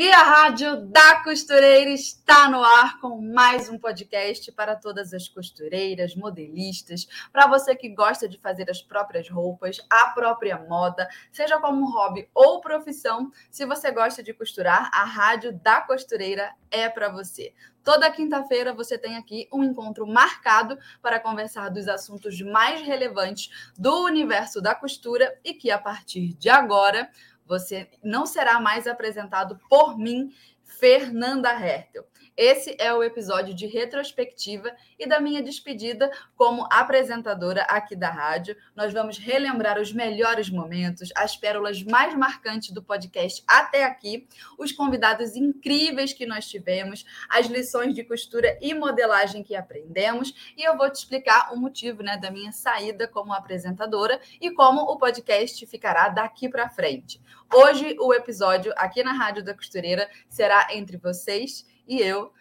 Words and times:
E 0.00 0.12
a 0.12 0.22
Rádio 0.22 0.86
da 0.86 1.24
Costureira 1.24 1.90
está 1.90 2.48
no 2.48 2.62
ar 2.62 3.00
com 3.00 3.20
mais 3.20 3.68
um 3.68 3.76
podcast 3.76 4.52
para 4.52 4.76
todas 4.76 5.12
as 5.12 5.28
costureiras, 5.28 6.14
modelistas, 6.14 7.08
para 7.32 7.48
você 7.48 7.74
que 7.74 7.88
gosta 7.88 8.28
de 8.28 8.38
fazer 8.38 8.70
as 8.70 8.80
próprias 8.80 9.28
roupas, 9.28 9.84
a 9.90 10.10
própria 10.10 10.56
moda, 10.56 11.08
seja 11.32 11.58
como 11.58 11.90
hobby 11.90 12.30
ou 12.32 12.60
profissão. 12.60 13.32
Se 13.50 13.66
você 13.66 13.90
gosta 13.90 14.22
de 14.22 14.32
costurar, 14.32 14.88
a 14.94 15.02
Rádio 15.02 15.52
da 15.52 15.80
Costureira 15.80 16.54
é 16.70 16.88
para 16.88 17.08
você. 17.08 17.52
Toda 17.82 18.10
quinta-feira 18.10 18.74
você 18.74 18.98
tem 18.98 19.16
aqui 19.16 19.48
um 19.52 19.64
encontro 19.64 20.06
marcado 20.06 20.78
para 21.00 21.18
conversar 21.18 21.70
dos 21.70 21.88
assuntos 21.88 22.40
mais 22.40 22.82
relevantes 22.82 23.72
do 23.76 24.04
universo 24.04 24.60
da 24.60 24.74
costura 24.74 25.36
e 25.42 25.54
que 25.54 25.70
a 25.70 25.78
partir 25.78 26.34
de 26.34 26.50
agora 26.50 27.10
você 27.48 27.88
não 28.04 28.26
será 28.26 28.60
mais 28.60 28.86
apresentado 28.86 29.58
por 29.68 29.98
mim, 29.98 30.30
Fernanda 30.64 31.50
Hertel. 31.50 32.04
Esse 32.38 32.76
é 32.78 32.94
o 32.94 33.02
episódio 33.02 33.52
de 33.52 33.66
retrospectiva 33.66 34.70
e 34.96 35.08
da 35.08 35.18
minha 35.18 35.42
despedida 35.42 36.08
como 36.36 36.68
apresentadora 36.70 37.62
aqui 37.62 37.96
da 37.96 38.10
rádio. 38.10 38.56
Nós 38.76 38.92
vamos 38.92 39.18
relembrar 39.18 39.76
os 39.76 39.92
melhores 39.92 40.48
momentos, 40.48 41.10
as 41.16 41.36
pérolas 41.36 41.82
mais 41.82 42.14
marcantes 42.14 42.70
do 42.70 42.80
podcast 42.80 43.42
até 43.44 43.82
aqui, 43.82 44.28
os 44.56 44.70
convidados 44.70 45.34
incríveis 45.34 46.12
que 46.12 46.26
nós 46.26 46.46
tivemos, 46.48 47.04
as 47.28 47.46
lições 47.46 47.92
de 47.92 48.04
costura 48.04 48.56
e 48.62 48.72
modelagem 48.72 49.42
que 49.42 49.56
aprendemos, 49.56 50.32
e 50.56 50.62
eu 50.62 50.76
vou 50.76 50.88
te 50.88 50.94
explicar 50.94 51.52
o 51.52 51.56
motivo 51.56 52.04
né, 52.04 52.16
da 52.16 52.30
minha 52.30 52.52
saída 52.52 53.08
como 53.08 53.32
apresentadora 53.32 54.20
e 54.40 54.52
como 54.52 54.82
o 54.82 54.96
podcast 54.96 55.66
ficará 55.66 56.08
daqui 56.08 56.48
para 56.48 56.68
frente. 56.68 57.20
Hoje, 57.52 57.96
o 57.98 58.14
episódio 58.14 58.72
aqui 58.76 59.02
na 59.02 59.12
Rádio 59.12 59.42
da 59.42 59.54
Costureira 59.54 60.08
será 60.28 60.68
entre 60.70 60.98
vocês 60.98 61.66
e 61.88 62.00
eu, 62.00 62.32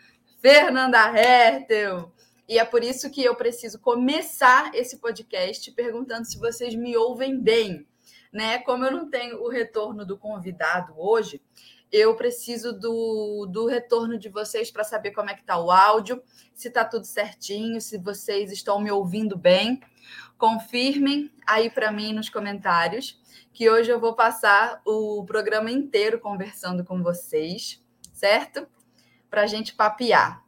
Fernanda 0.42 1.00
Hertel. 1.17 2.12
E 2.48 2.59
é 2.59 2.66
por 2.66 2.84
isso 2.84 3.09
que 3.09 3.23
eu 3.23 3.36
preciso 3.36 3.80
começar 3.80 4.73
esse 4.76 4.98
podcast 4.98 5.72
perguntando 5.72 6.26
se 6.26 6.38
vocês 6.38 6.76
me 6.76 6.95
ouvem 6.95 7.40
bem. 7.40 7.88
Né? 8.31 8.59
Como 8.59 8.86
eu 8.86 8.92
não 8.92 9.09
tenho 9.09 9.42
o 9.42 9.50
retorno 9.50 10.06
do 10.06 10.18
convidado 10.18 10.94
hoje, 10.98 11.42
eu 11.92 12.16
preciso 12.16 12.73
do, 12.73 13.45
do 13.50 13.66
retorno 13.66 14.18
de 14.18 14.30
vocês 14.30 14.70
para 14.70 14.84
saber 14.84 15.12
como 15.12 15.30
é 15.30 15.34
que 15.34 15.42
está 15.42 15.58
o 15.58 15.72
áudio, 15.72 16.22
se 16.53 16.68
está 16.68 16.84
tudo 16.84 17.06
certinho, 17.06 17.80
se 17.80 17.98
vocês 17.98 18.52
estão 18.52 18.80
me 18.80 18.92
ouvindo 18.92 19.38
bem. 19.38 19.80
Confirmem 20.38 21.31
aí 21.45 21.70
para 21.70 21.92
mim 21.92 22.14
nos 22.14 22.30
comentários, 22.30 23.20
que 23.53 23.70
hoje 23.70 23.90
eu 23.90 24.00
vou 24.00 24.14
passar 24.14 24.81
o 24.86 25.25
programa 25.25 25.72
inteiro 25.72 26.19
conversando 26.19 26.84
com 26.84 27.02
vocês, 27.02 27.81
certo? 28.14 28.68
Para 29.38 29.44
a 29.44 29.48
gente 29.48 29.75
papear. 29.75 30.44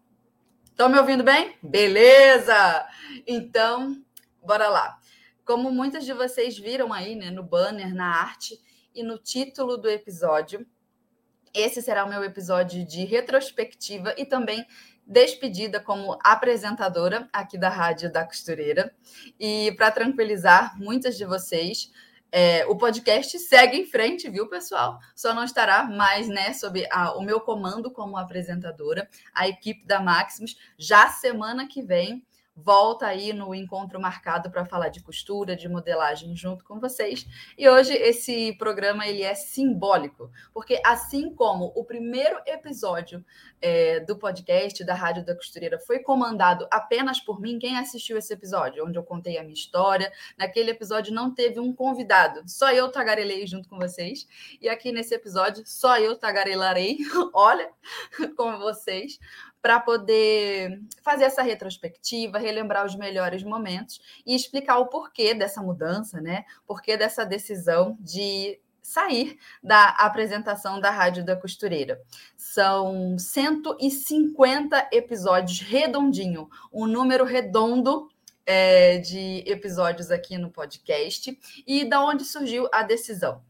Estão 0.66 0.90
me 0.90 0.98
ouvindo 0.98 1.24
bem? 1.24 1.56
Beleza! 1.62 2.88
Então, 3.28 4.04
bora 4.44 4.68
lá. 4.68 4.98
Como 5.46 5.72
muitas 5.72 6.04
de 6.04 6.12
vocês 6.12 6.58
viram 6.58 6.92
aí 6.92 7.14
né, 7.14 7.30
no 7.30 7.44
banner, 7.44 7.94
na 7.94 8.08
arte 8.08 8.60
e 8.96 9.04
no 9.04 9.20
título 9.20 9.78
do 9.78 9.88
episódio, 9.88 10.66
esse 11.54 11.84
será 11.84 12.04
o 12.04 12.10
meu 12.10 12.24
episódio 12.24 12.84
de 12.84 13.06
retrospectiva 13.06 14.16
e 14.18 14.26
também 14.26 14.66
despedida 15.06 15.80
como 15.80 16.18
apresentadora 16.24 17.30
aqui 17.32 17.60
da 17.60 17.70
Rádio 17.70 18.12
da 18.12 18.26
Costureira. 18.26 18.92
E 19.40 19.72
para 19.74 19.92
tranquilizar 19.92 20.76
muitas 20.80 21.16
de 21.16 21.26
vocês, 21.26 21.92
é, 22.32 22.66
o 22.68 22.76
podcast 22.76 23.38
segue 23.40 23.78
em 23.78 23.86
frente, 23.86 24.30
viu, 24.30 24.48
pessoal? 24.48 25.00
Só 25.16 25.34
não 25.34 25.44
estará 25.44 25.84
mais, 25.84 26.28
né, 26.28 26.54
sob 26.54 26.86
a, 26.92 27.18
o 27.18 27.22
meu 27.22 27.40
comando 27.42 27.92
como 27.92 28.18
apresentadora, 28.18 29.10
a 29.34 29.48
equipe 29.48 29.86
da 29.86 30.00
Maximus, 30.00 30.58
já 30.78 31.10
semana 31.10 31.68
que 31.68 31.82
vem 31.82 32.24
volta 32.64 33.08
aí 33.08 33.34
no 33.34 33.54
encontro 33.54 34.00
marcado 34.00 34.50
para 34.50 34.66
falar 34.66 34.90
de 34.90 35.02
costura, 35.02 35.56
de 35.56 35.68
modelagem 35.68 36.36
junto 36.36 36.64
com 36.64 36.80
vocês. 36.80 37.26
E 37.58 37.68
hoje 37.68 37.94
esse 37.94 38.54
programa 38.58 39.08
ele 39.08 39.24
é 39.24 39.36
simbólico, 39.36 40.32
porque 40.54 40.82
assim 40.86 41.34
como 41.34 41.72
o 41.76 41.84
primeiro 41.84 42.40
episódio 42.46 43.24
é, 43.62 44.00
do 44.00 44.18
podcast 44.18 44.84
da 44.84 44.94
Rádio 44.94 45.26
da 45.26 45.36
Costureira 45.36 45.80
foi 45.80 46.00
comandado 46.00 46.68
apenas 46.72 47.20
por 47.20 47.40
mim, 47.40 47.60
quem 47.60 47.78
assistiu 47.78 48.18
esse 48.18 48.34
episódio, 48.34 48.86
onde 48.86 48.98
eu 48.98 49.04
contei 49.04 49.38
a 49.38 49.42
minha 49.42 49.54
história, 49.54 50.12
naquele 50.38 50.72
episódio 50.72 51.14
não 51.14 51.34
teve 51.34 51.60
um 51.60 51.74
convidado, 51.74 52.42
só 52.48 52.72
eu 52.72 52.92
tagarelei 52.92 53.46
junto 53.46 53.68
com 53.68 53.78
vocês. 53.78 54.28
E 54.62 54.70
aqui 54.70 54.92
nesse 54.92 55.14
episódio 55.14 55.64
só 55.66 55.98
eu 55.98 56.16
tagarelarei, 56.16 56.98
olha, 57.34 57.70
com 58.36 58.58
vocês 58.58 59.20
para 59.62 59.80
poder 59.80 60.82
fazer 61.04 61.26
essa 61.26 61.42
retrospectiva, 61.42 62.38
relembrar 62.38 62.86
os 62.86 62.96
melhores 62.96 63.44
momentos 63.44 64.00
e 64.26 64.36
explicar 64.36 64.78
o 64.78 64.88
porquê 64.88 65.34
dessa 65.34 65.62
mudança, 65.62 66.22
né? 66.22 66.46
Porquê 66.66 66.96
dessa 66.96 67.26
decisão 67.26 67.98
de 68.00 68.60
sair 68.82 69.38
da 69.62 69.90
apresentação 69.90 70.80
da 70.80 70.90
Rádio 70.90 71.24
da 71.24 71.36
Costureira. 71.36 72.02
São 72.36 73.18
150 73.20 74.90
episódios 74.92 75.60
redondinho, 75.60 76.50
um 76.74 76.88
número 76.88 77.24
redondo 77.24 78.10
é, 78.46 78.98
de 78.98 79.44
episódios 79.46 80.10
aqui 80.10 80.38
no 80.38 80.50
podcast. 80.50 81.38
E 81.68 81.86
da 81.86 82.04
onde 82.04 82.26
surgiu 82.26 82.68
a 82.72 82.82
decisão? 82.82 83.44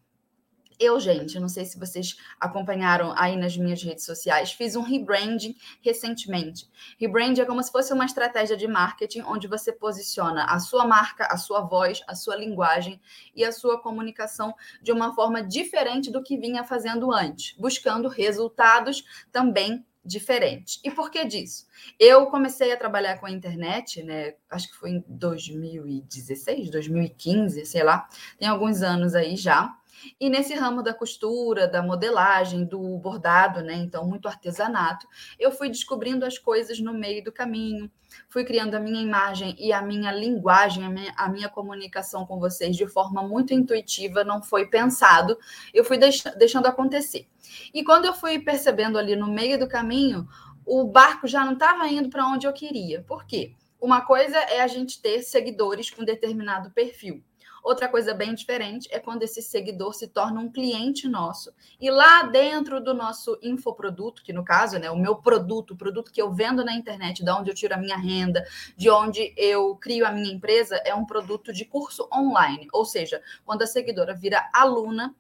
Eu, 0.80 0.98
gente, 1.00 1.38
não 1.40 1.50
sei 1.50 1.66
se 1.66 1.78
vocês 1.78 2.16
acompanharam 2.40 3.14
aí 3.18 3.36
nas 3.36 3.58
minhas 3.58 3.84
redes 3.84 4.06
sociais, 4.06 4.54
fiz 4.54 4.78
um 4.78 4.82
rebranding 4.82 5.56
recentemente. 5.82 6.70
Rebranding 6.98 7.42
é 7.42 7.46
como 7.46 7.62
se 7.62 7.72
fosse 7.72 7.92
uma 7.92 8.06
estratégia 8.06 8.56
de 8.56 8.66
marketing 8.66 9.22
onde 9.22 9.46
você 9.46 9.74
posiciona 9.74 10.46
a 10.46 10.58
sua 10.60 10.88
marca, 10.88 11.26
a 11.26 11.36
sua 11.36 11.62
voz, 11.62 12.02
a 12.08 12.16
sua 12.16 12.38
linguagem 12.38 13.02
e 13.36 13.44
a 13.44 13.52
sua 13.52 13.82
comunicação 13.82 14.56
de 14.82 14.94
uma 14.94 15.14
forma 15.14 15.44
diferente 15.44 16.10
do 16.10 16.24
que 16.24 16.38
vinha 16.38 16.64
fazendo 16.64 17.12
antes, 17.12 17.58
buscando 17.58 18.08
resultados 18.08 19.04
também 19.34 19.86
diferentes. 20.04 20.80
E 20.84 20.90
por 20.90 21.12
que 21.12 21.26
disso? 21.26 21.68
Eu 22.00 22.28
comecei 22.28 22.72
a 22.72 22.78
trabalhar 22.78 23.20
com 23.20 23.26
a 23.26 23.32
internet, 23.32 24.02
né? 24.02 24.36
Acho 24.50 24.70
que 24.70 24.76
foi 24.76 24.92
em 24.92 25.04
2016, 25.08 26.70
2015, 26.70 27.66
sei 27.66 27.84
lá. 27.84 28.08
Tem 28.38 28.48
alguns 28.48 28.82
anos 28.82 29.14
aí 29.14 29.36
já. 29.36 29.78
E 30.20 30.30
nesse 30.30 30.54
ramo 30.54 30.84
da 30.84 30.94
costura, 30.94 31.68
da 31.68 31.82
modelagem, 31.82 32.66
do 32.66 32.98
bordado, 32.98 33.62
né? 33.62 33.76
Então, 33.76 34.08
muito 34.08 34.28
artesanato, 34.28 35.08
eu 35.40 35.52
fui 35.52 35.70
descobrindo 35.70 36.26
as 36.26 36.38
coisas 36.38 36.80
no 36.80 36.94
meio 36.94 37.24
do 37.24 37.32
caminho, 37.32 37.92
fui 38.30 38.44
criando 38.44 38.76
a 38.76 38.80
minha 38.80 39.02
imagem 39.02 39.56
e 39.58 39.72
a 39.72 39.82
minha 39.82 40.12
linguagem, 40.12 40.86
a 40.86 40.90
minha, 40.90 41.14
a 41.18 41.30
minha 41.30 41.50
comunicação 41.50 42.26
com 42.26 42.40
vocês 42.40 42.76
de 42.76 42.88
forma 42.88 43.22
muito 43.24 43.54
intuitiva, 43.54 44.24
não 44.24 44.42
foi 44.42 44.68
pensado, 44.68 45.38
eu 45.74 45.84
fui 45.84 45.98
deix 45.98 46.24
deixando 46.38 46.68
acontecer. 46.68 47.28
E 47.74 47.84
quando 47.84 48.06
eu 48.06 48.14
fui 48.14 48.40
percebendo 48.40 48.98
ali 48.98 49.16
no 49.16 49.28
meio 49.28 49.60
do 49.60 49.68
caminho, 49.68 50.28
o 50.66 50.84
barco 50.86 51.28
já 51.28 51.44
não 51.44 51.54
estava 51.54 51.88
indo 51.88 52.10
para 52.10 52.28
onde 52.28 52.46
eu 52.46 52.54
queria. 52.54 53.02
Por 53.04 53.26
quê? 53.26 53.56
Uma 53.82 54.02
coisa 54.02 54.38
é 54.38 54.62
a 54.62 54.68
gente 54.68 55.02
ter 55.02 55.22
seguidores 55.24 55.90
com 55.90 56.04
determinado 56.04 56.70
perfil. 56.72 57.24
Outra 57.64 57.88
coisa 57.88 58.14
bem 58.14 58.34
diferente 58.34 58.88
é 58.92 59.00
quando 59.00 59.24
esse 59.24 59.42
seguidor 59.42 59.94
se 59.94 60.08
torna 60.08 60.40
um 60.40 60.52
cliente 60.52 61.08
nosso. 61.08 61.54
E 61.80 61.90
lá 61.90 62.24
dentro 62.24 62.82
do 62.82 62.94
nosso 62.94 63.38
infoproduto, 63.42 64.24
que 64.24 64.34
no 64.34 64.44
caso 64.44 64.78
é 64.78 64.80
né, 64.80 64.92
o 64.92 64.98
meu 64.98 65.16
produto, 65.16 65.72
o 65.72 65.78
produto 65.78 66.12
que 66.12 66.22
eu 66.22 66.32
vendo 66.32 66.64
na 66.64 66.74
internet, 66.74 67.24
de 67.24 67.32
onde 67.32 67.50
eu 67.50 67.56
tiro 67.56 67.74
a 67.74 67.78
minha 67.78 67.98
renda, 67.98 68.46
de 68.76 68.90
onde 68.90 69.34
eu 69.38 69.76
crio 69.76 70.06
a 70.06 70.12
minha 70.12 70.34
empresa, 70.34 70.76
é 70.86 70.94
um 70.94 71.06
produto 71.06 71.52
de 71.54 71.66
curso 71.66 72.08
online. 72.14 72.68
Ou 72.74 72.86
seja, 72.86 73.22
quando 73.46 73.62
a 73.62 73.68
seguidora 73.68 74.14
vira 74.14 74.50
aluna, 74.54 75.16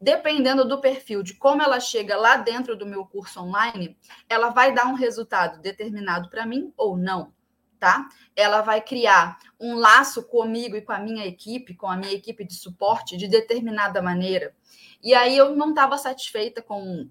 dependendo 0.00 0.66
do 0.66 0.80
perfil, 0.80 1.22
de 1.22 1.34
como 1.34 1.62
ela 1.62 1.80
chega 1.80 2.16
lá 2.16 2.36
dentro 2.36 2.76
do 2.76 2.86
meu 2.86 3.04
curso 3.04 3.40
online, 3.40 3.96
ela 4.28 4.50
vai 4.50 4.72
dar 4.72 4.86
um 4.86 4.94
resultado 4.94 5.60
determinado 5.60 6.28
para 6.30 6.46
mim 6.46 6.72
ou 6.76 6.96
não. 6.96 7.32
Tá? 7.78 8.08
Ela 8.34 8.60
vai 8.60 8.80
criar 8.80 9.38
um 9.58 9.74
laço 9.74 10.22
comigo 10.22 10.76
e 10.76 10.82
com 10.82 10.92
a 10.92 10.98
minha 10.98 11.26
equipe, 11.26 11.74
com 11.74 11.86
a 11.86 11.96
minha 11.96 12.12
equipe 12.12 12.44
de 12.44 12.54
suporte, 12.54 13.16
de 13.16 13.28
determinada 13.28 14.02
maneira. 14.02 14.54
E 15.02 15.14
aí 15.14 15.36
eu 15.36 15.54
não 15.54 15.70
estava 15.70 15.96
satisfeita 15.96 16.62
com 16.62 17.08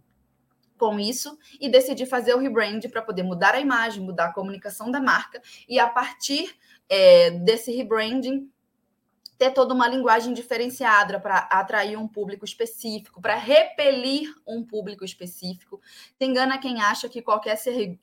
com 0.77 0.99
isso 0.99 1.37
e 1.59 1.67
decidi 1.67 2.05
fazer 2.05 2.35
o 2.35 2.37
rebrand 2.37 2.81
para 2.91 3.01
poder 3.01 3.23
mudar 3.23 3.55
a 3.55 3.59
imagem, 3.59 4.03
mudar 4.03 4.25
a 4.25 4.33
comunicação 4.33 4.91
da 4.91 5.01
marca 5.01 5.41
e 5.67 5.79
a 5.79 5.89
partir 5.89 6.55
é, 6.87 7.31
desse 7.31 7.71
rebranding 7.71 8.47
ter 9.37 9.51
toda 9.51 9.73
uma 9.73 9.87
linguagem 9.87 10.33
diferenciada 10.33 11.19
para 11.19 11.37
atrair 11.37 11.97
um 11.97 12.07
público 12.07 12.43
específico, 12.43 13.21
para 13.21 13.35
repelir 13.35 14.33
um 14.45 14.63
público 14.63 15.05
específico. 15.05 15.79
Se 16.17 16.25
engana 16.25 16.57
quem 16.57 16.81
acha 16.81 17.07
que 17.07 17.21
qualquer, 17.21 17.57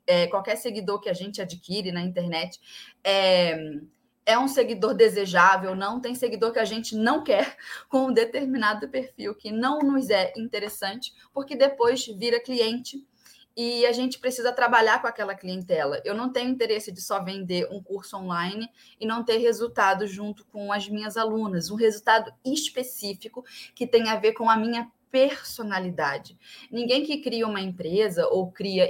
é, 0.06 0.26
qualquer 0.28 0.56
seguidor 0.56 1.00
que 1.00 1.08
a 1.08 1.14
gente 1.14 1.42
adquire 1.42 1.90
na 1.90 2.02
internet 2.02 2.60
é, 3.02 3.56
é 4.24 4.38
um 4.38 4.48
seguidor 4.48 4.94
desejável, 4.94 5.74
não 5.74 6.00
tem 6.00 6.14
seguidor 6.14 6.52
que 6.52 6.58
a 6.58 6.64
gente 6.64 6.96
não 6.96 7.22
quer 7.22 7.56
com 7.88 8.06
um 8.06 8.12
determinado 8.12 8.88
perfil 8.88 9.34
que 9.34 9.50
não 9.50 9.80
nos 9.80 10.10
é 10.10 10.32
interessante, 10.36 11.12
porque 11.32 11.56
depois 11.56 12.06
vira 12.06 12.40
cliente 12.40 13.04
e 13.56 13.86
a 13.86 13.92
gente 13.92 14.18
precisa 14.18 14.52
trabalhar 14.52 15.00
com 15.00 15.06
aquela 15.06 15.34
clientela. 15.34 16.00
Eu 16.04 16.14
não 16.14 16.32
tenho 16.32 16.50
interesse 16.50 16.90
de 16.90 17.00
só 17.00 17.22
vender 17.22 17.68
um 17.70 17.82
curso 17.82 18.16
online 18.16 18.68
e 18.98 19.06
não 19.06 19.24
ter 19.24 19.38
resultado 19.38 20.06
junto 20.06 20.44
com 20.46 20.72
as 20.72 20.88
minhas 20.88 21.16
alunas, 21.16 21.70
um 21.70 21.76
resultado 21.76 22.32
específico 22.44 23.44
que 23.74 23.86
tem 23.86 24.08
a 24.08 24.16
ver 24.16 24.32
com 24.32 24.50
a 24.50 24.56
minha 24.56 24.90
personalidade. 25.10 26.36
Ninguém 26.68 27.04
que 27.04 27.18
cria 27.18 27.46
uma 27.46 27.60
empresa 27.60 28.26
ou 28.26 28.50
cria 28.50 28.88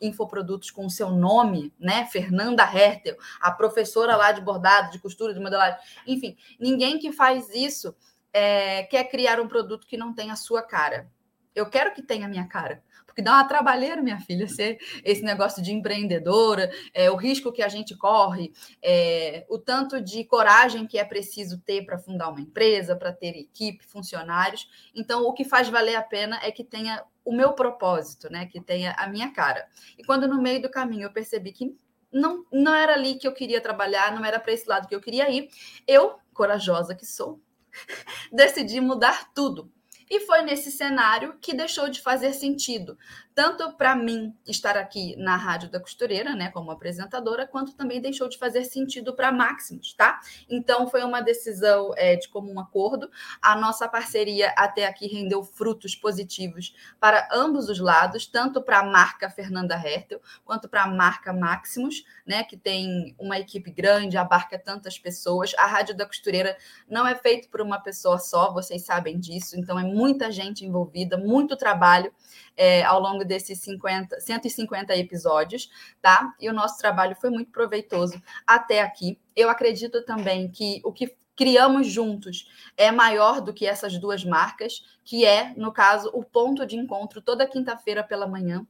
infoprodutos 0.00 0.70
com 0.70 0.86
o 0.86 0.90
seu 0.90 1.10
nome, 1.10 1.74
né? 1.76 2.06
Fernanda 2.06 2.62
Hertel, 2.62 3.16
a 3.40 3.50
professora 3.50 4.14
lá 4.14 4.30
de 4.30 4.40
bordado, 4.40 4.92
de 4.92 5.00
costura, 5.00 5.34
de 5.34 5.40
modelagem, 5.40 5.80
enfim, 6.06 6.36
ninguém 6.60 7.00
que 7.00 7.10
faz 7.10 7.52
isso 7.52 7.96
é, 8.32 8.84
quer 8.84 9.10
criar 9.10 9.40
um 9.40 9.48
produto 9.48 9.88
que 9.88 9.96
não 9.96 10.14
tem 10.14 10.30
a 10.30 10.36
sua 10.36 10.62
cara. 10.62 11.10
Eu 11.52 11.68
quero 11.68 11.92
que 11.92 12.02
tenha 12.02 12.26
a 12.26 12.28
minha 12.28 12.46
cara 12.46 12.84
porque 13.16 13.22
dá 13.22 13.32
uma 13.32 13.48
trabalheira, 13.48 14.02
minha 14.02 14.20
filha, 14.20 14.46
ser 14.46 14.78
esse 15.02 15.22
negócio 15.22 15.62
de 15.62 15.72
empreendedora, 15.72 16.70
é, 16.92 17.10
o 17.10 17.16
risco 17.16 17.50
que 17.50 17.62
a 17.62 17.68
gente 17.68 17.96
corre, 17.96 18.52
é, 18.82 19.46
o 19.48 19.58
tanto 19.58 20.02
de 20.02 20.22
coragem 20.22 20.86
que 20.86 20.98
é 20.98 21.04
preciso 21.04 21.58
ter 21.62 21.86
para 21.86 21.98
fundar 21.98 22.28
uma 22.28 22.42
empresa, 22.42 22.94
para 22.94 23.14
ter 23.14 23.34
equipe, 23.34 23.86
funcionários. 23.86 24.68
Então, 24.94 25.22
o 25.22 25.32
que 25.32 25.46
faz 25.46 25.66
valer 25.66 25.96
a 25.96 26.02
pena 26.02 26.38
é 26.42 26.50
que 26.50 26.62
tenha 26.62 27.02
o 27.24 27.34
meu 27.34 27.54
propósito, 27.54 28.30
né? 28.30 28.44
Que 28.44 28.60
tenha 28.60 28.92
a 28.98 29.08
minha 29.08 29.32
cara. 29.32 29.66
E 29.96 30.04
quando 30.04 30.28
no 30.28 30.42
meio 30.42 30.60
do 30.60 30.68
caminho 30.68 31.04
eu 31.04 31.10
percebi 31.10 31.52
que 31.52 31.74
não, 32.12 32.44
não 32.52 32.74
era 32.74 32.92
ali 32.92 33.14
que 33.14 33.26
eu 33.26 33.32
queria 33.32 33.62
trabalhar, 33.62 34.14
não 34.14 34.26
era 34.26 34.38
para 34.38 34.52
esse 34.52 34.68
lado 34.68 34.86
que 34.86 34.94
eu 34.94 35.00
queria 35.00 35.30
ir, 35.30 35.48
eu, 35.86 36.16
corajosa 36.34 36.94
que 36.94 37.06
sou, 37.06 37.40
decidi 38.30 38.78
mudar 38.78 39.32
tudo. 39.32 39.72
E 40.08 40.20
foi 40.20 40.42
nesse 40.42 40.70
cenário 40.70 41.36
que 41.40 41.54
deixou 41.54 41.88
de 41.88 42.00
fazer 42.00 42.32
sentido 42.32 42.96
tanto 43.36 43.70
para 43.76 43.94
mim 43.94 44.34
estar 44.46 44.78
aqui 44.78 45.14
na 45.18 45.36
Rádio 45.36 45.70
da 45.70 45.78
Costureira, 45.78 46.34
né, 46.34 46.50
como 46.50 46.70
apresentadora, 46.70 47.46
quanto 47.46 47.74
também 47.74 48.00
deixou 48.00 48.30
de 48.30 48.38
fazer 48.38 48.64
sentido 48.64 49.14
para 49.14 49.30
Maximus, 49.30 49.92
tá? 49.92 50.18
Então 50.48 50.88
foi 50.88 51.04
uma 51.04 51.20
decisão 51.20 51.92
é, 51.98 52.16
de 52.16 52.30
comum 52.30 52.58
acordo. 52.58 53.10
A 53.42 53.54
nossa 53.54 53.86
parceria 53.86 54.54
até 54.56 54.86
aqui 54.86 55.06
rendeu 55.06 55.44
frutos 55.44 55.94
positivos 55.94 56.74
para 56.98 57.28
ambos 57.30 57.68
os 57.68 57.78
lados, 57.78 58.26
tanto 58.26 58.62
para 58.62 58.78
a 58.78 58.84
marca 58.84 59.28
Fernanda 59.28 59.74
Hertel 59.74 60.18
quanto 60.42 60.66
para 60.66 60.84
a 60.84 60.86
marca 60.86 61.30
Maximus, 61.30 62.06
né, 62.26 62.42
que 62.42 62.56
tem 62.56 63.14
uma 63.18 63.38
equipe 63.38 63.70
grande, 63.70 64.16
abarca 64.16 64.58
tantas 64.58 64.98
pessoas. 64.98 65.52
A 65.58 65.66
Rádio 65.66 65.94
da 65.94 66.06
Costureira 66.06 66.56
não 66.88 67.06
é 67.06 67.14
feito 67.14 67.50
por 67.50 67.60
uma 67.60 67.78
pessoa 67.78 68.18
só, 68.18 68.50
vocês 68.50 68.86
sabem 68.86 69.20
disso, 69.20 69.60
então 69.60 69.78
é 69.78 69.84
muita 69.84 70.32
gente 70.32 70.64
envolvida, 70.64 71.18
muito 71.18 71.54
trabalho 71.54 72.10
é, 72.56 72.82
ao 72.84 73.00
longo 73.00 73.24
desses 73.24 73.60
50, 73.60 74.20
150 74.20 74.96
episódios, 74.96 75.70
tá? 76.00 76.34
E 76.40 76.48
o 76.48 76.52
nosso 76.52 76.78
trabalho 76.78 77.16
foi 77.16 77.30
muito 77.30 77.50
proveitoso 77.50 78.20
até 78.46 78.80
aqui. 78.80 79.18
Eu 79.34 79.50
acredito 79.50 80.02
também 80.04 80.50
que 80.50 80.80
o 80.84 80.92
que 80.92 81.14
criamos 81.36 81.86
juntos 81.86 82.48
é 82.76 82.90
maior 82.90 83.40
do 83.42 83.52
que 83.52 83.66
essas 83.66 83.98
duas 83.98 84.24
marcas, 84.24 84.82
que 85.04 85.26
é, 85.26 85.52
no 85.56 85.70
caso, 85.70 86.10
o 86.14 86.24
ponto 86.24 86.66
de 86.66 86.76
encontro 86.76 87.20
toda 87.20 87.46
quinta-feira 87.46 88.02
pela 88.02 88.26
manhã. 88.26 88.66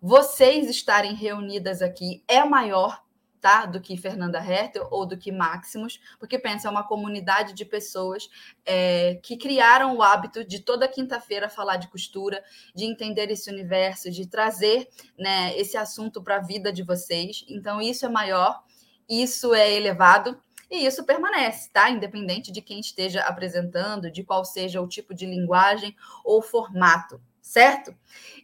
Vocês 0.00 0.70
estarem 0.70 1.14
reunidas 1.14 1.82
aqui 1.82 2.22
é 2.28 2.44
maior 2.44 3.02
tá? 3.44 3.66
do 3.66 3.78
que 3.78 3.94
Fernanda 3.94 4.38
Hertel 4.38 4.88
ou 4.90 5.04
do 5.04 5.18
que 5.18 5.30
Maximus, 5.30 6.00
porque 6.18 6.38
pensa, 6.38 6.66
é 6.66 6.70
uma 6.70 6.82
comunidade 6.82 7.52
de 7.52 7.62
pessoas 7.62 8.26
é, 8.64 9.20
que 9.22 9.36
criaram 9.36 9.94
o 9.94 10.02
hábito 10.02 10.42
de 10.42 10.60
toda 10.60 10.88
quinta-feira 10.88 11.46
falar 11.46 11.76
de 11.76 11.88
costura, 11.88 12.42
de 12.74 12.86
entender 12.86 13.30
esse 13.30 13.50
universo, 13.50 14.10
de 14.10 14.26
trazer 14.26 14.88
né, 15.18 15.54
esse 15.58 15.76
assunto 15.76 16.22
para 16.22 16.36
a 16.36 16.40
vida 16.40 16.72
de 16.72 16.82
vocês. 16.82 17.44
Então, 17.46 17.82
isso 17.82 18.06
é 18.06 18.08
maior, 18.08 18.62
isso 19.06 19.52
é 19.54 19.70
elevado. 19.70 20.40
E 20.70 20.86
isso 20.86 21.04
permanece, 21.04 21.68
tá? 21.70 21.90
Independente 21.90 22.50
de 22.50 22.62
quem 22.62 22.80
esteja 22.80 23.20
apresentando, 23.20 24.10
de 24.10 24.24
qual 24.24 24.42
seja 24.42 24.80
o 24.80 24.88
tipo 24.88 25.14
de 25.14 25.26
linguagem 25.26 25.94
ou 26.24 26.40
formato, 26.40 27.20
certo? 27.42 27.94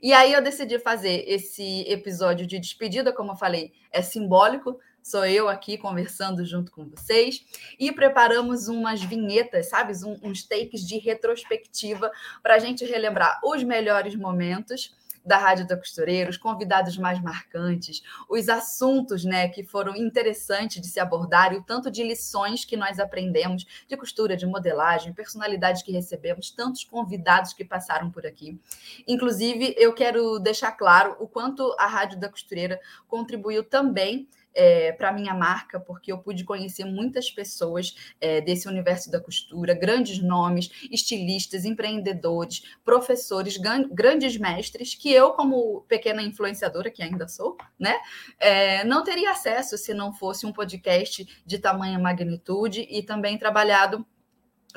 E 0.03 0.13
aí 0.13 0.35
eu 0.35 0.43
decidi 0.43 0.79
fazer 0.79 1.25
esse 1.27 1.83
episódio 1.89 2.47
de 2.47 2.59
despedida, 2.59 3.13
como 3.13 3.33
eu 3.33 3.37
falei, 3.37 3.73
é 3.91 4.03
simbólico, 4.03 4.79
sou 5.03 5.25
eu 5.25 5.49
aqui 5.49 5.77
conversando 5.79 6.45
junto 6.45 6.71
com 6.71 6.85
vocês 6.85 7.45
e 7.79 7.91
preparamos 7.93 8.69
umas 8.69 9.03
vinhetas, 9.03 9.69
sabe, 9.69 9.93
um, 10.05 10.19
uns 10.23 10.43
takes 10.43 10.87
de 10.87 10.99
retrospectiva 10.99 12.11
para 12.43 12.55
a 12.55 12.59
gente 12.59 12.85
relembrar 12.85 13.41
os 13.45 13.63
melhores 13.63 14.15
momentos 14.15 14.95
da 15.25 15.37
Rádio 15.37 15.67
da 15.67 15.77
Costureira, 15.77 16.31
os 16.31 16.37
convidados 16.37 16.97
mais 16.97 17.21
marcantes, 17.21 18.03
os 18.29 18.49
assuntos 18.49 19.25
né, 19.25 19.49
que 19.49 19.63
foram 19.63 19.95
interessantes 19.95 20.81
de 20.81 20.89
se 20.89 20.99
abordar 20.99 21.53
e 21.53 21.59
o 21.59 21.63
tanto 21.63 21.91
de 21.91 22.03
lições 22.03 22.65
que 22.65 22.77
nós 22.77 22.99
aprendemos 22.99 23.67
de 23.87 23.97
costura, 23.97 24.37
de 24.37 24.47
modelagem, 24.47 25.13
personalidades 25.13 25.83
que 25.83 25.93
recebemos, 25.93 26.51
tantos 26.51 26.85
convidados 26.85 27.53
que 27.53 27.65
passaram 27.65 28.11
por 28.11 28.27
aqui. 28.27 28.59
Inclusive, 29.07 29.75
eu 29.77 29.93
quero 29.93 30.39
deixar 30.39 30.73
claro 30.73 31.17
o 31.21 31.29
quanto 31.29 31.75
a 31.79 31.87
Rádio 31.87 32.19
da 32.19 32.29
Costureira 32.29 32.81
contribuiu 33.07 33.63
também 33.63 34.29
é, 34.55 34.93
para 34.93 35.13
minha 35.13 35.35
marca, 35.35 35.79
porque 35.79 36.13
eu 36.13 36.19
pude 36.19 36.45
conhecer 36.45 36.85
muitas 36.85 37.31
pessoas 37.31 37.95
é, 38.21 38.41
desse 38.41 38.69
universo 38.69 39.11
da 39.11 39.21
costura, 39.21 39.75
grandes 39.75 40.23
nomes, 40.23 40.71
estilistas, 40.91 41.65
empreendedores, 41.65 42.63
professores, 42.85 43.57
grandes 43.57 44.37
mestres, 44.37 44.95
que 44.95 45.13
eu, 45.13 45.33
como 45.33 45.83
pequena 45.83 46.23
influenciadora, 46.23 46.91
que 46.91 47.03
ainda 47.03 47.29
sou, 47.29 47.57
né, 47.79 47.97
é, 48.39 48.85
não 48.85 49.05
teria 49.05 49.31
acesso 49.31 49.77
se 49.77 49.95
não 49.95 50.13
fosse 50.13 50.47
um 50.47 50.53
podcast 50.53 51.43
de 51.45 51.59
tamanha 51.59 51.99
magnitude 51.99 52.87
e 52.91 53.03
também 53.03 53.39
trabalhado 53.39 54.07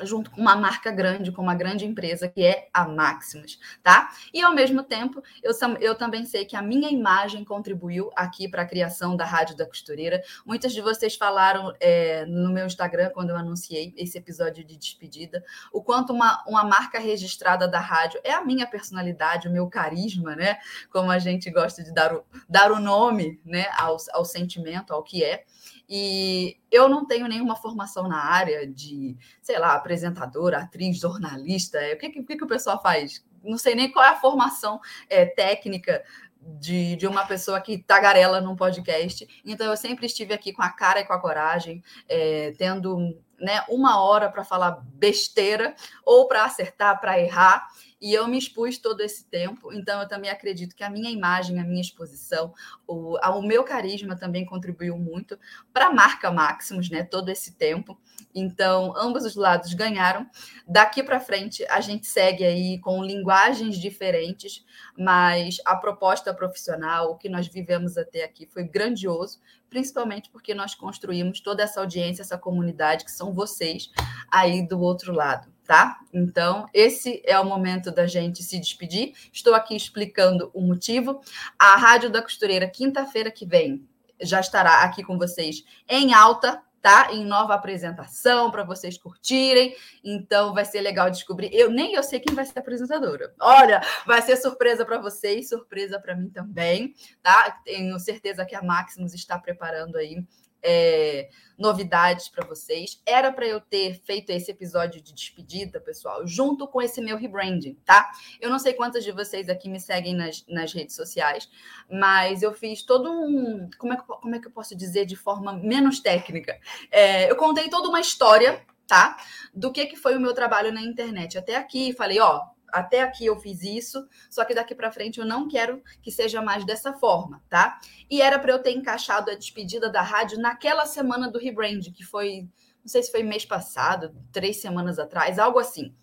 junto 0.02 0.30
com 0.30 0.40
uma 0.40 0.56
marca 0.56 0.90
grande, 0.90 1.30
com 1.30 1.42
uma 1.42 1.54
grande 1.54 1.84
empresa 1.84 2.28
que 2.28 2.42
é 2.42 2.68
a 2.72 2.86
Maximus, 2.86 3.58
tá? 3.82 4.10
E 4.32 4.42
ao 4.42 4.54
mesmo 4.54 4.82
tempo, 4.82 5.22
eu, 5.42 5.52
eu 5.80 5.94
também 5.94 6.24
sei 6.24 6.44
que 6.44 6.56
a 6.56 6.62
minha 6.62 6.90
imagem 6.90 7.44
contribuiu 7.44 8.10
aqui 8.16 8.48
para 8.48 8.62
a 8.62 8.66
criação 8.66 9.16
da 9.16 9.24
Rádio 9.24 9.56
da 9.56 9.66
Costureira. 9.66 10.22
Muitas 10.44 10.72
de 10.72 10.80
vocês 10.80 11.14
falaram 11.14 11.72
é, 11.78 12.24
no 12.26 12.52
meu 12.52 12.66
Instagram, 12.66 13.10
quando 13.10 13.30
eu 13.30 13.36
anunciei 13.36 13.94
esse 13.96 14.18
episódio 14.18 14.64
de 14.64 14.76
despedida, 14.76 15.44
o 15.72 15.82
quanto 15.82 16.12
uma, 16.12 16.42
uma 16.46 16.64
marca 16.64 16.98
registrada 16.98 17.68
da 17.68 17.80
rádio 17.80 18.20
é 18.24 18.32
a 18.32 18.44
minha 18.44 18.66
personalidade, 18.66 19.48
o 19.48 19.52
meu 19.52 19.68
carisma, 19.68 20.34
né? 20.34 20.58
Como 20.90 21.10
a 21.10 21.18
gente 21.18 21.50
gosta 21.50 21.82
de 21.82 21.92
dar 21.92 22.14
o, 22.14 22.24
dar 22.48 22.72
o 22.72 22.80
nome 22.80 23.40
né? 23.44 23.66
ao, 23.78 23.96
ao 24.12 24.24
sentimento, 24.24 24.92
ao 24.92 25.02
que 25.02 25.22
é. 25.22 25.44
E 25.88 26.56
eu 26.70 26.88
não 26.88 27.06
tenho 27.06 27.28
nenhuma 27.28 27.56
formação 27.56 28.08
na 28.08 28.18
área 28.18 28.66
de, 28.66 29.16
sei 29.42 29.58
lá, 29.58 29.74
apresentadora, 29.74 30.58
atriz, 30.58 30.98
jornalista. 30.98 31.78
O 31.92 31.98
que, 31.98 32.10
que, 32.10 32.36
que 32.36 32.44
o 32.44 32.48
pessoal 32.48 32.80
faz? 32.80 33.24
Não 33.42 33.58
sei 33.58 33.74
nem 33.74 33.92
qual 33.92 34.04
é 34.04 34.08
a 34.08 34.20
formação 34.20 34.80
é, 35.08 35.26
técnica 35.26 36.02
de, 36.40 36.96
de 36.96 37.06
uma 37.06 37.26
pessoa 37.26 37.60
que 37.60 37.78
tagarela 37.78 38.40
num 38.40 38.56
podcast. 38.56 39.26
Então, 39.44 39.66
eu 39.66 39.76
sempre 39.76 40.06
estive 40.06 40.34
aqui 40.34 40.52
com 40.52 40.62
a 40.62 40.70
cara 40.70 41.00
e 41.00 41.04
com 41.04 41.12
a 41.12 41.20
coragem, 41.20 41.82
é, 42.08 42.52
tendo 42.56 43.18
né, 43.38 43.62
uma 43.68 44.02
hora 44.02 44.30
para 44.30 44.44
falar 44.44 44.82
besteira 44.94 45.74
ou 46.04 46.26
para 46.26 46.44
acertar, 46.44 47.00
para 47.00 47.18
errar. 47.18 47.66
E 48.04 48.12
eu 48.12 48.28
me 48.28 48.36
expus 48.36 48.76
todo 48.76 49.00
esse 49.00 49.24
tempo, 49.30 49.72
então 49.72 50.02
eu 50.02 50.06
também 50.06 50.30
acredito 50.30 50.76
que 50.76 50.84
a 50.84 50.90
minha 50.90 51.10
imagem, 51.10 51.58
a 51.58 51.64
minha 51.64 51.80
exposição, 51.80 52.52
o, 52.86 53.16
o 53.18 53.40
meu 53.40 53.64
carisma 53.64 54.14
também 54.14 54.44
contribuiu 54.44 54.98
muito 54.98 55.38
para 55.72 55.86
a 55.86 55.90
marca 55.90 56.30
Maximus, 56.30 56.90
né? 56.90 57.02
Todo 57.02 57.30
esse 57.30 57.54
tempo. 57.54 57.98
Então, 58.34 58.92
ambos 58.94 59.24
os 59.24 59.34
lados 59.34 59.72
ganharam. 59.72 60.28
Daqui 60.68 61.02
para 61.02 61.18
frente, 61.18 61.64
a 61.70 61.80
gente 61.80 62.06
segue 62.06 62.44
aí 62.44 62.78
com 62.78 63.02
linguagens 63.02 63.78
diferentes, 63.78 64.62
mas 64.98 65.56
a 65.64 65.74
proposta 65.74 66.34
profissional, 66.34 67.12
o 67.12 67.16
que 67.16 67.30
nós 67.30 67.48
vivemos 67.48 67.96
até 67.96 68.22
aqui 68.22 68.44
foi 68.44 68.64
grandioso, 68.64 69.40
principalmente 69.70 70.28
porque 70.28 70.52
nós 70.52 70.74
construímos 70.74 71.40
toda 71.40 71.62
essa 71.62 71.80
audiência, 71.80 72.20
essa 72.20 72.36
comunidade 72.36 73.02
que 73.02 73.12
são 73.12 73.32
vocês 73.32 73.90
aí 74.30 74.68
do 74.68 74.78
outro 74.78 75.10
lado 75.10 75.53
tá? 75.66 75.98
Então, 76.12 76.66
esse 76.72 77.22
é 77.24 77.38
o 77.38 77.44
momento 77.44 77.90
da 77.90 78.06
gente 78.06 78.42
se 78.42 78.58
despedir. 78.58 79.14
Estou 79.32 79.54
aqui 79.54 79.74
explicando 79.74 80.50
o 80.54 80.60
motivo. 80.60 81.20
A 81.58 81.76
Rádio 81.76 82.10
da 82.10 82.22
Costureira, 82.22 82.68
quinta-feira 82.68 83.30
que 83.30 83.46
vem, 83.46 83.86
já 84.20 84.40
estará 84.40 84.82
aqui 84.82 85.02
com 85.02 85.18
vocês 85.18 85.64
em 85.88 86.14
alta, 86.14 86.62
tá? 86.84 87.08
Em 87.12 87.24
nova 87.24 87.54
apresentação 87.54 88.50
para 88.50 88.62
vocês 88.62 88.98
curtirem. 88.98 89.74
Então 90.04 90.52
vai 90.52 90.66
ser 90.66 90.82
legal 90.82 91.10
descobrir. 91.10 91.48
Eu 91.52 91.70
nem 91.70 91.94
eu 91.94 92.02
sei 92.02 92.20
quem 92.20 92.34
vai 92.34 92.44
ser 92.44 92.58
a 92.58 92.60
apresentadora. 92.60 93.32
Olha, 93.40 93.80
vai 94.06 94.20
ser 94.20 94.36
surpresa 94.36 94.84
para 94.84 94.98
vocês, 94.98 95.48
surpresa 95.48 95.98
para 95.98 96.14
mim 96.14 96.28
também, 96.28 96.94
tá? 97.22 97.58
Tenho 97.64 97.98
certeza 97.98 98.44
que 98.44 98.54
a 98.54 98.62
Maximus 98.62 99.14
está 99.14 99.38
preparando 99.38 99.96
aí 99.96 100.22
é, 100.64 101.28
novidades 101.58 102.28
para 102.28 102.46
vocês. 102.46 103.00
Era 103.06 103.30
para 103.30 103.46
eu 103.46 103.60
ter 103.60 104.00
feito 104.00 104.30
esse 104.30 104.50
episódio 104.50 105.00
de 105.00 105.12
despedida, 105.12 105.80
pessoal, 105.80 106.26
junto 106.26 106.66
com 106.66 106.80
esse 106.80 107.00
meu 107.00 107.16
rebranding, 107.16 107.74
tá? 107.84 108.10
Eu 108.40 108.50
não 108.50 108.58
sei 108.58 108.72
quantas 108.72 109.04
de 109.04 109.12
vocês 109.12 109.48
aqui 109.48 109.68
me 109.68 109.78
seguem 109.78 110.14
nas, 110.14 110.44
nas 110.48 110.72
redes 110.72 110.96
sociais, 110.96 111.48
mas 111.90 112.42
eu 112.42 112.52
fiz 112.52 112.82
todo 112.82 113.10
um. 113.10 113.68
Como 113.78 113.92
é 113.92 113.96
que, 113.96 114.02
como 114.02 114.34
é 114.34 114.38
que 114.40 114.46
eu 114.46 114.52
posso 114.52 114.74
dizer 114.74 115.04
de 115.04 115.14
forma 115.14 115.52
menos 115.52 116.00
técnica? 116.00 116.58
É, 116.90 117.30
eu 117.30 117.36
contei 117.36 117.68
toda 117.68 117.88
uma 117.88 118.00
história 118.00 118.64
tá? 118.86 119.16
Do 119.54 119.72
que, 119.72 119.86
que 119.86 119.96
foi 119.96 120.14
o 120.14 120.20
meu 120.20 120.34
trabalho 120.34 120.70
na 120.70 120.82
internet. 120.82 121.38
Até 121.38 121.56
aqui, 121.56 121.94
falei, 121.94 122.20
ó, 122.20 122.42
até 122.74 123.02
aqui 123.02 123.24
eu 123.24 123.36
fiz 123.36 123.62
isso, 123.62 124.04
só 124.28 124.44
que 124.44 124.54
daqui 124.54 124.74
para 124.74 124.90
frente 124.90 125.20
eu 125.20 125.24
não 125.24 125.46
quero 125.46 125.80
que 126.02 126.10
seja 126.10 126.42
mais 126.42 126.64
dessa 126.66 126.92
forma, 126.92 127.40
tá? 127.48 127.78
E 128.10 128.20
era 128.20 128.38
para 128.38 128.52
eu 128.52 128.62
ter 128.62 128.72
encaixado 128.72 129.30
a 129.30 129.34
despedida 129.34 129.88
da 129.88 130.02
rádio 130.02 130.38
naquela 130.38 130.84
semana 130.84 131.30
do 131.30 131.38
rebrand, 131.38 131.92
que 131.92 132.02
foi, 132.02 132.48
não 132.80 132.88
sei 132.88 133.02
se 133.02 133.12
foi 133.12 133.22
mês 133.22 133.44
passado, 133.44 134.12
três 134.32 134.60
semanas 134.60 134.98
atrás, 134.98 135.38
algo 135.38 135.60
assim. 135.60 135.94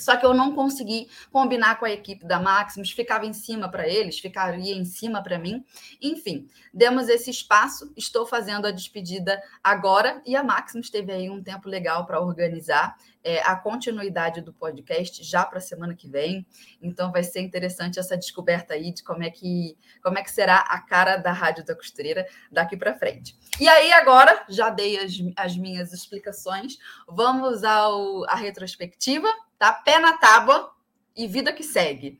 Só 0.00 0.16
que 0.16 0.24
eu 0.24 0.34
não 0.34 0.54
consegui 0.54 1.08
combinar 1.30 1.78
com 1.78 1.84
a 1.84 1.90
equipe 1.90 2.24
da 2.24 2.40
Maximus, 2.40 2.90
ficava 2.90 3.26
em 3.26 3.32
cima 3.32 3.70
para 3.70 3.88
eles, 3.88 4.18
ficaria 4.18 4.74
em 4.74 4.84
cima 4.84 5.22
para 5.22 5.38
mim. 5.38 5.64
Enfim, 6.00 6.48
demos 6.72 7.08
esse 7.08 7.30
espaço, 7.30 7.92
estou 7.96 8.26
fazendo 8.26 8.66
a 8.66 8.70
despedida 8.70 9.42
agora 9.62 10.22
e 10.24 10.36
a 10.36 10.42
Maximus 10.42 10.90
teve 10.90 11.12
aí 11.12 11.30
um 11.30 11.42
tempo 11.42 11.68
legal 11.68 12.06
para 12.06 12.20
organizar 12.20 12.96
é, 13.22 13.42
a 13.42 13.56
continuidade 13.56 14.40
do 14.40 14.52
podcast 14.52 15.22
já 15.22 15.44
para 15.44 15.58
a 15.58 15.60
semana 15.60 15.94
que 15.94 16.08
vem. 16.08 16.46
Então 16.80 17.12
vai 17.12 17.22
ser 17.22 17.40
interessante 17.40 17.98
essa 17.98 18.16
descoberta 18.16 18.74
aí 18.74 18.92
de 18.92 19.02
como 19.02 19.22
é 19.22 19.30
que 19.30 19.76
como 20.02 20.18
é 20.18 20.22
que 20.22 20.30
será 20.30 20.58
a 20.60 20.80
cara 20.80 21.16
da 21.16 21.32
Rádio 21.32 21.64
da 21.64 21.74
Costureira 21.74 22.26
daqui 22.50 22.76
para 22.76 22.94
frente. 22.94 23.36
E 23.60 23.68
aí 23.68 23.92
agora 23.92 24.44
já 24.48 24.70
dei 24.70 24.98
as, 24.98 25.12
as 25.36 25.56
minhas 25.56 25.92
explicações, 25.92 26.78
vamos 27.06 27.64
ao 27.64 28.24
a 28.28 28.34
retrospectiva 28.34 29.28
tá? 29.58 29.72
Pé 29.72 29.98
na 29.98 30.16
tábua 30.16 30.70
e 31.16 31.26
vida 31.26 31.52
que 31.52 31.62
segue. 31.62 32.18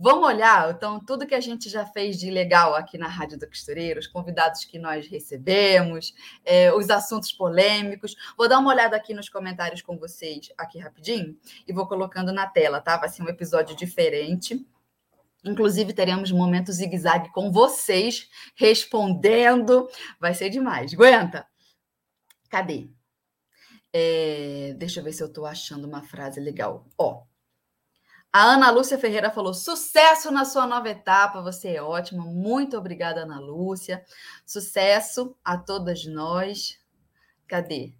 Vamos 0.00 0.28
olhar, 0.28 0.70
então, 0.70 1.00
tudo 1.00 1.26
que 1.26 1.34
a 1.34 1.40
gente 1.40 1.68
já 1.68 1.84
fez 1.84 2.20
de 2.20 2.30
legal 2.30 2.72
aqui 2.72 2.96
na 2.96 3.08
Rádio 3.08 3.36
da 3.36 3.48
Costureira, 3.48 3.98
os 3.98 4.06
convidados 4.06 4.64
que 4.64 4.78
nós 4.78 5.08
recebemos, 5.08 6.14
é, 6.44 6.72
os 6.72 6.88
assuntos 6.88 7.32
polêmicos. 7.32 8.14
Vou 8.36 8.48
dar 8.48 8.60
uma 8.60 8.70
olhada 8.70 8.96
aqui 8.96 9.12
nos 9.12 9.28
comentários 9.28 9.82
com 9.82 9.98
vocês, 9.98 10.52
aqui 10.56 10.78
rapidinho, 10.78 11.36
e 11.66 11.72
vou 11.72 11.84
colocando 11.88 12.32
na 12.32 12.46
tela, 12.46 12.80
tá? 12.80 12.96
Vai 12.96 13.08
ser 13.08 13.24
um 13.24 13.28
episódio 13.28 13.74
diferente. 13.74 14.64
Inclusive, 15.44 15.92
teremos 15.92 16.30
momentos 16.30 16.76
zigue-zague 16.76 17.32
com 17.32 17.50
vocês 17.50 18.28
respondendo. 18.54 19.88
Vai 20.20 20.32
ser 20.32 20.48
demais. 20.48 20.94
Aguenta! 20.94 21.44
Cadê? 22.48 22.88
É, 23.92 24.74
deixa 24.76 25.00
eu 25.00 25.04
ver 25.04 25.12
se 25.12 25.22
eu 25.22 25.28
estou 25.28 25.46
achando 25.46 25.86
uma 25.86 26.02
frase 26.02 26.40
legal. 26.40 26.86
Ó, 26.96 27.24
a 28.32 28.42
Ana 28.42 28.70
Lúcia 28.70 28.98
Ferreira 28.98 29.30
falou: 29.30 29.54
sucesso 29.54 30.30
na 30.30 30.44
sua 30.44 30.66
nova 30.66 30.88
etapa, 30.88 31.40
você 31.40 31.70
é 31.70 31.82
ótima. 31.82 32.24
Muito 32.24 32.76
obrigada, 32.76 33.22
Ana 33.22 33.40
Lúcia. 33.40 34.04
Sucesso 34.44 35.34
a 35.44 35.56
todas 35.56 36.04
nós. 36.04 36.78
Cadê? 37.46 37.94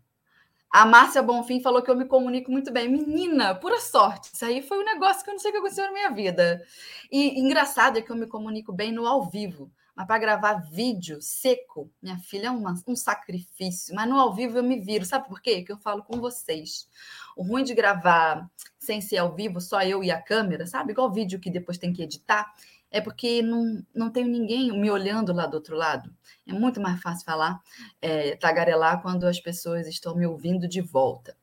A 0.70 0.84
Márcia 0.84 1.22
Bonfim 1.22 1.62
falou 1.62 1.80
que 1.82 1.90
eu 1.90 1.96
me 1.96 2.04
comunico 2.04 2.50
muito 2.52 2.70
bem. 2.70 2.88
Menina, 2.90 3.54
pura 3.54 3.80
sorte. 3.80 4.30
Isso 4.34 4.44
aí 4.44 4.60
foi 4.60 4.78
um 4.78 4.84
negócio 4.84 5.24
que 5.24 5.30
eu 5.30 5.34
não 5.34 5.40
sei 5.40 5.50
o 5.50 5.52
que 5.54 5.58
aconteceu 5.58 5.86
na 5.86 5.92
minha 5.92 6.10
vida. 6.10 6.62
E 7.10 7.40
engraçado 7.40 7.96
é 7.98 8.02
que 8.02 8.12
eu 8.12 8.16
me 8.16 8.26
comunico 8.26 8.70
bem 8.70 8.92
no 8.92 9.06
ao 9.06 9.30
vivo. 9.30 9.72
Mas 9.98 10.06
para 10.06 10.18
gravar 10.20 10.54
vídeo 10.70 11.20
seco, 11.20 11.90
minha 12.00 12.16
filha, 12.20 12.46
é 12.46 12.50
uma, 12.52 12.72
um 12.86 12.94
sacrifício. 12.94 13.92
Mas 13.96 14.08
no 14.08 14.16
ao 14.16 14.32
vivo 14.32 14.56
eu 14.56 14.62
me 14.62 14.78
viro. 14.78 15.04
Sabe 15.04 15.26
por 15.26 15.42
quê? 15.42 15.64
Que 15.64 15.72
eu 15.72 15.76
falo 15.76 16.04
com 16.04 16.20
vocês. 16.20 16.88
O 17.36 17.42
ruim 17.42 17.64
de 17.64 17.74
gravar 17.74 18.48
sem 18.78 19.00
ser 19.00 19.16
ao 19.16 19.34
vivo, 19.34 19.60
só 19.60 19.82
eu 19.82 20.04
e 20.04 20.12
a 20.12 20.22
câmera, 20.22 20.68
sabe? 20.68 20.92
Igual 20.92 21.10
vídeo 21.10 21.40
que 21.40 21.50
depois 21.50 21.78
tem 21.78 21.92
que 21.92 22.00
editar, 22.00 22.54
é 22.92 23.00
porque 23.00 23.42
não, 23.42 23.84
não 23.92 24.08
tenho 24.08 24.28
ninguém 24.28 24.70
me 24.80 24.88
olhando 24.88 25.32
lá 25.32 25.46
do 25.46 25.54
outro 25.54 25.74
lado. 25.74 26.14
É 26.46 26.52
muito 26.52 26.80
mais 26.80 27.02
fácil 27.02 27.24
falar, 27.24 27.60
é, 28.00 28.36
tagarelar 28.36 29.02
quando 29.02 29.24
as 29.24 29.40
pessoas 29.40 29.88
estão 29.88 30.14
me 30.14 30.24
ouvindo 30.24 30.68
de 30.68 30.80
volta. 30.80 31.36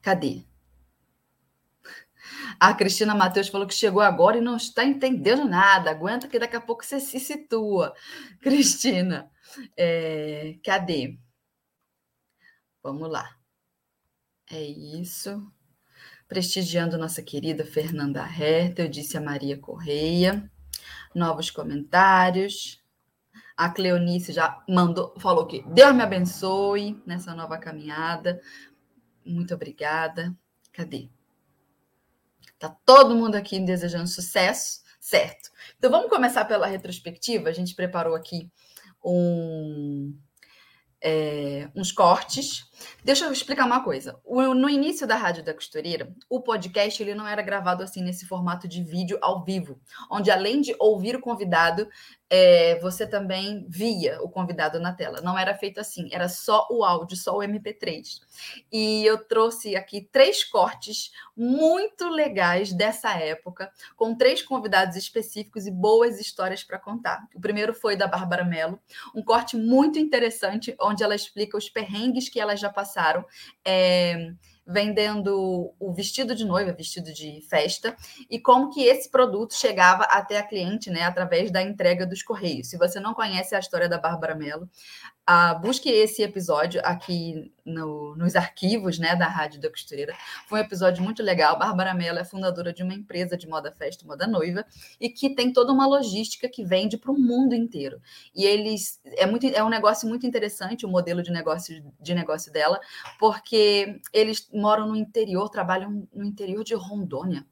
Cadê? 0.00 0.44
A 2.58 2.74
Cristina 2.74 3.14
Matheus 3.14 3.48
falou 3.48 3.66
que 3.66 3.74
chegou 3.74 4.00
agora 4.02 4.38
e 4.38 4.40
não 4.40 4.56
está 4.56 4.84
entendendo 4.84 5.44
nada. 5.44 5.90
Aguenta 5.90 6.28
que 6.28 6.38
daqui 6.38 6.56
a 6.56 6.60
pouco 6.60 6.84
você 6.84 7.00
se 7.00 7.18
situa. 7.20 7.94
Cristina, 8.40 9.30
é, 9.76 10.56
cadê? 10.64 11.18
Vamos 12.82 13.10
lá. 13.10 13.36
É 14.50 14.62
isso. 14.62 15.42
Prestigiando 16.28 16.98
nossa 16.98 17.22
querida 17.22 17.64
Fernanda 17.64 18.20
Herta, 18.22 18.82
eu 18.82 18.88
disse 18.88 19.16
a 19.16 19.20
Maria 19.20 19.58
Correia. 19.58 20.50
Novos 21.14 21.50
comentários. 21.50 22.82
A 23.56 23.70
Cleonice 23.70 24.32
já 24.32 24.62
mandou, 24.68 25.14
falou 25.18 25.46
que 25.46 25.62
Deus 25.68 25.94
me 25.94 26.02
abençoe 26.02 27.00
nessa 27.06 27.34
nova 27.34 27.56
caminhada. 27.56 28.40
Muito 29.24 29.54
obrigada. 29.54 30.36
Cadê? 30.72 31.08
Tá 32.64 32.74
todo 32.86 33.14
mundo 33.14 33.34
aqui 33.34 33.60
desejando 33.60 34.08
sucesso, 34.08 34.80
certo? 34.98 35.50
Então 35.76 35.90
vamos 35.90 36.08
começar 36.08 36.46
pela 36.46 36.66
retrospectiva. 36.66 37.50
A 37.50 37.52
gente 37.52 37.74
preparou 37.74 38.14
aqui 38.14 38.50
um, 39.04 40.16
é, 41.04 41.68
uns 41.76 41.92
cortes. 41.92 42.64
Deixa 43.04 43.26
eu 43.26 43.32
explicar 43.32 43.66
uma 43.66 43.84
coisa. 43.84 44.18
O, 44.24 44.54
no 44.54 44.68
início 44.70 45.06
da 45.06 45.16
Rádio 45.16 45.44
da 45.44 45.52
Costureira, 45.52 46.10
o 46.28 46.40
podcast 46.40 47.02
ele 47.02 47.14
não 47.14 47.26
era 47.26 47.42
gravado 47.42 47.82
assim 47.82 48.02
nesse 48.02 48.26
formato 48.26 48.66
de 48.66 48.82
vídeo 48.82 49.18
ao 49.20 49.44
vivo, 49.44 49.78
onde 50.10 50.30
além 50.30 50.62
de 50.62 50.74
ouvir 50.78 51.14
o 51.14 51.20
convidado, 51.20 51.86
é, 52.30 52.78
você 52.80 53.06
também 53.06 53.66
via 53.68 54.18
o 54.22 54.28
convidado 54.28 54.80
na 54.80 54.92
tela. 54.92 55.20
Não 55.20 55.38
era 55.38 55.54
feito 55.54 55.78
assim, 55.78 56.08
era 56.10 56.28
só 56.28 56.66
o 56.70 56.82
áudio, 56.84 57.16
só 57.16 57.36
o 57.36 57.40
MP3. 57.40 58.20
E 58.72 59.04
eu 59.04 59.18
trouxe 59.18 59.76
aqui 59.76 60.08
três 60.10 60.42
cortes 60.42 61.12
muito 61.36 62.08
legais 62.08 62.72
dessa 62.72 63.12
época, 63.18 63.70
com 63.96 64.14
três 64.14 64.40
convidados 64.40 64.96
específicos 64.96 65.66
e 65.66 65.70
boas 65.70 66.20
histórias 66.20 66.62
para 66.62 66.78
contar. 66.78 67.26
O 67.34 67.40
primeiro 67.40 67.74
foi 67.74 67.96
da 67.96 68.06
Bárbara 68.06 68.44
Mello, 68.44 68.78
um 69.14 69.22
corte 69.22 69.56
muito 69.56 69.98
interessante, 69.98 70.74
onde 70.80 70.93
ela 71.02 71.14
explica 71.14 71.56
os 71.56 71.68
perrengues 71.68 72.28
que 72.28 72.38
ela 72.40 72.56
já 72.56 72.70
passaram. 72.70 73.24
É, 73.64 74.32
vendendo 74.66 75.74
o 75.78 75.92
vestido 75.92 76.34
de 76.34 76.44
noiva, 76.44 76.72
vestido 76.72 77.12
de 77.12 77.42
festa, 77.48 77.94
e 78.30 78.38
como 78.38 78.70
que 78.70 78.84
esse 78.84 79.10
produto 79.10 79.54
chegava 79.54 80.04
até 80.04 80.38
a 80.38 80.42
cliente, 80.42 80.90
né, 80.90 81.02
através 81.02 81.50
da 81.50 81.62
entrega 81.62 82.06
dos 82.06 82.22
correios. 82.22 82.68
Se 82.68 82.78
você 82.78 82.98
não 82.98 83.12
conhece 83.12 83.54
a 83.54 83.58
história 83.58 83.88
da 83.88 83.98
Bárbara 83.98 84.34
Mello, 84.34 84.68
ah, 85.26 85.54
busque 85.54 85.88
esse 85.88 86.22
episódio 86.22 86.82
aqui 86.84 87.50
no, 87.64 88.14
nos 88.14 88.36
arquivos 88.36 88.98
né, 88.98 89.16
da 89.16 89.26
Rádio 89.26 89.60
da 89.60 89.70
Costureira. 89.70 90.14
Foi 90.46 90.60
um 90.60 90.62
episódio 90.62 91.02
muito 91.02 91.22
legal. 91.22 91.58
Bárbara 91.58 91.94
Mello 91.94 92.18
é 92.18 92.24
fundadora 92.24 92.74
de 92.74 92.82
uma 92.82 92.92
empresa 92.92 93.36
de 93.36 93.48
moda 93.48 93.72
festa, 93.72 94.06
moda 94.06 94.26
noiva, 94.26 94.66
e 95.00 95.08
que 95.08 95.34
tem 95.34 95.50
toda 95.50 95.72
uma 95.72 95.86
logística 95.86 96.46
que 96.48 96.62
vende 96.62 96.98
para 96.98 97.10
o 97.10 97.18
mundo 97.18 97.54
inteiro. 97.54 98.02
E 98.34 98.44
eles 98.44 99.00
é 99.16 99.24
muito 99.24 99.46
é 99.46 99.64
um 99.64 99.70
negócio 99.70 100.06
muito 100.06 100.26
interessante 100.26 100.84
o 100.84 100.88
modelo 100.90 101.22
de 101.22 101.32
negócio 101.32 101.82
de 101.98 102.14
negócio 102.14 102.52
dela, 102.52 102.78
porque 103.18 104.00
eles 104.12 104.48
moram 104.52 104.88
no 104.88 104.96
interior, 104.96 105.48
trabalham 105.48 106.06
no 106.12 106.24
interior 106.24 106.62
de 106.62 106.74
Rondônia. 106.74 107.46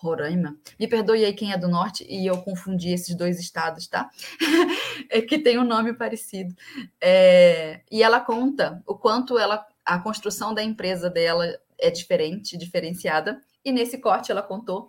Roraima. 0.00 0.56
Me 0.78 0.86
perdoe 0.86 1.24
aí 1.24 1.32
quem 1.32 1.52
é 1.52 1.58
do 1.58 1.68
norte 1.68 2.06
e 2.08 2.26
eu 2.26 2.38
confundi 2.42 2.90
esses 2.90 3.14
dois 3.16 3.40
estados, 3.40 3.86
tá? 3.88 4.08
é 5.10 5.20
que 5.20 5.38
tem 5.38 5.58
um 5.58 5.64
nome 5.64 5.92
parecido. 5.92 6.54
É, 7.00 7.82
e 7.90 8.02
ela 8.02 8.20
conta 8.20 8.82
o 8.86 8.94
quanto 8.94 9.38
ela 9.38 9.66
a 9.84 9.98
construção 9.98 10.52
da 10.52 10.62
empresa 10.62 11.08
dela 11.08 11.46
é 11.78 11.90
diferente, 11.90 12.56
diferenciada. 12.56 13.40
E 13.64 13.72
nesse 13.72 13.98
corte 13.98 14.30
ela 14.30 14.42
contou 14.42 14.88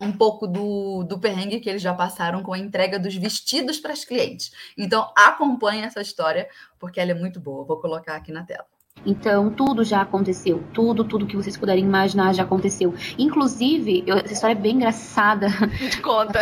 um 0.00 0.12
pouco 0.12 0.46
do, 0.46 1.04
do 1.04 1.18
perrengue 1.18 1.60
que 1.60 1.68
eles 1.68 1.82
já 1.82 1.92
passaram 1.92 2.42
com 2.42 2.52
a 2.52 2.58
entrega 2.58 2.98
dos 2.98 3.14
vestidos 3.16 3.78
para 3.78 3.92
as 3.92 4.04
clientes. 4.04 4.50
Então 4.76 5.12
acompanhe 5.16 5.82
essa 5.82 6.00
história 6.00 6.48
porque 6.78 7.00
ela 7.00 7.10
é 7.10 7.14
muito 7.14 7.40
boa. 7.40 7.64
Vou 7.64 7.80
colocar 7.80 8.16
aqui 8.16 8.30
na 8.30 8.44
tela. 8.44 8.66
Então, 9.04 9.50
tudo 9.50 9.82
já 9.82 10.02
aconteceu. 10.02 10.62
Tudo, 10.72 11.04
tudo 11.04 11.26
que 11.26 11.36
vocês 11.36 11.56
puderem 11.56 11.84
imaginar 11.84 12.34
já 12.34 12.42
aconteceu. 12.42 12.94
Inclusive, 13.18 14.04
eu, 14.06 14.18
essa 14.18 14.32
história 14.32 14.52
é 14.52 14.56
bem 14.56 14.76
engraçada. 14.76 15.48
Conta. 16.02 16.40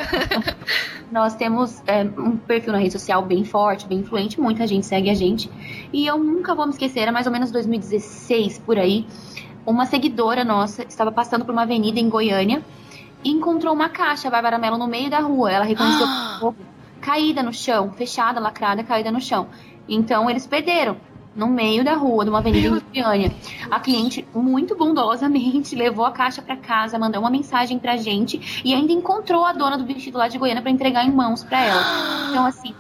Nós 1.11 1.35
temos 1.37 1.83
é, 1.87 2.03
um 2.03 2.37
perfil 2.37 2.73
na 2.73 2.79
rede 2.79 2.93
social 2.93 3.23
bem 3.23 3.45
forte, 3.45 3.87
bem 3.87 3.99
influente. 3.99 4.41
Muita 4.41 4.67
gente 4.67 4.87
segue 4.87 5.09
a 5.09 5.15
gente. 5.15 5.49
E 5.93 6.07
eu 6.07 6.19
nunca 6.19 6.55
vou 6.55 6.67
me 6.67 6.73
esquecer, 6.73 7.01
era 7.01 7.13
mais 7.13 7.27
ou 7.27 7.33
menos 7.33 7.51
2016, 7.51 8.59
por 8.59 8.79
aí. 8.79 9.07
Uma 9.65 9.87
seguidora 9.87 10.45
nossa 10.45 10.83
estava 10.83 11.13
passando 11.13 11.45
por 11.45 11.53
uma 11.53 11.63
avenida 11.63 12.01
em 12.01 12.09
Goiânia 12.09 12.63
e 13.23 13.31
encontrou 13.31 13.73
uma 13.73 13.89
caixa 13.89 14.31
Bárbara 14.31 14.59
Mello 14.59 14.79
no 14.79 14.89
meio 14.89 15.11
da 15.11 15.21
rua. 15.21 15.51
Ela 15.51 15.65
reconheceu 15.65 16.07
caída 17.01 17.43
no 17.43 17.53
chão, 17.53 17.93
fechada, 17.93 18.41
lacrada, 18.41 18.83
caída 18.83 19.13
no 19.13 19.21
chão. 19.21 19.47
Então, 19.89 20.29
eles 20.29 20.47
perderam 20.47 20.97
no 21.39 21.47
meio 21.47 21.85
da 21.85 21.95
rua, 21.95 22.25
numa 22.25 22.39
avenida 22.39 22.67
em 22.93 23.01
Goiânia. 23.01 23.33
A 23.71 23.79
cliente, 23.79 24.27
muito 24.35 24.75
bondosamente, 24.75 25.77
levou 25.77 26.05
a 26.05 26.11
caixa 26.11 26.43
para 26.43 26.57
casa, 26.57 26.99
mandou 26.99 27.23
uma 27.23 27.31
mensagem 27.31 27.79
pra 27.79 27.97
gente 27.97 28.61
e 28.65 28.75
ainda 28.75 28.93
encontrou 28.93 29.45
a 29.45 29.53
dona 29.53 29.79
do 29.79 29.87
vestido 29.87 30.19
lá 30.19 30.27
de 30.27 30.37
Goiânia 30.37 30.61
para 30.61 30.73
entregar 30.73 31.05
em 31.05 31.13
mãos 31.13 31.45
para 31.45 31.65
ela. 31.65 31.83
Então, 32.29 32.45
assim, 32.45 32.75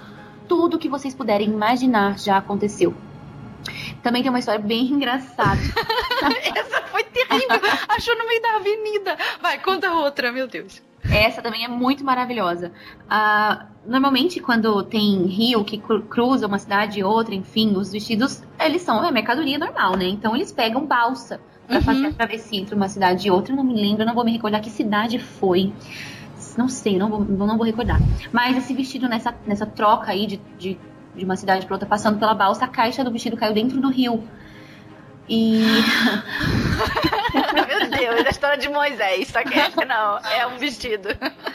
tudo 0.48 0.76
que 0.76 0.88
vocês 0.88 1.14
puderem 1.14 1.48
imaginar 1.48 2.18
já 2.18 2.36
aconteceu. 2.36 2.92
Também 4.02 4.22
tem 4.22 4.30
uma 4.30 4.40
história 4.40 4.60
bem 4.60 4.86
engraçada. 4.86 5.60
Essa 6.56 6.82
foi 6.82 7.04
terrível. 7.04 7.60
Achou 7.88 8.18
no 8.18 8.26
meio 8.26 8.42
da 8.42 8.56
avenida. 8.56 9.16
Vai, 9.40 9.58
conta 9.58 9.92
outra, 9.92 10.32
meu 10.32 10.48
Deus. 10.48 10.82
Essa 11.04 11.40
também 11.40 11.64
é 11.64 11.68
muito 11.68 12.04
maravilhosa. 12.04 12.72
Uh, 13.04 13.64
normalmente, 13.86 14.40
quando 14.40 14.82
tem 14.82 15.26
rio 15.26 15.64
que 15.64 15.78
cruza 15.78 16.46
uma 16.46 16.58
cidade 16.58 17.00
e 17.00 17.04
outra, 17.04 17.34
enfim, 17.34 17.74
os 17.76 17.92
vestidos, 17.92 18.42
eles 18.58 18.82
são 18.82 19.04
é 19.04 19.10
mercadoria 19.10 19.58
normal, 19.58 19.96
né? 19.96 20.06
Então, 20.06 20.34
eles 20.34 20.52
pegam 20.52 20.86
balsa 20.86 21.40
para 21.66 21.76
uhum. 21.76 21.82
fazer 21.82 22.06
a 22.06 22.12
travessia 22.12 22.60
entre 22.60 22.74
uma 22.74 22.88
cidade 22.88 23.28
e 23.28 23.30
outra. 23.30 23.52
Eu 23.52 23.56
não 23.56 23.64
me 23.64 23.74
lembro, 23.74 24.04
não 24.04 24.14
vou 24.14 24.24
me 24.24 24.32
recordar 24.32 24.60
que 24.60 24.70
cidade 24.70 25.18
foi. 25.18 25.72
Não 26.56 26.68
sei, 26.68 26.98
não 26.98 27.08
vou, 27.08 27.24
não 27.24 27.56
vou 27.56 27.64
recordar. 27.64 28.00
Mas 28.32 28.56
esse 28.56 28.74
vestido, 28.74 29.08
nessa, 29.08 29.34
nessa 29.46 29.66
troca 29.66 30.10
aí 30.10 30.26
de, 30.26 30.40
de, 30.58 30.78
de 31.14 31.24
uma 31.24 31.36
cidade 31.36 31.64
para 31.64 31.74
outra, 31.74 31.88
passando 31.88 32.18
pela 32.18 32.34
balsa, 32.34 32.64
a 32.64 32.68
caixa 32.68 33.04
do 33.04 33.10
vestido 33.12 33.36
caiu 33.36 33.54
dentro 33.54 33.80
do 33.80 33.88
rio. 33.88 34.24
E. 35.28 35.60
Meu 37.68 37.90
Deus, 37.90 38.26
a 38.26 38.30
história 38.30 38.58
de 38.58 38.68
Moisés, 38.68 39.28
só 39.28 39.42
que 39.42 39.84
não, 39.84 40.18
é 40.18 40.46
um 40.46 40.56
vestido. 40.56 41.08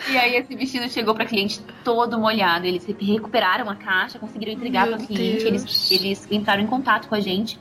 E 0.10 0.18
aí 0.18 0.36
esse 0.36 0.56
vestido 0.56 0.90
chegou 0.90 1.16
para 1.16 1.26
cliente 1.26 1.60
todo 1.84 2.20
molhado. 2.20 2.66
Eles 2.66 2.86
recuperaram 2.86 3.70
a 3.70 3.76
caixa, 3.76 4.20
conseguiram 4.20 4.54
entregar 4.54 4.88
para 4.88 4.98
cliente, 4.98 5.46
eles, 5.46 5.92
eles 5.92 6.28
entraram 6.30 6.62
em 6.62 6.68
contato 6.68 7.08
com 7.08 7.16
a 7.16 7.20
gente. 7.20 7.60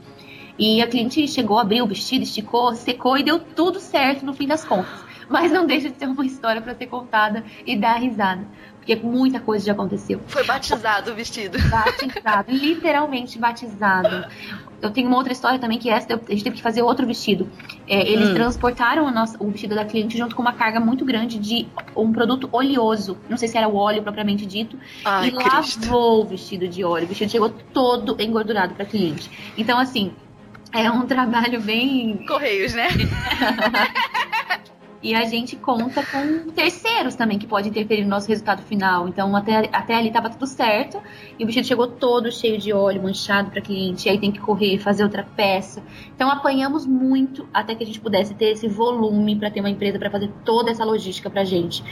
E 0.58 0.82
a 0.82 0.86
cliente 0.86 1.26
chegou, 1.26 1.58
abriu 1.58 1.84
o 1.84 1.88
vestido, 1.88 2.22
esticou, 2.24 2.74
secou 2.74 3.16
e 3.16 3.22
deu 3.22 3.38
tudo 3.38 3.80
certo 3.80 4.24
no 4.24 4.34
fim 4.34 4.46
das 4.46 4.64
contas. 4.64 5.00
Mas 5.28 5.50
não 5.50 5.66
deixa 5.66 5.88
de 5.88 5.98
ser 5.98 6.06
uma 6.06 6.26
história 6.26 6.60
para 6.60 6.74
ser 6.74 6.86
contada 6.88 7.42
e 7.66 7.74
dar 7.74 7.96
risada. 7.96 8.46
Porque 8.82 8.96
muita 8.96 9.38
coisa 9.38 9.64
já 9.64 9.72
aconteceu. 9.72 10.20
Foi 10.26 10.42
batizado 10.44 11.12
o 11.12 11.14
vestido. 11.14 11.56
Batizado, 11.70 12.50
literalmente 12.50 13.38
batizado. 13.38 14.26
Eu 14.82 14.90
tenho 14.90 15.06
uma 15.06 15.16
outra 15.16 15.32
história 15.32 15.56
também 15.60 15.78
que 15.78 15.88
essa 15.88 16.14
a 16.14 16.30
gente 16.32 16.42
teve 16.42 16.56
que 16.56 16.62
fazer 16.62 16.82
outro 16.82 17.06
vestido. 17.06 17.48
É, 17.86 18.10
eles 18.10 18.30
hum. 18.30 18.34
transportaram 18.34 19.08
nossa, 19.12 19.36
o 19.38 19.48
vestido 19.48 19.76
da 19.76 19.84
cliente 19.84 20.18
junto 20.18 20.34
com 20.34 20.42
uma 20.42 20.52
carga 20.52 20.80
muito 20.80 21.04
grande 21.04 21.38
de 21.38 21.68
um 21.94 22.12
produto 22.12 22.48
oleoso. 22.50 23.16
Não 23.30 23.36
sei 23.36 23.46
se 23.46 23.56
era 23.56 23.68
o 23.68 23.76
óleo 23.76 24.02
propriamente 24.02 24.44
dito. 24.44 24.76
Ai, 25.04 25.28
e 25.28 25.30
Cristo. 25.30 25.86
lavou 25.86 26.22
o 26.22 26.26
vestido 26.26 26.66
de 26.66 26.82
óleo. 26.82 27.04
O 27.04 27.08
vestido 27.08 27.30
chegou 27.30 27.50
todo 27.50 28.20
engordurado 28.20 28.74
para 28.74 28.84
cliente. 28.84 29.30
Então, 29.56 29.78
assim, 29.78 30.12
é 30.72 30.90
um 30.90 31.06
trabalho 31.06 31.60
bem. 31.60 32.26
Correios, 32.26 32.74
né? 32.74 32.88
E 35.02 35.14
a 35.14 35.24
gente 35.24 35.56
conta 35.56 36.04
com 36.06 36.50
terceiros 36.52 37.16
também 37.16 37.38
que 37.38 37.46
podem 37.46 37.70
interferir 37.70 38.04
no 38.04 38.10
nosso 38.10 38.28
resultado 38.28 38.62
final. 38.62 39.08
Então, 39.08 39.34
até, 39.34 39.68
até 39.72 39.96
ali 39.96 40.08
estava 40.08 40.30
tudo 40.30 40.46
certo. 40.46 41.02
E 41.38 41.42
o 41.42 41.46
vestido 41.46 41.66
chegou 41.66 41.88
todo 41.88 42.30
cheio 42.30 42.56
de 42.56 42.72
óleo, 42.72 43.02
manchado 43.02 43.50
para 43.50 43.60
cliente. 43.60 44.08
Aí 44.08 44.18
tem 44.18 44.30
que 44.30 44.38
correr, 44.38 44.78
fazer 44.78 45.02
outra 45.02 45.24
peça. 45.24 45.82
Então, 46.14 46.30
apanhamos 46.30 46.86
muito 46.86 47.48
até 47.52 47.74
que 47.74 47.82
a 47.82 47.86
gente 47.86 48.00
pudesse 48.00 48.34
ter 48.34 48.52
esse 48.52 48.68
volume 48.68 49.36
para 49.36 49.50
ter 49.50 49.60
uma 49.60 49.70
empresa 49.70 49.98
para 49.98 50.10
fazer 50.10 50.30
toda 50.44 50.70
essa 50.70 50.84
logística 50.84 51.28
para 51.28 51.44
gente. 51.44 51.82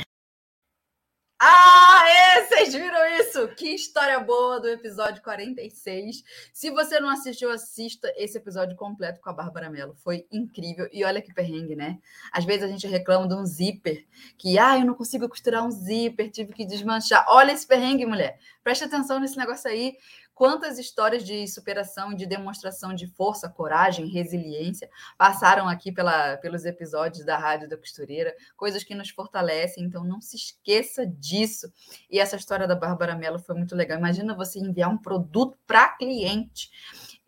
Ah, 1.42 2.03
é, 2.07 2.44
vocês 2.44 2.74
viram 2.74 3.18
isso? 3.18 3.48
Que 3.55 3.74
história 3.74 4.20
boa 4.20 4.61
do 4.61 4.68
episódio 4.68 5.22
46. 5.22 6.22
Se 6.53 6.70
você 6.70 7.00
não 7.00 7.09
assistiu, 7.09 7.50
assista 7.50 8.12
esse 8.14 8.37
episódio 8.37 8.76
completo 8.76 9.22
com 9.22 9.31
a 9.31 9.33
Bárbara 9.33 9.70
Mello. 9.70 9.96
Foi 10.05 10.26
incrível. 10.31 10.87
E 10.92 11.03
olha 11.03 11.22
que 11.22 11.33
perrengue, 11.33 11.74
né? 11.74 11.98
Às 12.31 12.44
vezes 12.44 12.64
a 12.64 12.68
gente 12.68 12.87
reclama 12.87 13.26
de 13.26 13.33
um 13.33 13.46
zíper, 13.46 14.07
que, 14.37 14.59
ah, 14.59 14.79
eu 14.79 14.85
não 14.85 14.92
consigo 14.92 15.31
costurar 15.31 15.66
um 15.66 15.70
zíper, 15.70 16.31
tive 16.31 16.53
que 16.53 16.66
desmanchar. 16.66 17.24
Olha 17.26 17.53
esse 17.53 17.66
perrengue, 17.66 18.05
mulher. 18.05 18.38
Preste 18.62 18.85
atenção 18.85 19.18
nesse 19.18 19.38
negócio 19.38 19.70
aí. 19.70 19.96
Quantas 20.40 20.79
histórias 20.79 21.22
de 21.22 21.46
superação, 21.46 22.14
de 22.14 22.24
demonstração 22.24 22.94
de 22.94 23.07
força, 23.07 23.46
coragem, 23.46 24.07
resiliência 24.09 24.88
passaram 25.18 25.68
aqui 25.68 25.92
pela, 25.92 26.38
pelos 26.38 26.64
episódios 26.64 27.26
da 27.26 27.37
Rádio 27.37 27.68
da 27.68 27.76
Costureira, 27.76 28.35
coisas 28.57 28.83
que 28.83 28.94
nos 28.94 29.11
fortalecem, 29.11 29.85
então 29.85 30.03
não 30.03 30.18
se 30.18 30.37
esqueça 30.37 31.07
disso. 31.07 31.70
E 32.11 32.18
essa 32.18 32.37
história 32.37 32.66
da 32.66 32.74
Bárbara 32.74 33.14
Mello 33.14 33.38
foi 33.38 33.55
muito 33.55 33.76
legal. 33.76 33.98
Imagina 33.98 34.35
você 34.35 34.59
enviar 34.59 34.88
um 34.88 34.96
produto 34.96 35.59
para 35.66 35.90
cliente 35.90 36.70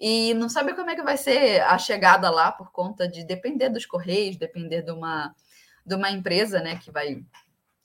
e 0.01 0.33
não 0.33 0.49
sabe 0.49 0.73
como 0.73 0.89
é 0.89 0.95
que 0.95 1.03
vai 1.03 1.19
ser 1.19 1.61
a 1.65 1.77
chegada 1.77 2.31
lá 2.31 2.51
por 2.51 2.73
conta 2.73 3.07
de 3.07 3.27
depender 3.27 3.69
dos 3.69 3.85
correios, 3.85 4.39
depender 4.39 4.81
de 4.81 4.91
uma, 4.91 5.35
de 5.85 5.95
uma 5.95 6.11
empresa 6.11 6.61
né, 6.61 6.79
que 6.79 6.91
vai 6.91 7.23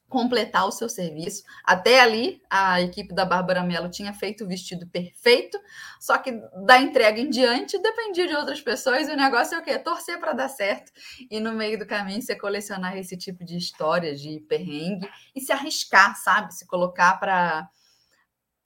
completar 0.10 0.66
o 0.66 0.72
seu 0.72 0.88
serviço. 0.88 1.44
Até 1.64 2.00
ali, 2.00 2.42
a 2.50 2.82
equipe 2.82 3.14
da 3.14 3.26
Bárbara 3.26 3.64
Mello 3.64 3.90
tinha 3.90 4.14
feito 4.14 4.46
o 4.46 4.48
vestido 4.48 4.88
perfeito, 4.88 5.60
só 6.00 6.18
que 6.18 6.32
da 6.66 6.80
entrega 6.80 7.20
em 7.20 7.30
diante 7.30 7.78
dependia 7.78 8.28
de 8.28 8.36
outras 8.36 8.62
pessoas, 8.62 9.08
e 9.08 9.12
o 9.12 9.18
negócio 9.18 9.56
é 9.56 9.60
o 9.60 9.64
quê? 9.64 9.78
Torcer 9.78 10.20
para 10.20 10.34
dar 10.34 10.50
certo. 10.50 10.92
E 11.30 11.40
no 11.40 11.54
meio 11.54 11.78
do 11.78 11.86
caminho 11.86 12.22
você 12.22 12.36
colecionar 12.36 12.98
esse 12.98 13.18
tipo 13.18 13.44
de 13.44 13.58
histórias 13.58 14.22
de 14.22 14.40
perrengue 14.42 15.10
e 15.36 15.42
se 15.42 15.52
arriscar, 15.52 16.16
sabe? 16.16 16.54
Se 16.54 16.66
colocar 16.66 17.20
para 17.20 17.70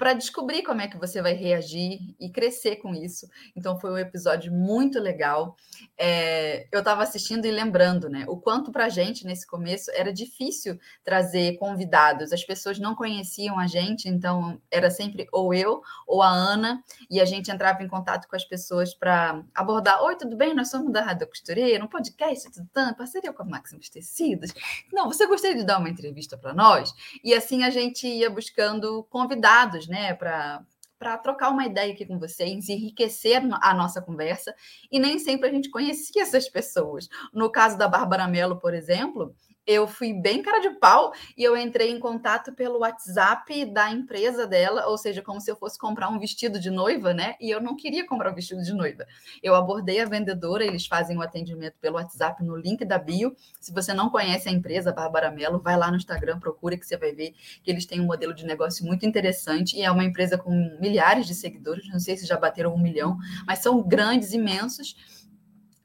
para 0.02 0.14
descobrir 0.14 0.64
como 0.64 0.82
é 0.82 0.88
que 0.88 0.98
você 0.98 1.22
vai 1.22 1.34
reagir 1.34 2.00
e 2.20 2.28
crescer 2.32 2.78
com 2.78 2.96
isso. 2.96 3.28
Então 3.56 3.80
foi 3.80 3.92
um 3.92 3.98
episódio 4.00 4.52
muito 4.52 5.00
legal. 5.00 5.56
É, 5.96 6.68
eu 6.72 6.80
estava 6.80 7.04
assistindo 7.04 7.46
e 7.46 7.52
lembrando, 7.52 8.10
né, 8.10 8.26
o 8.28 8.36
quanto 8.36 8.72
para 8.72 8.86
a 8.86 8.90
gente 8.90 9.28
nesse 9.28 9.46
começo 9.46 9.92
era 9.92 10.12
difícil 10.12 10.80
trazer 11.04 11.56
convidados. 11.60 12.34
As 12.34 12.44
pessoas 12.44 12.80
não 12.80 12.96
conheciam 12.96 13.60
a 13.60 13.68
gente, 13.68 14.10
então 14.10 14.60
era 14.72 14.90
sempre 14.90 15.28
ou 15.32 15.54
eu 15.54 15.84
ou 16.08 16.24
a 16.24 16.30
Ana 16.30 16.84
e 17.08 17.22
a 17.22 17.26
gente 17.26 17.52
entrava 17.52 17.84
em 17.84 17.88
contato 17.88 18.28
com 18.28 18.36
as 18.36 18.44
pessoas 18.44 18.96
para 18.96 19.44
abordar. 19.54 20.02
Oi, 20.02 20.16
tudo 20.16 20.36
bem? 20.36 20.56
Nós 20.56 20.72
somos 20.72 20.92
da 20.92 21.04
Rádio 21.04 21.28
Costureira, 21.28 21.86
um 21.86 21.88
podcast, 21.88 22.50
tudo 22.52 22.68
parceria 22.96 23.32
com 23.32 23.44
a 23.44 23.46
Máximos 23.46 23.88
Tecidos. 23.88 24.52
Não, 24.92 25.06
você 25.06 25.28
gostaria 25.28 25.58
de 25.58 25.64
dar 25.64 25.78
uma 25.78 25.90
entrevista 25.90 26.36
para 26.36 26.56
nós? 26.56 26.92
E 27.24 27.36
assim 27.36 27.64
a 27.64 27.70
gente 27.70 28.08
ia 28.08 28.32
buscando 28.32 29.04
convidados 29.04 29.91
né, 29.92 30.14
para 30.16 30.64
para 30.98 31.18
trocar 31.18 31.50
uma 31.50 31.66
ideia 31.66 31.92
aqui 31.92 32.06
com 32.06 32.20
vocês, 32.20 32.70
enriquecer 32.70 33.42
a 33.60 33.74
nossa 33.74 34.00
conversa, 34.00 34.54
e 34.92 35.00
nem 35.00 35.18
sempre 35.18 35.50
a 35.50 35.52
gente 35.52 35.72
conhecia 35.72 36.22
essas 36.22 36.48
pessoas. 36.48 37.10
No 37.34 37.52
caso 37.52 37.76
da 37.76 37.88
Bárbara 37.88 38.28
Mello, 38.28 38.60
por 38.60 38.72
exemplo, 38.76 39.36
eu 39.72 39.88
fui 39.88 40.14
bem 40.14 40.42
cara 40.42 40.60
de 40.60 40.72
pau 40.72 41.14
e 41.38 41.44
eu 41.44 41.56
entrei 41.56 41.92
em 41.92 42.00
contato 42.00 42.54
pelo 42.54 42.80
WhatsApp 42.80 43.66
da 43.66 43.92
empresa 43.92 44.46
dela, 44.46 44.88
ou 44.88 44.98
seja, 44.98 45.22
como 45.22 45.40
se 45.40 45.50
eu 45.50 45.56
fosse 45.56 45.78
comprar 45.78 46.10
um 46.10 46.20
vestido 46.20 46.60
de 46.60 46.70
noiva, 46.70 47.14
né? 47.14 47.36
E 47.40 47.50
eu 47.50 47.62
não 47.62 47.76
queria 47.76 48.06
comprar 48.06 48.32
um 48.32 48.36
vestido 48.36 48.62
de 48.62 48.74
noiva. 48.74 49.06
Eu 49.42 49.56
abordei 49.56 50.00
a 50.00 50.06
vendedora, 50.06 50.64
eles 50.64 50.86
fazem 50.86 51.18
o 51.18 51.22
atendimento 51.22 51.76
pelo 51.80 51.96
WhatsApp 51.96 52.44
no 52.44 52.56
link 52.56 52.84
da 52.86 52.98
bio. 52.98 53.36
Se 53.60 53.72
você 53.74 53.94
não 53.94 54.10
conhece 54.10 54.50
a 54.50 54.52
empresa 54.52 54.92
Bárbara 54.92 55.32
Mello, 55.32 55.60
vai 55.60 55.78
lá 55.78 55.90
no 55.90 55.98
Instagram, 55.98 56.40
procura 56.40 56.78
que 56.78 56.86
você 56.86 56.98
vai 56.98 57.14
ver 57.14 57.34
que 57.64 57.72
eles 57.72 57.86
têm 57.86 58.02
um 58.02 58.06
modelo 58.06 58.34
de 58.34 58.46
negócio 58.46 58.86
muito 58.86 59.06
interessante 59.06 59.78
e 59.78 59.82
é 59.82 59.92
uma 59.92 60.04
empresa 60.04 60.38
com 60.38 60.52
milhares 60.80 61.26
de 61.26 61.34
seguidores, 61.34 61.88
não 61.90 62.00
sei 62.00 62.18
se 62.18 62.26
já 62.26 62.38
bateram 62.38 62.74
um 62.74 62.82
milhão, 62.82 63.18
mas 63.46 63.60
são 63.60 63.82
grandes, 63.82 64.34
imensos, 64.34 64.96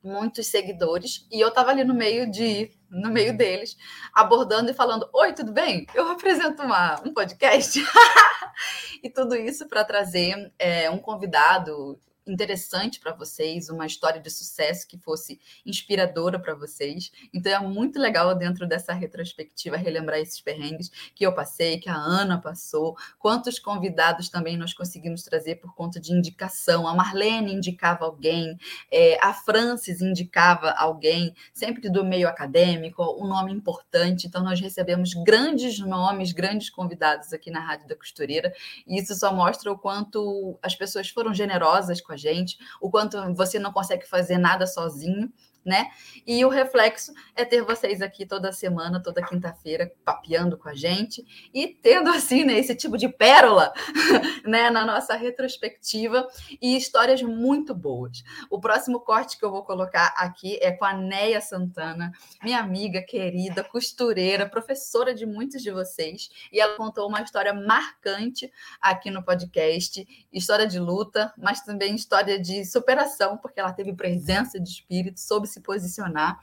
muitos 0.02 0.46
seguidores. 0.46 1.26
E 1.30 1.40
eu 1.40 1.48
estava 1.48 1.70
ali 1.70 1.84
no 1.84 1.94
meio 1.94 2.30
de 2.30 2.70
no 2.90 3.10
meio 3.10 3.36
deles, 3.36 3.76
abordando 4.12 4.70
e 4.70 4.74
falando: 4.74 5.08
Oi, 5.12 5.32
tudo 5.32 5.52
bem? 5.52 5.86
Eu 5.94 6.08
apresento 6.08 6.62
uma, 6.62 7.00
um 7.04 7.12
podcast. 7.12 7.80
e 9.02 9.10
tudo 9.10 9.34
isso 9.34 9.68
para 9.68 9.84
trazer 9.84 10.52
é, 10.58 10.90
um 10.90 10.98
convidado 10.98 11.98
interessante 12.26 12.98
para 12.98 13.12
vocês, 13.12 13.68
uma 13.68 13.86
história 13.86 14.20
de 14.20 14.30
sucesso 14.30 14.86
que 14.86 14.98
fosse 14.98 15.40
inspiradora 15.64 16.38
para 16.38 16.54
vocês. 16.54 17.12
Então 17.32 17.52
é 17.52 17.60
muito 17.60 17.98
legal 17.98 18.34
dentro 18.34 18.66
dessa 18.66 18.92
retrospectiva 18.92 19.76
relembrar 19.76 20.18
esses 20.18 20.40
perrengues 20.40 20.90
que 21.14 21.24
eu 21.24 21.32
passei, 21.32 21.78
que 21.78 21.88
a 21.88 21.94
Ana 21.94 22.40
passou, 22.40 22.96
quantos 23.18 23.58
convidados 23.58 24.28
também 24.28 24.56
nós 24.56 24.74
conseguimos 24.74 25.22
trazer 25.22 25.56
por 25.56 25.74
conta 25.74 26.00
de 26.00 26.12
indicação. 26.12 26.86
A 26.88 26.94
Marlene 26.94 27.54
indicava 27.54 28.04
alguém, 28.04 28.58
é, 28.90 29.18
a 29.24 29.32
Francis 29.32 30.00
indicava 30.00 30.70
alguém, 30.72 31.34
sempre 31.52 31.88
do 31.88 32.04
meio 32.04 32.28
acadêmico, 32.28 33.02
um 33.22 33.26
nome 33.26 33.52
importante. 33.52 34.26
Então 34.26 34.42
nós 34.42 34.60
recebemos 34.60 35.14
grandes 35.14 35.78
nomes, 35.78 36.32
grandes 36.32 36.70
convidados 36.70 37.32
aqui 37.32 37.50
na 37.50 37.60
Rádio 37.60 37.86
da 37.86 37.96
Costureira, 37.96 38.52
e 38.86 39.00
isso 39.00 39.14
só 39.14 39.32
mostra 39.32 39.70
o 39.70 39.78
quanto 39.78 40.58
as 40.62 40.74
pessoas 40.74 41.08
foram 41.08 41.32
generosas 41.32 42.00
com 42.00 42.12
a 42.12 42.15
gente, 42.16 42.56
o 42.80 42.90
quanto 42.90 43.34
você 43.34 43.58
não 43.58 43.72
consegue 43.72 44.06
fazer 44.06 44.38
nada 44.38 44.66
sozinho, 44.66 45.32
né? 45.66 45.88
E 46.24 46.44
o 46.44 46.48
reflexo 46.48 47.12
é 47.34 47.44
ter 47.44 47.62
vocês 47.62 48.00
aqui 48.00 48.24
toda 48.24 48.52
semana, 48.52 49.02
toda 49.02 49.20
quinta-feira, 49.22 49.92
papeando 50.04 50.56
com 50.56 50.68
a 50.68 50.74
gente 50.74 51.26
e 51.52 51.66
tendo 51.66 52.08
assim, 52.14 52.44
né, 52.44 52.58
esse 52.58 52.74
tipo 52.74 52.96
de 52.96 53.08
pérola, 53.08 53.72
né, 54.46 54.70
na 54.70 54.86
nossa 54.86 55.16
retrospectiva 55.16 56.26
e 56.62 56.76
histórias 56.76 57.20
muito 57.20 57.74
boas. 57.74 58.22
O 58.48 58.60
próximo 58.60 59.00
corte 59.00 59.36
que 59.36 59.44
eu 59.44 59.50
vou 59.50 59.64
colocar 59.64 60.14
aqui 60.16 60.58
é 60.62 60.70
com 60.70 60.84
a 60.84 60.94
Neia 60.94 61.40
Santana, 61.40 62.12
minha 62.42 62.60
amiga 62.60 63.02
querida, 63.02 63.64
costureira, 63.64 64.48
professora 64.48 65.12
de 65.12 65.26
muitos 65.26 65.62
de 65.62 65.72
vocês, 65.72 66.28
e 66.52 66.60
ela 66.60 66.76
contou 66.76 67.08
uma 67.08 67.20
história 67.22 67.52
marcante 67.52 68.50
aqui 68.80 69.10
no 69.10 69.24
podcast, 69.24 70.06
história 70.32 70.66
de 70.66 70.78
luta, 70.78 71.32
mas 71.36 71.62
também 71.62 71.96
história 71.96 72.40
de 72.40 72.64
superação, 72.64 73.36
porque 73.36 73.58
ela 73.58 73.72
teve 73.72 73.92
presença 73.92 74.60
de 74.60 74.68
espírito, 74.68 75.18
soube 75.18 75.48
se 75.48 75.55
posicionar 75.60 76.40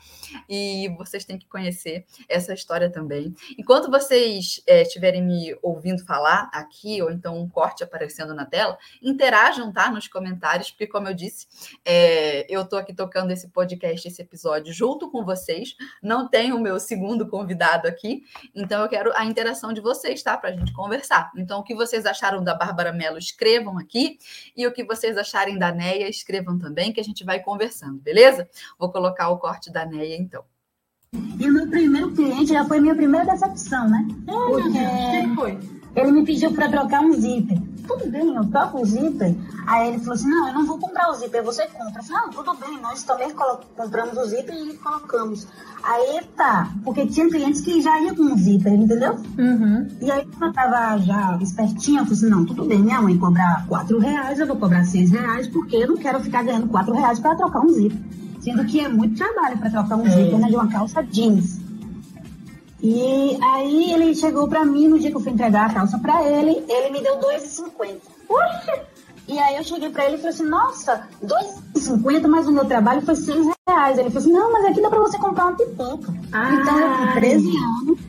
e 0.47 0.89
vocês 0.97 1.25
têm 1.25 1.37
que 1.37 1.47
conhecer 1.47 2.05
essa 2.27 2.53
história 2.53 2.89
também. 2.89 3.33
Enquanto 3.57 3.89
vocês 3.89 4.61
é, 4.67 4.81
estiverem 4.81 5.21
me 5.21 5.57
ouvindo 5.61 6.05
falar 6.05 6.49
aqui, 6.53 7.01
ou 7.01 7.11
então 7.11 7.39
um 7.39 7.47
corte 7.47 7.83
aparecendo 7.83 8.33
na 8.33 8.45
tela, 8.45 8.77
interajam, 9.01 9.71
tá? 9.71 9.89
Nos 9.89 10.07
comentários, 10.07 10.71
porque, 10.71 10.87
como 10.87 11.07
eu 11.07 11.13
disse, 11.13 11.47
é, 11.85 12.45
eu 12.49 12.61
estou 12.61 12.79
aqui 12.79 12.93
tocando 12.93 13.31
esse 13.31 13.49
podcast, 13.49 14.07
esse 14.07 14.21
episódio, 14.21 14.73
junto 14.73 15.09
com 15.09 15.23
vocês. 15.23 15.75
Não 16.01 16.27
tenho 16.27 16.55
o 16.55 16.59
meu 16.59 16.79
segundo 16.79 17.27
convidado 17.27 17.87
aqui, 17.87 18.23
então 18.53 18.81
eu 18.81 18.89
quero 18.89 19.11
a 19.15 19.25
interação 19.25 19.73
de 19.73 19.81
vocês, 19.81 20.21
tá? 20.23 20.37
Para 20.37 20.49
a 20.49 20.53
gente 20.53 20.73
conversar. 20.73 21.31
Então, 21.37 21.59
o 21.59 21.63
que 21.63 21.75
vocês 21.75 22.05
acharam 22.05 22.43
da 22.43 22.53
Bárbara 22.53 22.91
Mello, 22.91 23.17
escrevam 23.17 23.77
aqui, 23.77 24.17
e 24.55 24.65
o 24.65 24.71
que 24.71 24.83
vocês 24.83 25.17
acharem 25.17 25.57
da 25.57 25.71
Neia, 25.71 26.09
escrevam 26.09 26.57
também, 26.57 26.91
que 26.91 26.99
a 26.99 27.03
gente 27.03 27.23
vai 27.23 27.39
conversando, 27.39 27.99
beleza? 27.99 28.49
Vou 28.77 28.91
colocar 28.91 29.02
colocar 29.03 29.29
o 29.29 29.37
corte 29.37 29.69
da 29.69 29.85
Neia, 29.85 30.15
então. 30.15 30.43
E 31.37 31.49
o 31.49 31.53
meu 31.53 31.67
primeiro 31.67 32.11
cliente 32.11 32.53
já 32.53 32.63
foi 32.63 32.79
minha 32.79 32.95
primeira 32.95 33.25
decepção, 33.25 33.89
né? 33.89 34.07
Porque 34.25 34.71
Quem 34.71 35.35
foi? 35.35 35.59
Ele 35.95 36.11
me 36.11 36.25
pediu 36.25 36.51
para 36.53 36.69
trocar 36.69 37.01
um 37.01 37.11
zíper. 37.13 37.61
Tudo 37.85 38.09
bem, 38.09 38.33
eu 38.33 38.45
troco 38.49 38.81
o 38.81 38.85
zíper. 38.85 39.35
Aí 39.67 39.89
ele 39.89 39.99
falou 39.99 40.13
assim: 40.13 40.29
não, 40.29 40.47
eu 40.47 40.53
não 40.53 40.65
vou 40.65 40.79
comprar 40.79 41.11
o 41.11 41.15
zíper, 41.15 41.43
você 41.43 41.67
compra. 41.67 41.99
Eu 41.99 42.03
falei: 42.03 42.21
não, 42.23 42.29
tudo 42.31 42.53
bem, 42.55 42.81
nós 42.81 43.03
também 43.03 43.29
compramos 43.75 44.17
o 44.17 44.25
zíper 44.25 44.55
e 44.55 44.77
colocamos. 44.77 45.47
Aí 45.83 46.21
tá, 46.35 46.71
porque 46.83 47.05
tinha 47.05 47.29
clientes 47.29 47.61
que 47.61 47.81
já 47.81 47.99
iam 47.99 48.15
com 48.15 48.23
o 48.23 48.37
zíper, 48.37 48.73
entendeu? 48.73 49.15
Uhum. 49.37 49.87
E 50.01 50.09
aí 50.09 50.25
eu 50.41 50.53
tava 50.53 50.97
já 50.99 51.37
espertinha, 51.41 51.99
eu 51.99 52.05
falei 52.05 52.19
assim: 52.19 52.29
não, 52.29 52.45
tudo 52.45 52.65
bem, 52.65 52.79
minha 52.79 53.01
mãe 53.01 53.17
cobrar 53.17 53.67
4 53.67 53.99
reais, 53.99 54.39
eu 54.39 54.47
vou 54.47 54.55
cobrar 54.55 54.85
6 54.85 55.11
reais, 55.11 55.47
porque 55.49 55.75
eu 55.75 55.89
não 55.89 55.97
quero 55.97 56.21
ficar 56.21 56.41
ganhando 56.41 56.69
4 56.69 56.93
reais 56.93 57.19
para 57.19 57.35
trocar 57.35 57.59
um 57.59 57.69
zíper. 57.69 58.22
Sendo 58.43 58.65
que 58.65 58.79
é 58.79 58.89
muito 58.89 59.17
trabalho 59.17 59.57
para 59.57 59.69
trocar 59.69 59.95
um 59.95 60.03
zíper 60.03 60.37
né, 60.37 60.49
de 60.49 60.55
uma 60.55 60.67
calça 60.67 61.01
jeans. 61.01 61.59
E 62.81 63.37
aí 63.41 63.93
ele 63.93 64.13
chegou 64.13 64.47
para 64.49 64.65
mim 64.65 64.89
no 64.89 64.99
dia 64.99 65.09
que 65.09 65.15
eu 65.15 65.21
fui 65.21 65.31
entregar 65.31 65.69
a 65.69 65.73
calça 65.73 65.97
para 65.97 66.21
ele, 66.27 66.63
ele 66.67 66.89
me 66.89 67.01
deu 67.01 67.17
2,50. 67.17 68.01
Puxa! 68.27 68.83
E 69.25 69.39
aí 69.39 69.55
eu 69.55 69.63
cheguei 69.63 69.89
para 69.89 70.05
ele 70.05 70.15
e 70.15 70.17
falei 70.17 70.33
assim, 70.33 70.43
nossa, 70.43 71.07
2,50, 71.23 72.27
mas 72.27 72.45
o 72.45 72.51
meu 72.51 72.65
trabalho 72.65 73.01
foi 73.01 73.15
6 73.15 73.47
reais. 73.65 73.97
Ele 73.97 74.09
falou 74.09 74.21
assim, 74.21 74.33
não, 74.33 74.51
mas 74.51 74.65
aqui 74.65 74.81
dá 74.81 74.89
para 74.89 74.99
você 74.99 75.17
comprar 75.17 75.45
uma 75.45 75.55
pipoca. 75.55 76.13
Ah, 76.33 76.53
então 76.55 76.77
eu 76.77 76.97
com 76.97 77.13
13 77.13 77.47
anos, 77.47 77.99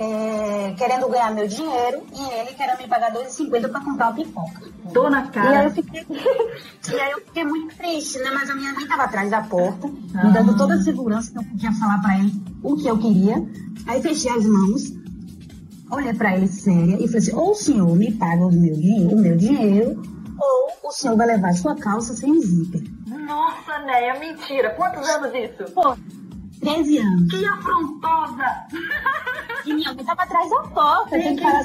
é, 0.00 0.74
querendo 0.78 1.10
ganhar 1.10 1.30
meu 1.34 1.46
dinheiro 1.46 2.02
e 2.10 2.40
ele 2.40 2.54
querendo 2.54 2.78
me 2.78 2.88
pagar 2.88 3.12
2,50 3.12 3.70
para 3.70 3.84
comprar 3.84 4.06
uma 4.06 4.14
pipoca. 4.14 4.62
Tô 4.94 5.10
na 5.10 5.26
cara. 5.28 5.50
E 5.50 5.56
aí 5.56 5.64
eu 5.66 5.70
fiquei, 5.72 6.06
e 6.08 7.00
aí 7.00 7.10
eu 7.12 7.20
fiquei 7.20 7.44
muito 7.44 7.76
triste, 7.76 8.18
né? 8.18 8.30
Mas 8.32 8.48
a 8.48 8.54
minha 8.54 8.72
mãe 8.72 8.84
estava 8.84 9.02
atrás 9.04 9.30
da 9.30 9.42
porta, 9.42 9.86
ah. 10.14 10.24
me 10.24 10.32
dando 10.32 10.56
toda 10.56 10.74
a 10.74 10.82
segurança 10.82 11.30
que 11.30 11.38
eu 11.38 11.44
podia 11.44 11.72
falar 11.72 12.00
para 12.00 12.18
ele 12.18 12.32
o 12.62 12.76
que 12.76 12.86
eu 12.86 12.96
queria. 12.96 13.46
Aí 13.86 14.00
fechei 14.00 14.32
as 14.32 14.46
mãos, 14.46 14.90
olhei 15.90 16.14
para 16.14 16.34
ele 16.34 16.48
séria 16.48 16.94
e 16.94 17.06
falei 17.06 17.18
assim: 17.18 17.34
ou 17.34 17.50
o 17.50 17.54
senhor 17.54 17.94
me 17.94 18.10
paga 18.12 18.46
o 18.46 18.50
meu, 18.50 18.74
dinheiro, 18.74 19.14
o 19.14 19.20
meu 19.20 19.36
dinheiro, 19.36 20.02
ou 20.40 20.88
o 20.88 20.92
senhor 20.92 21.14
vai 21.14 21.26
levar 21.26 21.52
sua 21.52 21.76
calça 21.76 22.16
sem 22.16 22.40
zíper. 22.40 22.82
Nossa, 23.06 23.78
Néia, 23.80 24.18
mentira. 24.18 24.70
Quantos 24.70 25.06
anos 25.06 25.30
isso? 25.34 25.72
Pô, 25.74 25.94
13 26.60 26.98
anos. 26.98 27.30
Que 27.30 27.44
afrontosa! 27.46 28.66
E 29.66 29.74
minha 29.74 29.92
mãe 29.92 30.04
tava 30.04 30.22
atrás 30.22 30.48
da 30.48 30.62
porta. 30.62 31.10
Tem, 31.10 31.36
que 31.36 31.42
parar 31.42 31.62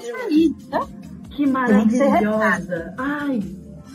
sua 0.00 0.88
Que 1.30 1.46
maravilhosa. 1.46 2.94
Ai. 2.98 3.40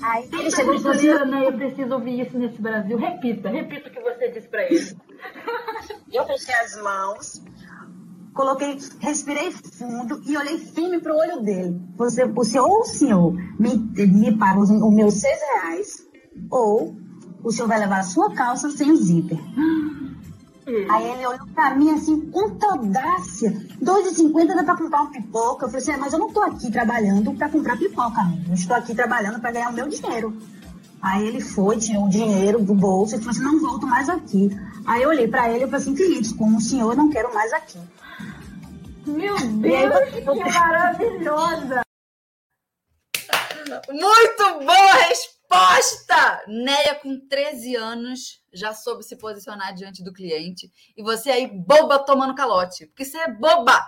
Aí 0.01 0.29
ele 0.31 0.51
chegou 0.51 0.75
e 0.75 0.79
falou 0.79 0.97
assim, 0.97 1.29
né? 1.29 1.47
Eu 1.47 1.53
preciso 1.53 1.93
ouvir 1.93 2.21
isso 2.21 2.37
nesse 2.37 2.61
Brasil. 2.61 2.97
Repita, 2.97 3.49
repita 3.49 3.89
o 3.89 3.91
que 3.91 3.99
você 3.99 4.31
disse 4.31 4.47
para 4.47 4.63
ele. 4.63 4.79
eu 6.13 6.25
fechei 6.25 6.55
as 6.55 6.81
mãos, 6.81 7.43
coloquei, 8.33 8.77
respirei 9.01 9.51
fundo 9.51 10.21
e 10.25 10.37
olhei 10.37 10.57
firme 10.57 10.99
pro 10.99 11.17
olho 11.17 11.41
dele. 11.41 11.81
Você, 11.97 12.23
o 12.23 12.43
senhor 12.45 12.69
ou 12.69 12.81
o 12.81 12.85
senhor 12.85 13.33
me, 13.59 13.75
me 14.07 14.37
paga 14.37 14.59
os, 14.59 14.69
os 14.69 14.95
meus 14.95 15.15
seis 15.15 15.39
reais, 15.53 16.07
ou 16.49 16.95
o 17.43 17.51
senhor 17.51 17.67
vai 17.67 17.79
levar 17.79 17.99
a 17.99 18.03
sua 18.03 18.33
calça 18.33 18.69
sem 18.71 18.95
zíper. 18.95 19.39
Aí 20.89 21.09
ele 21.11 21.25
olhou 21.25 21.47
pra 21.47 21.75
mim 21.75 21.89
assim, 21.91 22.29
com 22.29 22.57
audácia. 22.63 23.49
2,50 23.81 24.55
dá 24.55 24.63
pra 24.63 24.77
comprar 24.77 25.01
uma 25.01 25.11
pipoca. 25.11 25.65
Eu 25.65 25.69
falei 25.69 25.81
assim, 25.81 25.91
é, 25.91 25.97
mas 25.97 26.13
eu 26.13 26.19
não 26.19 26.31
tô 26.31 26.41
aqui 26.41 26.71
trabalhando 26.71 27.33
pra 27.33 27.49
comprar 27.49 27.77
pipoca, 27.77 28.21
amigo. 28.21 28.49
Eu 28.49 28.53
estou 28.53 28.77
aqui 28.77 28.93
trabalhando 28.93 29.39
pra 29.39 29.51
ganhar 29.51 29.69
o 29.69 29.73
meu 29.73 29.87
dinheiro. 29.87 30.37
Aí 31.01 31.27
ele 31.27 31.41
foi, 31.41 31.77
tinha 31.77 31.99
o 31.99 32.09
dinheiro 32.09 32.61
do 32.61 32.75
bolso, 32.75 33.15
e 33.15 33.19
falou 33.19 33.31
assim, 33.31 33.41
não 33.41 33.59
volto 33.59 33.87
mais 33.87 34.09
aqui. 34.09 34.49
Aí 34.85 35.01
eu 35.01 35.09
olhei 35.09 35.27
pra 35.27 35.49
ele 35.49 35.63
e 35.63 35.67
falei 35.67 35.81
assim, 35.81 35.95
queridos, 35.95 36.33
como 36.33 36.57
o 36.57 36.61
senhor, 36.61 36.91
eu 36.91 36.97
não 36.97 37.09
quero 37.09 37.33
mais 37.33 37.53
aqui. 37.53 37.79
Meu 39.07 39.35
Deus, 39.37 39.95
aí, 39.95 40.21
que 40.21 40.59
maravilhosa! 40.59 41.81
Muito 43.89 44.65
boa 44.65 44.93
resposta! 45.07 45.38
Resposta! 45.51 46.43
Neia, 46.47 46.93
com 46.93 47.19
13 47.27 47.75
anos, 47.75 48.39
já 48.53 48.71
soube 48.71 49.03
se 49.03 49.15
posicionar 49.15 49.73
diante 49.73 50.03
do 50.03 50.13
cliente. 50.13 50.71
E 50.95 51.01
você 51.01 51.31
aí, 51.31 51.47
boba, 51.47 51.97
tomando 51.97 52.35
calote. 52.35 52.85
Porque 52.85 53.03
você 53.03 53.17
é 53.17 53.31
boba! 53.31 53.83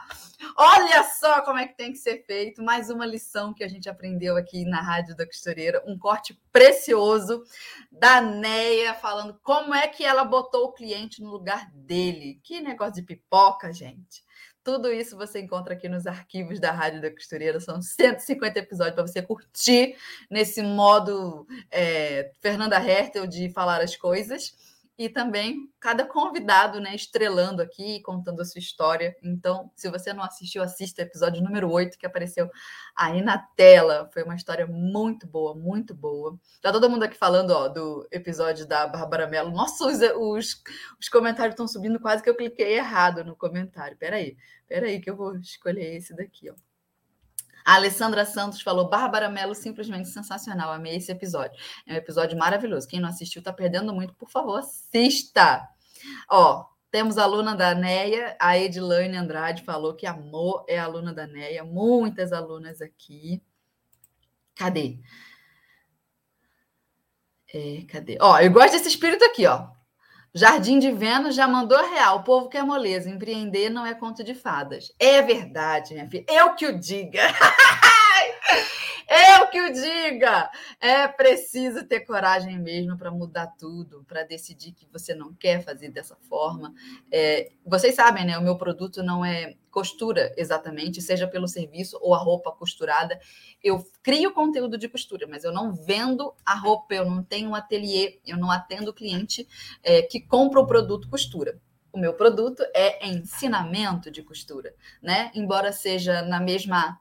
Olha 0.57 1.03
só 1.03 1.41
como 1.41 1.59
é 1.59 1.67
que 1.67 1.77
tem 1.77 1.91
que 1.91 1.99
ser 1.99 2.25
feito. 2.25 2.63
Mais 2.63 2.89
uma 2.89 3.05
lição 3.05 3.53
que 3.53 3.63
a 3.63 3.67
gente 3.67 3.87
aprendeu 3.87 4.35
aqui 4.35 4.65
na 4.65 4.81
Rádio 4.81 5.15
da 5.15 5.23
Costureira. 5.23 5.83
Um 5.85 5.99
corte 5.99 6.33
precioso 6.51 7.43
da 7.91 8.19
Neia, 8.21 8.95
falando 8.95 9.39
como 9.43 9.75
é 9.75 9.87
que 9.87 10.03
ela 10.03 10.23
botou 10.23 10.65
o 10.65 10.73
cliente 10.73 11.21
no 11.21 11.29
lugar 11.29 11.69
dele. 11.75 12.39
Que 12.43 12.59
negócio 12.59 12.95
de 12.95 13.03
pipoca, 13.03 13.71
gente. 13.71 14.23
Tudo 14.63 14.91
isso 14.91 15.17
você 15.17 15.39
encontra 15.39 15.73
aqui 15.73 15.89
nos 15.89 16.05
arquivos 16.05 16.59
da 16.59 16.71
Rádio 16.71 17.01
da 17.01 17.09
Costureira. 17.09 17.59
São 17.59 17.81
150 17.81 18.59
episódios 18.59 18.95
para 18.95 19.07
você 19.07 19.21
curtir 19.21 19.95
nesse 20.29 20.61
modo 20.61 21.47
é, 21.71 22.31
Fernanda 22.41 22.77
Hertel 22.77 23.25
de 23.25 23.49
falar 23.49 23.81
as 23.81 23.95
coisas 23.95 24.55
e 25.01 25.09
também 25.09 25.67
cada 25.79 26.05
convidado, 26.05 26.79
né, 26.79 26.93
estrelando 26.93 27.59
aqui, 27.59 27.99
contando 28.01 28.39
a 28.39 28.45
sua 28.45 28.59
história. 28.59 29.17
Então, 29.23 29.71
se 29.75 29.89
você 29.89 30.13
não 30.13 30.23
assistiu, 30.23 30.61
assista 30.61 31.01
o 31.01 31.05
episódio 31.05 31.41
número 31.41 31.71
8 31.71 31.97
que 31.97 32.05
apareceu 32.05 32.47
aí 32.95 33.19
na 33.19 33.39
tela. 33.39 34.07
Foi 34.13 34.21
uma 34.21 34.35
história 34.35 34.67
muito 34.67 35.25
boa, 35.25 35.55
muito 35.55 35.95
boa. 35.95 36.39
Tá 36.61 36.71
todo 36.71 36.87
mundo 36.87 37.01
aqui 37.01 37.17
falando, 37.17 37.49
ó, 37.49 37.67
do 37.67 38.07
episódio 38.11 38.67
da 38.67 38.85
Bárbara 38.85 39.25
Mello. 39.25 39.49
Nossa, 39.49 39.87
os, 39.87 39.97
os, 40.19 40.63
os 40.99 41.09
comentários 41.09 41.53
estão 41.53 41.67
subindo 41.67 41.99
quase 41.99 42.21
que 42.21 42.29
eu 42.29 42.35
cliquei 42.35 42.75
errado 42.75 43.23
no 43.23 43.35
comentário. 43.35 43.97
Peraí, 43.97 44.37
peraí 44.67 45.01
que 45.01 45.09
eu 45.09 45.15
vou 45.15 45.35
escolher 45.35 45.95
esse 45.95 46.15
daqui, 46.15 46.51
ó. 46.51 46.70
A 47.65 47.75
Alessandra 47.75 48.25
Santos 48.25 48.61
falou: 48.61 48.89
Bárbara 48.89 49.29
Mello, 49.29 49.55
simplesmente 49.55 50.09
sensacional. 50.09 50.71
Amei 50.71 50.95
esse 50.95 51.11
episódio. 51.11 51.59
É 51.87 51.93
um 51.93 51.97
episódio 51.97 52.37
maravilhoso. 52.37 52.87
Quem 52.87 52.99
não 52.99 53.09
assistiu 53.09 53.39
está 53.39 53.53
perdendo 53.53 53.93
muito. 53.93 54.13
Por 54.15 54.29
favor, 54.29 54.59
assista. 54.59 55.67
Ó, 56.29 56.65
Temos 56.91 57.17
a 57.17 57.23
aluna 57.23 57.55
da 57.55 57.73
Neia, 57.73 58.35
a 58.37 58.57
Edilane 58.57 59.15
Andrade 59.15 59.63
falou 59.63 59.95
que 59.95 60.05
amor 60.05 60.65
é 60.67 60.77
aluna 60.77 61.13
da 61.13 61.25
Neia. 61.25 61.63
Muitas 61.63 62.33
alunas 62.33 62.81
aqui. 62.81 63.41
Cadê? 64.53 64.99
É, 67.53 67.85
cadê? 67.87 68.17
Ó, 68.19 68.37
eu 68.39 68.51
gosto 68.51 68.73
desse 68.73 68.89
espírito 68.89 69.23
aqui, 69.23 69.45
ó. 69.47 69.69
Jardim 70.33 70.79
de 70.79 70.89
Vênus 70.91 71.35
já 71.35 71.45
mandou 71.45 71.77
real. 71.77 72.19
O 72.19 72.23
povo 72.23 72.47
quer 72.47 72.63
moleza. 72.63 73.09
Empreender 73.09 73.69
não 73.69 73.85
é 73.85 73.93
conto 73.93 74.23
de 74.23 74.33
fadas. 74.33 74.93
É 74.97 75.21
verdade, 75.21 75.93
minha 75.93 76.09
filha. 76.09 76.25
Eu 76.29 76.55
que 76.55 76.65
o 76.65 76.79
diga. 76.79 77.21
Eu 79.07 79.47
que 79.47 79.61
o 79.61 79.73
diga! 79.73 80.49
É 80.79 81.07
preciso 81.07 81.85
ter 81.85 82.01
coragem 82.01 82.59
mesmo 82.59 82.97
para 82.97 83.11
mudar 83.11 83.47
tudo, 83.47 84.03
para 84.07 84.23
decidir 84.23 84.71
que 84.71 84.87
você 84.91 85.13
não 85.13 85.33
quer 85.33 85.63
fazer 85.63 85.89
dessa 85.89 86.15
forma. 86.29 86.73
É, 87.11 87.51
vocês 87.65 87.95
sabem, 87.95 88.25
né? 88.25 88.37
O 88.37 88.43
meu 88.43 88.57
produto 88.57 89.03
não 89.03 89.23
é 89.23 89.55
costura 89.69 90.33
exatamente, 90.37 91.01
seja 91.01 91.27
pelo 91.27 91.47
serviço 91.47 91.97
ou 92.01 92.13
a 92.13 92.17
roupa 92.17 92.51
costurada. 92.51 93.19
Eu 93.63 93.85
crio 94.03 94.33
conteúdo 94.33 94.77
de 94.77 94.89
costura, 94.89 95.27
mas 95.27 95.43
eu 95.43 95.51
não 95.51 95.73
vendo 95.73 96.33
a 96.45 96.55
roupa, 96.55 96.93
eu 96.93 97.05
não 97.05 97.23
tenho 97.23 97.49
um 97.49 97.55
ateliê, 97.55 98.19
eu 98.25 98.37
não 98.37 98.51
atendo 98.51 98.93
cliente 98.93 99.47
é, 99.83 100.01
que 100.01 100.19
compra 100.19 100.59
o 100.59 100.67
produto 100.67 101.09
costura 101.09 101.59
o 101.93 101.99
meu 101.99 102.13
produto 102.13 102.63
é 102.73 103.05
ensinamento 103.07 104.09
de 104.09 104.23
costura, 104.23 104.73
né? 105.01 105.31
Embora 105.35 105.73
seja 105.73 106.21
na 106.21 106.39
mesma 106.39 106.99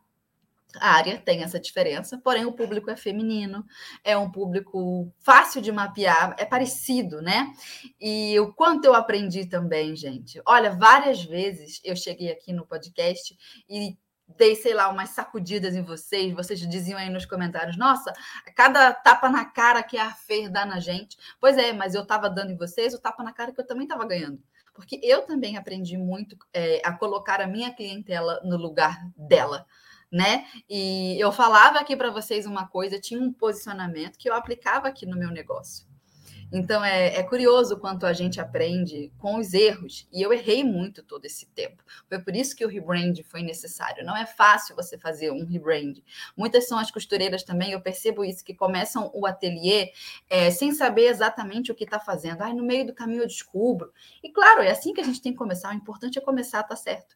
a 0.78 0.92
área 0.92 1.18
tem 1.18 1.42
essa 1.42 1.58
diferença, 1.58 2.20
porém 2.22 2.44
o 2.44 2.52
público 2.52 2.90
é 2.90 2.96
feminino, 2.96 3.64
é 4.04 4.16
um 4.16 4.30
público 4.30 5.12
fácil 5.18 5.60
de 5.60 5.72
mapear, 5.72 6.34
é 6.38 6.44
parecido, 6.44 7.20
né? 7.20 7.52
E 8.00 8.38
o 8.38 8.52
quanto 8.52 8.84
eu 8.84 8.94
aprendi 8.94 9.46
também, 9.46 9.96
gente. 9.96 10.40
Olha, 10.46 10.70
várias 10.70 11.24
vezes 11.24 11.80
eu 11.84 11.96
cheguei 11.96 12.30
aqui 12.30 12.52
no 12.52 12.66
podcast 12.66 13.36
e 13.68 13.96
dei, 14.36 14.54
sei 14.54 14.74
lá, 14.74 14.88
umas 14.88 15.10
sacudidas 15.10 15.74
em 15.74 15.82
vocês, 15.82 16.32
vocês 16.32 16.60
diziam 16.60 16.98
aí 16.98 17.10
nos 17.10 17.26
comentários, 17.26 17.76
nossa, 17.76 18.12
cada 18.54 18.92
tapa 18.92 19.28
na 19.28 19.44
cara 19.44 19.82
que 19.82 19.98
a 19.98 20.10
Fer 20.10 20.50
dá 20.50 20.64
na 20.64 20.78
gente. 20.78 21.16
Pois 21.40 21.56
é, 21.58 21.72
mas 21.72 21.94
eu 21.94 22.02
estava 22.02 22.28
dando 22.28 22.52
em 22.52 22.56
vocês 22.56 22.94
o 22.94 23.00
tapa 23.00 23.22
na 23.22 23.32
cara 23.32 23.52
que 23.52 23.60
eu 23.60 23.66
também 23.66 23.84
estava 23.84 24.06
ganhando. 24.06 24.40
Porque 24.72 25.00
eu 25.02 25.22
também 25.22 25.56
aprendi 25.56 25.96
muito 25.96 26.36
é, 26.54 26.80
a 26.84 26.92
colocar 26.92 27.40
a 27.40 27.46
minha 27.46 27.74
clientela 27.74 28.40
no 28.44 28.56
lugar 28.56 28.96
dela 29.16 29.66
né? 30.10 30.44
E 30.68 31.16
eu 31.20 31.30
falava 31.30 31.78
aqui 31.78 31.96
para 31.96 32.10
vocês 32.10 32.46
uma 32.46 32.66
coisa, 32.66 33.00
tinha 33.00 33.20
um 33.20 33.32
posicionamento 33.32 34.18
que 34.18 34.28
eu 34.28 34.34
aplicava 34.34 34.88
aqui 34.88 35.06
no 35.06 35.18
meu 35.18 35.30
negócio. 35.30 35.90
Então 36.52 36.84
é, 36.84 37.16
é, 37.16 37.22
curioso 37.22 37.78
quanto 37.78 38.04
a 38.04 38.12
gente 38.12 38.40
aprende 38.40 39.12
com 39.18 39.38
os 39.38 39.54
erros, 39.54 40.08
e 40.12 40.20
eu 40.20 40.32
errei 40.32 40.64
muito 40.64 41.02
todo 41.02 41.24
esse 41.24 41.46
tempo. 41.46 41.84
Foi 42.08 42.18
por 42.18 42.34
isso 42.34 42.56
que 42.56 42.64
o 42.64 42.68
rebrand 42.68 43.14
foi 43.24 43.42
necessário. 43.42 44.04
Não 44.04 44.16
é 44.16 44.26
fácil 44.26 44.74
você 44.74 44.98
fazer 44.98 45.30
um 45.30 45.46
rebrand. 45.46 46.02
Muitas 46.36 46.66
são 46.66 46.76
as 46.76 46.90
costureiras 46.90 47.44
também, 47.44 47.70
eu 47.70 47.80
percebo 47.80 48.24
isso, 48.24 48.44
que 48.44 48.54
começam 48.54 49.10
o 49.14 49.26
ateliê 49.26 49.92
é, 50.28 50.50
sem 50.50 50.72
saber 50.72 51.06
exatamente 51.06 51.70
o 51.70 51.74
que 51.74 51.84
está 51.84 52.00
fazendo. 52.00 52.42
Ai, 52.42 52.52
no 52.52 52.64
meio 52.64 52.84
do 52.84 52.94
caminho 52.94 53.22
eu 53.22 53.28
descubro. 53.28 53.92
E 54.22 54.32
claro, 54.32 54.62
é 54.62 54.70
assim 54.70 54.92
que 54.92 55.00
a 55.00 55.04
gente 55.04 55.22
tem 55.22 55.32
que 55.32 55.38
começar. 55.38 55.70
O 55.70 55.76
importante 55.76 56.18
é 56.18 56.20
começar, 56.20 56.64
tá 56.64 56.74
certo. 56.74 57.14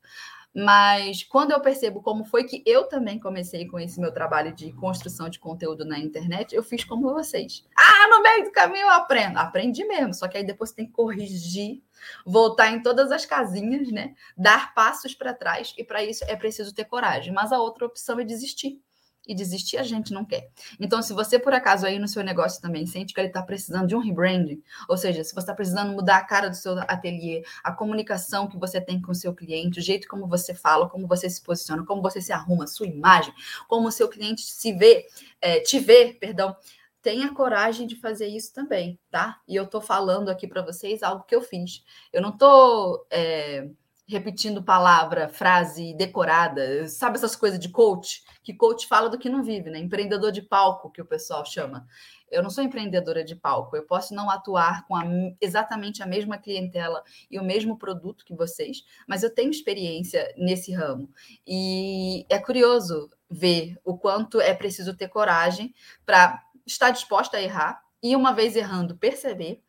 Mas 0.54 1.24
quando 1.24 1.50
eu 1.50 1.60
percebo 1.60 2.00
como 2.00 2.24
foi 2.24 2.44
que 2.44 2.62
eu 2.64 2.84
também 2.84 3.18
comecei 3.18 3.66
com 3.66 3.78
esse 3.80 4.00
meu 4.00 4.12
trabalho 4.12 4.54
de 4.54 4.72
construção 4.74 5.28
de 5.28 5.40
conteúdo 5.40 5.84
na 5.84 5.98
internet, 5.98 6.54
eu 6.54 6.62
fiz 6.62 6.84
como 6.84 7.12
vocês. 7.12 7.66
Ah, 7.76 8.08
no 8.08 8.22
meio 8.22 8.44
do 8.44 8.52
caminho 8.52 8.84
eu 8.84 8.90
aprendo. 8.90 9.38
Aprendi 9.38 9.84
mesmo, 9.84 10.14
só 10.14 10.28
que 10.28 10.36
aí 10.36 10.44
depois 10.46 10.70
tem 10.70 10.86
que 10.86 10.92
corrigir, 10.92 11.82
voltar 12.24 12.70
em 12.70 12.80
todas 12.82 13.10
as 13.10 13.26
casinhas, 13.26 13.90
né? 13.90 14.14
Dar 14.36 14.72
passos 14.74 15.12
para 15.14 15.34
trás, 15.34 15.74
e 15.76 15.82
para 15.82 16.04
isso 16.04 16.24
é 16.28 16.36
preciso 16.36 16.72
ter 16.72 16.84
coragem. 16.84 17.32
Mas 17.32 17.50
a 17.50 17.58
outra 17.58 17.86
opção 17.86 18.20
é 18.20 18.24
desistir 18.24 18.80
e 19.26 19.34
desistir 19.34 19.78
a 19.78 19.82
gente 19.82 20.12
não 20.12 20.24
quer. 20.24 20.50
Então, 20.78 21.02
se 21.02 21.12
você 21.12 21.38
por 21.38 21.52
acaso 21.52 21.86
aí 21.86 21.98
no 21.98 22.08
seu 22.08 22.22
negócio 22.22 22.60
também 22.60 22.86
sente 22.86 23.14
que 23.14 23.20
ele 23.20 23.28
está 23.28 23.42
precisando 23.42 23.86
de 23.86 23.96
um 23.96 24.00
rebranding, 24.00 24.62
ou 24.88 24.96
seja, 24.96 25.24
se 25.24 25.32
você 25.32 25.40
está 25.40 25.54
precisando 25.54 25.92
mudar 25.92 26.18
a 26.18 26.24
cara 26.24 26.48
do 26.48 26.56
seu 26.56 26.78
ateliê, 26.80 27.44
a 27.62 27.72
comunicação 27.72 28.48
que 28.48 28.58
você 28.58 28.80
tem 28.80 29.00
com 29.00 29.12
o 29.12 29.14
seu 29.14 29.34
cliente, 29.34 29.78
o 29.78 29.82
jeito 29.82 30.08
como 30.08 30.26
você 30.26 30.54
fala, 30.54 30.88
como 30.88 31.06
você 31.06 31.28
se 31.28 31.42
posiciona, 31.42 31.84
como 31.84 32.02
você 32.02 32.20
se 32.20 32.32
arruma, 32.32 32.66
sua 32.66 32.86
imagem, 32.86 33.32
como 33.68 33.88
o 33.88 33.92
seu 33.92 34.08
cliente 34.08 34.42
se 34.42 34.72
vê, 34.72 35.06
é, 35.40 35.60
te 35.60 35.78
vê, 35.78 36.16
perdão, 36.18 36.56
tenha 37.04 37.32
coragem 37.34 37.86
de 37.86 37.96
fazer 37.96 38.26
isso 38.28 38.52
também, 38.54 38.98
tá? 39.10 39.40
E 39.46 39.54
eu 39.54 39.66
tô 39.66 39.78
falando 39.78 40.30
aqui 40.30 40.46
para 40.46 40.62
vocês 40.62 41.02
algo 41.02 41.24
que 41.24 41.34
eu 41.34 41.42
fiz. 41.42 41.84
Eu 42.10 42.22
não 42.22 42.32
tô 42.36 43.06
é, 43.10 43.68
repetindo 44.06 44.62
palavra, 44.62 45.28
frase 45.28 45.94
decorada, 45.94 46.86
sabe 46.88 47.16
essas 47.16 47.34
coisas 47.34 47.58
de 47.58 47.70
coach? 47.70 48.22
Que 48.42 48.52
coach 48.52 48.86
fala 48.86 49.08
do 49.08 49.18
que 49.18 49.30
não 49.30 49.42
vive, 49.42 49.70
né? 49.70 49.78
Empreendedor 49.78 50.30
de 50.30 50.42
palco, 50.42 50.90
que 50.90 51.00
o 51.00 51.06
pessoal 51.06 51.44
chama. 51.44 51.86
Eu 52.30 52.42
não 52.42 52.50
sou 52.50 52.62
empreendedora 52.62 53.24
de 53.24 53.34
palco, 53.34 53.76
eu 53.76 53.84
posso 53.86 54.14
não 54.14 54.28
atuar 54.28 54.86
com 54.86 54.94
a, 54.94 55.04
exatamente 55.40 56.02
a 56.02 56.06
mesma 56.06 56.36
clientela 56.36 57.02
e 57.30 57.38
o 57.38 57.44
mesmo 57.44 57.78
produto 57.78 58.24
que 58.24 58.34
vocês, 58.34 58.84
mas 59.06 59.22
eu 59.22 59.32
tenho 59.32 59.50
experiência 59.50 60.34
nesse 60.36 60.72
ramo. 60.72 61.08
E 61.46 62.26
é 62.28 62.38
curioso 62.38 63.10
ver 63.30 63.78
o 63.84 63.96
quanto 63.96 64.40
é 64.40 64.52
preciso 64.52 64.94
ter 64.94 65.08
coragem 65.08 65.74
para 66.04 66.42
estar 66.66 66.90
disposta 66.90 67.36
a 67.36 67.42
errar 67.42 67.82
e, 68.02 68.14
uma 68.14 68.34
vez 68.34 68.54
errando, 68.54 68.96
perceber 68.96 69.62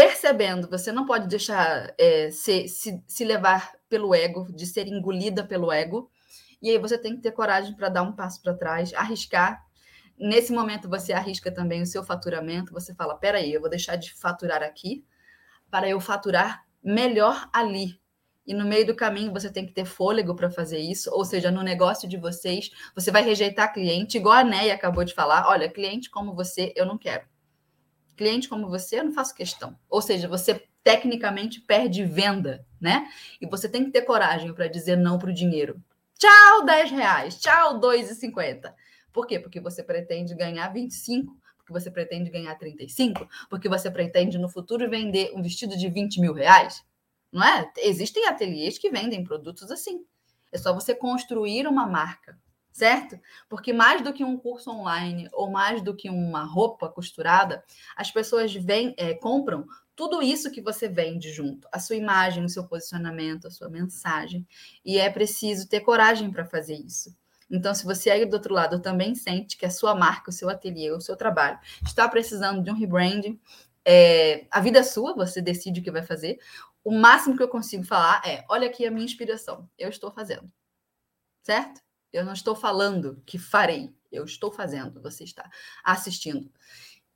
percebendo, 0.00 0.66
você 0.66 0.90
não 0.90 1.04
pode 1.04 1.28
deixar 1.28 1.92
é, 1.98 2.30
se, 2.30 2.66
se, 2.68 3.04
se 3.06 3.22
levar 3.22 3.72
pelo 3.86 4.14
ego, 4.14 4.50
de 4.50 4.64
ser 4.64 4.88
engolida 4.88 5.44
pelo 5.44 5.70
ego. 5.70 6.10
E 6.62 6.70
aí 6.70 6.78
você 6.78 6.96
tem 6.96 7.14
que 7.16 7.20
ter 7.20 7.32
coragem 7.32 7.76
para 7.76 7.90
dar 7.90 8.02
um 8.02 8.12
passo 8.12 8.40
para 8.40 8.54
trás, 8.54 8.94
arriscar. 8.94 9.62
Nesse 10.18 10.54
momento 10.54 10.88
você 10.88 11.12
arrisca 11.12 11.52
também 11.52 11.82
o 11.82 11.86
seu 11.86 12.02
faturamento. 12.02 12.72
Você 12.72 12.94
fala: 12.94 13.14
peraí, 13.14 13.52
eu 13.52 13.60
vou 13.60 13.68
deixar 13.68 13.96
de 13.96 14.14
faturar 14.14 14.62
aqui 14.62 15.04
para 15.70 15.86
eu 15.86 16.00
faturar 16.00 16.64
melhor 16.82 17.50
ali. 17.52 18.00
E 18.46 18.54
no 18.54 18.64
meio 18.64 18.86
do 18.86 18.96
caminho 18.96 19.30
você 19.30 19.52
tem 19.52 19.66
que 19.66 19.72
ter 19.74 19.84
fôlego 19.84 20.34
para 20.34 20.50
fazer 20.50 20.78
isso, 20.78 21.10
ou 21.12 21.26
seja, 21.26 21.50
no 21.50 21.62
negócio 21.62 22.08
de 22.08 22.16
vocês, 22.16 22.70
você 22.94 23.10
vai 23.10 23.22
rejeitar 23.22 23.72
cliente, 23.72 24.16
igual 24.16 24.38
a 24.38 24.44
Neia 24.44 24.72
acabou 24.72 25.04
de 25.04 25.12
falar: 25.12 25.46
olha, 25.46 25.70
cliente 25.70 26.08
como 26.08 26.34
você, 26.34 26.72
eu 26.74 26.86
não 26.86 26.96
quero 26.96 27.29
cliente 28.20 28.50
como 28.50 28.68
você, 28.68 29.00
eu 29.00 29.04
não 29.04 29.14
faço 29.14 29.34
questão. 29.34 29.74
Ou 29.88 30.02
seja, 30.02 30.28
você 30.28 30.62
tecnicamente 30.84 31.58
perde 31.58 32.04
venda, 32.04 32.66
né? 32.78 33.08
E 33.40 33.46
você 33.46 33.66
tem 33.66 33.82
que 33.82 33.90
ter 33.90 34.02
coragem 34.02 34.52
para 34.52 34.68
dizer 34.68 34.96
não 34.96 35.18
para 35.18 35.30
o 35.30 35.32
dinheiro. 35.32 35.82
Tchau, 36.18 36.66
10 36.66 36.90
reais. 36.90 37.40
Tchau, 37.40 37.80
2,50. 37.80 38.74
Por 39.10 39.26
quê? 39.26 39.40
Porque 39.40 39.58
você 39.58 39.82
pretende 39.82 40.34
ganhar 40.34 40.68
25, 40.68 41.34
porque 41.56 41.72
você 41.72 41.90
pretende 41.90 42.30
ganhar 42.30 42.54
35, 42.56 43.26
porque 43.48 43.70
você 43.70 43.90
pretende 43.90 44.36
no 44.36 44.50
futuro 44.50 44.90
vender 44.90 45.32
um 45.34 45.40
vestido 45.40 45.74
de 45.74 45.88
20 45.88 46.20
mil 46.20 46.34
reais. 46.34 46.84
Não 47.32 47.42
é? 47.42 47.72
Existem 47.78 48.26
ateliês 48.26 48.76
que 48.76 48.90
vendem 48.90 49.24
produtos 49.24 49.70
assim. 49.70 50.04
É 50.52 50.58
só 50.58 50.74
você 50.74 50.94
construir 50.94 51.66
uma 51.66 51.86
marca 51.86 52.38
certo? 52.72 53.18
Porque 53.48 53.72
mais 53.72 54.02
do 54.02 54.12
que 54.12 54.24
um 54.24 54.36
curso 54.36 54.70
online 54.70 55.28
ou 55.32 55.50
mais 55.50 55.82
do 55.82 55.94
que 55.94 56.08
uma 56.08 56.44
roupa 56.44 56.88
costurada, 56.88 57.64
as 57.96 58.10
pessoas 58.10 58.54
vêm, 58.54 58.94
é, 58.96 59.14
compram 59.14 59.66
tudo 59.94 60.22
isso 60.22 60.50
que 60.50 60.62
você 60.62 60.88
vende 60.88 61.30
junto, 61.30 61.68
a 61.70 61.78
sua 61.78 61.96
imagem, 61.96 62.44
o 62.44 62.48
seu 62.48 62.66
posicionamento, 62.66 63.46
a 63.46 63.50
sua 63.50 63.68
mensagem, 63.68 64.46
e 64.84 64.98
é 64.98 65.10
preciso 65.10 65.68
ter 65.68 65.80
coragem 65.80 66.30
para 66.30 66.44
fazer 66.44 66.74
isso. 66.74 67.14
Então, 67.50 67.74
se 67.74 67.84
você 67.84 68.10
aí 68.10 68.24
do 68.24 68.34
outro 68.34 68.54
lado 68.54 68.80
também 68.80 69.14
sente 69.14 69.58
que 69.58 69.66
a 69.66 69.70
sua 69.70 69.94
marca, 69.94 70.30
o 70.30 70.32
seu 70.32 70.48
ateliê, 70.48 70.90
o 70.92 71.00
seu 71.00 71.16
trabalho 71.16 71.58
está 71.84 72.08
precisando 72.08 72.62
de 72.62 72.70
um 72.70 72.74
rebranding, 72.74 73.38
é, 73.84 74.46
a 74.50 74.60
vida 74.60 74.78
é 74.78 74.82
sua, 74.82 75.14
você 75.14 75.42
decide 75.42 75.80
o 75.80 75.82
que 75.82 75.90
vai 75.90 76.02
fazer. 76.02 76.38
O 76.84 76.92
máximo 76.92 77.36
que 77.36 77.42
eu 77.42 77.48
consigo 77.48 77.84
falar 77.84 78.22
é: 78.24 78.44
olha 78.48 78.68
aqui 78.68 78.86
a 78.86 78.90
minha 78.90 79.04
inspiração, 79.04 79.68
eu 79.78 79.88
estou 79.88 80.10
fazendo. 80.10 80.50
Certo? 81.42 81.80
Eu 82.12 82.24
não 82.24 82.32
estou 82.32 82.54
falando 82.54 83.22
que 83.24 83.38
farei, 83.38 83.94
eu 84.10 84.24
estou 84.24 84.50
fazendo, 84.52 85.00
você 85.00 85.24
está 85.24 85.48
assistindo. 85.84 86.50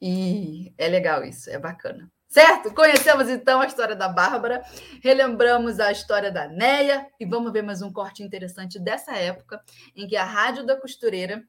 E 0.01 0.73
é 0.77 0.89
legal 0.89 1.25
isso, 1.25 1.51
é 1.51 1.59
bacana. 1.59 2.11
Certo? 2.29 2.75
Conhecemos 2.75 3.29
então 3.29 3.61
a 3.61 3.67
história 3.67 3.95
da 3.95 4.09
Bárbara, 4.09 4.65
relembramos 5.01 5.79
a 5.79 5.93
história 5.93 6.33
da 6.33 6.49
Neia 6.49 7.07
e 7.19 7.25
vamos 7.25 7.53
ver 7.53 7.63
mais 7.63 7.81
um 7.81 7.93
corte 7.93 8.25
interessante 8.25 8.79
dessa 8.79 9.15
época 9.17 9.63
em 9.95 10.07
que 10.09 10.17
a 10.17 10.25
rádio 10.25 10.67
da 10.67 10.77
costureira 10.77 11.45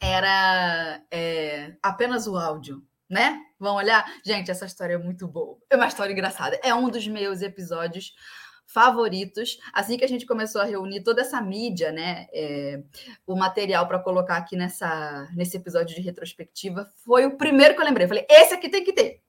era 0.00 1.02
é, 1.10 1.74
apenas 1.82 2.26
o 2.26 2.38
áudio, 2.38 2.82
né? 3.08 3.38
Vão 3.58 3.76
olhar? 3.76 4.04
Gente, 4.24 4.50
essa 4.50 4.64
história 4.64 4.94
é 4.94 4.98
muito 4.98 5.28
boa. 5.28 5.58
É 5.68 5.76
uma 5.76 5.88
história 5.88 6.12
engraçada. 6.12 6.58
É 6.62 6.74
um 6.74 6.88
dos 6.88 7.06
meus 7.06 7.42
episódios 7.42 8.14
favoritos. 8.68 9.58
Assim 9.72 9.96
que 9.96 10.04
a 10.04 10.08
gente 10.08 10.26
começou 10.26 10.60
a 10.60 10.64
reunir 10.64 11.02
toda 11.02 11.22
essa 11.22 11.40
mídia, 11.40 11.90
né, 11.90 12.26
é, 12.32 12.82
o 13.26 13.34
material 13.34 13.88
para 13.88 13.98
colocar 13.98 14.36
aqui 14.36 14.56
nessa, 14.56 15.28
nesse 15.34 15.56
episódio 15.56 15.96
de 15.96 16.02
retrospectiva, 16.02 16.86
foi 17.04 17.26
o 17.26 17.36
primeiro 17.36 17.74
que 17.74 17.80
eu 17.80 17.84
lembrei. 17.84 18.06
Falei, 18.06 18.26
esse 18.30 18.54
aqui 18.54 18.68
tem 18.68 18.84
que 18.84 18.92
ter. 18.92 19.20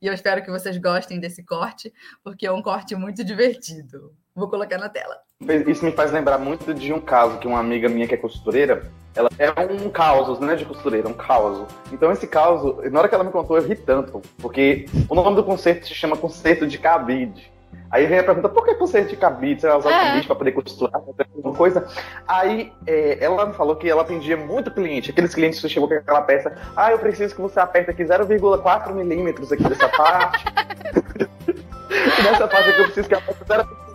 E 0.00 0.06
eu 0.06 0.12
espero 0.12 0.44
que 0.44 0.50
vocês 0.50 0.76
gostem 0.76 1.18
desse 1.18 1.42
corte, 1.42 1.92
porque 2.22 2.46
é 2.46 2.52
um 2.52 2.62
corte 2.62 2.94
muito 2.94 3.24
divertido. 3.24 4.14
Vou 4.34 4.50
colocar 4.50 4.76
na 4.76 4.90
tela. 4.90 5.18
Isso 5.66 5.84
me 5.84 5.92
faz 5.92 6.12
lembrar 6.12 6.36
muito 6.36 6.74
de 6.74 6.92
um 6.92 7.00
caso 7.00 7.38
que 7.38 7.46
uma 7.46 7.58
amiga 7.58 7.88
minha 7.88 8.06
que 8.06 8.14
é 8.14 8.18
costureira, 8.18 8.90
ela 9.14 9.30
é 9.38 9.50
um 9.72 9.88
caos, 9.88 10.38
não 10.38 10.50
é 10.50 10.56
de 10.56 10.66
costureira, 10.66 11.08
é 11.08 11.10
um 11.10 11.14
caos. 11.14 11.66
Então 11.90 12.12
esse 12.12 12.26
caos, 12.26 12.90
na 12.92 12.98
hora 12.98 13.08
que 13.08 13.14
ela 13.14 13.24
me 13.24 13.32
contou, 13.32 13.56
eu 13.56 13.66
ri 13.66 13.74
tanto, 13.74 14.20
porque 14.36 14.84
o 15.08 15.14
nome 15.14 15.36
do 15.36 15.44
concerto 15.44 15.86
se 15.86 15.94
chama 15.94 16.18
concerto 16.18 16.66
de 16.66 16.78
cabide. 16.78 17.50
Aí 17.90 18.06
vem 18.06 18.18
a 18.18 18.24
pergunta, 18.24 18.48
por 18.48 18.64
que 18.64 18.74
conserto 18.74 19.10
de 19.10 19.16
cabide? 19.16 19.60
Você 19.60 19.68
vai 19.68 19.78
usar 19.78 19.90
é. 19.90 20.04
cabide 20.08 20.26
para 20.26 20.36
poder 20.36 20.52
costurar, 20.52 21.00
alguma 21.34 21.54
coisa? 21.54 21.86
Aí 22.26 22.72
é, 22.86 23.18
ela 23.24 23.46
me 23.46 23.54
falou 23.54 23.76
que 23.76 23.88
ela 23.88 24.02
atendia 24.02 24.36
muito 24.36 24.70
cliente, 24.70 25.10
aqueles 25.10 25.34
clientes 25.34 25.60
que 25.60 25.68
chegou 25.68 25.88
com 25.88 25.94
aquela 25.94 26.22
peça, 26.22 26.52
ah, 26.76 26.90
eu 26.90 26.98
preciso 26.98 27.34
que 27.34 27.40
você 27.40 27.60
aperte 27.60 27.90
aqui 27.90 28.04
0,4 28.04 28.92
milímetros 28.92 29.52
aqui 29.52 29.62
dessa 29.62 29.88
parte. 29.88 30.44
nessa 32.22 32.48
parte 32.48 32.70
aqui 32.70 32.80
eu 32.80 32.84
preciso 32.86 33.08
que 33.08 33.14
a 33.14 33.20
peça 33.20 33.44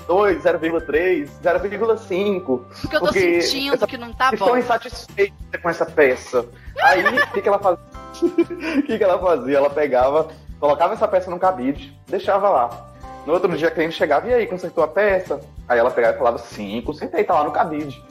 0,2, 0.07 0.41
0,3, 0.41 1.29
0,5. 1.43 2.62
Porque 2.81 2.95
eu 2.95 2.99
tô 2.99 3.05
porque 3.05 3.41
sentindo 3.41 3.75
essa, 3.75 3.88
que 3.88 3.97
não 3.97 4.13
tá 4.13 4.29
bom. 4.29 4.36
Estou 4.36 4.57
insatisfeita 4.57 5.57
com 5.62 5.69
essa 5.69 5.86
peça. 5.86 6.45
Aí, 6.81 7.03
o 7.05 7.27
que, 7.31 7.41
que 7.41 7.47
ela 7.47 7.60
fazia? 7.60 7.91
O 8.21 8.84
que, 8.84 8.97
que 8.97 9.03
ela 9.03 9.17
fazia? 9.17 9.57
Ela 9.57 9.69
pegava, 9.69 10.27
colocava 10.60 10.93
essa 10.93 11.07
peça 11.07 11.31
no 11.31 11.39
cabide, 11.39 11.97
deixava 12.07 12.49
lá. 12.49 12.90
No 13.25 13.34
outro 13.34 13.55
dia 13.55 13.67
a 13.67 13.71
cliente 13.71 13.95
chegava, 13.95 14.27
e 14.27 14.34
aí, 14.34 14.47
consertou 14.47 14.84
a 14.84 14.88
peça? 14.88 15.39
Aí 15.67 15.77
ela 15.77 15.91
pegava 15.91 16.15
e 16.15 16.17
falava, 16.17 16.38
sim, 16.39 16.81
consertei, 16.81 17.23
tá 17.23 17.36
lá 17.36 17.43
no 17.43 17.51
cabide. 17.51 18.03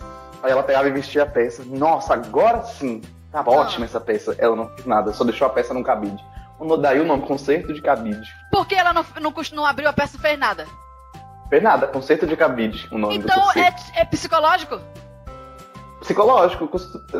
Aí 0.43 0.51
ela 0.51 0.63
pegava 0.63 0.89
e 0.89 0.93
vestia 0.93 1.25
a 1.25 1.27
peça. 1.27 1.63
Nossa, 1.67 2.15
agora 2.15 2.63
sim. 2.63 3.03
Tá 3.31 3.45
ah. 3.45 3.51
ótima 3.51 3.85
essa 3.85 4.01
peça. 4.01 4.35
Ela 4.39 4.57
não 4.57 4.69
fez 4.69 4.87
nada, 4.87 5.13
só 5.13 5.25
deixou 5.25 5.47
a 5.47 5.51
peça 5.51 5.75
no 5.75 5.83
cabide. 5.83 6.23
Daí 6.81 7.01
o 7.01 7.05
nome, 7.05 7.27
conserto 7.27 7.73
de 7.73 7.81
cabide. 7.81 8.29
Por 8.51 8.67
que 8.67 8.75
ela 8.75 8.93
não, 8.93 9.05
não, 9.21 9.33
não 9.53 9.65
abriu 9.65 9.89
a 9.89 9.93
peça 9.93 10.17
e 10.17 10.21
fez 10.21 10.39
nada? 10.39 10.67
Fez 11.49 11.63
nada, 11.63 11.87
conserto 11.87 12.27
de 12.27 12.37
cabide, 12.37 12.87
o 12.93 12.99
nome 12.99 13.17
então, 13.17 13.35
do 13.35 13.51
Então 13.51 13.63
é, 13.63 14.01
é 14.03 14.05
psicológico? 14.05 14.79
Psicológico, 16.01 16.71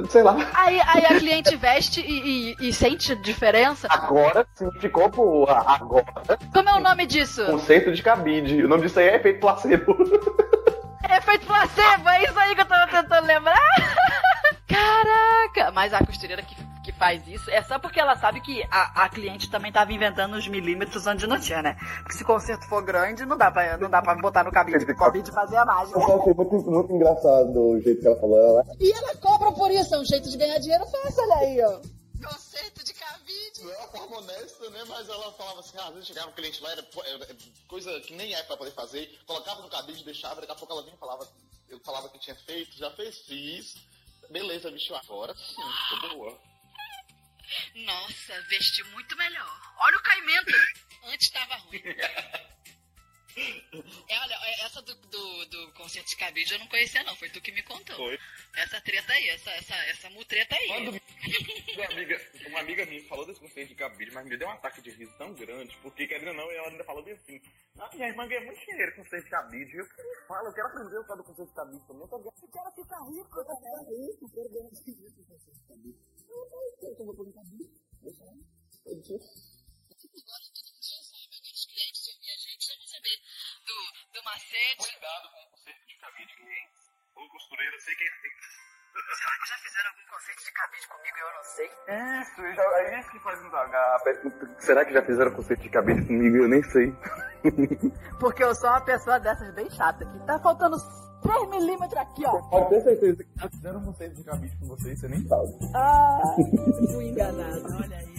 sei 0.09 0.23
lá. 0.23 0.37
Aí, 0.55 0.81
aí 0.81 1.07
a 1.07 1.19
cliente 1.19 1.57
veste 1.57 2.01
e, 2.01 2.57
e, 2.61 2.69
e, 2.69 2.73
sente 2.73 3.15
diferença? 3.17 3.87
Agora 3.91 4.47
sim, 4.55 4.71
ficou 4.81 5.09
boa. 5.09 5.63
Agora. 5.67 6.39
Como 6.53 6.69
é 6.69 6.75
o 6.75 6.81
nome 6.81 7.07
disso? 7.07 7.45
Conceito 7.47 7.93
de 7.93 8.03
cabide. 8.03 8.65
O 8.65 8.69
nome 8.69 8.83
disso 8.83 8.99
aí 8.99 9.09
é 9.09 9.17
efeito 9.17 9.41
placebo. 9.41 9.97
Efeito 11.13 11.45
placebo, 11.45 12.09
é 12.09 12.23
isso 12.23 12.39
aí 12.39 12.55
que 12.55 12.61
eu 12.61 12.67
tava 12.67 12.87
tentando 12.87 13.27
lembrar. 13.27 13.59
Caraca! 14.69 15.73
Mas 15.73 15.93
a 15.93 15.99
costureira 16.07 16.41
que 16.41 16.55
que 16.91 16.99
faz 16.99 17.27
isso 17.29 17.51
é 17.51 17.63
só 17.63 17.79
porque 17.79 18.01
ela 18.01 18.17
sabe 18.17 18.41
que 18.41 18.63
a, 18.71 19.05
a 19.05 19.09
cliente 19.09 19.49
também 19.51 19.69
estava 19.71 19.93
inventando 19.93 20.35
os 20.35 20.47
milímetros 20.49 21.07
onde 21.07 21.27
não 21.27 21.39
tinha, 21.39 21.63
né? 21.63 21.77
Porque 21.99 22.15
se 22.15 22.23
o 22.23 22.27
concerto 22.27 22.67
for 22.69 22.83
grande, 22.83 23.25
não 23.25 23.37
dá 23.37 23.51
pra, 23.51 23.77
não 23.79 23.89
dá 23.89 24.03
pra 24.03 24.15
botar 24.17 24.45
no 24.45 24.51
cabide. 24.51 24.85
O 24.85 24.97
cabide 24.97 25.31
fazer 25.31 25.57
a 25.57 25.65
mágica. 25.65 25.99
Eu 25.99 26.21
achei 26.21 26.35
muito, 26.35 26.55
muito 26.71 26.93
engraçado 26.93 27.57
o 27.57 27.81
jeito 27.81 28.01
que 28.01 28.07
ela 28.07 28.21
falou. 28.21 28.39
Ela... 28.39 28.65
E 28.79 28.93
ela 28.93 29.17
cobra 29.17 29.53
por 29.53 29.71
isso, 29.71 29.95
é 29.95 29.99
um 29.99 30.05
jeito 30.05 30.29
de 30.29 30.37
ganhar 30.37 30.59
dinheiro 30.59 30.85
fácil, 30.87 31.23
olha 31.23 31.37
aí, 31.37 31.63
ó. 31.63 31.81
Conceito 32.27 32.85
de 32.85 32.93
cabide. 32.93 33.63
Não 33.63 33.71
é 33.71 33.79
uma 33.79 33.89
forma 33.89 34.19
honesta, 34.19 34.71
né? 34.71 34.85
Mas 34.89 35.09
ela 35.09 35.33
falava 35.33 35.61
assim, 35.61 35.79
ah, 35.79 35.87
às 35.87 35.95
vezes 35.95 36.09
chegava 36.09 36.29
um 36.29 36.33
cliente 36.33 36.63
lá, 36.63 36.73
era, 36.73 36.85
coisa 37.69 38.01
que 38.01 38.15
nem 38.15 38.35
é 38.35 38.43
pra 38.43 38.57
poder 38.57 38.73
fazer, 38.73 39.19
colocava 39.27 39.63
no 39.63 39.71
cabide, 39.71 40.05
deixava, 40.05 40.41
daqui 40.41 40.53
a 40.53 40.57
pouco 40.57 40.73
ela 40.73 40.83
vinha 40.83 40.95
e 40.95 40.99
falava, 40.99 41.27
eu 41.69 41.81
falava 41.81 42.09
que 42.09 42.19
tinha 42.19 42.37
feito, 42.37 42.77
já 42.77 42.91
fez, 42.91 43.19
fiz. 43.21 43.75
Beleza, 44.29 44.71
bicho, 44.71 44.95
agora 44.95 45.35
sim, 45.35 45.63
ficou 45.89 46.19
boa. 46.19 46.50
Nossa, 47.75 48.41
vestiu 48.43 48.87
muito 48.89 49.17
melhor. 49.17 49.75
Olha 49.79 49.97
o 49.97 50.03
caimento. 50.03 50.53
Antes 51.05 51.27
estava 51.27 51.57
ruim. 51.57 51.83
É, 54.09 54.19
olha, 54.19 54.35
é, 54.35 54.65
essa 54.65 54.83
do, 54.83 54.95
do, 54.95 55.47
do 55.47 55.73
concerto 55.73 56.09
de 56.09 56.17
cabide 56.17 56.53
eu 56.53 56.59
não 56.59 56.67
conhecia, 56.67 57.03
não. 57.05 57.17
Foi 57.17 57.29
tu 57.31 57.41
que 57.41 57.53
me 57.53 57.63
contou. 57.63 57.97
Foi. 57.97 58.19
Essa 58.57 58.81
treta 58.81 59.13
aí, 59.13 59.29
essa, 59.29 59.51
essa, 59.51 59.75
essa 59.87 60.11
mutreta 60.11 60.55
aí. 60.55 60.67
Quando 60.69 60.91
uma, 61.77 61.85
amiga, 61.87 62.31
uma 62.47 62.61
amiga 62.61 62.87
minha 62.87 63.05
falou 63.09 63.27
desse 63.27 63.41
concerto 63.41 63.69
de 63.69 63.75
cabide, 63.75 64.13
mas 64.13 64.27
me 64.27 64.37
deu 64.37 64.49
um 64.49 64.53
ataque 64.53 64.83
de 64.83 64.91
riso 64.91 65.13
tão 65.17 65.33
grande, 65.35 65.77
porque, 65.83 66.07
querendo 66.07 66.29
ou 66.29 66.35
não, 66.35 66.51
ela 66.51 66.69
ainda 66.69 66.85
falou 66.85 67.03
bem 67.03 67.15
assim: 67.15 67.41
Ah, 67.79 67.91
minha 67.95 68.09
irmã 68.09 68.27
ganha 68.27 68.41
muito 68.43 68.61
dinheiro 68.61 68.95
com 68.95 69.03
concerto 69.03 69.25
de 69.25 69.31
cabide. 69.31 69.77
Eu 69.77 69.89
queria 69.89 70.27
falar, 70.27 70.49
eu 70.49 70.55
quero 70.55 70.67
aprender 70.69 70.99
o 70.99 71.05
tal 71.05 71.17
do 71.17 71.25
concerto 71.25 71.51
de 71.51 71.57
cabide 71.57 71.87
também. 71.87 72.03
Eu 72.03 72.09
quero 72.09 72.71
ficar 72.75 73.01
rico, 73.09 73.41
eu 73.41 73.45
quero 73.45 73.57
ficar 73.57 73.81
rico, 73.91 74.25
eu 74.25 74.31
quero 74.31 74.49
ganhar 74.51 74.71
dinheiro 74.85 75.15
com 75.15 75.25
concerto 75.25 75.53
de 75.53 75.69
cabide. 75.69 75.99
Eu 76.83 77.07
vou 77.07 77.15
colocar 77.15 77.41
cabide, 77.41 77.71
deixa 78.03 78.25
pode 78.25 79.07
ser. 79.07 79.19
Do, 79.19 79.50
macete. 84.31 84.87
Cuidado 84.95 85.27
com 85.35 85.41
o 85.43 85.51
conceito 85.51 85.83
de 85.87 85.97
cabide, 85.99 86.35
quem? 86.39 86.63
Ou 87.17 87.29
costureira, 87.31 87.77
sei 87.81 87.95
quem 87.97 88.09
tem. 88.23 88.31
Que 88.91 89.49
já 89.49 89.59
fizeram 89.59 89.91
algum 89.91 90.07
conceito 90.11 90.45
de 90.45 90.53
cabide 90.53 90.89
comigo 90.89 91.17
e 91.17 91.21
eu 91.21 91.33
não 91.35 91.45
sei? 91.45 91.67
Isso, 92.21 92.55
já, 92.55 92.63
a 92.63 92.91
gente 92.91 93.11
que 93.11 93.19
faz 93.21 93.45
a 93.95 93.99
pergunta, 94.01 94.61
será 94.61 94.85
que 94.85 94.93
já 94.93 95.03
fizeram 95.03 95.31
conceito 95.33 95.63
de 95.63 95.69
cabide 95.71 96.07
comigo 96.07 96.37
e 96.37 96.41
eu 96.41 96.49
nem 96.49 96.63
sei? 96.65 96.93
Porque 98.21 98.43
eu 98.45 98.55
sou 98.55 98.69
uma 98.69 98.81
pessoa 98.85 99.19
dessas 99.21 99.55
bem 99.55 99.71
chata, 99.71 100.05
que 100.05 100.27
tá 100.27 100.39
faltando 100.41 100.77
3 101.23 101.49
milímetros 101.49 101.97
aqui, 102.01 102.27
ó. 102.27 102.43
Pode 102.51 102.69
ter 102.71 102.83
certeza 102.83 103.25
que 103.25 103.39
tá 103.39 103.49
fizeram 103.49 103.85
conceito 103.85 104.15
de 104.17 104.25
cabide 104.25 104.57
com 104.59 104.67
você 104.67 104.93
e 104.93 104.97
você 104.97 105.09
nem 105.09 105.27
sabe. 105.27 105.59
Ah, 105.75 106.21
fui 106.93 107.05
enganado, 107.07 107.65
olha 107.77 107.97
aí. 107.97 108.15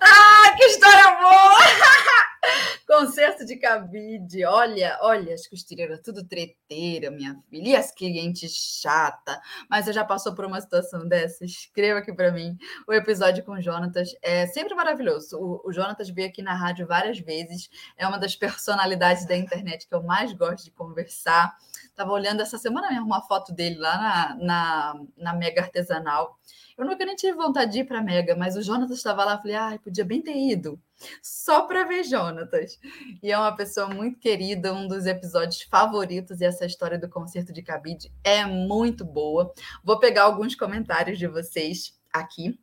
ah, 0.00 0.56
que 0.56 0.64
história 0.64 1.10
boa! 1.20 2.01
Concerto 2.86 3.44
de 3.44 3.56
cabide, 3.56 4.44
olha, 4.44 4.98
olha, 5.00 5.34
as 5.34 5.46
costureiras 5.46 6.00
tudo 6.00 6.26
treteira, 6.26 7.10
minha 7.10 7.36
filha, 7.48 7.68
e 7.68 7.76
as 7.76 7.92
clientes 7.92 8.52
chata. 8.80 9.40
Mas 9.70 9.84
você 9.84 9.92
já 9.92 10.04
passou 10.04 10.34
por 10.34 10.44
uma 10.44 10.60
situação 10.60 11.06
dessa? 11.06 11.44
Escreva 11.44 12.00
aqui 12.00 12.12
para 12.12 12.32
mim. 12.32 12.56
O 12.86 12.92
episódio 12.92 13.44
com 13.44 13.52
o 13.52 13.60
Jonatas 13.60 14.14
é 14.22 14.46
sempre 14.46 14.74
maravilhoso. 14.74 15.38
O, 15.38 15.68
o 15.68 15.72
Jonatas 15.72 16.10
veio 16.10 16.28
aqui 16.28 16.42
na 16.42 16.54
rádio 16.54 16.86
várias 16.86 17.18
vezes, 17.18 17.70
é 17.96 18.06
uma 18.06 18.18
das 18.18 18.34
personalidades 18.34 19.26
da 19.26 19.36
internet 19.36 19.86
que 19.86 19.94
eu 19.94 20.02
mais 20.02 20.32
gosto 20.32 20.64
de 20.64 20.70
conversar. 20.72 21.56
Tava 21.94 22.10
olhando 22.10 22.40
essa 22.40 22.58
semana 22.58 22.90
mesmo 22.90 23.06
uma 23.06 23.22
foto 23.22 23.52
dele 23.52 23.76
lá 23.78 23.96
na, 23.96 24.36
na, 24.44 24.94
na 25.16 25.32
Mega 25.34 25.62
Artesanal. 25.62 26.38
Eu 26.82 26.86
nunca 26.86 27.04
nem 27.04 27.14
tive 27.14 27.36
vontade 27.36 27.70
de 27.70 27.78
ir 27.80 27.84
para 27.84 28.02
Mega, 28.02 28.34
mas 28.34 28.56
o 28.56 28.62
Jonatas 28.62 28.96
estava 28.96 29.24
lá, 29.24 29.38
falei, 29.38 29.54
ai, 29.54 29.78
podia 29.78 30.04
bem 30.04 30.20
ter 30.20 30.36
ido, 30.36 30.80
só 31.22 31.62
para 31.62 31.84
ver 31.84 32.02
Jonatas. 32.02 32.76
E 33.22 33.30
é 33.30 33.38
uma 33.38 33.54
pessoa 33.54 33.86
muito 33.88 34.18
querida, 34.18 34.74
um 34.74 34.88
dos 34.88 35.06
episódios 35.06 35.62
favoritos, 35.62 36.40
e 36.40 36.44
essa 36.44 36.66
história 36.66 36.98
do 36.98 37.08
concerto 37.08 37.52
de 37.52 37.62
cabide 37.62 38.12
é 38.24 38.44
muito 38.44 39.04
boa. 39.04 39.52
Vou 39.84 40.00
pegar 40.00 40.24
alguns 40.24 40.56
comentários 40.56 41.20
de 41.20 41.28
vocês 41.28 41.96
aqui. 42.12 42.58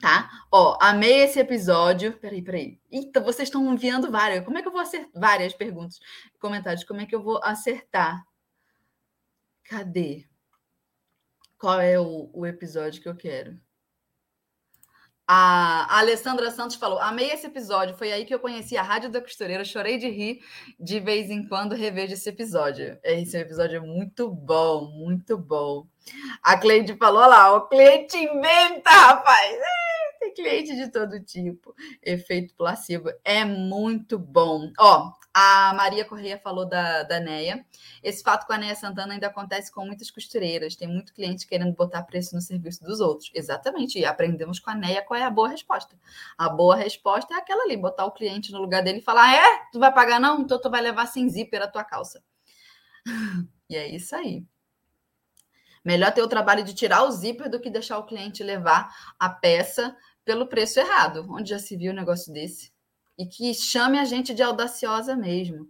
Tá? 0.00 0.30
Ó, 0.50 0.78
amei 0.80 1.22
esse 1.22 1.38
episódio. 1.38 2.12
Peraí, 2.18 2.40
peraí. 2.40 2.80
Eita, 2.90 3.20
vocês 3.20 3.48
estão 3.48 3.70
enviando 3.72 4.10
várias. 4.10 4.44
Como 4.44 4.56
é 4.56 4.62
que 4.62 4.68
eu 4.68 4.72
vou 4.72 4.80
acertar? 4.80 5.10
Várias 5.14 5.52
perguntas, 5.54 5.98
comentários. 6.38 6.84
Como 6.84 7.00
é 7.00 7.06
que 7.06 7.14
eu 7.14 7.22
vou 7.22 7.38
acertar? 7.42 8.22
Cadê? 9.64 10.29
Qual 11.60 11.78
é 11.78 12.00
o, 12.00 12.30
o 12.32 12.46
episódio 12.46 13.02
que 13.02 13.08
eu 13.08 13.14
quero? 13.14 13.60
A 15.28 15.98
Alessandra 15.98 16.50
Santos 16.50 16.76
falou: 16.76 16.98
Amei 16.98 17.30
esse 17.30 17.46
episódio. 17.46 17.94
Foi 17.98 18.10
aí 18.10 18.24
que 18.24 18.34
eu 18.34 18.40
conheci 18.40 18.78
a 18.78 18.82
Rádio 18.82 19.10
da 19.10 19.20
Costureira. 19.20 19.62
Chorei 19.62 19.98
de 19.98 20.08
rir. 20.08 20.40
De 20.80 20.98
vez 20.98 21.30
em 21.30 21.46
quando 21.46 21.74
revejo 21.74 22.14
esse 22.14 22.30
episódio. 22.30 22.98
Esse 23.04 23.36
episódio 23.36 23.76
é 23.76 23.80
muito 23.80 24.30
bom, 24.30 24.90
muito 24.90 25.36
bom. 25.36 25.86
A 26.42 26.56
Cleide 26.56 26.96
falou: 26.96 27.20
lá, 27.20 27.54
o 27.54 27.68
cliente 27.68 28.16
inventa, 28.16 28.90
rapaz. 28.90 29.52
É, 29.52 30.18
tem 30.18 30.32
cliente 30.32 30.74
de 30.74 30.90
todo 30.90 31.22
tipo. 31.22 31.74
Efeito 32.02 32.54
placebo 32.54 33.12
é 33.22 33.44
muito 33.44 34.18
bom. 34.18 34.72
Ó, 34.78 35.12
a 35.32 35.72
Maria 35.74 36.04
Correia 36.04 36.38
falou 36.38 36.66
da, 36.66 37.04
da 37.04 37.20
Neia. 37.20 37.64
Esse 38.02 38.22
fato 38.22 38.46
com 38.46 38.52
a 38.52 38.58
Neia 38.58 38.74
Santana 38.74 39.14
ainda 39.14 39.28
acontece 39.28 39.72
com 39.72 39.86
muitas 39.86 40.10
costureiras. 40.10 40.74
Tem 40.74 40.88
muito 40.88 41.14
cliente 41.14 41.46
querendo 41.46 41.72
botar 41.74 42.02
preço 42.02 42.34
no 42.34 42.40
serviço 42.40 42.82
dos 42.82 43.00
outros. 43.00 43.30
Exatamente. 43.34 43.98
E 43.98 44.04
aprendemos 44.04 44.58
com 44.58 44.70
a 44.70 44.74
Neia 44.74 45.02
qual 45.02 45.18
é 45.18 45.22
a 45.22 45.30
boa 45.30 45.48
resposta. 45.48 45.96
A 46.36 46.48
boa 46.48 46.76
resposta 46.76 47.34
é 47.34 47.38
aquela 47.38 47.62
ali: 47.64 47.76
botar 47.76 48.06
o 48.06 48.12
cliente 48.12 48.50
no 48.50 48.60
lugar 48.60 48.82
dele 48.82 48.98
e 48.98 49.02
falar: 49.02 49.32
é, 49.32 49.62
tu 49.72 49.78
vai 49.78 49.92
pagar 49.92 50.20
não? 50.20 50.40
Então 50.40 50.60
tu 50.60 50.68
vai 50.68 50.80
levar 50.80 51.06
sem 51.06 51.28
zíper 51.28 51.62
a 51.62 51.68
tua 51.68 51.84
calça. 51.84 52.22
e 53.70 53.76
é 53.76 53.88
isso 53.88 54.14
aí. 54.16 54.44
Melhor 55.84 56.12
ter 56.12 56.22
o 56.22 56.28
trabalho 56.28 56.62
de 56.62 56.74
tirar 56.74 57.04
o 57.04 57.10
zíper 57.10 57.48
do 57.48 57.60
que 57.60 57.70
deixar 57.70 57.98
o 57.98 58.04
cliente 58.04 58.42
levar 58.42 58.94
a 59.18 59.30
peça 59.30 59.96
pelo 60.24 60.46
preço 60.46 60.78
errado. 60.78 61.26
Onde 61.30 61.50
já 61.50 61.58
se 61.58 61.76
viu 61.76 61.92
um 61.92 61.94
negócio 61.96 62.32
desse? 62.32 62.69
E 63.20 63.26
que 63.26 63.52
chame 63.52 63.98
a 63.98 64.04
gente 64.06 64.32
de 64.32 64.42
audaciosa 64.42 65.14
mesmo. 65.14 65.68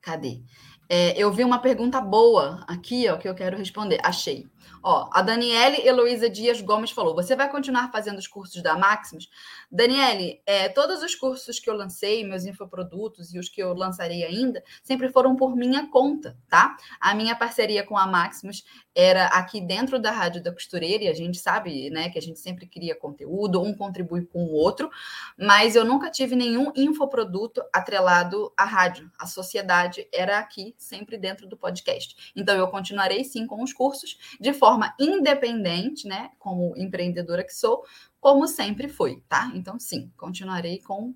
Cadê? 0.00 0.42
É, 0.88 1.16
eu 1.16 1.32
vi 1.32 1.44
uma 1.44 1.60
pergunta 1.60 2.00
boa 2.00 2.64
aqui, 2.66 3.08
ó, 3.08 3.16
que 3.16 3.28
eu 3.28 3.34
quero 3.34 3.56
responder. 3.56 4.00
Achei. 4.02 4.44
Ó, 4.86 5.08
a 5.10 5.22
Daniele 5.22 5.80
Heloísa 5.80 6.28
Dias 6.28 6.60
Gomes 6.60 6.90
falou: 6.90 7.14
você 7.14 7.34
vai 7.34 7.50
continuar 7.50 7.90
fazendo 7.90 8.18
os 8.18 8.26
cursos 8.26 8.62
da 8.62 8.76
Maximus? 8.76 9.30
Daniele, 9.72 10.42
é, 10.44 10.68
todos 10.68 11.02
os 11.02 11.14
cursos 11.14 11.58
que 11.58 11.70
eu 11.70 11.74
lancei, 11.74 12.22
meus 12.22 12.44
infoprodutos 12.44 13.32
e 13.32 13.38
os 13.38 13.48
que 13.48 13.62
eu 13.62 13.72
lançarei 13.72 14.22
ainda, 14.24 14.62
sempre 14.82 15.08
foram 15.08 15.36
por 15.36 15.56
minha 15.56 15.88
conta, 15.88 16.36
tá? 16.50 16.76
A 17.00 17.14
minha 17.14 17.34
parceria 17.34 17.82
com 17.82 17.96
a 17.96 18.06
Maximus 18.06 18.62
era 18.94 19.28
aqui 19.28 19.58
dentro 19.58 19.98
da 19.98 20.10
Rádio 20.10 20.42
da 20.42 20.52
Costureira, 20.52 21.04
e 21.04 21.08
a 21.08 21.14
gente 21.14 21.38
sabe, 21.38 21.88
né, 21.88 22.10
que 22.10 22.18
a 22.18 22.22
gente 22.22 22.38
sempre 22.38 22.66
cria 22.66 22.94
conteúdo, 22.94 23.62
um 23.62 23.74
contribui 23.74 24.26
com 24.26 24.44
o 24.44 24.52
outro, 24.52 24.90
mas 25.36 25.74
eu 25.74 25.84
nunca 25.84 26.10
tive 26.10 26.36
nenhum 26.36 26.70
infoproduto 26.76 27.62
atrelado 27.72 28.52
à 28.56 28.64
rádio. 28.64 29.10
A 29.18 29.26
sociedade 29.26 30.06
era 30.12 30.38
aqui, 30.38 30.74
sempre 30.76 31.16
dentro 31.16 31.48
do 31.48 31.56
podcast. 31.56 32.32
Então 32.36 32.54
eu 32.54 32.68
continuarei 32.68 33.24
sim 33.24 33.46
com 33.46 33.62
os 33.62 33.72
cursos 33.72 34.18
de 34.38 34.52
forma 34.52 34.73
independente, 34.98 36.06
né, 36.06 36.30
como 36.38 36.74
empreendedora 36.76 37.44
que 37.44 37.54
sou, 37.54 37.84
como 38.20 38.46
sempre 38.48 38.88
foi, 38.88 39.22
tá? 39.28 39.50
Então 39.54 39.78
sim, 39.78 40.12
continuarei 40.16 40.80
com 40.80 41.14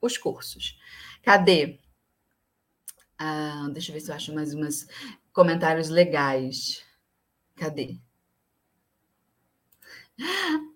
os 0.00 0.18
cursos. 0.18 0.78
Cadê? 1.22 1.78
Ah, 3.18 3.68
deixa 3.72 3.90
eu 3.90 3.94
ver 3.94 4.00
se 4.00 4.10
eu 4.10 4.14
acho 4.14 4.34
mais 4.34 4.54
umas 4.54 4.86
comentários 5.32 5.88
legais. 5.88 6.84
Cadê? 7.56 7.98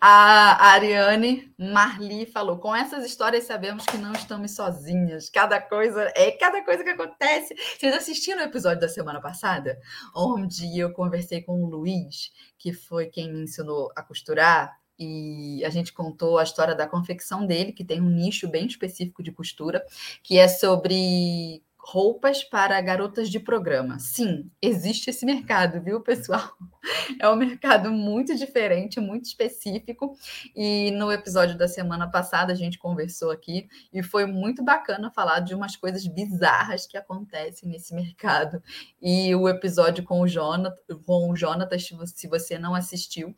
A 0.01 0.73
Ariane 0.73 1.53
Marli 1.59 2.27
falou: 2.27 2.59
com 2.59 2.75
essas 2.75 3.05
histórias 3.05 3.45
sabemos 3.45 3.85
que 3.87 3.97
não 3.97 4.13
estamos 4.13 4.53
sozinhas. 4.53 5.31
Cada 5.31 5.61
coisa 5.61 6.13
é 6.17 6.33
cada 6.33 6.63
coisa 6.65 6.83
que 6.83 6.91
acontece. 6.91 7.55
Vocês 7.79 7.95
assistiram 7.95 8.41
o 8.41 8.45
episódio 8.45 8.81
da 8.81 8.89
semana 8.89 9.21
passada, 9.21 9.79
onde 10.15 10.79
eu 10.79 10.93
conversei 10.93 11.43
com 11.43 11.63
o 11.63 11.69
Luiz, 11.69 12.33
que 12.59 12.73
foi 12.73 13.07
quem 13.07 13.33
me 13.33 13.43
ensinou 13.43 13.93
a 13.97 14.03
costurar, 14.03 14.77
e 14.99 15.63
a 15.65 15.71
gente 15.71 15.93
contou 15.93 16.39
a 16.39 16.43
história 16.43 16.75
da 16.75 16.89
confecção 16.89 17.47
dele, 17.47 17.73
que 17.73 17.85
tem 17.85 18.01
um 18.01 18.11
nicho 18.11 18.49
bem 18.49 18.67
específico 18.67 19.23
de 19.23 19.31
costura, 19.31 19.85
que 20.23 20.37
é 20.37 20.49
sobre 20.49 21.63
roupas 21.79 22.43
para 22.43 22.81
garotas 22.81 23.31
de 23.31 23.39
programa. 23.39 23.99
Sim, 23.99 24.51
existe 24.61 25.11
esse 25.11 25.25
mercado, 25.25 25.81
viu, 25.81 26.01
pessoal? 26.01 26.51
É 27.21 27.29
um 27.29 27.37
mercado 27.37 27.91
muito 27.91 28.35
diferente, 28.37 29.01
muito 29.01 29.27
específico. 29.27 30.17
E 30.55 30.91
no 30.93 31.11
episódio 31.11 31.57
da 31.57 31.69
semana 31.69 32.11
passada 32.11 32.53
a 32.53 32.57
gente 32.57 32.79
conversou 32.79 33.31
aqui 33.31 33.69
e 33.93 34.03
foi 34.03 34.27
muito 34.27 34.63
bacana 34.63 35.11
falar 35.11 35.41
de 35.41 35.55
umas 35.55 35.77
coisas 35.77 36.07
bizarras 36.07 36.87
que 36.87 36.97
acontecem 36.97 37.69
nesse 37.69 37.95
mercado. 37.95 38.63
E 39.01 39.35
o 39.35 39.49
episódio 39.49 40.05
com 40.05 40.21
o 40.21 40.29
Jonathan, 40.29 40.77
com 41.05 41.31
o 41.31 41.37
Jonathan 41.37 41.79
se 41.79 42.29
você 42.29 42.59
não 42.59 42.75
assistiu, 42.75 43.35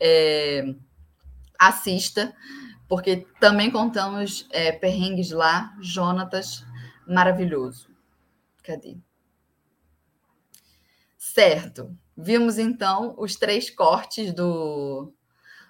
é, 0.00 0.74
assista, 1.58 2.34
porque 2.88 3.26
também 3.40 3.70
contamos 3.70 4.46
é, 4.50 4.72
perrengues 4.72 5.30
lá. 5.30 5.76
Jonatas, 5.80 6.64
maravilhoso. 7.06 7.88
Cadê? 8.62 8.96
Certo. 11.18 11.96
Vimos 12.16 12.58
então 12.58 13.14
os 13.18 13.36
três 13.36 13.70
cortes 13.70 14.32
do, 14.32 15.12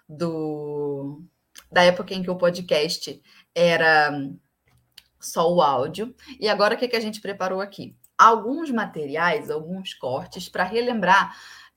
do 0.08 1.22
da 1.70 1.82
época 1.82 2.14
em 2.14 2.22
que 2.22 2.30
o 2.30 2.36
podcast 2.36 3.22
era 3.54 4.12
só 5.20 5.52
o 5.52 5.60
áudio. 5.60 6.14
E 6.38 6.48
agora 6.48 6.74
o 6.74 6.78
que, 6.78 6.88
que 6.88 6.96
a 6.96 7.00
gente 7.00 7.20
preparou 7.20 7.60
aqui? 7.60 7.96
Alguns 8.16 8.70
materiais, 8.70 9.50
alguns 9.50 9.94
cortes 9.94 10.48
para 10.48 10.64
relembrar 10.64 11.34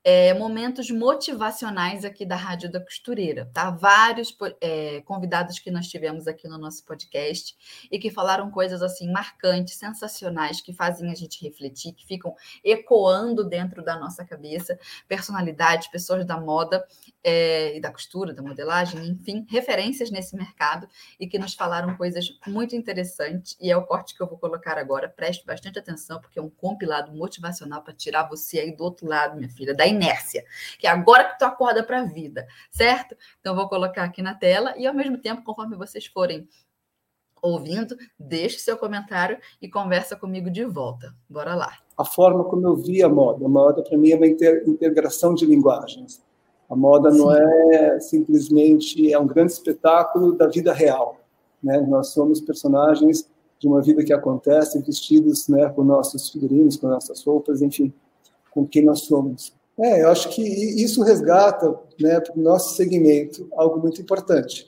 é, 0.10 0.34
momentos 0.34 0.90
motivacionais 0.90 2.06
aqui 2.06 2.26
da 2.26 2.38
Rádio 2.38 2.72
da 2.72 2.80
Costureira, 2.80 3.52
tá? 3.54 3.70
Vários 3.70 4.34
é, 4.62 5.02
convidados 5.02 5.60
que 5.60 5.70
nós 5.70 5.90
tivemos 5.90 6.30
aqui 6.30 6.48
no 6.48 6.58
nosso 6.58 6.86
podcast 6.86 7.54
e 7.92 8.00
que 8.00 8.10
falaram 8.10 8.50
coisas 8.50 8.82
assim 8.82 9.12
marcantes, 9.12 9.76
sensacionais, 9.76 10.62
que 10.62 10.72
fazem 10.72 11.12
a 11.12 11.14
gente 11.14 11.44
refletir, 11.44 11.92
que 11.92 12.08
ficam 12.08 12.34
ecoando 12.64 13.44
dentro 13.44 13.84
da 13.84 14.00
nossa 14.00 14.24
cabeça, 14.24 14.80
personalidades, 15.10 15.90
pessoas 15.90 16.26
da 16.26 16.40
moda 16.40 16.88
é, 17.22 17.76
e 17.76 17.82
da 17.82 17.92
costura, 17.92 18.34
da 18.34 18.42
modelagem, 18.42 19.10
enfim, 19.10 19.46
referências 19.50 20.10
nesse 20.10 20.38
mercado 20.38 20.88
e 21.20 21.28
que 21.28 21.38
nos 21.38 21.54
falaram 21.54 21.98
coisas 21.98 22.40
muito 22.48 22.78
interessantes. 22.78 23.58
E 23.60 23.70
é 23.70 23.76
o 23.76 23.84
corte 23.86 24.16
que 24.16 24.24
eu 24.24 24.28
vou 24.28 24.38
colocar 24.38 24.78
agora. 24.78 25.10
Preste 25.10 25.46
bastante 25.46 25.78
atenção, 25.78 26.22
porque 26.22 26.40
é 26.40 26.42
um 26.42 26.50
compilado 26.50 27.12
motivacional 27.12 27.84
para 27.84 27.94
tirar 27.94 28.24
você 28.30 28.62
aí 28.62 28.74
do 28.74 28.86
outro 28.86 29.06
lado, 29.06 29.36
minha 29.36 29.50
filha, 29.50 29.76
da 29.76 29.86
inércia, 29.98 30.44
que 30.80 30.88
é 30.88 30.90
agora 30.90 31.26
que 31.26 31.40
tu 31.40 31.44
acorda 31.44 31.84
para 31.84 32.02
a 32.02 32.06
vida, 32.06 32.48
certo? 32.70 33.16
Então, 33.40 33.56
vou 33.56 33.68
colocar 33.68 34.04
aqui 34.04 34.22
na 34.22 34.34
tela 34.34 34.74
e, 34.78 34.88
ao 34.88 34.94
mesmo 34.94 35.18
tempo, 35.18 35.44
conforme 35.44 35.76
vocês 35.76 36.06
forem 36.06 36.48
ouvindo, 37.42 37.96
deixe 38.20 38.60
seu 38.60 38.78
comentário 38.78 39.38
e 39.62 39.70
conversa 39.70 40.16
comigo 40.16 40.50
de 40.50 40.66
volta. 40.66 41.14
Bora 41.30 41.56
lá. 41.56 41.74
A 41.98 42.06
forma 42.06 42.44
como 42.44 42.68
eu 42.68 42.76
vi 42.76 43.04
a 43.04 43.10
moda. 43.10 43.46
A 43.46 43.50
moda, 43.50 43.84
para 43.84 43.98
mim, 43.98 44.12
é 44.12 44.16
uma 44.16 44.28
integração 44.28 45.34
de 45.34 45.46
linguagens. 45.46 46.22
A 46.70 46.76
moda 46.76 47.12
Sim. 47.12 47.18
não 47.18 47.34
é 47.34 48.00
simplesmente 48.00 49.12
é 49.12 49.18
um 49.18 49.26
grande 49.26 49.54
espetáculo 49.54 50.34
da 50.34 50.48
vida 50.48 50.74
real. 50.74 51.18
Né? 51.64 51.80
Nós 51.82 52.10
somos 52.10 52.42
personagens 52.42 53.30
de 53.60 53.68
uma 53.68 53.82
vida 53.82 54.04
que 54.04 54.14
acontece, 54.14 54.82
vestidos 54.82 55.48
né, 55.48 55.70
com 55.70 55.84
nossos 55.84 56.30
figurinos, 56.30 56.78
com 56.78 56.88
nossas 56.88 57.24
roupas, 57.24 57.62
enfim, 57.62 57.92
com 58.52 58.68
quem 58.68 58.86
nós 58.86 59.02
somos. 59.02 59.57
É, 59.80 60.02
eu 60.04 60.10
acho 60.10 60.30
que 60.30 60.42
isso 60.42 61.04
resgata 61.04 61.80
né, 62.00 62.20
para 62.20 62.36
o 62.36 62.42
nosso 62.42 62.76
segmento 62.76 63.48
algo 63.56 63.80
muito 63.80 64.02
importante, 64.02 64.68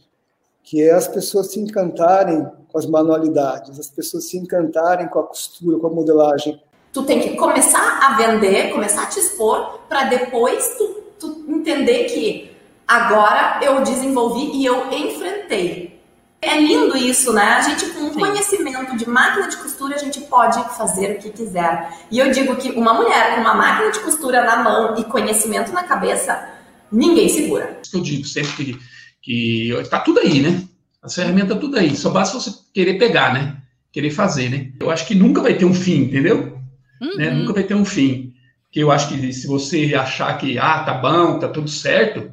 que 0.63 0.83
é 0.83 0.91
as 0.91 1.07
pessoas 1.07 1.51
se 1.51 1.59
encantarem 1.59 2.47
com 2.71 2.77
as 2.77 2.85
manualidades, 2.85 3.79
as 3.79 3.89
pessoas 3.89 4.25
se 4.25 4.37
encantarem 4.37 5.07
com 5.07 5.19
a 5.19 5.23
costura, 5.23 5.79
com 5.79 5.87
a 5.87 5.89
modelagem. 5.89 6.61
Tu 6.93 7.03
tem 7.03 7.19
que 7.19 7.35
começar 7.35 7.99
a 8.03 8.17
vender, 8.17 8.71
começar 8.71 9.03
a 9.03 9.07
te 9.07 9.19
expor, 9.19 9.79
para 9.89 10.05
depois 10.05 10.75
tu, 10.77 11.03
tu 11.19 11.45
entender 11.47 12.03
que 12.05 12.51
agora 12.87 13.59
eu 13.63 13.81
desenvolvi 13.81 14.51
e 14.57 14.65
eu 14.65 14.91
enfrentei. 14.91 15.99
É 16.41 16.55
lindo 16.57 16.95
isso, 16.95 17.33
né? 17.33 17.43
A 17.43 17.61
gente, 17.61 17.89
com 17.89 18.01
um 18.01 18.13
conhecimento 18.13 18.58
de 18.99 19.09
máquina 19.09 19.47
de 19.47 19.57
costura, 19.57 19.95
a 19.95 19.97
gente 19.97 20.19
pode 20.21 20.61
fazer 20.75 21.11
o 21.11 21.19
que 21.19 21.29
quiser. 21.29 21.89
E 22.11 22.19
eu 22.19 22.29
digo 22.31 22.55
que 22.57 22.71
uma 22.71 22.93
mulher 22.93 23.35
com 23.35 23.41
uma 23.41 23.55
máquina 23.55 23.91
de 23.91 23.99
costura 24.01 24.43
na 24.43 24.61
mão 24.61 24.95
e 24.97 25.03
conhecimento 25.05 25.71
na 25.71 25.83
cabeça, 25.83 26.49
ninguém 26.91 27.29
segura. 27.29 27.79
Eu 27.93 28.01
digo 28.01 28.25
sempre 28.25 28.51
que, 28.51 28.79
que 29.21 29.89
tá 29.89 29.99
tudo 29.99 30.19
aí, 30.19 30.41
né? 30.41 30.63
As 31.01 31.15
ferramentas 31.15 31.57
tudo 31.57 31.77
aí. 31.77 31.95
Só 31.95 32.09
basta 32.09 32.37
você 32.37 32.51
querer 32.73 32.95
pegar, 32.95 33.33
né? 33.33 33.57
Querer 33.91 34.11
fazer, 34.11 34.49
né? 34.49 34.71
Eu 34.79 34.91
acho 34.91 35.07
que 35.07 35.15
nunca 35.15 35.41
vai 35.41 35.53
ter 35.53 35.65
um 35.65 35.73
fim, 35.73 36.03
entendeu? 36.03 36.59
Uhum. 37.01 37.15
Né? 37.15 37.31
Nunca 37.31 37.53
vai 37.53 37.63
ter 37.63 37.75
um 37.75 37.85
fim. 37.85 38.33
Que 38.69 38.81
eu 38.81 38.91
acho 38.91 39.07
que 39.07 39.33
se 39.33 39.47
você 39.47 39.95
achar 39.95 40.37
que, 40.37 40.59
ah, 40.59 40.83
tá 40.83 40.93
bom, 40.93 41.39
tá 41.39 41.47
tudo 41.47 41.69
certo, 41.69 42.31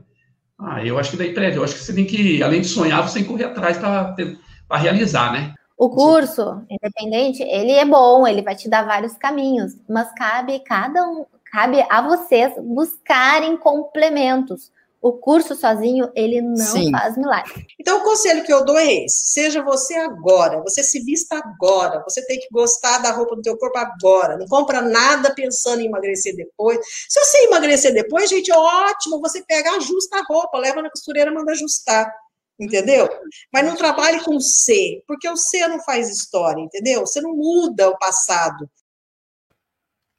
ah, 0.59 0.85
eu 0.85 0.99
acho 0.99 1.13
que 1.13 1.17
daí 1.17 1.33
prévio, 1.33 1.61
eu 1.61 1.65
acho 1.65 1.75
que 1.75 1.81
você 1.81 1.95
tem 1.95 2.05
que, 2.05 2.43
além 2.43 2.61
de 2.61 2.69
sonhar, 2.69 3.03
você 3.03 3.15
tem 3.15 3.23
que 3.23 3.29
correr 3.29 3.45
atrás 3.45 3.79
para 3.79 4.79
realizar, 4.79 5.33
né? 5.33 5.55
O 5.77 5.91
curso 5.91 6.63
independente, 6.71 7.43
ele 7.43 7.73
é 7.73 7.85
bom, 7.85 8.27
ele 8.27 8.41
vai 8.41 8.57
te 8.57 8.69
dar 8.69 8.87
vários 8.87 9.15
caminhos, 9.15 9.75
mas 9.87 10.11
cabe 10.15 10.59
cada 10.61 11.07
um, 11.07 11.27
cabe 11.53 11.85
a 11.91 12.01
vocês 12.01 12.55
buscarem 12.59 13.59
complementos. 13.59 14.73
O 15.03 15.13
curso 15.13 15.55
sozinho, 15.55 16.11
ele 16.17 16.41
não 16.41 16.57
Sim. 16.57 16.91
faz 16.91 17.17
milagre. 17.17 17.67
Então, 17.79 17.99
o 17.99 18.03
conselho 18.03 18.43
que 18.43 18.53
eu 18.53 18.65
dou 18.65 18.77
é 18.77 19.05
esse: 19.05 19.29
seja 19.29 19.63
você 19.63 19.95
agora, 19.95 20.63
você 20.63 20.83
se 20.83 20.99
vista 21.01 21.37
agora, 21.37 22.03
você 22.03 22.27
tem 22.27 22.41
que 22.41 22.49
gostar 22.51 22.99
da 22.99 23.13
roupa 23.13 23.37
do 23.37 23.43
teu 23.43 23.57
corpo 23.57 23.79
agora. 23.79 24.37
Não 24.37 24.47
compra 24.47 24.81
nada 24.81 25.33
pensando 25.33 25.81
em 25.81 25.87
emagrecer 25.87 26.35
depois. 26.35 26.79
Se 27.09 27.21
você 27.21 27.45
emagrecer 27.45 27.93
depois, 27.93 28.31
gente, 28.31 28.51
ótimo, 28.51 29.21
você 29.21 29.45
pega, 29.45 29.77
ajusta 29.77 30.19
a 30.19 30.25
roupa, 30.25 30.59
leva 30.59 30.83
na 30.83 30.91
costureira, 30.91 31.31
manda 31.31 31.53
ajustar. 31.53 32.13
Entendeu? 32.59 33.09
Mas 33.53 33.67
não 33.67 33.77
trabalhe 33.77 34.23
com 34.25 34.41
C, 34.41 35.03
porque 35.07 35.29
o 35.29 35.37
C 35.37 35.67
não 35.69 35.79
faz 35.81 36.09
história, 36.09 36.61
entendeu? 36.61 37.01
Você 37.01 37.21
não 37.21 37.37
muda 37.37 37.91
o 37.91 37.99
passado. 37.99 38.69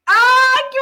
Ah, 0.07 0.69
que 0.71 0.77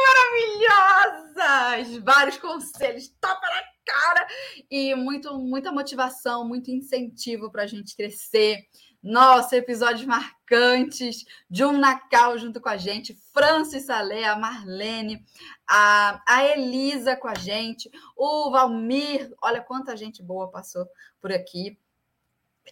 maravilhosas! 1.36 2.02
Vários 2.04 2.38
conselhos, 2.38 3.08
topa 3.20 3.40
na 3.40 3.62
cara 3.84 4.26
e 4.70 4.94
muito, 4.94 5.36
muita 5.38 5.72
motivação, 5.72 6.46
muito 6.46 6.70
incentivo 6.70 7.50
para 7.50 7.62
a 7.62 7.66
gente 7.66 7.96
crescer. 7.96 8.58
Nossa, 9.06 9.56
episódios 9.56 10.04
marcantes. 10.04 11.24
Jun 11.48 11.78
Nakal 11.78 12.36
junto 12.38 12.60
com 12.60 12.68
a 12.68 12.76
gente, 12.76 13.16
Francis 13.32 13.84
Salé, 13.84 14.24
a 14.24 14.34
Marlene, 14.34 15.24
a, 15.64 16.20
a 16.26 16.44
Elisa 16.44 17.14
com 17.14 17.28
a 17.28 17.34
gente, 17.36 17.88
o 18.16 18.50
Valmir. 18.50 19.32
Olha 19.40 19.62
quanta 19.62 19.96
gente 19.96 20.20
boa 20.20 20.50
passou 20.50 20.88
por 21.20 21.30
aqui. 21.30 21.78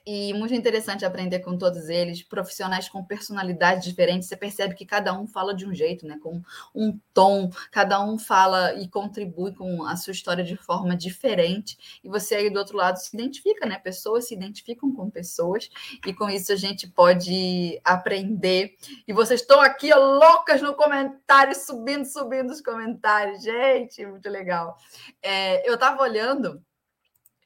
E 0.06 0.32
muito 0.34 0.54
interessante 0.54 1.04
aprender 1.04 1.40
com 1.40 1.56
todos 1.56 1.88
eles, 1.88 2.22
profissionais 2.22 2.88
com 2.88 3.04
personalidades 3.04 3.84
diferentes. 3.84 4.28
Você 4.28 4.36
percebe 4.36 4.74
que 4.74 4.84
cada 4.84 5.18
um 5.18 5.26
fala 5.26 5.54
de 5.54 5.66
um 5.66 5.74
jeito, 5.74 6.06
né? 6.06 6.18
Com 6.22 6.42
um 6.74 6.98
tom, 7.12 7.50
cada 7.70 8.02
um 8.04 8.18
fala 8.18 8.74
e 8.74 8.88
contribui 8.88 9.54
com 9.54 9.84
a 9.84 9.96
sua 9.96 10.12
história 10.12 10.44
de 10.44 10.56
forma 10.56 10.96
diferente. 10.96 12.00
E 12.02 12.08
você 12.08 12.34
aí 12.34 12.50
do 12.50 12.58
outro 12.58 12.76
lado 12.76 12.96
se 12.96 13.14
identifica, 13.14 13.66
né? 13.66 13.78
Pessoas 13.78 14.28
se 14.28 14.34
identificam 14.34 14.92
com 14.92 15.10
pessoas, 15.10 15.68
e 16.06 16.12
com 16.12 16.28
isso 16.28 16.52
a 16.52 16.56
gente 16.56 16.88
pode 16.88 17.80
aprender. 17.84 18.76
E 19.06 19.12
vocês 19.12 19.40
estão 19.40 19.60
aqui 19.60 19.92
ó, 19.92 19.98
loucas 19.98 20.60
no 20.60 20.74
comentário, 20.74 21.54
subindo, 21.54 22.04
subindo 22.04 22.50
os 22.50 22.60
comentários. 22.60 23.42
Gente, 23.42 24.04
muito 24.06 24.28
legal. 24.28 24.76
É, 25.22 25.68
eu 25.68 25.74
estava 25.74 26.02
olhando 26.02 26.62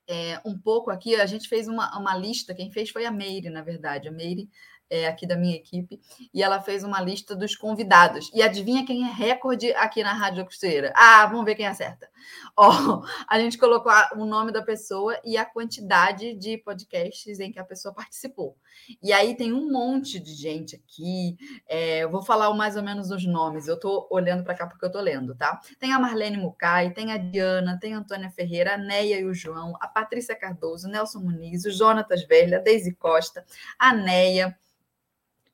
é, 0.08 0.40
um 0.44 0.58
pouco 0.58 0.90
aqui, 0.90 1.14
a 1.14 1.26
gente 1.26 1.48
fez 1.48 1.68
uma, 1.68 1.96
uma 1.98 2.16
lista, 2.16 2.54
quem 2.54 2.70
fez 2.70 2.90
foi 2.90 3.04
a 3.04 3.10
Meire, 3.10 3.50
na 3.50 3.62
verdade. 3.62 4.08
A 4.08 4.12
Meire 4.12 4.48
é, 4.90 5.06
aqui 5.06 5.26
da 5.26 5.36
minha 5.36 5.56
equipe, 5.56 6.00
e 6.32 6.42
ela 6.42 6.60
fez 6.60 6.84
uma 6.84 7.00
lista 7.00 7.34
dos 7.36 7.56
convidados. 7.56 8.30
E 8.34 8.42
adivinha 8.42 8.86
quem 8.86 9.04
é 9.04 9.12
recorde 9.12 9.72
aqui 9.74 10.02
na 10.02 10.12
Rádio 10.12 10.44
Costeira? 10.44 10.92
Ah, 10.96 11.26
vamos 11.26 11.44
ver 11.44 11.54
quem 11.54 11.66
acerta. 11.66 12.08
Ó, 12.56 12.70
oh, 12.70 13.04
a 13.28 13.38
gente 13.38 13.56
colocou 13.58 13.92
o 14.16 14.24
nome 14.24 14.52
da 14.52 14.62
pessoa 14.62 15.18
e 15.24 15.36
a 15.36 15.44
quantidade 15.44 16.34
de 16.34 16.58
podcasts 16.58 17.38
em 17.38 17.52
que 17.52 17.58
a 17.58 17.64
pessoa 17.64 17.94
participou. 17.94 18.56
E 19.02 19.12
aí 19.12 19.36
tem 19.36 19.52
um 19.52 19.70
monte 19.70 20.18
de 20.18 20.34
gente 20.34 20.76
aqui. 20.76 21.36
É, 21.68 22.00
eu 22.00 22.10
vou 22.10 22.22
falar 22.22 22.52
mais 22.54 22.76
ou 22.76 22.82
menos 22.82 23.10
os 23.10 23.24
nomes. 23.24 23.68
Eu 23.68 23.74
estou 23.74 24.08
olhando 24.10 24.44
para 24.44 24.54
cá 24.54 24.66
porque 24.66 24.84
eu 24.84 24.88
estou 24.88 25.02
lendo, 25.02 25.34
tá? 25.34 25.60
Tem 25.78 25.92
a 25.92 25.98
Marlene 25.98 26.36
Mucai, 26.36 26.90
tem 26.90 27.12
a 27.12 27.16
Diana, 27.16 27.78
tem 27.80 27.94
a 27.94 27.98
Antônia 27.98 28.30
Ferreira, 28.30 28.74
a 28.74 28.78
Neia 28.78 29.20
e 29.20 29.24
o 29.24 29.34
João, 29.34 29.76
a 29.80 29.86
Patrícia 29.86 30.34
Cardoso, 30.34 30.88
Nelson 30.88 31.20
Muniz, 31.20 31.64
o 31.64 31.70
Jonatas 31.70 32.24
Velha, 32.24 32.58
a 32.58 32.60
Deise 32.60 32.94
Costa, 32.94 33.44
a 33.78 33.94
Neia, 33.94 34.56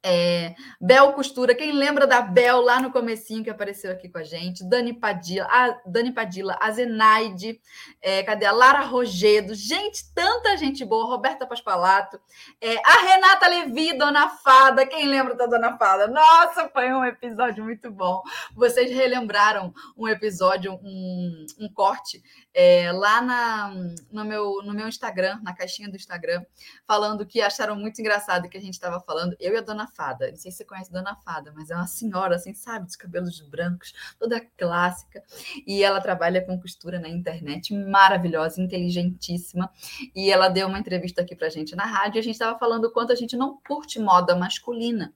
é, 0.07 0.55
Bel 0.79 1.15
Costura, 1.15 1.55
quem 1.55 1.73
lembra 1.73 2.07
da 2.07 2.21
Bel 2.21 2.61
lá 2.61 2.79
no 2.79 2.93
comecinho 2.93 3.43
que 3.43 3.49
apareceu 3.49 3.91
aqui 3.91 4.07
com 4.07 4.19
a 4.19 4.23
gente? 4.23 4.63
Dani 4.63 4.93
Padilla, 4.93 5.47
a 5.51 5.81
Dani 5.87 6.13
Padilla, 6.13 6.59
a 6.61 6.71
Zenaide, 6.71 7.59
é, 8.03 8.23
cadê 8.23 8.45
a 8.45 8.53
Lara 8.53 8.81
Rogedo? 8.81 9.55
Gente, 9.55 10.13
tanta 10.15 10.59
gente 10.59 10.85
boa, 10.85 11.07
Roberta 11.07 11.47
Paspalato, 11.47 12.21
é, 12.61 12.77
a 12.85 13.03
Renata 13.03 13.49
Levi, 13.49 13.97
Dona 13.97 14.29
Fada, 14.29 14.87
quem 14.87 15.07
lembra 15.07 15.35
da 15.35 15.47
Dona 15.47 15.79
Fada? 15.79 16.07
Nossa, 16.07 16.69
foi 16.69 16.93
um 16.93 17.03
episódio 17.03 17.65
muito 17.65 17.91
bom. 17.91 18.21
Vocês 18.55 18.91
relembraram 18.91 19.73
um 19.97 20.07
episódio, 20.07 20.75
um, 20.83 21.47
um 21.59 21.69
corte 21.73 22.23
é, 22.55 22.93
lá 22.93 23.21
na, 23.21 23.75
no, 24.13 24.25
meu, 24.25 24.63
no 24.63 24.73
meu 24.73 24.87
Instagram, 24.87 25.41
na 25.43 25.53
caixinha 25.53 25.91
do 25.91 25.97
Instagram, 25.97 26.45
falando 26.87 27.27
que 27.27 27.41
acharam 27.41 27.75
muito 27.75 28.01
engraçado 28.01 28.49
que 28.49 28.57
a 28.57 28.61
gente 28.61 28.75
estava 28.75 29.01
falando, 29.01 29.37
eu 29.41 29.53
e 29.55 29.57
a 29.57 29.61
Dona 29.61 29.89
Fada. 29.89 30.31
Não 30.31 30.37
sei 30.37 30.53
se 30.53 30.59
você 30.59 30.65
conhece 30.65 30.91
a 30.91 31.01
Dona 31.01 31.17
Fada, 31.17 31.53
mas 31.55 31.71
é 31.71 31.75
uma 31.75 31.89
senhora, 31.89 32.37
assim, 32.37 32.55
sabe, 32.55 32.87
dos 32.87 32.95
cabelos 32.95 33.41
brancos, 33.41 33.93
toda 34.19 34.41
clássica. 34.57 35.23
E 35.67 35.83
ela 35.83 36.01
trabalha 36.01 36.45
com 36.45 36.61
costura 36.61 37.01
na 37.01 37.09
internet, 37.09 37.75
maravilhosa, 37.75 38.63
inteligentíssima. 38.63 39.69
E 40.15 40.31
ela 40.31 40.49
deu 40.49 40.69
uma 40.69 40.79
entrevista 40.79 41.23
aqui 41.23 41.35
pra 41.35 41.49
gente 41.49 41.75
na 41.75 41.85
rádio 41.85 42.19
e 42.19 42.21
a 42.21 42.23
gente 42.23 42.35
estava 42.35 42.57
falando 42.57 42.85
o 42.85 42.93
quanto 42.93 43.13
a 43.13 43.17
gente 43.17 43.37
não 43.37 43.59
curte 43.67 43.99
moda 43.99 44.37
masculina. 44.37 45.13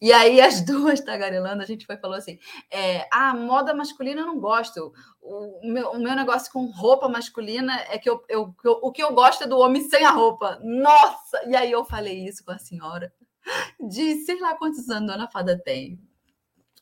E 0.00 0.12
aí 0.12 0.40
as 0.40 0.60
duas 0.66 1.00
tagarelando, 1.00 1.62
a 1.62 1.66
gente 1.66 1.86
foi 1.86 1.96
falou 1.96 2.16
assim: 2.16 2.38
é, 2.70 3.02
a 3.12 3.30
ah, 3.30 3.34
moda 3.34 3.72
masculina 3.72 4.22
eu 4.22 4.26
não 4.26 4.40
gosto 4.40 4.92
o 5.22 5.60
meu, 5.62 5.90
o 5.90 5.98
meu 5.98 6.14
negócio 6.14 6.52
com 6.52 6.66
roupa 6.66 7.08
masculina 7.08 7.74
é 7.90 7.98
que 7.98 8.08
eu, 8.08 8.24
eu, 8.28 8.54
eu, 8.64 8.78
o 8.82 8.90
que 8.90 9.02
eu 9.02 9.12
gosto 9.12 9.44
é 9.44 9.46
do 9.46 9.58
homem 9.58 9.82
sem 9.88 10.04
a 10.04 10.10
roupa. 10.10 10.58
Nossa! 10.62 11.42
E 11.46 11.54
aí 11.54 11.70
eu 11.70 11.84
falei 11.84 12.26
isso 12.26 12.44
com 12.44 12.52
a 12.52 12.58
senhora 12.58 13.12
de 13.80 14.16
sei 14.24 14.40
lá 14.40 14.54
quantos 14.56 14.88
anos 14.88 15.10
a 15.10 15.12
Dona 15.14 15.30
Fada 15.30 15.58
tem. 15.58 16.00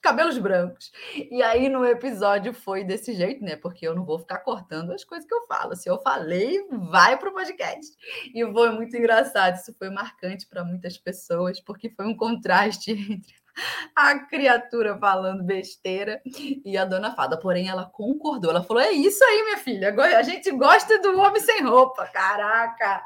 Cabelos 0.00 0.38
brancos. 0.38 0.92
E 1.12 1.42
aí 1.42 1.68
no 1.68 1.84
episódio 1.84 2.54
foi 2.54 2.84
desse 2.84 3.12
jeito, 3.14 3.44
né? 3.44 3.56
Porque 3.56 3.86
eu 3.86 3.96
não 3.96 4.04
vou 4.04 4.18
ficar 4.18 4.38
cortando 4.38 4.92
as 4.92 5.02
coisas 5.02 5.26
que 5.26 5.34
eu 5.34 5.44
falo. 5.46 5.74
Se 5.74 5.90
eu 5.90 6.00
falei, 6.00 6.64
vai 6.70 7.18
para 7.18 7.28
o 7.28 7.34
podcast. 7.34 7.96
E 8.32 8.46
foi 8.52 8.70
muito 8.70 8.96
engraçado. 8.96 9.56
Isso 9.56 9.74
foi 9.76 9.90
marcante 9.90 10.46
para 10.46 10.64
muitas 10.64 10.96
pessoas, 10.96 11.60
porque 11.60 11.90
foi 11.90 12.06
um 12.06 12.16
contraste 12.16 12.92
entre 13.10 13.34
a 13.94 14.18
criatura 14.18 14.96
falando 14.98 15.44
besteira 15.44 16.20
e 16.64 16.76
a 16.76 16.84
dona 16.84 17.14
fada. 17.14 17.38
Porém, 17.38 17.68
ela 17.68 17.84
concordou. 17.84 18.50
Ela 18.50 18.62
falou: 18.62 18.82
É 18.82 18.90
isso 18.90 19.22
aí, 19.24 19.42
minha 19.44 19.58
filha. 19.58 19.94
A 20.16 20.22
gente 20.22 20.50
gosta 20.52 21.00
do 21.00 21.18
homem 21.18 21.40
sem 21.40 21.62
roupa. 21.62 22.06
Caraca, 22.06 23.04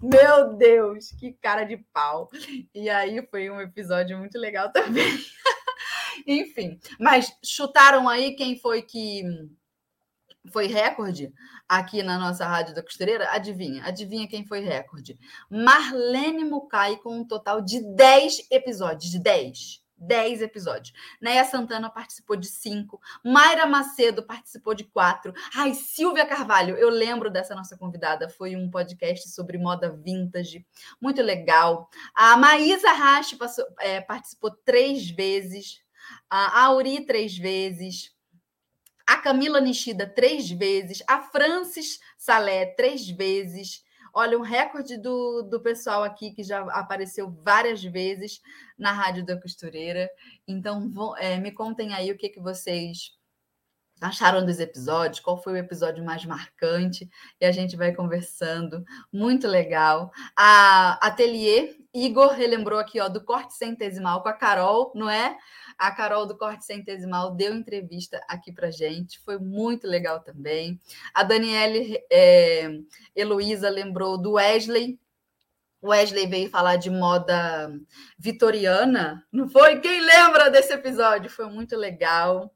meu 0.00 0.54
Deus, 0.54 1.10
que 1.18 1.32
cara 1.32 1.64
de 1.64 1.78
pau. 1.92 2.28
E 2.74 2.88
aí 2.88 3.26
foi 3.30 3.50
um 3.50 3.60
episódio 3.60 4.18
muito 4.18 4.38
legal 4.38 4.70
também. 4.70 5.06
Enfim, 6.26 6.78
mas 6.98 7.32
chutaram 7.44 8.08
aí 8.08 8.34
quem 8.36 8.58
foi 8.58 8.82
que 8.82 9.22
foi 10.52 10.66
recorde 10.66 11.32
aqui 11.68 12.02
na 12.02 12.18
nossa 12.18 12.46
Rádio 12.46 12.74
da 12.74 12.82
Costureira? 12.82 13.30
Adivinha? 13.32 13.84
Adivinha 13.84 14.28
quem 14.28 14.46
foi 14.46 14.60
recorde? 14.60 15.18
Marlene 15.50 16.44
Mukai 16.44 16.96
com 16.98 17.18
um 17.18 17.26
total 17.26 17.60
de 17.60 17.80
10 17.94 18.50
episódios. 18.50 19.12
10. 19.12 19.83
10 19.96 20.42
episódios. 20.42 20.92
Neia 21.20 21.44
Santana 21.44 21.90
participou 21.90 22.36
de 22.36 22.46
5. 22.46 23.00
Mayra 23.24 23.66
Macedo 23.66 24.22
participou 24.22 24.74
de 24.74 24.84
4. 24.84 25.32
Ai, 25.54 25.74
Silvia 25.74 26.26
Carvalho, 26.26 26.76
eu 26.76 26.90
lembro 26.90 27.30
dessa 27.30 27.54
nossa 27.54 27.76
convidada. 27.76 28.28
Foi 28.28 28.56
um 28.56 28.70
podcast 28.70 29.28
sobre 29.30 29.58
moda 29.58 29.90
vintage. 29.90 30.66
Muito 31.00 31.22
legal. 31.22 31.88
A 32.14 32.36
Maísa 32.36 32.90
Rache 32.90 33.36
é, 33.80 34.00
participou 34.00 34.50
três 34.50 35.10
vezes. 35.10 35.82
A 36.28 36.64
Auri, 36.64 37.04
três 37.06 37.36
vezes. 37.36 38.12
A 39.06 39.16
Camila 39.16 39.60
Nishida, 39.60 40.06
três 40.06 40.50
vezes. 40.50 41.02
A 41.06 41.20
Francis 41.20 42.00
Salé, 42.16 42.66
três 42.66 43.08
vezes. 43.08 43.83
Olha, 44.14 44.38
um 44.38 44.42
recorde 44.42 44.96
do, 44.96 45.42
do 45.42 45.60
pessoal 45.60 46.04
aqui 46.04 46.30
que 46.32 46.44
já 46.44 46.60
apareceu 46.70 47.30
várias 47.42 47.82
vezes 47.82 48.40
na 48.78 48.92
Rádio 48.92 49.24
da 49.26 49.40
Costureira. 49.40 50.08
Então, 50.46 50.88
vou, 50.90 51.16
é, 51.16 51.38
me 51.38 51.50
contem 51.50 51.92
aí 51.92 52.12
o 52.12 52.16
que, 52.16 52.28
que 52.28 52.40
vocês 52.40 53.12
acharam 54.00 54.44
dos 54.44 54.60
episódios, 54.60 55.20
qual 55.20 55.42
foi 55.42 55.54
o 55.54 55.56
episódio 55.56 56.04
mais 56.04 56.24
marcante, 56.24 57.08
e 57.40 57.44
a 57.44 57.52
gente 57.52 57.76
vai 57.76 57.94
conversando. 57.94 58.84
Muito 59.12 59.48
legal. 59.48 60.12
A 60.36 60.98
Atelier, 61.06 61.76
Igor 61.94 62.32
relembrou 62.32 62.78
aqui 62.78 63.00
ó, 63.00 63.08
do 63.08 63.24
corte 63.24 63.54
centesimal 63.54 64.22
com 64.22 64.28
a 64.28 64.32
Carol, 64.32 64.90
não 64.96 65.08
é? 65.08 65.38
A 65.78 65.90
Carol 65.90 66.26
do 66.26 66.36
Corte 66.36 66.64
Centesimal 66.64 67.34
deu 67.34 67.54
entrevista 67.54 68.20
aqui 68.28 68.52
para 68.52 68.70
gente, 68.70 69.18
foi 69.20 69.38
muito 69.38 69.86
legal 69.86 70.20
também. 70.20 70.80
A 71.12 71.22
Daniele 71.22 71.98
é, 72.10 72.78
Heloísa 73.14 73.68
lembrou 73.68 74.16
do 74.16 74.32
Wesley. 74.32 74.98
Wesley 75.82 76.26
veio 76.26 76.48
falar 76.48 76.76
de 76.76 76.90
moda 76.90 77.70
vitoriana, 78.18 79.24
não 79.30 79.48
foi? 79.48 79.80
Quem 79.80 80.00
lembra 80.00 80.50
desse 80.50 80.72
episódio? 80.72 81.30
Foi 81.30 81.46
muito 81.48 81.76
legal 81.76 82.54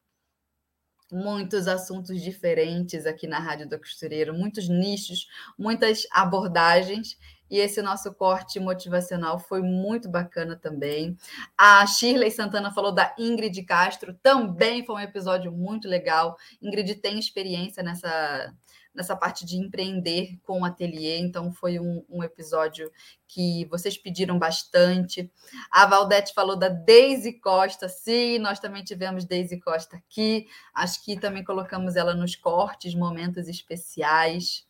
muitos 1.10 1.66
assuntos 1.66 2.20
diferentes 2.22 3.06
aqui 3.06 3.26
na 3.26 3.38
Rádio 3.38 3.68
do 3.68 3.78
Costureiro, 3.78 4.34
muitos 4.34 4.68
nichos, 4.68 5.26
muitas 5.58 6.06
abordagens. 6.10 7.18
E 7.50 7.58
esse 7.58 7.80
nosso 7.82 8.12
corte 8.14 8.60
motivacional 8.60 9.38
foi 9.38 9.62
muito 9.62 10.08
bacana 10.08 10.56
também. 10.56 11.16
A 11.56 11.86
Shirley 11.86 12.30
Santana 12.30 12.72
falou 12.72 12.92
da 12.92 13.14
Ingrid 13.18 13.62
Castro, 13.62 14.14
também 14.22 14.84
foi 14.84 14.96
um 14.96 15.00
episódio 15.00 15.50
muito 15.52 15.88
legal. 15.88 16.36
Ingrid 16.60 16.94
tem 16.96 17.18
experiência 17.18 17.82
nessa, 17.82 18.54
nessa 18.94 19.16
parte 19.16 19.46
de 19.46 19.56
empreender 19.56 20.38
com 20.42 20.60
o 20.60 20.64
ateliê, 20.64 21.18
então 21.18 21.52
foi 21.52 21.78
um, 21.78 22.04
um, 22.08 22.22
episódio 22.22 22.90
que 23.26 23.64
vocês 23.66 23.96
pediram 23.96 24.38
bastante. 24.38 25.30
A 25.70 25.86
Valdete 25.86 26.34
falou 26.34 26.56
da 26.56 26.68
Daisy 26.68 27.34
Costa, 27.40 27.88
sim, 27.88 28.38
nós 28.38 28.58
também 28.58 28.82
tivemos 28.82 29.24
Daisy 29.24 29.60
Costa 29.60 29.96
aqui, 29.96 30.46
acho 30.74 31.04
que 31.04 31.18
também 31.18 31.44
colocamos 31.44 31.96
ela 31.96 32.14
nos 32.14 32.34
cortes, 32.34 32.94
momentos 32.94 33.48
especiais. 33.48 34.67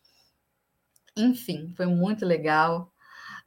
Enfim, 1.18 1.72
foi 1.76 1.86
muito 1.86 2.24
legal. 2.24 2.92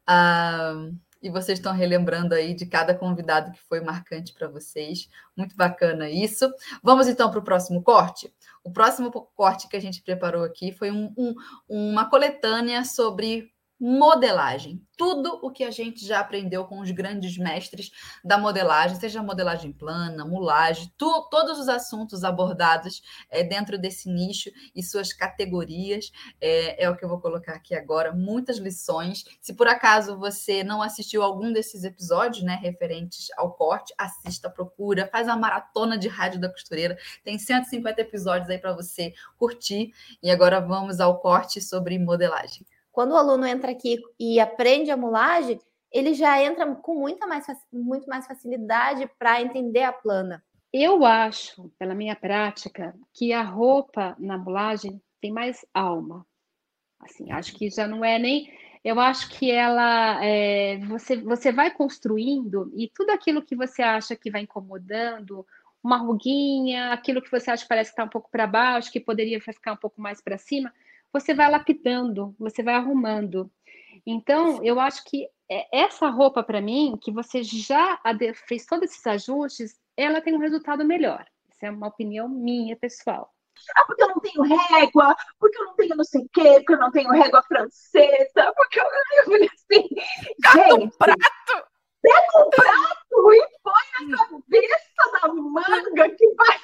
Ah, 0.06 0.90
e 1.22 1.30
vocês 1.30 1.60
estão 1.60 1.74
relembrando 1.74 2.34
aí 2.34 2.54
de 2.56 2.66
cada 2.66 2.96
convidado 2.96 3.52
que 3.52 3.60
foi 3.68 3.80
marcante 3.80 4.34
para 4.34 4.48
vocês. 4.48 5.08
Muito 5.38 5.56
bacana 5.56 6.10
isso. 6.10 6.52
Vamos 6.82 7.08
então 7.08 7.30
para 7.30 7.40
o 7.40 7.44
próximo 7.44 7.84
corte? 7.84 8.34
O 8.64 8.72
próximo 8.72 9.12
corte 9.36 9.68
que 9.68 9.78
a 9.78 9.80
gente 9.80 10.02
preparou 10.02 10.44
aqui 10.44 10.72
foi 10.72 10.90
um, 10.90 11.14
um, 11.16 11.36
uma 11.70 12.10
coletânea 12.10 12.84
sobre 12.84 13.51
modelagem. 13.82 14.80
Tudo 14.96 15.40
o 15.42 15.50
que 15.50 15.64
a 15.64 15.72
gente 15.72 16.06
já 16.06 16.20
aprendeu 16.20 16.66
com 16.66 16.82
os 16.82 16.92
grandes 16.92 17.36
mestres 17.36 17.90
da 18.24 18.38
modelagem, 18.38 18.96
seja 19.00 19.24
modelagem 19.24 19.72
plana, 19.72 20.24
mulagem, 20.24 20.94
tu, 20.96 21.28
todos 21.32 21.58
os 21.58 21.68
assuntos 21.68 22.24
abordados 22.24 23.02
é, 23.28 23.44
dentro 23.44 23.80
desse 23.80 24.08
nicho 24.08 24.52
e 24.76 24.84
suas 24.84 25.12
categorias, 25.12 26.12
é, 26.40 26.84
é, 26.84 26.90
o 26.92 26.96
que 26.96 27.04
eu 27.04 27.10
vou 27.10 27.20
colocar 27.20 27.54
aqui 27.54 27.74
agora. 27.74 28.14
Muitas 28.14 28.60
lições. 28.60 29.26
Se 29.42 29.56
por 29.56 29.68
acaso 29.68 30.16
você 30.20 30.64
não 30.64 30.84
assistiu 30.84 31.24
algum 31.24 31.52
desses 31.52 31.84
episódios, 31.84 32.44
né, 32.44 32.60
referentes 32.62 33.30
ao 33.36 33.52
corte, 33.54 33.96
assista, 33.98 34.48
procura, 34.48 35.10
faz 35.12 35.26
uma 35.26 35.38
maratona 35.38 35.98
de 35.98 36.08
rádio 36.08 36.40
da 36.40 36.52
costureira. 36.52 36.96
Tem 37.24 37.40
150 37.40 38.00
episódios 38.00 38.48
aí 38.48 38.60
para 38.60 38.74
você 38.74 39.12
curtir. 39.38 39.92
E 40.22 40.30
agora 40.30 40.60
vamos 40.60 41.00
ao 41.00 41.20
corte 41.20 41.60
sobre 41.60 41.98
modelagem. 41.98 42.64
Quando 42.92 43.12
o 43.12 43.18
aluno 43.18 43.46
entra 43.46 43.72
aqui 43.72 43.98
e 44.20 44.40
aprende 44.40 44.92
a 44.92 44.98
mulagem, 44.98 45.60
ele 45.92 46.14
já 46.14 46.42
entra 46.42 46.66
com 46.76 46.96
muita 46.96 47.28
mais, 47.28 47.46
muito 47.72 48.08
mais 48.08 48.26
facilidade 48.26 49.10
para 49.20 49.42
entender 49.42 49.84
a 49.84 49.94
plana. 49.94 50.44
Eu 50.74 51.06
acho, 51.06 51.70
pela 51.78 51.94
minha 51.94 52.16
prática, 52.16 52.96
que 53.14 53.34
a 53.34 53.42
roupa 53.42 54.16
na 54.18 54.38
mulagem 54.38 55.02
tem 55.20 55.32
mais 55.32 55.66
alma. 55.74 56.26
Assim, 57.00 57.32
acho 57.32 57.54
que 57.56 57.70
já 57.70 57.88
não 57.88 58.06
é 58.06 58.18
nem. 58.18 58.50
Eu 58.84 59.00
acho 59.00 59.30
que 59.32 59.52
ela 59.52 60.24
é, 60.24 60.78
você, 60.88 61.18
você 61.18 61.52
vai 61.52 61.72
construindo 61.72 62.72
e 62.74 62.90
tudo 62.90 63.12
aquilo 63.12 63.42
que 63.42 63.56
você 63.56 63.82
acha 63.82 64.16
que 64.16 64.32
vai 64.32 64.42
incomodando, 64.42 65.46
uma 65.84 65.98
ruguinha, 65.98 66.94
aquilo 66.94 67.22
que 67.22 67.30
você 67.30 67.52
acha 67.52 67.64
que 67.64 67.70
parece 67.70 67.92
que 67.92 67.94
está 67.94 68.04
um 68.04 68.10
pouco 68.10 68.30
para 68.32 68.48
baixo, 68.48 68.92
que 68.92 69.00
poderia 69.00 69.42
ficar 69.42 69.74
um 69.74 69.78
pouco 69.78 70.00
mais 70.02 70.22
para 70.22 70.38
cima, 70.38 70.74
você 71.12 71.34
vai 71.34 71.50
lapidando, 71.50 72.36
você 72.40 72.64
vai 72.64 72.76
arrumando. 72.76 73.52
Então, 74.06 74.64
eu 74.64 74.80
acho 74.80 75.04
que 75.06 75.28
é, 75.50 75.68
essa 75.72 76.08
roupa, 76.10 76.42
para 76.42 76.62
mim, 76.62 76.98
que 77.02 77.12
você 77.12 77.44
já 77.44 78.00
fez 78.48 78.66
todos 78.66 78.90
esses 78.90 79.06
ajustes, 79.06 79.80
ela 79.98 80.22
tem 80.22 80.34
um 80.34 80.40
resultado 80.40 80.86
melhor. 80.86 81.26
Essa 81.52 81.68
é 81.68 81.72
uma 81.72 81.88
opinião 81.88 82.30
minha, 82.30 82.76
pessoal. 82.78 83.30
Ah, 83.76 83.86
porque 83.86 84.04
eu 84.04 84.08
não 84.08 84.20
tenho 84.20 84.42
régua, 84.44 85.16
porque 85.38 85.58
eu 85.58 85.66
não 85.66 85.76
tenho 85.76 85.96
não 85.96 86.04
sei 86.04 86.22
o 86.22 86.30
quê, 86.34 86.54
porque 86.56 86.74
eu 86.74 86.80
não 86.80 86.92
tenho 86.92 87.10
régua 87.12 87.44
francesa, 87.44 88.54
porque 88.56 88.80
eu, 88.80 88.86
eu 89.20 89.26
falei 89.26 89.50
assim, 89.54 89.88
Cata 90.42 90.76
um 90.76 90.90
prato! 90.90 91.71
Pega 92.02 92.46
um 92.46 92.50
prato 92.50 93.34
e 93.34 93.48
põe 93.64 94.08
na 94.08 94.18
cabeça 94.18 95.22
da 95.22 95.28
manga 95.34 96.10
que 96.16 96.34
vai 96.36 96.60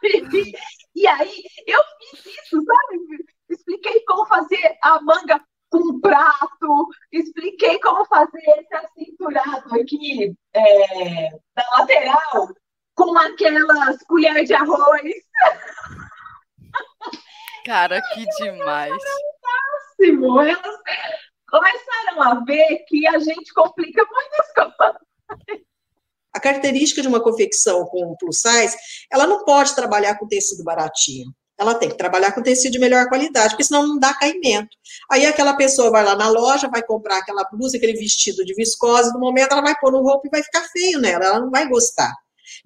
sair. 0.00 0.52
E 0.94 1.06
aí, 1.06 1.42
eu 1.66 1.80
fiz 1.98 2.26
isso, 2.26 2.62
sabe? 2.64 3.26
expliquei 3.48 4.00
como 4.04 4.26
fazer 4.26 4.78
a 4.82 5.00
manga 5.00 5.40
com 5.70 5.78
um 5.78 6.00
prato, 6.00 6.88
expliquei 7.12 7.78
como 7.80 8.04
fazer 8.06 8.42
esse 8.58 8.74
acinturado 8.74 9.74
aqui 9.74 10.34
é, 10.54 11.30
da 11.54 11.64
lateral 11.78 12.48
com 12.94 13.18
aquelas 13.18 14.02
colheres 14.04 14.48
de 14.48 14.54
arroz. 14.54 15.12
Cara, 17.64 18.00
que 18.14 18.24
demais. 18.38 18.90
Elas 18.90 19.02
começaram 21.50 22.22
a 22.22 22.44
ver 22.44 22.84
que 22.86 23.06
a 23.06 23.18
gente 23.18 23.52
complica 23.52 24.04
muitas 24.04 24.52
coisas. 24.54 25.62
A 26.32 26.40
característica 26.40 27.02
de 27.02 27.08
uma 27.08 27.22
confecção 27.22 27.86
com 27.86 28.16
plus 28.16 28.40
size, 28.40 28.76
ela 29.10 29.26
não 29.26 29.44
pode 29.44 29.74
trabalhar 29.74 30.18
com 30.18 30.28
tecido 30.28 30.62
baratinho 30.62 31.32
ela 31.58 31.74
tem 31.74 31.88
que 31.88 31.96
trabalhar 31.96 32.32
com 32.32 32.40
tecido 32.40 32.72
de 32.72 32.78
melhor 32.78 33.08
qualidade, 33.08 33.50
porque 33.50 33.64
senão 33.64 33.86
não 33.86 33.98
dá 33.98 34.14
caimento. 34.14 34.68
Aí 35.10 35.26
aquela 35.26 35.56
pessoa 35.56 35.90
vai 35.90 36.04
lá 36.04 36.14
na 36.14 36.28
loja, 36.28 36.68
vai 36.68 36.82
comprar 36.82 37.18
aquela 37.18 37.42
blusa, 37.50 37.76
aquele 37.76 37.94
vestido 37.94 38.44
de 38.44 38.54
viscose, 38.54 39.12
no 39.12 39.18
momento 39.18 39.52
ela 39.52 39.62
vai 39.62 39.74
pôr 39.78 39.90
no 39.90 40.00
roupa 40.00 40.28
e 40.28 40.30
vai 40.30 40.42
ficar 40.42 40.62
feio 40.68 41.00
nela, 41.00 41.24
ela 41.24 41.40
não 41.40 41.50
vai 41.50 41.68
gostar. 41.68 42.14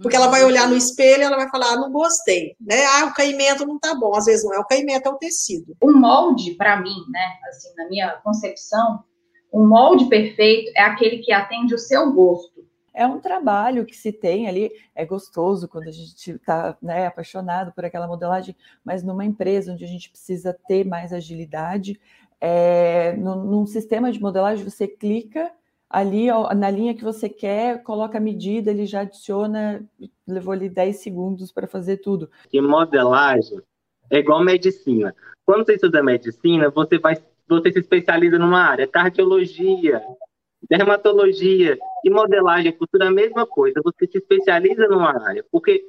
Porque 0.01 0.17
ela 0.17 0.29
vai 0.29 0.45
olhar 0.45 0.69
no 0.69 0.77
espelho 0.77 1.23
e 1.23 1.25
ela 1.25 1.37
vai 1.37 1.49
falar, 1.51 1.73
ah, 1.73 1.77
não 1.77 1.91
gostei, 1.91 2.57
né? 2.61 2.85
Ah, 2.85 3.07
o 3.07 3.15
caimento 3.15 3.67
não 3.67 3.79
tá 3.79 3.95
bom. 3.95 4.15
Às 4.15 4.27
vezes 4.27 4.45
não 4.45 4.55
é 4.55 4.59
o 4.59 4.67
caimento, 4.67 5.09
é 5.09 5.13
o 5.13 5.19
tecido. 5.19 5.77
O 5.81 5.93
molde, 5.93 6.53
para 6.53 6.81
mim, 6.81 6.97
né, 7.11 7.39
assim, 7.49 7.75
na 7.77 7.89
minha 7.89 8.11
concepção, 8.25 9.05
o 9.51 9.67
molde 9.67 10.07
perfeito 10.07 10.71
é 10.77 10.83
aquele 10.83 11.19
que 11.19 11.33
atende 11.33 11.75
o 11.75 11.79
seu 11.79 12.13
gosto 12.13 12.53
é 12.95 13.07
um 13.07 13.21
trabalho 13.21 13.87
que 13.87 13.97
se 13.97 14.13
tem 14.13 14.47
ali, 14.47 14.71
é 14.95 15.05
gostoso 15.05 15.67
quando 15.67 15.89
a 15.89 15.93
gente 15.93 16.33
está 16.33 16.77
né, 16.83 17.07
apaixonado 17.07 17.73
por 17.73 17.85
aquela 17.85 18.07
modelagem, 18.07 18.55
mas 18.85 19.03
numa 19.03 19.25
empresa 19.25 19.73
onde 19.73 19.85
a 19.85 19.89
gente 19.89 20.11
precisa 20.11 20.57
ter 20.69 20.85
mais 20.85 21.13
agilidade, 21.13 21.99
é, 22.41 23.15
num, 23.17 23.45
num 23.45 23.67
sistema 23.67 24.13
de 24.13 24.21
modelagem 24.21 24.65
você 24.65 24.87
clica 24.87 25.51
ali 25.93 26.29
na 26.57 26.71
linha 26.71 26.95
que 26.95 27.05
você 27.05 27.29
quer, 27.29 27.83
coloca 27.83 28.17
a 28.17 28.21
medida, 28.21 28.71
ele 28.71 28.87
já 28.87 29.03
adiciona, 29.03 29.85
levou 30.27 30.53
ali 30.53 30.71
10 30.71 30.97
segundos 30.97 31.53
para 31.53 31.67
fazer 31.67 31.99
tudo. 31.99 32.31
E 32.51 32.61
modelagem 32.61 33.61
é 34.11 34.19
igual 34.19 34.43
medicina. 34.43 35.15
Quando 35.45 35.67
você 35.67 35.75
estuda 35.75 36.03
medicina, 36.03 36.71
você 36.71 36.99
vai 36.99 37.17
você 37.49 37.73
se 37.73 37.81
especializa 37.81 38.39
numa 38.39 38.63
área, 38.63 38.87
cardiologia, 38.87 40.03
dermatologia 40.71 41.77
e 42.03 42.09
modelagem 42.09 42.73
futura, 42.73 43.09
a 43.09 43.11
mesma 43.11 43.47
coisa. 43.47 43.81
Você 43.85 44.07
se 44.07 44.19
especializa 44.19 44.87
numa 44.89 45.23
área, 45.29 45.45
porque 45.51 45.85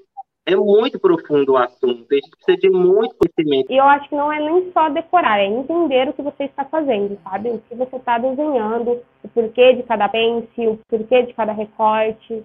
é 0.45 0.55
muito 0.55 0.99
profundo 0.99 1.53
o 1.53 1.57
assunto, 1.57 2.05
a 2.11 2.15
gente 2.15 2.29
precisa 2.31 2.57
de 2.57 2.69
muito 2.69 3.15
conhecimento. 3.15 3.71
E 3.71 3.77
eu 3.77 3.85
acho 3.85 4.09
que 4.09 4.15
não 4.15 4.31
é 4.31 4.39
nem 4.39 4.71
só 4.73 4.89
decorar, 4.89 5.39
é 5.39 5.45
entender 5.45 6.09
o 6.09 6.13
que 6.13 6.21
você 6.21 6.43
está 6.43 6.65
fazendo, 6.65 7.17
sabe? 7.23 7.49
O 7.49 7.59
que 7.59 7.75
você 7.75 7.95
está 7.95 8.17
desenhando, 8.17 8.99
o 9.23 9.27
porquê 9.29 9.73
de 9.73 9.83
cada 9.83 10.09
pence, 10.09 10.67
o 10.67 10.77
porquê 10.89 11.23
de 11.23 11.33
cada 11.33 11.53
recorte. 11.53 12.43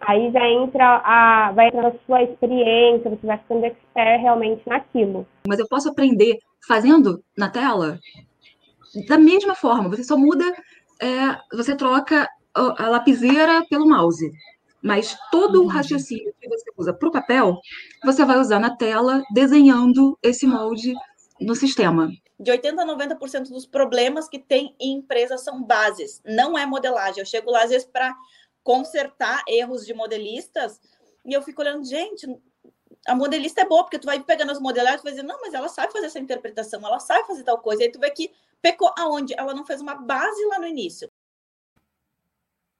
Aí 0.00 0.30
já 0.30 0.48
entra 0.48 1.02
a, 1.04 1.52
vai 1.52 1.68
entrar 1.68 1.88
a 1.88 1.94
sua 2.06 2.22
experiência, 2.22 3.10
você 3.10 3.26
vai 3.26 3.38
ficando 3.38 3.64
expert 3.64 4.20
realmente 4.20 4.62
naquilo. 4.66 5.26
Mas 5.46 5.58
eu 5.58 5.66
posso 5.68 5.88
aprender 5.88 6.38
fazendo 6.66 7.20
na 7.36 7.48
tela? 7.48 7.98
Da 9.08 9.18
mesma 9.18 9.54
forma, 9.54 9.88
você 9.88 10.04
só 10.04 10.16
muda 10.16 10.44
é, 11.00 11.56
você 11.56 11.76
troca 11.76 12.28
a 12.54 12.88
lapiseira 12.88 13.64
pelo 13.68 13.88
mouse. 13.88 14.30
Mas 14.82 15.16
todo 15.30 15.62
o 15.62 15.66
raciocínio 15.66 16.34
que 16.40 16.48
você 16.48 16.70
usa 16.76 16.92
para 16.92 17.08
o 17.08 17.12
papel, 17.12 17.58
você 18.04 18.24
vai 18.24 18.38
usar 18.38 18.60
na 18.60 18.76
tela, 18.76 19.22
desenhando 19.32 20.16
esse 20.22 20.46
molde 20.46 20.94
no 21.40 21.54
sistema. 21.54 22.08
De 22.38 22.52
80% 22.52 22.78
a 22.78 22.86
90% 22.86 23.48
dos 23.48 23.66
problemas 23.66 24.28
que 24.28 24.38
tem 24.38 24.74
em 24.78 24.98
empresas 24.98 25.42
são 25.42 25.62
bases, 25.62 26.22
não 26.24 26.56
é 26.56 26.64
modelagem. 26.64 27.20
Eu 27.20 27.26
chego 27.26 27.50
lá, 27.50 27.64
às 27.64 27.70
vezes, 27.70 27.86
para 27.86 28.14
consertar 28.62 29.42
erros 29.48 29.84
de 29.84 29.92
modelistas, 29.92 30.80
e 31.24 31.32
eu 31.32 31.42
fico 31.42 31.60
olhando, 31.60 31.84
gente, 31.84 32.26
a 33.06 33.14
modelista 33.14 33.62
é 33.62 33.64
boa, 33.64 33.82
porque 33.82 33.98
tu 33.98 34.06
vai 34.06 34.22
pegando 34.22 34.52
as 34.52 34.60
modelagens 34.60 35.00
e 35.00 35.04
vai 35.04 35.12
dizer, 35.12 35.24
não, 35.24 35.40
mas 35.40 35.54
ela 35.54 35.68
sabe 35.68 35.92
fazer 35.92 36.06
essa 36.06 36.18
interpretação, 36.18 36.80
ela 36.84 37.00
sabe 37.00 37.26
fazer 37.26 37.42
tal 37.42 37.58
coisa. 37.58 37.82
E 37.82 37.86
aí 37.86 37.92
tu 37.92 37.98
vê 37.98 38.10
que 38.10 38.30
pecou 38.62 38.92
aonde? 38.96 39.34
Ela 39.36 39.54
não 39.54 39.64
fez 39.64 39.80
uma 39.80 39.94
base 39.94 40.44
lá 40.46 40.58
no 40.58 40.66
início. 40.66 41.10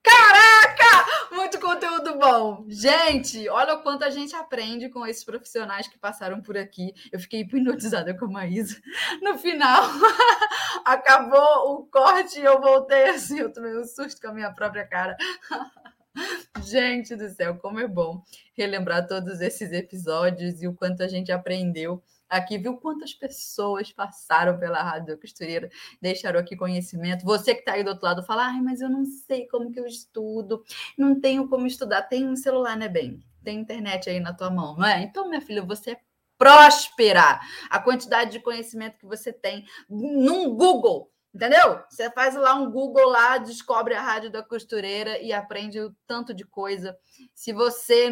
Caraca! 0.02 1.06
Muito 1.48 1.60
conteúdo 1.60 2.18
bom. 2.18 2.66
Gente, 2.68 3.48
olha 3.48 3.72
o 3.72 3.82
quanto 3.82 4.04
a 4.04 4.10
gente 4.10 4.36
aprende 4.36 4.90
com 4.90 5.06
esses 5.06 5.24
profissionais 5.24 5.88
que 5.88 5.98
passaram 5.98 6.42
por 6.42 6.58
aqui. 6.58 6.92
Eu 7.10 7.18
fiquei 7.18 7.40
hipnotizada 7.40 8.12
com 8.12 8.26
a 8.26 8.28
Maísa. 8.28 8.78
No 9.22 9.38
final, 9.38 9.82
acabou 10.84 11.72
o 11.72 11.86
corte 11.86 12.38
e 12.38 12.44
eu 12.44 12.60
voltei 12.60 13.04
assim, 13.08 13.38
eu 13.38 13.50
tomei 13.50 13.74
um 13.78 13.84
susto 13.84 14.20
com 14.20 14.28
a 14.28 14.34
minha 14.34 14.52
própria 14.52 14.86
cara. 14.86 15.16
Gente 16.62 17.16
do 17.16 17.30
céu, 17.30 17.56
como 17.56 17.80
é 17.80 17.88
bom 17.88 18.22
relembrar 18.52 19.06
todos 19.06 19.40
esses 19.40 19.72
episódios 19.72 20.62
e 20.62 20.68
o 20.68 20.74
quanto 20.74 21.02
a 21.02 21.08
gente 21.08 21.32
aprendeu 21.32 22.02
aqui, 22.28 22.58
viu 22.58 22.76
quantas 22.76 23.14
pessoas 23.14 23.92
passaram 23.92 24.58
pela 24.58 24.82
Rádio 24.82 25.18
Costureira, 25.18 25.70
deixaram 26.00 26.40
aqui 26.40 26.56
conhecimento. 26.56 27.24
Você 27.24 27.54
que 27.54 27.60
está 27.60 27.72
aí 27.72 27.84
do 27.84 27.90
outro 27.90 28.04
lado 28.04 28.22
fala, 28.22 28.46
ai, 28.46 28.60
mas 28.60 28.80
eu 28.80 28.88
não 28.88 29.04
sei 29.04 29.46
como 29.46 29.70
que 29.70 29.80
eu 29.80 29.86
estudo, 29.86 30.62
não 30.96 31.20
tenho 31.20 31.48
como 31.48 31.66
estudar. 31.66 32.02
Tem 32.02 32.26
um 32.26 32.36
celular, 32.36 32.76
né, 32.76 32.88
bem? 32.88 33.22
Tem 33.42 33.58
internet 33.58 34.10
aí 34.10 34.20
na 34.20 34.34
tua 34.34 34.50
mão, 34.50 34.76
não 34.76 34.86
é? 34.86 35.02
Então, 35.02 35.28
minha 35.28 35.40
filha, 35.40 35.62
você 35.62 35.92
é 35.92 36.00
próspera. 36.36 37.40
A 37.68 37.80
quantidade 37.80 38.32
de 38.32 38.40
conhecimento 38.40 38.98
que 38.98 39.06
você 39.06 39.32
tem 39.32 39.66
num 39.88 40.54
Google 40.54 41.10
Entendeu? 41.34 41.82
Você 41.90 42.10
faz 42.10 42.34
lá 42.34 42.54
um 42.54 42.70
Google 42.70 43.08
lá, 43.08 43.36
descobre 43.38 43.94
a 43.94 44.02
rádio 44.02 44.30
da 44.30 44.42
costureira 44.42 45.20
e 45.20 45.32
aprende 45.32 45.78
o 45.78 45.94
tanto 46.06 46.32
de 46.32 46.44
coisa. 46.44 46.96
Se 47.34 47.52
você 47.52 48.10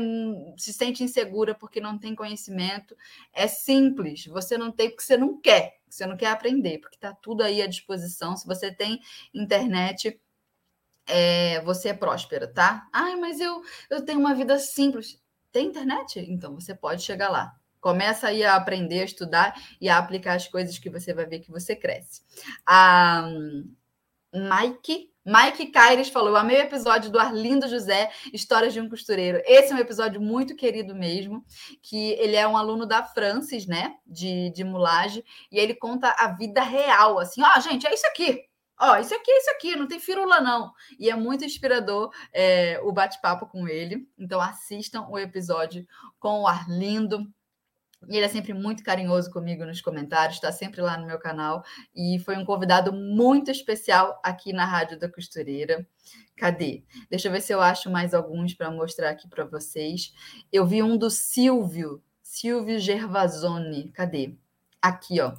se 0.56 0.72
sente 0.72 1.02
insegura 1.02 1.54
porque 1.54 1.80
não 1.80 1.98
tem 1.98 2.14
conhecimento, 2.14 2.96
é 3.32 3.46
simples. 3.46 4.26
Você 4.26 4.58
não 4.58 4.70
tem 4.70 4.90
porque 4.90 5.02
você 5.02 5.16
não 5.16 5.40
quer. 5.40 5.80
Você 5.88 6.04
não 6.06 6.16
quer 6.16 6.26
aprender, 6.26 6.78
porque 6.78 6.96
está 6.96 7.14
tudo 7.14 7.42
aí 7.42 7.62
à 7.62 7.66
disposição. 7.66 8.36
Se 8.36 8.46
você 8.46 8.70
tem 8.70 9.00
internet, 9.32 10.20
é, 11.06 11.60
você 11.62 11.88
é 11.88 11.94
próspera, 11.94 12.46
tá? 12.52 12.86
Ai, 12.92 13.16
mas 13.16 13.40
eu, 13.40 13.62
eu 13.88 14.04
tenho 14.04 14.20
uma 14.20 14.34
vida 14.34 14.58
simples. 14.58 15.20
Tem 15.50 15.68
internet? 15.68 16.20
Então 16.20 16.54
você 16.54 16.74
pode 16.74 17.02
chegar 17.02 17.30
lá. 17.30 17.56
Começa 17.86 18.26
aí 18.26 18.42
a 18.42 18.56
aprender, 18.56 19.02
a 19.02 19.04
estudar 19.04 19.54
e 19.80 19.88
a 19.88 19.96
aplicar 19.96 20.34
as 20.34 20.48
coisas 20.48 20.76
que 20.76 20.90
você 20.90 21.14
vai 21.14 21.24
ver 21.24 21.38
que 21.38 21.52
você 21.52 21.76
cresce. 21.76 22.20
Ah, 22.66 23.30
Mike. 24.34 25.08
Mike 25.24 25.66
Caires 25.70 26.08
falou: 26.08 26.34
amei 26.34 26.56
o 26.56 26.62
episódio 26.62 27.12
do 27.12 27.20
Arlindo 27.20 27.68
José, 27.68 28.10
Histórias 28.32 28.72
de 28.72 28.80
um 28.80 28.88
Costureiro. 28.88 29.40
Esse 29.44 29.72
é 29.72 29.76
um 29.76 29.78
episódio 29.78 30.20
muito 30.20 30.56
querido 30.56 30.96
mesmo, 30.96 31.44
que 31.80 32.14
ele 32.14 32.34
é 32.34 32.48
um 32.48 32.56
aluno 32.56 32.86
da 32.86 33.04
Francis, 33.04 33.68
né? 33.68 33.94
De, 34.04 34.50
de 34.50 34.64
mulagem, 34.64 35.22
e 35.52 35.56
ele 35.56 35.76
conta 35.76 36.12
a 36.18 36.26
vida 36.34 36.64
real, 36.64 37.20
assim, 37.20 37.40
ó, 37.40 37.52
oh, 37.56 37.60
gente, 37.60 37.86
é 37.86 37.94
isso 37.94 38.06
aqui. 38.08 38.42
Ó, 38.80 38.94
oh, 38.94 38.96
isso 38.96 39.14
aqui 39.14 39.30
é 39.30 39.38
isso 39.38 39.50
aqui, 39.52 39.76
não 39.76 39.86
tem 39.86 40.00
firula, 40.00 40.40
não. 40.40 40.72
E 40.98 41.08
é 41.08 41.14
muito 41.14 41.44
inspirador 41.44 42.10
é, 42.32 42.80
o 42.82 42.90
bate-papo 42.90 43.46
com 43.46 43.68
ele. 43.68 44.08
Então 44.18 44.40
assistam 44.40 45.06
o 45.08 45.16
episódio 45.16 45.86
com 46.18 46.40
o 46.40 46.48
Arlindo. 46.48 47.26
Ele 48.08 48.24
é 48.24 48.28
sempre 48.28 48.52
muito 48.52 48.84
carinhoso 48.84 49.30
comigo 49.30 49.64
nos 49.64 49.80
comentários, 49.80 50.36
está 50.36 50.52
sempre 50.52 50.80
lá 50.80 50.96
no 50.96 51.06
meu 51.06 51.18
canal. 51.18 51.64
E 51.94 52.18
foi 52.20 52.36
um 52.36 52.44
convidado 52.44 52.92
muito 52.92 53.50
especial 53.50 54.20
aqui 54.22 54.52
na 54.52 54.64
Rádio 54.64 54.98
da 54.98 55.10
Costureira. 55.10 55.86
Cadê? 56.36 56.84
Deixa 57.10 57.28
eu 57.28 57.32
ver 57.32 57.40
se 57.40 57.52
eu 57.52 57.60
acho 57.60 57.90
mais 57.90 58.14
alguns 58.14 58.54
para 58.54 58.70
mostrar 58.70 59.10
aqui 59.10 59.28
para 59.28 59.44
vocês. 59.44 60.12
Eu 60.52 60.66
vi 60.66 60.82
um 60.82 60.96
do 60.96 61.10
Silvio, 61.10 62.02
Silvio 62.22 62.78
Gervasoni. 62.78 63.90
Cadê? 63.92 64.36
Aqui, 64.80 65.20
ó. 65.20 65.34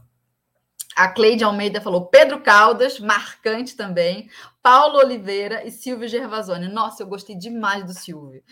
A 0.97 1.07
Cleide 1.07 1.43
Almeida 1.43 1.79
falou 1.79 2.07
Pedro 2.07 2.41
Caldas, 2.41 2.99
marcante 2.99 3.75
também. 3.75 4.27
Paulo 4.63 4.97
Oliveira 4.97 5.63
e 5.63 5.69
Silvio 5.69 6.09
Gervasoni. 6.09 6.67
Nossa, 6.67 7.03
eu 7.03 7.07
gostei 7.07 7.37
demais 7.37 7.85
do 7.85 7.93
Silvio. 7.93 8.43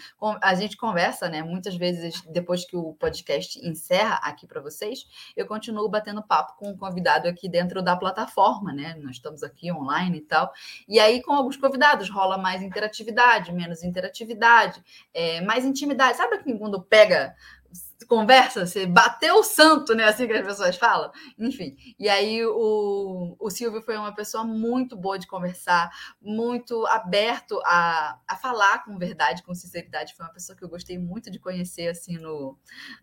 A 0.41 0.53
gente 0.53 0.77
conversa, 0.77 1.27
né? 1.27 1.41
Muitas 1.41 1.75
vezes, 1.75 2.21
depois 2.29 2.63
que 2.63 2.77
o 2.77 2.93
podcast 2.93 3.59
encerra 3.67 4.17
aqui 4.23 4.45
para 4.45 4.61
vocês, 4.61 5.05
eu 5.35 5.47
continuo 5.47 5.89
batendo 5.89 6.21
papo 6.21 6.55
com 6.57 6.69
um 6.69 6.77
convidado 6.77 7.27
aqui 7.27 7.49
dentro 7.49 7.81
da 7.81 7.97
plataforma, 7.97 8.71
né? 8.71 8.95
Nós 9.01 9.15
estamos 9.15 9.41
aqui 9.41 9.71
online 9.71 10.19
e 10.19 10.21
tal. 10.21 10.53
E 10.87 10.99
aí, 10.99 11.23
com 11.23 11.33
alguns 11.33 11.57
convidados, 11.57 12.09
rola 12.09 12.37
mais 12.37 12.61
interatividade, 12.61 13.51
menos 13.51 13.83
interatividade, 13.83 14.81
é, 15.13 15.41
mais 15.41 15.65
intimidade. 15.65 16.15
Sabe 16.15 16.37
quando 16.57 16.81
pega 16.81 17.35
conversa, 18.05 18.65
você 18.65 18.85
bateu 18.85 19.35
o 19.35 19.43
santo, 19.43 19.93
né? 19.93 20.05
Assim 20.05 20.27
que 20.27 20.33
as 20.33 20.45
pessoas 20.45 20.75
falam. 20.77 21.11
Enfim. 21.37 21.75
E 21.99 22.07
aí 22.09 22.45
o, 22.45 23.35
o 23.39 23.49
Silvio 23.49 23.81
foi 23.81 23.97
uma 23.97 24.13
pessoa 24.13 24.43
muito 24.43 24.95
boa 24.95 25.19
de 25.19 25.27
conversar, 25.27 25.89
muito 26.21 26.85
aberto 26.87 27.61
a, 27.65 28.19
a 28.27 28.35
falar 28.37 28.83
com 28.83 28.97
verdade, 28.97 29.43
com 29.43 29.53
sinceridade. 29.53 30.15
Foi 30.15 30.25
uma 30.25 30.33
pessoa 30.33 30.57
que 30.57 30.63
eu 30.63 30.69
gostei 30.69 30.97
muito 30.97 31.29
de 31.29 31.39
conhecer 31.39 31.87
assim 31.89 32.17
no, 32.17 32.57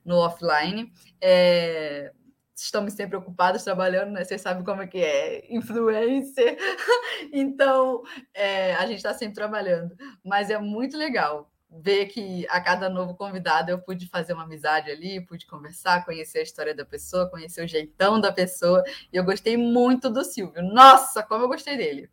no 0.05 0.17
offline. 0.17 0.93
É, 1.21 2.13
estamos 2.55 2.95
sempre 2.95 3.17
ocupados 3.17 3.65
trabalhando, 3.65 4.13
né? 4.13 4.25
Vocês 4.25 4.41
sabem 4.41 4.65
como 4.65 4.83
é 4.83 4.87
que 4.87 4.99
é 4.99 5.53
influencer. 5.53 6.57
então, 7.33 8.03
é, 8.33 8.75
a 8.75 8.87
gente 8.87 8.97
está 8.97 9.13
sempre 9.13 9.35
trabalhando. 9.35 9.95
Mas 10.25 10.51
é 10.51 10.59
muito 10.59 10.97
legal 10.97 11.52
ver 11.81 12.07
que 12.07 12.47
a 12.49 12.61
cada 12.61 12.89
novo 12.89 13.15
convidado 13.15 13.71
eu 13.71 13.79
pude 13.79 14.07
fazer 14.07 14.35
uma 14.35 14.45
amizade 14.45 14.91
ali, 14.91 15.25
pude 15.25 15.47
conversar, 15.47 16.05
conhecer 16.05 16.41
a 16.41 16.43
história 16.43 16.75
da 16.75 16.85
pessoa, 16.85 17.31
conhecer 17.31 17.65
o 17.65 17.69
jeitão 17.69 18.21
da 18.21 18.31
pessoa, 18.31 18.83
e 19.13 19.17
eu 19.17 19.25
gostei 19.25 19.57
muito 19.57 20.11
do 20.11 20.25
Silvio. 20.25 20.63
Nossa, 20.63 21.23
como 21.23 21.45
eu 21.45 21.49
gostei 21.49 21.77
dele. 21.77 22.11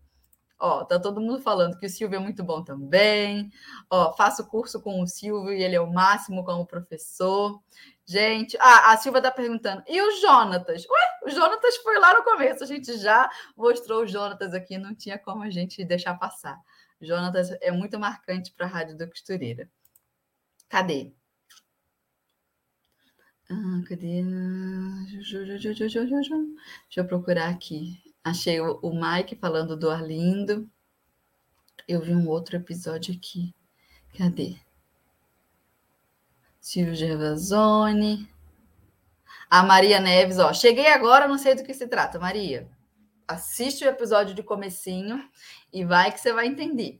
Ó, 0.62 0.84
tá 0.84 1.00
todo 1.00 1.22
mundo 1.22 1.40
falando 1.42 1.78
que 1.78 1.86
o 1.86 1.90
Silvio 1.90 2.18
é 2.18 2.20
muito 2.20 2.44
bom 2.44 2.62
também. 2.62 3.50
Ó, 3.90 4.14
faço 4.14 4.46
curso 4.46 4.82
com 4.82 5.02
o 5.02 5.08
Silvio 5.08 5.54
e 5.54 5.64
ele 5.64 5.76
é 5.76 5.80
o 5.80 5.92
máximo 5.92 6.44
como 6.44 6.66
professor. 6.66 7.62
Gente, 8.06 8.58
ah, 8.60 8.92
a 8.92 8.98
Silva 8.98 9.22
tá 9.22 9.32
perguntando. 9.32 9.84
E 9.88 10.02
o 10.02 10.20
Jonatas? 10.20 10.84
Ué, 10.84 11.20
o 11.26 11.30
Jonatas 11.30 11.78
foi 11.78 11.98
lá 11.98 12.14
no 12.14 12.24
começo. 12.24 12.64
A 12.64 12.68
gente 12.68 12.98
já 12.98 13.30
mostrou 13.56 14.02
o 14.02 14.08
Jonatas 14.08 14.54
aqui, 14.54 14.78
não 14.78 14.94
tinha 14.94 15.18
como 15.18 15.44
a 15.44 15.50
gente 15.50 15.86
deixar 15.86 16.16
passar. 16.16 16.60
Jonatas 17.02 17.52
é 17.62 17.72
muito 17.72 17.98
marcante 18.00 18.52
para 18.52 18.66
a 18.66 18.70
Rádio 18.70 18.98
da 18.98 19.08
Costureira. 19.08 19.70
Cadê? 20.68 21.12
Ah, 23.50 23.82
cadê? 23.88 24.22
Deixa 25.06 26.98
eu 26.98 27.08
procurar 27.08 27.50
aqui. 27.50 28.04
Achei 28.24 28.60
o, 28.60 28.80
o 28.82 28.92
Mike 28.94 29.36
falando 29.36 29.78
do 29.78 29.90
Arlindo. 29.90 30.70
Eu 31.88 32.02
vi 32.02 32.14
um 32.14 32.28
outro 32.28 32.58
episódio 32.58 33.16
aqui. 33.16 33.56
Cadê? 34.18 34.58
Silvio 36.60 36.94
Gervasoni. 36.94 38.30
A 39.50 39.64
Maria 39.64 40.00
Neves, 40.00 40.38
ó. 40.38 40.54
Cheguei 40.54 40.88
agora, 40.88 41.28
não 41.28 41.38
sei 41.38 41.56
do 41.56 41.64
que 41.64 41.74
se 41.74 41.88
trata, 41.88 42.20
Maria 42.20 42.70
assiste 43.30 43.86
o 43.86 43.88
episódio 43.88 44.34
de 44.34 44.42
comecinho 44.42 45.24
e 45.72 45.86
vai 45.86 46.12
que 46.12 46.20
você 46.20 46.34
vai 46.34 46.48
entender. 46.48 47.00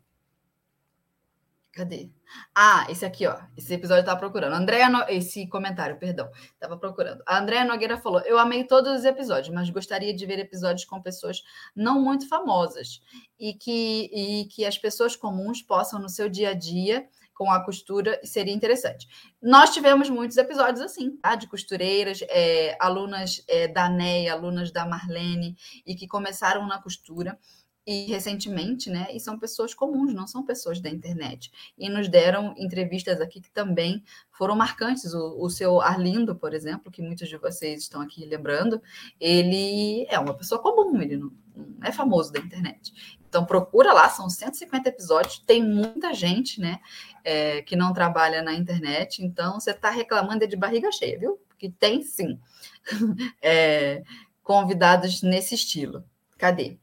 Cadê? 1.72 2.12
Ah, 2.54 2.86
esse 2.90 3.06
aqui, 3.06 3.26
ó. 3.26 3.40
Esse 3.58 3.74
episódio 3.74 4.02
eu 4.02 4.16
procurando. 4.18 4.54
Andréa, 4.54 4.90
no... 4.90 5.02
esse 5.08 5.48
comentário, 5.48 5.98
perdão. 5.98 6.30
Tava 6.60 6.78
procurando. 6.78 7.24
A 7.26 7.40
Andréa 7.40 7.64
Nogueira 7.64 7.98
falou: 7.98 8.22
Eu 8.22 8.38
amei 8.38 8.66
todos 8.66 9.00
os 9.00 9.06
episódios, 9.06 9.54
mas 9.54 9.70
gostaria 9.70 10.14
de 10.14 10.26
ver 10.26 10.40
episódios 10.40 10.86
com 10.86 11.02
pessoas 11.02 11.42
não 11.76 12.02
muito 12.02 12.28
famosas 12.28 13.02
e 13.40 13.54
que, 13.54 14.10
e 14.14 14.46
que 14.50 14.66
as 14.66 14.78
pessoas 14.78 15.16
comuns 15.16 15.62
possam, 15.62 16.00
no 16.00 16.10
seu 16.10 16.28
dia 16.30 16.50
a 16.50 16.54
dia, 16.54 17.08
com 17.40 17.50
a 17.50 17.64
costura 17.64 18.20
seria 18.22 18.54
interessante. 18.54 19.08
Nós 19.42 19.70
tivemos 19.70 20.10
muitos 20.10 20.36
episódios 20.36 20.82
assim, 20.82 21.16
tá? 21.22 21.36
De 21.36 21.48
costureiras, 21.48 22.20
é, 22.24 22.76
alunas 22.82 23.42
é, 23.48 23.66
da 23.66 23.88
NEA, 23.88 24.34
alunas 24.34 24.74
da 24.74 24.86
Marlene, 24.86 25.56
e 25.86 25.96
que 25.96 26.06
começaram 26.06 26.68
na 26.68 26.82
costura 26.82 27.40
e 27.86 28.06
recentemente, 28.06 28.90
né? 28.90 29.08
E 29.12 29.20
são 29.20 29.40
pessoas 29.40 29.74
comuns, 29.74 30.14
não 30.14 30.28
são 30.28 30.44
pessoas 30.44 30.80
da 30.80 30.90
internet. 30.90 31.52
E 31.78 31.90
nos 31.90 32.08
deram 32.08 32.54
entrevistas 32.58 33.20
aqui 33.20 33.42
que 33.42 33.50
também 33.52 34.04
foram 34.32 34.56
marcantes. 34.56 35.14
O, 35.14 35.44
o 35.44 35.50
seu 35.50 35.82
Arlindo, 35.82 36.36
por 36.36 36.54
exemplo, 36.54 36.92
que 36.92 37.02
muitos 37.02 37.28
de 37.28 37.38
vocês 37.38 37.82
estão 37.82 38.02
aqui 38.02 38.26
lembrando, 38.26 38.82
ele 39.20 40.06
é 40.10 40.20
uma 40.20 40.36
pessoa 40.36 40.62
comum, 40.62 41.02
ele 41.02 41.18
não, 41.18 41.32
não 41.56 41.88
é 41.88 41.92
famoso 41.92 42.32
da 42.32 42.40
internet. 42.40 43.18
Então 43.28 43.46
procura 43.46 43.94
lá, 43.94 44.10
são 44.10 44.30
150 44.30 44.90
episódios, 44.90 45.40
tem 45.40 45.64
muita 45.64 46.14
gente, 46.14 46.60
né, 46.60 46.80
é, 47.24 47.62
que 47.62 47.76
não 47.76 47.94
trabalha 47.94 48.42
na 48.42 48.54
internet, 48.54 49.24
então 49.24 49.60
você 49.60 49.72
está 49.72 49.92
reclamando 49.92 50.48
de 50.48 50.56
barriga 50.56 50.92
cheia, 50.92 51.20
viu? 51.20 51.40
Porque 51.48 51.70
tem 51.70 52.02
sim 52.02 52.40
é, 53.42 54.04
convidados 54.44 55.22
nesse 55.22 55.54
estilo. 55.54 56.04
Cadê? 56.38 56.80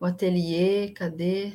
O 0.00 0.06
ateliê, 0.06 0.90
cadê? 0.90 1.52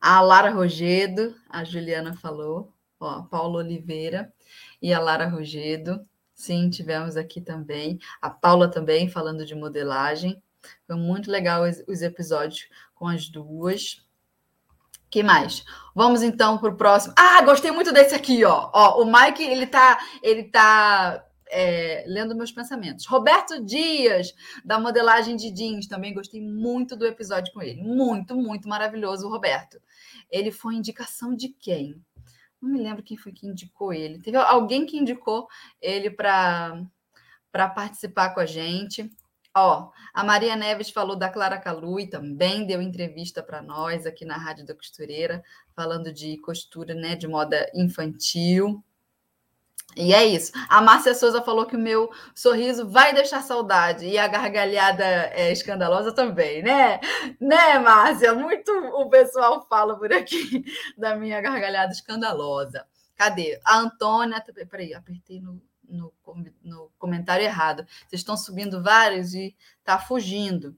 A 0.00 0.20
Lara 0.22 0.50
Rogedo, 0.50 1.34
a 1.48 1.62
Juliana 1.62 2.16
falou, 2.16 2.72
ó, 2.98 3.22
Paulo 3.22 3.58
Oliveira 3.58 4.32
e 4.80 4.92
a 4.94 4.98
Lara 4.98 5.28
Rogedo. 5.28 6.00
Sim, 6.34 6.70
tivemos 6.70 7.18
aqui 7.18 7.38
também. 7.42 7.98
A 8.22 8.30
Paula 8.30 8.70
também 8.70 9.10
falando 9.10 9.44
de 9.44 9.54
modelagem. 9.54 10.42
Foi 10.86 10.96
muito 10.96 11.30
legal 11.30 11.64
os, 11.64 11.82
os 11.86 12.00
episódios 12.00 12.66
com 12.94 13.06
as 13.06 13.28
duas. 13.28 14.02
que 15.10 15.22
mais? 15.22 15.62
Vamos 15.94 16.22
então 16.22 16.56
para 16.56 16.70
o 16.70 16.76
próximo. 16.76 17.12
Ah, 17.18 17.42
gostei 17.42 17.70
muito 17.70 17.92
desse 17.92 18.14
aqui, 18.14 18.42
ó. 18.44 18.70
ó 18.72 19.02
o 19.02 19.04
Mike, 19.04 19.42
ele 19.42 19.66
tá, 19.66 19.98
ele 20.22 20.44
tá 20.44 21.22
é, 21.50 22.04
lendo 22.06 22.36
meus 22.36 22.52
pensamentos. 22.52 23.06
Roberto 23.06 23.64
Dias, 23.64 24.32
da 24.64 24.78
modelagem 24.78 25.36
de 25.36 25.50
jeans, 25.50 25.86
também 25.86 26.14
gostei 26.14 26.40
muito 26.40 26.96
do 26.96 27.06
episódio 27.06 27.52
com 27.52 27.60
ele. 27.62 27.82
Muito, 27.82 28.34
muito 28.36 28.68
maravilhoso, 28.68 29.28
Roberto. 29.28 29.80
Ele 30.30 30.50
foi 30.50 30.74
indicação 30.74 31.34
de 31.34 31.48
quem? 31.48 32.02
Não 32.60 32.70
me 32.70 32.80
lembro 32.80 33.02
quem 33.02 33.16
foi 33.16 33.32
que 33.32 33.46
indicou 33.46 33.92
ele. 33.92 34.20
Teve 34.20 34.36
alguém 34.36 34.84
que 34.86 34.98
indicou 34.98 35.48
ele 35.80 36.10
para 36.10 36.86
participar 37.52 38.34
com 38.34 38.40
a 38.40 38.46
gente. 38.46 39.10
Ó, 39.56 39.90
a 40.14 40.22
Maria 40.22 40.54
Neves 40.54 40.90
falou 40.90 41.16
da 41.16 41.28
Clara 41.28 41.58
Calui, 41.58 42.06
também 42.06 42.64
deu 42.66 42.80
entrevista 42.80 43.42
para 43.42 43.60
nós 43.60 44.06
aqui 44.06 44.24
na 44.24 44.36
Rádio 44.36 44.64
da 44.64 44.74
Costureira, 44.74 45.42
falando 45.74 46.12
de 46.12 46.38
costura, 46.38 46.94
né, 46.94 47.16
de 47.16 47.26
moda 47.26 47.68
infantil. 47.74 48.84
E 49.96 50.14
é 50.14 50.24
isso. 50.24 50.52
A 50.68 50.80
Márcia 50.80 51.14
Souza 51.14 51.42
falou 51.42 51.66
que 51.66 51.74
o 51.74 51.78
meu 51.78 52.10
sorriso 52.34 52.88
vai 52.88 53.12
deixar 53.12 53.42
saudade 53.42 54.06
e 54.06 54.16
a 54.16 54.28
gargalhada 54.28 55.04
é 55.04 55.50
escandalosa 55.50 56.12
também, 56.12 56.62
né? 56.62 57.00
Né, 57.40 57.78
Márcia? 57.78 58.32
Muito 58.32 58.70
o 58.72 59.10
pessoal 59.10 59.66
fala 59.68 59.98
por 59.98 60.12
aqui 60.12 60.64
da 60.96 61.16
minha 61.16 61.40
gargalhada 61.40 61.92
escandalosa. 61.92 62.86
Cadê? 63.16 63.60
A 63.64 63.78
Antônia. 63.78 64.42
Peraí, 64.70 64.94
apertei 64.94 65.40
no, 65.40 65.60
no, 65.88 66.12
no 66.62 66.90
comentário 66.96 67.44
errado. 67.44 67.84
Vocês 68.06 68.20
estão 68.20 68.36
subindo 68.36 68.82
vários 68.82 69.34
e 69.34 69.56
tá 69.84 69.98
fugindo. 69.98 70.76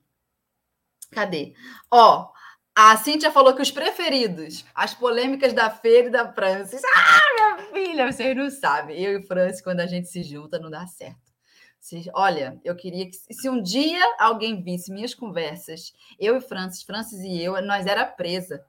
Cadê? 1.10 1.54
Ó, 1.90 2.32
a 2.74 2.96
Cíntia 2.96 3.30
falou 3.30 3.54
que 3.54 3.60
os 3.60 3.70
preferidos, 3.70 4.64
as 4.74 4.94
polêmicas 4.94 5.52
da 5.52 5.68
Feira 5.68 6.08
e 6.08 6.10
da 6.10 6.32
Francis. 6.32 6.80
Ah, 6.84 7.34
minha 7.34 7.51
filha, 7.72 8.10
vocês 8.10 8.36
não 8.36 8.50
sabem. 8.50 9.00
Eu 9.00 9.12
e 9.12 9.16
o 9.16 9.26
Francis, 9.26 9.62
quando 9.62 9.80
a 9.80 9.86
gente 9.86 10.08
se 10.08 10.22
junta, 10.22 10.58
não 10.58 10.70
dá 10.70 10.86
certo. 10.86 11.32
Se- 11.80 12.10
olha, 12.14 12.60
eu 12.64 12.76
queria 12.76 13.06
que 13.10 13.16
se 13.16 13.48
um 13.48 13.60
dia 13.60 14.00
alguém 14.18 14.62
visse 14.62 14.92
minhas 14.92 15.14
conversas, 15.14 15.92
eu 16.18 16.36
e 16.36 16.40
Francis, 16.40 16.82
Francis 16.84 17.18
e 17.20 17.42
eu, 17.42 17.60
nós 17.62 17.86
era 17.86 18.04
presa. 18.06 18.64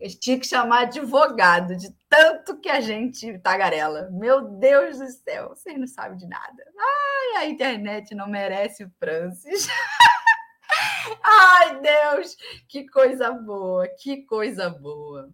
Eu 0.00 0.10
tinha 0.18 0.38
que 0.38 0.46
chamar 0.46 0.80
advogado 0.82 1.76
de 1.76 1.92
tanto 2.08 2.58
que 2.58 2.68
a 2.68 2.80
gente 2.80 3.38
tagarela. 3.38 4.10
Meu 4.10 4.48
Deus 4.48 4.98
do 4.98 5.06
céu, 5.08 5.50
vocês 5.50 5.78
não 5.78 5.86
sabem 5.86 6.18
de 6.18 6.26
nada. 6.26 6.64
Ai, 6.76 7.42
a 7.42 7.46
internet 7.46 8.14
não 8.16 8.26
merece 8.28 8.82
o 8.84 8.90
Francis. 8.98 9.68
Ai, 11.22 11.80
Deus, 11.80 12.36
que 12.68 12.88
coisa 12.88 13.30
boa, 13.30 13.86
que 13.88 14.22
coisa 14.22 14.68
boa. 14.68 15.28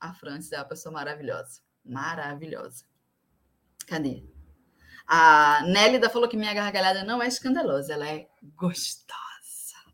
A 0.00 0.12
Francis 0.14 0.52
é 0.52 0.58
uma 0.58 0.64
pessoa 0.64 0.92
maravilhosa, 0.92 1.60
maravilhosa. 1.86 2.84
Cadê? 3.86 4.24
A 5.06 5.62
Nélida 5.64 6.10
falou 6.10 6.28
que 6.28 6.36
minha 6.36 6.52
gargalhada 6.52 7.04
não 7.04 7.22
é 7.22 7.28
escandalosa, 7.28 7.92
ela 7.92 8.08
é 8.08 8.26
gostosa. 8.56 9.16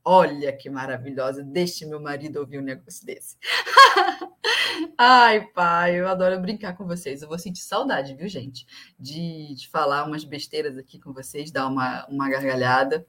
Olha 0.04 0.52
que 0.56 0.68
maravilhosa. 0.68 1.44
Deixe 1.44 1.86
meu 1.86 2.00
marido 2.00 2.40
ouvir 2.40 2.58
um 2.58 2.62
negócio 2.62 3.06
desse. 3.06 3.36
Ai, 4.98 5.46
pai, 5.48 6.00
eu 6.00 6.08
adoro 6.08 6.40
brincar 6.40 6.76
com 6.76 6.86
vocês. 6.86 7.22
Eu 7.22 7.28
vou 7.28 7.38
sentir 7.38 7.62
saudade, 7.62 8.14
viu, 8.14 8.28
gente? 8.28 8.66
De, 8.98 9.54
de 9.54 9.68
falar 9.68 10.04
umas 10.04 10.24
besteiras 10.24 10.76
aqui 10.76 10.98
com 10.98 11.12
vocês, 11.12 11.52
dar 11.52 11.68
uma, 11.68 12.04
uma 12.06 12.28
gargalhada. 12.28 13.06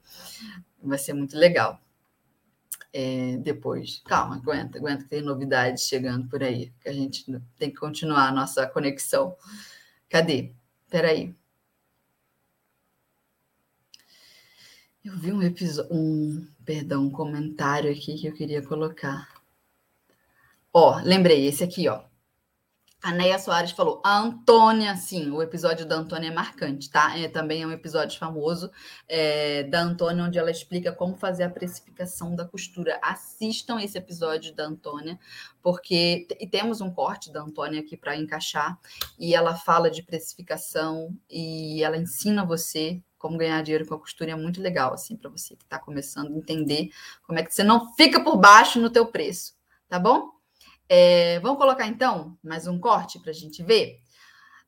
Vai 0.82 1.00
ser 1.00 1.14
muito 1.14 1.36
legal. 1.36 1.82
É, 2.94 3.38
depois, 3.38 4.02
calma, 4.06 4.36
aguenta, 4.36 4.78
aguenta, 4.78 5.04
que 5.04 5.10
tem 5.10 5.22
novidades 5.24 5.84
chegando 5.88 6.30
por 6.30 6.44
aí. 6.44 6.72
Que 6.80 6.90
a 6.90 6.94
gente 6.94 7.26
tem 7.58 7.72
que 7.72 7.78
continuar 7.78 8.28
a 8.30 8.32
nossa 8.32 8.68
conexão. 8.68 9.36
Cadê? 10.08 10.54
Peraí. 10.90 11.36
Eu 15.04 15.18
vi 15.18 15.34
um 15.34 15.42
episódio, 15.42 15.94
um, 15.94 16.48
perdão, 16.64 17.06
um 17.06 17.10
comentário 17.10 17.92
aqui 17.92 18.18
que 18.18 18.28
eu 18.28 18.34
queria 18.34 18.62
colocar. 18.62 19.28
Ó, 20.72 21.02
lembrei, 21.04 21.46
esse 21.48 21.64
aqui, 21.64 21.88
ó. 21.90 22.04
A 23.04 23.12
Neia 23.12 23.38
Soares 23.38 23.72
falou, 23.72 24.02
a 24.02 24.18
Antônia, 24.18 24.96
sim, 24.96 25.30
o 25.30 25.42
episódio 25.42 25.86
da 25.86 25.98
Antônia 25.98 26.30
é 26.30 26.34
marcante, 26.34 26.90
tá? 26.90 27.20
É, 27.20 27.28
também 27.28 27.62
é 27.62 27.68
um 27.68 27.72
episódio 27.74 28.18
famoso 28.18 28.72
é, 29.10 29.64
da 29.64 29.82
Antônia, 29.82 30.24
onde 30.24 30.40
ela 30.40 30.50
explica 30.50 30.90
como 30.90 31.18
fazer 31.18 31.44
a 31.44 31.50
precificação 31.50 32.34
da 32.34 32.46
costura. 32.46 32.98
Assistam 33.04 33.82
esse 33.82 33.98
episódio 33.98 34.56
da 34.56 34.64
Antônia, 34.64 35.20
porque 35.62 36.26
e 36.40 36.48
temos 36.48 36.80
um 36.80 36.90
corte 36.90 37.30
da 37.30 37.42
Antônia 37.42 37.82
aqui 37.82 37.98
para 37.98 38.16
encaixar, 38.16 38.80
e 39.20 39.36
ela 39.36 39.54
fala 39.54 39.92
de 39.92 40.02
precificação 40.02 41.14
e 41.30 41.84
ela 41.84 41.98
ensina 41.98 42.46
você 42.46 43.04
como 43.18 43.38
ganhar 43.38 43.62
dinheiro 43.64 43.86
com 43.86 43.96
a 43.96 44.00
costura 44.00 44.32
é 44.32 44.36
muito 44.36 44.62
legal, 44.62 44.94
assim, 44.94 45.18
para 45.18 45.30
você 45.30 45.58
que 45.58 45.66
está 45.66 45.78
começando 45.78 46.34
a 46.34 46.38
entender 46.38 46.90
como 47.24 47.38
é 47.38 47.44
que 47.44 47.54
você 47.54 47.66
não 47.66 47.94
fica 47.96 48.24
por 48.24 48.38
baixo 48.38 48.80
no 48.80 48.90
teu 48.90 49.06
preço, 49.06 49.56
tá 49.90 50.00
bom? 50.00 50.33
É, 50.96 51.40
vamos 51.40 51.58
colocar, 51.58 51.88
então, 51.88 52.38
mais 52.44 52.68
um 52.68 52.80
corte 52.80 53.18
para 53.18 53.32
a 53.32 53.34
gente 53.34 53.64
ver? 53.64 53.98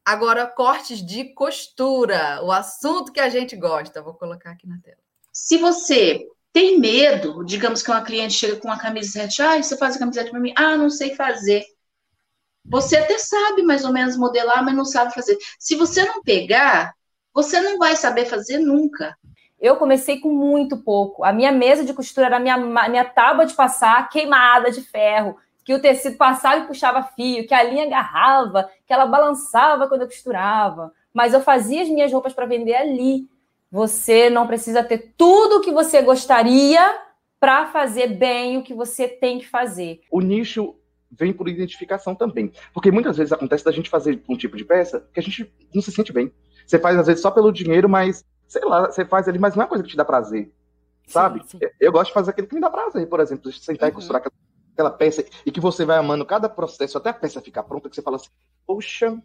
Agora, 0.03 0.47
cortes 0.47 1.05
de 1.05 1.25
costura, 1.35 2.43
o 2.43 2.51
assunto 2.51 3.11
que 3.11 3.19
a 3.19 3.29
gente 3.29 3.55
gosta. 3.55 4.01
Vou 4.01 4.15
colocar 4.15 4.49
aqui 4.49 4.67
na 4.67 4.79
tela. 4.79 4.97
Se 5.31 5.59
você 5.59 6.25
tem 6.51 6.79
medo, 6.79 7.45
digamos 7.45 7.83
que 7.83 7.91
uma 7.91 8.01
cliente 8.01 8.33
chega 8.33 8.55
com 8.55 8.67
uma 8.67 8.79
camisete, 8.79 9.39
ah, 9.43 9.61
você 9.61 9.77
faz 9.77 9.97
a 9.97 9.99
camiseta 9.99 10.31
para 10.31 10.39
mim? 10.39 10.51
Ah, 10.57 10.75
não 10.75 10.89
sei 10.89 11.13
fazer. 11.13 11.63
Você 12.65 12.97
até 12.97 13.19
sabe 13.19 13.61
mais 13.61 13.85
ou 13.85 13.93
menos 13.93 14.17
modelar, 14.17 14.65
mas 14.65 14.75
não 14.75 14.83
sabe 14.83 15.13
fazer. 15.13 15.37
Se 15.59 15.75
você 15.75 16.05
não 16.05 16.23
pegar, 16.23 16.95
você 17.35 17.61
não 17.61 17.77
vai 17.77 17.95
saber 17.95 18.25
fazer 18.25 18.57
nunca. 18.57 19.15
Eu 19.59 19.75
comecei 19.75 20.19
com 20.19 20.33
muito 20.33 20.75
pouco. 20.77 21.23
A 21.23 21.31
minha 21.31 21.51
mesa 21.51 21.85
de 21.85 21.93
costura 21.93 22.25
era 22.25 22.37
a 22.37 22.39
minha, 22.39 22.57
minha 22.57 23.05
tábua 23.05 23.45
de 23.45 23.53
passar 23.53 24.09
queimada 24.09 24.71
de 24.71 24.81
ferro, 24.81 25.37
que 25.65 25.73
o 25.73 25.81
tecido 25.81 26.15
passava 26.15 26.63
e 26.63 26.67
puxava 26.67 27.01
fio, 27.01 27.47
que 27.47 27.53
a 27.53 27.63
linha 27.63 27.85
agarrava, 27.85 28.69
que 28.85 28.93
ela 28.93 29.07
balançava 29.07 29.87
quando 29.87 30.01
eu 30.01 30.07
costurava. 30.07 30.93
Mas 31.11 31.33
eu 31.33 31.41
fazia 31.41 31.81
as 31.81 31.89
minhas 31.89 32.13
roupas 32.13 32.33
para 32.33 32.45
vender 32.45 32.75
ali. 32.75 33.27
Você 33.71 34.29
não 34.29 34.45
precisa 34.45 34.83
ter 34.83 35.15
tudo 35.17 35.57
o 35.57 35.61
que 35.61 35.71
você 35.71 36.03
gostaria 36.03 36.79
para 37.39 37.65
fazer 37.65 38.07
bem 38.07 38.57
o 38.57 38.63
que 38.63 38.75
você 38.75 39.07
tem 39.07 39.39
que 39.39 39.47
fazer. 39.47 40.01
O 40.11 40.21
nicho 40.21 40.75
vem 41.11 41.33
por 41.33 41.49
identificação 41.49 42.13
também. 42.13 42.51
Porque 42.71 42.91
muitas 42.91 43.17
vezes 43.17 43.33
acontece 43.33 43.65
da 43.65 43.71
gente 43.71 43.89
fazer 43.89 44.21
um 44.29 44.37
tipo 44.37 44.55
de 44.55 44.63
peça 44.63 45.07
que 45.11 45.19
a 45.19 45.23
gente 45.23 45.51
não 45.73 45.81
se 45.81 45.91
sente 45.91 46.13
bem. 46.13 46.31
Você 46.65 46.77
faz, 46.77 46.97
às 46.97 47.07
vezes, 47.07 47.21
só 47.23 47.31
pelo 47.31 47.51
dinheiro, 47.51 47.89
mas, 47.89 48.23
sei 48.47 48.63
lá, 48.63 48.85
você 48.85 49.03
faz 49.03 49.27
ali, 49.27 49.39
mas 49.39 49.55
não 49.55 49.63
é 49.63 49.65
uma 49.65 49.69
coisa 49.69 49.83
que 49.83 49.89
te 49.89 49.97
dá 49.97 50.05
prazer. 50.05 50.51
Sabe? 51.07 51.41
Sim, 51.45 51.57
sim. 51.59 51.67
Eu 51.79 51.91
gosto 51.91 52.07
de 52.07 52.13
fazer 52.13 52.31
aquilo 52.31 52.47
que 52.47 52.55
me 52.55 52.61
dá 52.61 52.69
prazer, 52.69 53.07
por 53.07 53.19
exemplo, 53.19 53.51
sentar 53.51 53.89
uhum. 53.89 53.93
e 53.93 53.95
costurar 53.95 54.19
aquela 54.19 54.44
peça 54.97 55.25
e 55.45 55.51
que 55.51 55.59
você 55.59 55.85
vai 55.85 55.97
amando 55.97 56.25
cada 56.25 56.49
processo 56.49 56.97
até 56.97 57.09
a 57.09 57.13
peça 57.13 57.41
ficar 57.41 57.63
pronta, 57.63 57.89
que 57.89 57.95
você 57.95 58.01
fala 58.01 58.17
assim, 58.17 58.29
poxa. 58.65 59.17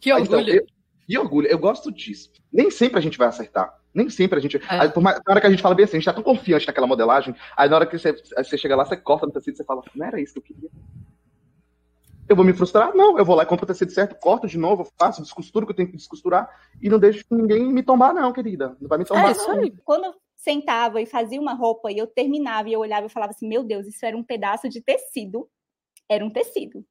Que 0.00 0.12
orgulho. 0.12 0.40
Então, 0.40 0.54
eu, 0.54 0.66
e 1.08 1.18
orgulho, 1.18 1.48
eu 1.48 1.58
gosto 1.58 1.90
disso. 1.90 2.30
Nem 2.52 2.70
sempre 2.70 2.98
a 2.98 3.02
gente 3.02 3.16
vai 3.16 3.28
acertar. 3.28 3.78
Nem 3.94 4.10
sempre 4.10 4.38
a 4.38 4.42
gente. 4.42 4.58
É. 4.58 4.62
Aí, 4.68 4.88
por 4.90 5.02
mais, 5.02 5.16
na 5.26 5.32
hora 5.32 5.40
que 5.40 5.46
a 5.46 5.50
gente 5.50 5.62
fala 5.62 5.74
bem 5.74 5.84
assim, 5.84 5.96
a 5.96 6.00
gente 6.00 6.04
tá 6.04 6.12
tão 6.12 6.22
confiante 6.22 6.66
naquela 6.66 6.86
modelagem, 6.86 7.34
aí 7.56 7.68
na 7.68 7.76
hora 7.76 7.86
que 7.86 7.98
você, 7.98 8.12
você 8.12 8.58
chega 8.58 8.76
lá, 8.76 8.84
você 8.84 8.96
corta 8.96 9.26
no 9.26 9.32
tecido 9.32 9.54
e 9.54 9.56
você 9.56 9.64
fala, 9.64 9.82
não 9.94 10.06
era 10.06 10.20
isso 10.20 10.34
que 10.34 10.38
eu 10.38 10.42
queria. 10.42 10.70
Eu 12.28 12.36
vou 12.36 12.44
me 12.44 12.52
frustrar? 12.52 12.94
Não, 12.94 13.18
eu 13.18 13.24
vou 13.24 13.34
lá 13.34 13.42
e 13.42 13.46
compro 13.46 13.64
o 13.64 13.66
tecido 13.66 13.90
certo, 13.90 14.14
corto 14.20 14.46
de 14.46 14.58
novo, 14.58 14.86
faço, 14.98 15.22
descosturo 15.22 15.64
o 15.64 15.66
que 15.66 15.72
eu 15.72 15.76
tenho 15.76 15.88
que 15.88 15.96
descosturar 15.96 16.48
e 16.80 16.90
não 16.90 16.98
deixo 16.98 17.24
ninguém 17.30 17.72
me 17.72 17.82
tombar, 17.82 18.12
não, 18.12 18.32
querida. 18.32 18.76
Não 18.78 18.88
vai 18.88 18.98
me 18.98 19.06
tombar, 19.06 19.28
é, 19.28 19.32
isso 19.32 19.48
não. 19.48 19.60
Aí. 19.60 19.74
Quando 19.82 20.14
sentava 20.38 21.02
e 21.02 21.06
fazia 21.06 21.40
uma 21.40 21.52
roupa 21.52 21.90
e 21.90 21.98
eu 21.98 22.06
terminava 22.06 22.68
e 22.68 22.72
eu 22.72 22.80
olhava 22.80 23.06
e 23.06 23.10
falava 23.10 23.32
assim, 23.32 23.48
meu 23.48 23.64
Deus, 23.64 23.86
isso 23.86 24.06
era 24.06 24.16
um 24.16 24.22
pedaço 24.22 24.68
de 24.68 24.80
tecido. 24.80 25.50
Era 26.08 26.24
um 26.24 26.30
tecido. 26.30 26.86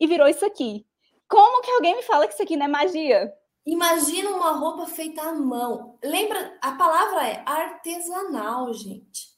E 0.00 0.06
virou 0.06 0.26
isso 0.26 0.44
aqui. 0.44 0.84
Como 1.28 1.62
que 1.62 1.70
alguém 1.70 1.94
me 1.94 2.02
fala 2.02 2.26
que 2.26 2.32
isso 2.32 2.42
aqui 2.42 2.56
não 2.56 2.66
é 2.66 2.68
magia? 2.68 3.32
Imagina 3.66 4.30
uma 4.30 4.52
roupa 4.52 4.86
feita 4.86 5.20
à 5.22 5.34
mão. 5.34 5.98
Lembra, 6.02 6.58
a 6.60 6.72
palavra 6.72 7.28
é 7.28 7.44
artesanal, 7.46 8.72
gente. 8.72 9.30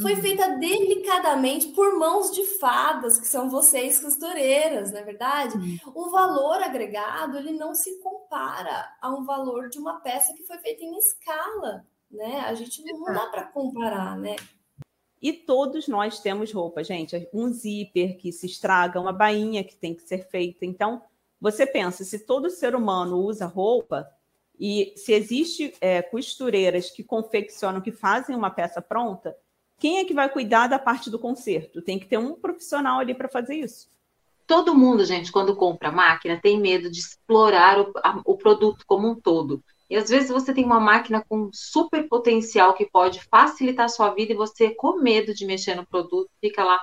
Foi 0.00 0.16
feita 0.16 0.56
delicadamente 0.56 1.68
por 1.68 1.98
mãos 1.98 2.32
de 2.32 2.44
fadas, 2.58 3.18
que 3.18 3.26
são 3.26 3.50
vocês 3.50 4.00
costureiras, 4.00 4.90
não 4.90 5.00
é 5.00 5.04
verdade? 5.04 5.54
O 5.94 6.10
valor 6.10 6.62
agregado, 6.62 7.36
ele 7.36 7.52
não 7.52 7.74
se 7.74 8.00
compara 8.00 8.90
a 9.00 9.10
um 9.10 9.22
valor 9.22 9.68
de 9.68 9.78
uma 9.78 10.00
peça 10.00 10.32
que 10.34 10.44
foi 10.44 10.58
feita 10.58 10.82
em 10.82 10.96
escala, 10.96 11.86
né? 12.12 12.40
A 12.40 12.54
gente 12.54 12.82
não, 12.84 13.04
dá 13.04 13.26
para 13.26 13.44
comparar, 13.44 14.16
né? 14.18 14.36
E 15.20 15.32
todos 15.32 15.88
nós 15.88 16.20
temos 16.20 16.52
roupa, 16.52 16.82
gente. 16.82 17.28
Um 17.32 17.52
zíper 17.52 18.16
que 18.18 18.32
se 18.32 18.46
estraga, 18.46 19.00
uma 19.00 19.12
bainha 19.12 19.64
que 19.64 19.76
tem 19.76 19.94
que 19.94 20.02
ser 20.02 20.28
feita. 20.28 20.66
Então, 20.66 21.02
você 21.40 21.66
pensa, 21.66 22.04
se 22.04 22.20
todo 22.20 22.50
ser 22.50 22.74
humano 22.74 23.18
usa 23.18 23.46
roupa, 23.46 24.08
e 24.64 24.92
se 24.96 25.12
existe 25.12 25.74
é, 25.80 26.02
costureiras 26.02 26.88
que 26.88 27.02
confeccionam, 27.02 27.80
que 27.80 27.90
fazem 27.90 28.36
uma 28.36 28.50
peça 28.50 28.80
pronta, 28.80 29.36
quem 29.76 29.98
é 29.98 30.04
que 30.04 30.14
vai 30.14 30.28
cuidar 30.28 30.68
da 30.68 30.78
parte 30.78 31.10
do 31.10 31.18
conserto? 31.18 31.82
Tem 31.82 31.98
que 31.98 32.06
ter 32.06 32.18
um 32.18 32.34
profissional 32.34 33.00
ali 33.00 33.12
para 33.12 33.28
fazer 33.28 33.56
isso. 33.56 33.90
Todo 34.46 34.74
mundo, 34.74 35.04
gente, 35.04 35.32
quando 35.32 35.56
compra 35.56 35.90
máquina, 35.90 36.38
tem 36.40 36.60
medo 36.60 36.88
de 36.88 37.00
explorar 37.00 37.80
o, 37.80 37.92
a, 37.96 38.20
o 38.24 38.36
produto 38.36 38.84
como 38.86 39.08
um 39.08 39.14
todo. 39.16 39.60
E 39.92 39.96
às 39.96 40.08
vezes 40.08 40.30
você 40.30 40.54
tem 40.54 40.64
uma 40.64 40.80
máquina 40.80 41.22
com 41.28 41.50
super 41.52 42.08
potencial 42.08 42.72
que 42.72 42.86
pode 42.86 43.20
facilitar 43.24 43.84
a 43.84 43.90
sua 43.90 44.08
vida 44.14 44.32
e 44.32 44.34
você, 44.34 44.70
com 44.70 45.02
medo 45.02 45.34
de 45.34 45.44
mexer 45.44 45.74
no 45.74 45.84
produto, 45.84 46.30
fica 46.40 46.64
lá 46.64 46.80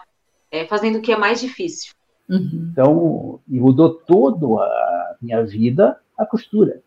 é, 0.52 0.68
fazendo 0.68 1.00
o 1.00 1.02
que 1.02 1.12
é 1.12 1.18
mais 1.18 1.42
difícil. 1.42 1.96
Uhum. 2.30 2.70
Então, 2.72 3.40
mudou 3.48 3.96
toda 3.96 4.46
a 4.46 5.16
minha 5.20 5.44
vida 5.44 6.00
a 6.16 6.24
costura. 6.24 6.84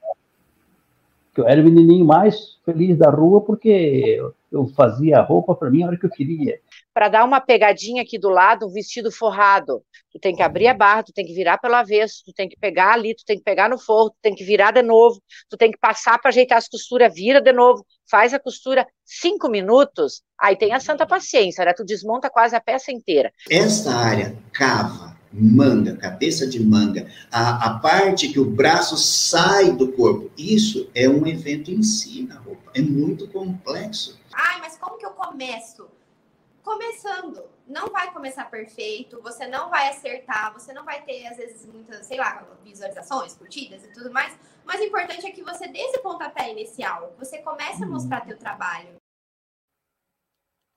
Eu 1.36 1.48
era 1.48 1.60
o 1.60 1.64
menininho 1.64 2.04
mais 2.04 2.56
feliz 2.64 2.96
da 2.96 3.10
rua 3.10 3.40
porque 3.40 4.22
eu 4.52 4.68
fazia 4.76 5.18
a 5.18 5.22
roupa 5.22 5.56
para 5.56 5.70
mim 5.70 5.82
a 5.82 5.88
hora 5.88 5.98
que 5.98 6.06
eu 6.06 6.10
queria. 6.10 6.60
Para 6.94 7.08
dar 7.08 7.24
uma 7.24 7.40
pegadinha 7.40 8.02
aqui 8.02 8.18
do 8.18 8.28
lado, 8.28 8.66
um 8.66 8.72
vestido 8.72 9.10
forrado. 9.10 9.82
Tu 10.12 10.18
tem 10.18 10.34
que 10.34 10.42
abrir 10.42 10.66
a 10.66 10.74
barra, 10.74 11.02
tu 11.02 11.12
tem 11.12 11.24
que 11.24 11.32
virar 11.32 11.56
pelo 11.56 11.74
avesso, 11.74 12.22
tu 12.24 12.32
tem 12.34 12.48
que 12.48 12.56
pegar 12.58 12.92
ali, 12.92 13.14
tu 13.14 13.24
tem 13.24 13.38
que 13.38 13.42
pegar 13.42 13.68
no 13.70 13.78
forro, 13.78 14.10
tu 14.10 14.16
tem 14.20 14.34
que 14.34 14.44
virar 14.44 14.72
de 14.72 14.82
novo, 14.82 15.22
tu 15.48 15.56
tem 15.56 15.70
que 15.70 15.78
passar 15.78 16.18
para 16.18 16.28
ajeitar 16.28 16.58
as 16.58 16.68
costuras, 16.68 17.14
vira 17.14 17.40
de 17.40 17.52
novo, 17.52 17.84
faz 18.10 18.34
a 18.34 18.38
costura 18.38 18.86
cinco 19.06 19.48
minutos, 19.48 20.22
aí 20.38 20.54
tem 20.54 20.74
a 20.74 20.80
santa 20.80 21.06
paciência, 21.06 21.64
né? 21.64 21.72
Tu 21.72 21.84
desmonta 21.84 22.28
quase 22.28 22.54
a 22.54 22.60
peça 22.60 22.92
inteira. 22.92 23.32
Essa 23.50 23.94
área 23.94 24.36
cava, 24.52 25.16
manga, 25.32 25.96
cabeça 25.96 26.46
de 26.46 26.62
manga, 26.62 27.10
a, 27.30 27.70
a 27.70 27.78
parte 27.78 28.28
que 28.28 28.38
o 28.38 28.44
braço 28.44 28.98
sai 28.98 29.72
do 29.72 29.92
corpo, 29.92 30.30
isso 30.36 30.90
é 30.94 31.08
um 31.08 31.26
evento 31.26 31.70
em 31.70 31.82
si 31.82 32.24
na 32.24 32.38
roupa, 32.38 32.70
é 32.74 32.82
muito 32.82 33.26
complexo. 33.28 34.20
Ai, 34.34 34.60
mas 34.60 34.76
como 34.76 34.98
que 34.98 35.06
eu 35.06 35.10
começo? 35.10 35.86
Começando. 36.62 37.44
Não 37.66 37.88
vai 37.88 38.12
começar 38.12 38.44
perfeito, 38.46 39.20
você 39.20 39.46
não 39.46 39.68
vai 39.68 39.88
acertar, 39.90 40.52
você 40.52 40.72
não 40.72 40.84
vai 40.84 41.02
ter, 41.02 41.26
às 41.26 41.36
vezes, 41.36 41.66
muitas, 41.66 42.06
sei 42.06 42.18
lá, 42.18 42.46
visualizações, 42.62 43.34
curtidas 43.34 43.84
e 43.84 43.92
tudo 43.92 44.12
mais. 44.12 44.38
Mas 44.64 44.80
o 44.80 44.84
importante 44.84 45.26
é 45.26 45.30
que 45.30 45.42
você 45.42 45.68
dê 45.68 45.78
esse 45.78 45.98
pontapé 46.00 46.50
inicial, 46.50 47.14
você 47.18 47.38
comece 47.38 47.82
a 47.82 47.86
mostrar 47.86 48.20
teu 48.22 48.38
trabalho. 48.38 48.96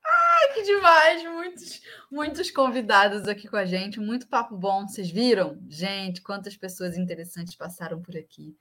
Ai, 0.04 0.54
que 0.54 0.64
demais! 0.64 1.24
Muitos, 1.24 1.82
muitos 2.12 2.52
convidados 2.52 3.28
aqui 3.28 3.48
com 3.48 3.58
a 3.58 3.66
gente, 3.66 4.00
muito 4.00 4.28
papo 4.28 4.56
bom. 4.58 4.88
Vocês 4.88 5.10
viram? 5.10 5.58
Gente, 5.68 6.22
quantas 6.22 6.56
pessoas 6.56 6.98
interessantes 6.98 7.56
passaram 7.56 8.02
por 8.02 8.16
aqui. 8.16 8.56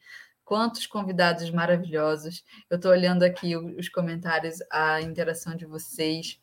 Quantos 0.45 0.87
convidados 0.87 1.51
maravilhosos. 1.51 2.45
Eu 2.71 2.77
estou 2.77 2.91
olhando 2.91 3.23
aqui 3.23 3.57
os 3.57 3.89
comentários, 3.89 4.59
a 4.71 5.01
interação 5.01 5.57
de 5.57 5.67
vocês. 5.67 6.39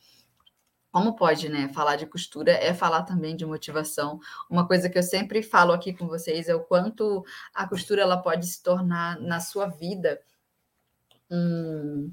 Como 0.92 1.16
pode, 1.16 1.48
né? 1.48 1.70
Falar 1.74 1.96
de 1.96 2.06
costura 2.06 2.52
é 2.52 2.74
falar 2.74 3.04
também 3.04 3.36
de 3.36 3.46
motivação. 3.46 4.20
Uma 4.50 4.68
coisa 4.68 4.90
que 4.90 4.98
eu 4.98 5.04
sempre 5.04 5.42
falo 5.42 5.72
aqui 5.72 5.94
com 5.94 6.08
vocês 6.08 6.50
é 6.50 6.56
o 6.56 6.64
quanto 6.64 7.24
a 7.54 7.68
costura 7.68 8.02
ela 8.02 8.18
pode 8.18 8.46
se 8.46 8.62
tornar 8.62 9.20
na 9.20 9.40
sua 9.40 9.68
vida 9.68 10.22
um, 11.30 12.12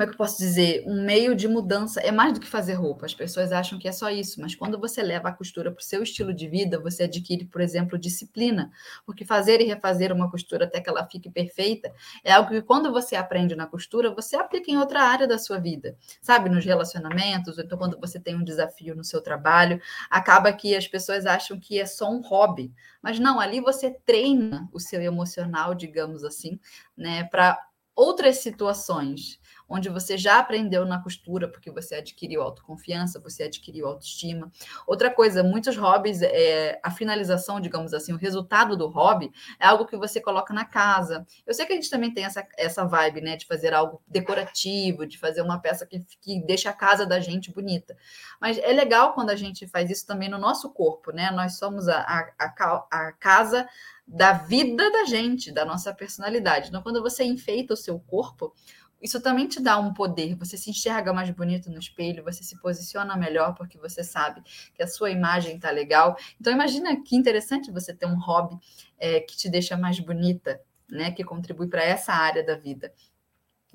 como 0.00 0.04
é 0.04 0.06
que 0.06 0.14
eu 0.14 0.16
posso 0.18 0.38
dizer, 0.38 0.82
um 0.86 1.04
meio 1.04 1.34
de 1.36 1.46
mudança. 1.46 2.00
É 2.00 2.10
mais 2.10 2.32
do 2.32 2.40
que 2.40 2.46
fazer 2.46 2.72
roupa. 2.72 3.04
As 3.04 3.12
pessoas 3.12 3.52
acham 3.52 3.78
que 3.78 3.86
é 3.86 3.92
só 3.92 4.08
isso, 4.08 4.40
mas 4.40 4.54
quando 4.54 4.80
você 4.80 5.02
leva 5.02 5.28
a 5.28 5.32
costura 5.32 5.70
para 5.70 5.80
o 5.80 5.84
seu 5.84 6.02
estilo 6.02 6.32
de 6.32 6.48
vida, 6.48 6.80
você 6.80 7.02
adquire, 7.02 7.44
por 7.44 7.60
exemplo, 7.60 7.98
disciplina. 7.98 8.72
Porque 9.04 9.26
fazer 9.26 9.60
e 9.60 9.64
refazer 9.64 10.10
uma 10.10 10.30
costura 10.30 10.64
até 10.64 10.80
que 10.80 10.88
ela 10.88 11.06
fique 11.06 11.28
perfeita 11.28 11.92
é 12.24 12.32
algo 12.32 12.48
que 12.48 12.62
quando 12.62 12.90
você 12.90 13.14
aprende 13.14 13.54
na 13.54 13.66
costura, 13.66 14.14
você 14.14 14.36
aplica 14.36 14.70
em 14.70 14.78
outra 14.78 15.02
área 15.02 15.28
da 15.28 15.38
sua 15.38 15.58
vida. 15.58 15.94
Sabe, 16.22 16.48
nos 16.48 16.64
relacionamentos, 16.64 17.58
ou 17.58 17.64
então 17.64 17.76
quando 17.76 18.00
você 18.00 18.18
tem 18.18 18.34
um 18.34 18.42
desafio 18.42 18.94
no 18.96 19.04
seu 19.04 19.20
trabalho, 19.20 19.82
acaba 20.08 20.50
que 20.50 20.74
as 20.74 20.88
pessoas 20.88 21.26
acham 21.26 21.60
que 21.60 21.78
é 21.78 21.84
só 21.84 22.10
um 22.10 22.22
hobby. 22.22 22.72
Mas 23.02 23.18
não, 23.18 23.38
ali 23.38 23.60
você 23.60 23.90
treina 23.90 24.66
o 24.72 24.80
seu 24.80 25.02
emocional, 25.02 25.74
digamos 25.74 26.24
assim, 26.24 26.58
né, 26.96 27.24
para 27.24 27.58
outras 27.94 28.38
situações 28.38 29.39
onde 29.70 29.88
você 29.88 30.18
já 30.18 30.40
aprendeu 30.40 30.84
na 30.84 31.00
costura, 31.00 31.46
porque 31.46 31.70
você 31.70 31.94
adquiriu 31.94 32.42
autoconfiança, 32.42 33.20
você 33.20 33.44
adquiriu 33.44 33.86
autoestima. 33.86 34.50
Outra 34.84 35.08
coisa, 35.08 35.44
muitos 35.44 35.76
hobbies, 35.76 36.20
é, 36.22 36.80
a 36.82 36.90
finalização, 36.90 37.60
digamos 37.60 37.94
assim, 37.94 38.12
o 38.12 38.16
resultado 38.16 38.76
do 38.76 38.88
hobby 38.88 39.30
é 39.60 39.66
algo 39.66 39.86
que 39.86 39.96
você 39.96 40.20
coloca 40.20 40.52
na 40.52 40.64
casa. 40.64 41.24
Eu 41.46 41.54
sei 41.54 41.64
que 41.64 41.72
a 41.72 41.76
gente 41.76 41.88
também 41.88 42.12
tem 42.12 42.24
essa, 42.24 42.44
essa 42.58 42.84
vibe, 42.84 43.20
né, 43.20 43.36
de 43.36 43.46
fazer 43.46 43.72
algo 43.72 44.02
decorativo, 44.08 45.06
de 45.06 45.16
fazer 45.16 45.40
uma 45.40 45.60
peça 45.60 45.86
que, 45.86 46.04
que 46.20 46.44
deixa 46.44 46.70
a 46.70 46.74
casa 46.74 47.06
da 47.06 47.20
gente 47.20 47.52
bonita. 47.52 47.96
Mas 48.40 48.58
é 48.58 48.72
legal 48.72 49.12
quando 49.12 49.30
a 49.30 49.36
gente 49.36 49.68
faz 49.68 49.88
isso 49.88 50.04
também 50.04 50.28
no 50.28 50.38
nosso 50.38 50.70
corpo, 50.70 51.12
né? 51.12 51.30
Nós 51.30 51.58
somos 51.58 51.86
a, 51.86 52.00
a, 52.00 52.32
a, 52.40 52.86
a 52.90 53.12
casa 53.12 53.68
da 54.12 54.32
vida 54.32 54.90
da 54.90 55.04
gente, 55.04 55.52
da 55.52 55.64
nossa 55.64 55.94
personalidade. 55.94 56.68
Então, 56.68 56.82
quando 56.82 57.00
você 57.00 57.22
enfeita 57.22 57.74
o 57.74 57.76
seu 57.76 58.00
corpo, 58.00 58.52
isso 59.00 59.20
também 59.20 59.48
te 59.48 59.60
dá 59.60 59.78
um 59.78 59.94
poder. 59.94 60.34
Você 60.36 60.56
se 60.56 60.70
enxerga 60.70 61.12
mais 61.12 61.30
bonito 61.30 61.70
no 61.70 61.78
espelho, 61.78 62.24
você 62.24 62.42
se 62.44 62.58
posiciona 62.60 63.16
melhor 63.16 63.54
porque 63.54 63.78
você 63.78 64.04
sabe 64.04 64.42
que 64.74 64.82
a 64.82 64.86
sua 64.86 65.10
imagem 65.10 65.56
está 65.56 65.70
legal. 65.70 66.16
Então, 66.40 66.52
imagina 66.52 67.00
que 67.02 67.16
interessante 67.16 67.70
você 67.70 67.94
ter 67.94 68.06
um 68.06 68.18
hobby 68.18 68.58
é, 68.98 69.20
que 69.20 69.36
te 69.36 69.48
deixa 69.48 69.76
mais 69.76 69.98
bonita, 69.98 70.60
né? 70.88 71.10
Que 71.10 71.24
contribui 71.24 71.68
para 71.68 71.82
essa 71.82 72.12
área 72.12 72.44
da 72.44 72.56
vida. 72.56 72.92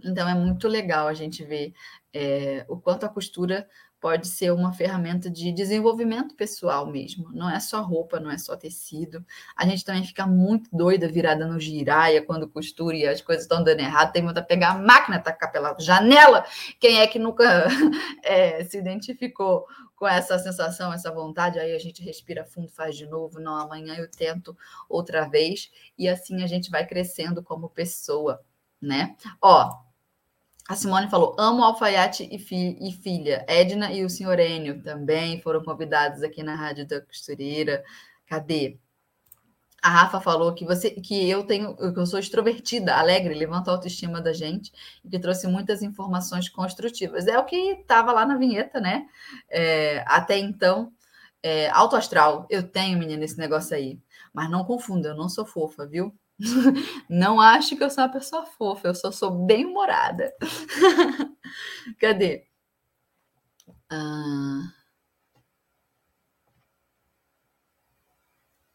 Então, 0.04 0.28
é 0.28 0.36
muito 0.36 0.68
legal 0.68 1.08
a 1.08 1.14
gente 1.14 1.44
ver 1.44 1.74
é, 2.14 2.66
o 2.68 2.78
quanto 2.78 3.06
a 3.06 3.10
costura 3.10 3.68
pode 4.06 4.28
ser 4.28 4.52
uma 4.52 4.72
ferramenta 4.72 5.32
de 5.32 5.52
desenvolvimento 5.52 6.36
pessoal 6.36 6.86
mesmo. 6.86 7.32
Não 7.34 7.50
é 7.50 7.60
só 7.60 7.82
roupa, 7.82 8.20
não 8.20 8.30
é 8.30 8.38
só 8.38 8.56
tecido. 8.56 9.26
A 9.58 9.66
gente 9.66 9.84
também 9.84 10.04
fica 10.04 10.28
muito 10.28 10.70
doida 10.72 11.08
virada 11.08 11.48
no 11.48 11.60
giraia 11.60 12.24
quando 12.24 12.48
costura 12.48 12.96
e 12.96 13.08
as 13.08 13.20
coisas 13.20 13.46
estão 13.46 13.64
dando 13.64 13.80
errado. 13.80 14.12
Tem 14.12 14.22
muita 14.22 14.44
pegar 14.44 14.74
a 14.74 14.78
máquina, 14.78 15.20
tacar 15.20 15.52
pela 15.52 15.76
janela. 15.80 16.46
Quem 16.80 17.00
é 17.00 17.08
que 17.08 17.18
nunca 17.18 17.66
é, 18.22 18.64
se 18.66 18.78
identificou 18.78 19.66
com 19.96 20.08
essa 20.08 20.38
sensação, 20.38 20.94
essa 20.94 21.12
vontade? 21.12 21.58
Aí 21.58 21.74
a 21.74 21.80
gente 21.80 22.04
respira 22.04 22.46
fundo, 22.46 22.70
faz 22.70 22.96
de 22.96 23.08
novo. 23.08 23.40
Não, 23.40 23.56
amanhã 23.56 23.96
eu 23.96 24.08
tento 24.08 24.56
outra 24.88 25.28
vez. 25.28 25.72
E 25.98 26.08
assim 26.08 26.44
a 26.44 26.48
gente 26.48 26.70
vai 26.70 26.86
crescendo 26.86 27.42
como 27.42 27.70
pessoa, 27.70 28.40
né? 28.80 29.16
Ó, 29.42 29.85
a 30.68 30.76
Simone 30.76 31.10
falou: 31.10 31.36
amo 31.38 31.64
alfaiate 31.64 32.28
e, 32.32 32.40
fi 32.40 32.78
e, 32.82 32.92
filha. 32.92 33.46
Edna 33.48 33.92
e 33.92 34.04
o 34.04 34.10
senhor 34.10 34.40
Enio 34.40 34.82
também 34.82 35.40
foram 35.42 35.64
convidados 35.64 36.24
aqui 36.24 36.42
na 36.44 36.56
Rádio 36.56 36.88
da 36.88 37.02
Costureira. 37.02 37.84
Cadê? 38.26 38.80
A 39.82 39.90
Rafa 39.90 40.20
falou 40.20 40.56
que 40.56 40.66
você 40.66 40.90
que 40.90 41.30
eu 41.30 41.44
tenho, 41.46 41.76
que 41.76 42.00
eu 42.00 42.06
sou 42.08 42.20
extrovertida, 42.20 42.96
alegre, 42.96 43.36
levanta 43.36 43.70
a 43.70 43.76
autoestima 43.76 44.20
da 44.20 44.34
gente 44.34 44.72
e 45.04 45.10
que 45.10 45.20
trouxe 45.20 45.48
muitas 45.48 45.84
informações 45.84 46.50
construtivas. 46.50 47.28
É 47.28 47.38
o 47.38 47.46
que 47.46 47.56
estava 47.56 48.12
lá 48.12 48.26
na 48.26 48.36
vinheta, 48.38 48.82
né? 48.82 49.08
É, 49.50 50.04
até 50.08 50.40
então, 50.40 50.92
é, 51.44 51.70
alto 51.70 51.96
astral. 51.96 52.48
Eu 52.50 52.64
tenho, 52.64 52.98
menina, 52.98 53.24
esse 53.24 53.38
negócio 53.38 53.76
aí. 53.76 54.00
Mas 54.34 54.50
não 54.50 54.66
confunda, 54.66 55.10
eu 55.10 55.16
não 55.16 55.30
sou 55.30 55.46
fofa, 55.46 55.86
viu? 55.86 56.12
Não 57.10 57.40
acho 57.40 57.76
que 57.78 57.84
eu 57.84 57.90
sou 57.90 58.04
uma 58.04 58.12
pessoa 58.12 58.46
fofa, 58.46 58.88
eu 58.90 58.96
só 58.96 59.12
sou 59.12 59.32
bem 59.46 59.66
humorada. 59.66 60.34
Cadê? 62.00 62.46
Ah... 63.90 64.76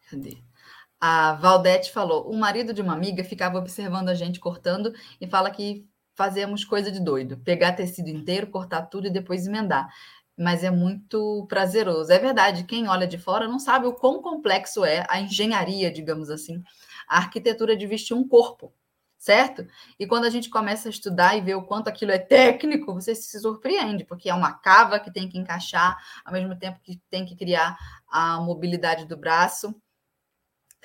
Cadê? 0.09 0.37
A 1.01 1.33
Valdete 1.35 1.91
falou: 1.91 2.29
o 2.31 2.37
marido 2.37 2.73
de 2.73 2.81
uma 2.81 2.93
amiga 2.93 3.23
ficava 3.23 3.57
observando 3.59 4.09
a 4.09 4.15
gente 4.15 4.39
cortando 4.39 4.93
e 5.21 5.27
fala 5.27 5.51
que 5.51 5.87
fazemos 6.15 6.65
coisa 6.65 6.91
de 6.91 6.99
doido. 6.99 7.37
Pegar 7.39 7.73
tecido 7.73 8.09
inteiro, 8.09 8.47
cortar 8.47 8.83
tudo 8.83 9.07
e 9.07 9.11
depois 9.11 9.47
emendar. 9.47 9.89
Mas 10.37 10.63
é 10.63 10.71
muito 10.71 11.45
prazeroso. 11.49 12.11
É 12.11 12.19
verdade, 12.19 12.63
quem 12.65 12.87
olha 12.89 13.07
de 13.07 13.17
fora 13.17 13.47
não 13.47 13.59
sabe 13.59 13.87
o 13.87 13.93
quão 13.93 14.21
complexo 14.21 14.85
é 14.85 15.05
a 15.09 15.21
engenharia, 15.21 15.91
digamos 15.91 16.29
assim, 16.29 16.63
a 17.11 17.17
arquitetura 17.17 17.75
de 17.75 17.85
vestir 17.85 18.13
um 18.13 18.25
corpo, 18.25 18.73
certo? 19.17 19.67
E 19.99 20.07
quando 20.07 20.23
a 20.23 20.29
gente 20.29 20.49
começa 20.49 20.87
a 20.87 20.89
estudar 20.89 21.35
e 21.35 21.41
ver 21.41 21.55
o 21.55 21.63
quanto 21.63 21.89
aquilo 21.89 22.13
é 22.13 22.17
técnico, 22.17 22.93
você 22.93 23.13
se 23.13 23.37
surpreende, 23.37 24.05
porque 24.05 24.29
é 24.29 24.33
uma 24.33 24.53
cava 24.53 24.97
que 24.97 25.11
tem 25.11 25.27
que 25.27 25.37
encaixar, 25.37 25.97
ao 26.23 26.31
mesmo 26.31 26.57
tempo 26.57 26.79
que 26.81 27.01
tem 27.09 27.25
que 27.25 27.35
criar 27.35 27.77
a 28.07 28.39
mobilidade 28.39 29.05
do 29.05 29.17
braço. 29.17 29.75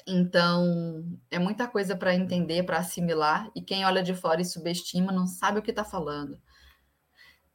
Então, 0.05 1.05
é 1.31 1.39
muita 1.39 1.69
coisa 1.69 1.95
para 1.95 2.13
entender, 2.13 2.65
para 2.65 2.79
assimilar, 2.79 3.49
e 3.55 3.63
quem 3.63 3.85
olha 3.87 4.03
de 4.03 4.13
fora 4.13 4.41
e 4.41 4.45
subestima 4.45 5.13
não 5.13 5.29
sabe 5.29 5.61
o 5.61 5.63
que 5.63 5.71
está 5.71 5.85
falando. 5.85 6.41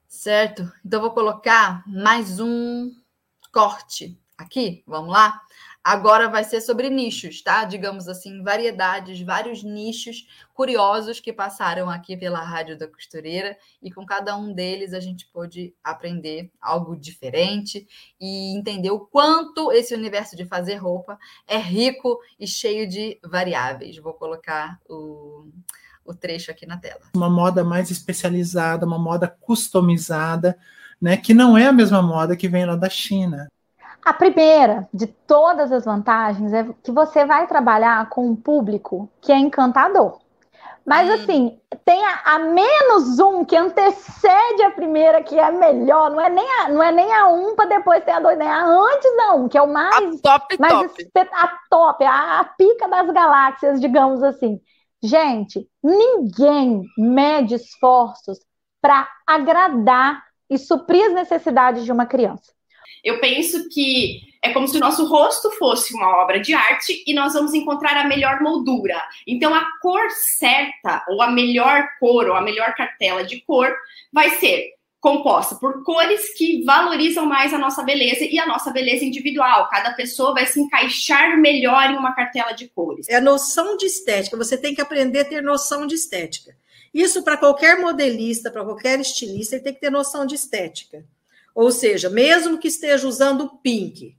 Certo? 0.08 0.72
Então, 0.86 1.02
vou 1.02 1.12
colocar 1.12 1.84
mais 1.86 2.40
um 2.40 2.90
corte 3.52 4.18
aqui, 4.38 4.82
vamos 4.88 5.12
lá? 5.12 5.42
Agora 5.84 6.30
vai 6.30 6.44
ser 6.44 6.62
sobre 6.62 6.92
nichos, 6.92 7.42
tá? 7.42 7.66
Digamos 7.66 8.08
assim, 8.08 8.44
variedades, 8.44 9.20
vários 9.22 9.64
nichos 9.64 10.28
curiosos 10.54 11.20
que 11.20 11.34
passaram 11.34 11.90
aqui 11.90 12.16
pela 12.16 12.40
Rádio 12.40 12.78
da 12.78 12.88
Costureira 12.88 13.58
e 13.82 13.92
com 13.92 14.06
cada 14.06 14.38
um 14.38 14.54
deles 14.54 14.94
a 14.94 15.00
gente 15.00 15.26
pôde 15.34 15.74
aprender 15.84 16.52
algo 16.62 16.96
diferente 16.96 17.88
e 18.20 18.56
entender 18.56 18.92
o 18.92 19.00
quanto 19.00 19.72
esse 19.72 19.96
universo 19.96 20.36
de 20.36 20.46
fazer 20.46 20.76
roupa 20.76 21.18
é 21.48 21.58
rico 21.58 22.20
e 22.40 22.46
cheio 22.46 22.88
de 22.88 23.20
variáveis. 23.24 23.98
Vou 23.98 24.14
colocar 24.14 24.80
o, 24.88 25.48
o 26.06 26.14
trecho 26.14 26.52
aqui 26.52 26.68
na 26.68 26.78
tela. 26.78 27.02
Uma 27.16 27.30
moda 27.30 27.64
mais 27.64 27.90
especializada, 27.90 28.86
uma 28.86 29.00
moda 29.00 29.28
customizada, 29.28 30.60
né? 31.02 31.18
Que 31.18 31.34
não 31.34 31.58
é 31.58 31.66
a 31.66 31.74
mesma 31.74 32.04
moda 32.04 32.38
que 32.38 32.48
vem 32.48 32.66
lá 32.66 32.76
da 32.76 32.90
China. 32.90 33.48
A 34.04 34.14
primeira 34.14 34.90
de 34.94 35.08
todas 35.08 35.72
as 35.72 35.86
vantagens 35.86 36.52
é 36.54 36.68
que 36.84 36.92
você 36.92 37.26
vai 37.26 37.48
trabalhar 37.48 38.10
com 38.10 38.28
um 38.28 38.36
público 38.36 39.10
que 39.22 39.32
é 39.32 39.38
encantador. 39.38 40.20
Mas 40.86 41.08
hum. 41.08 41.14
assim, 41.14 41.60
tem 41.86 42.04
a, 42.04 42.22
a, 42.26 42.40
menos 42.40 43.20
um 43.20 43.46
que 43.46 43.56
antecede 43.56 44.64
a 44.64 44.72
primeira, 44.72 45.22
que 45.22 45.38
é 45.38 45.52
melhor. 45.52 46.10
Não 46.10 46.20
é 46.20 46.30
nem 46.30 46.50
a, 46.60 46.70
não 46.70 46.82
é 46.82 46.92
nem 46.92 47.14
a 47.14 47.28
um 47.28 47.56
para 47.56 47.70
depois 47.70 48.04
ter 48.04 48.12
a 48.12 48.20
dois, 48.20 48.38
nem 48.38 48.48
a 48.48 48.66
antes 48.66 49.16
da 49.18 49.34
um, 49.36 49.48
que 49.48 49.58
é 49.58 49.62
o 49.62 49.72
mais. 49.72 50.20
A 50.20 50.40
top, 50.40 50.60
mais 50.60 50.74
top. 50.74 51.30
A 51.34 51.60
top, 51.70 52.04
a, 52.04 52.40
a 52.40 52.44
pica 52.46 52.88
das 52.88 53.10
galáxias, 53.12 53.80
digamos 53.80 54.24
assim. 54.24 54.60
Gente, 55.04 55.68
ninguém 55.84 56.84
mede 56.98 57.56
esforços 57.56 58.40
para 58.82 59.08
agradar 59.26 60.24
e 60.50 60.58
suprir 60.58 61.06
as 61.06 61.14
necessidades 61.14 61.86
de 61.86 61.92
uma 61.92 62.06
criança. 62.06 62.52
Eu 63.04 63.20
penso 63.20 63.70
que 63.70 64.22
é 64.44 64.52
como 64.52 64.68
se 64.68 64.78
o 64.78 64.80
nosso 64.80 65.06
rosto 65.06 65.52
fosse 65.52 65.94
uma 65.94 66.22
obra 66.22 66.40
de 66.40 66.54
arte 66.54 67.04
e 67.06 67.14
nós 67.14 67.34
vamos 67.34 67.54
encontrar 67.54 67.96
a 67.96 68.08
melhor 68.08 68.42
moldura. 68.42 69.02
Então, 69.28 69.54
a 69.54 69.66
cor 69.82 70.10
certa, 70.38 71.06
ou 71.10 71.22
a 71.22 71.30
melhor 71.30 71.88
cor, 72.00 72.28
ou 72.28 72.36
a 72.36 72.42
melhor 72.42 72.74
cartela 72.74 73.24
de 73.24 73.42
cor, 73.42 73.72
vai 74.12 74.32
ser 74.32 74.74
composta 75.00 75.56
por 75.56 75.84
cores 75.84 76.32
que 76.36 76.64
valorizam 76.64 77.26
mais 77.26 77.54
a 77.54 77.58
nossa 77.58 77.82
beleza 77.82 78.24
e 78.24 78.38
a 78.40 78.46
nossa 78.46 78.72
beleza 78.72 79.04
individual. 79.04 79.68
Cada 79.70 79.94
pessoa 79.94 80.34
vai 80.34 80.46
se 80.46 80.60
encaixar 80.62 81.38
melhor 81.40 81.90
em 81.90 81.98
uma 81.98 82.14
cartela 82.14 82.52
de 82.52 82.68
cores. 82.68 83.10
É 83.10 83.20
noção 83.20 83.76
de 83.78 83.88
estética. 83.88 84.38
Você 84.38 84.56
tem 84.58 84.76
que 84.76 84.82
aprender 84.82 85.20
a 85.20 85.26
ter 85.26 85.42
noção 85.42 85.88
de 85.88 85.96
estética. 85.96 86.56
Isso 86.94 87.24
para 87.24 87.38
qualquer 87.38 87.80
modelista, 87.80 88.52
para 88.52 88.64
qualquer 88.64 89.00
estilista, 89.00 89.56
ele 89.56 89.64
tem 89.64 89.74
que 89.74 89.80
ter 89.80 89.90
noção 89.90 90.26
de 90.26 90.36
estética. 90.36 91.04
Ou 91.54 91.72
seja, 91.72 92.10
mesmo 92.10 92.58
que 92.58 92.68
esteja 92.68 93.08
usando 93.08 93.50
pink, 93.62 94.16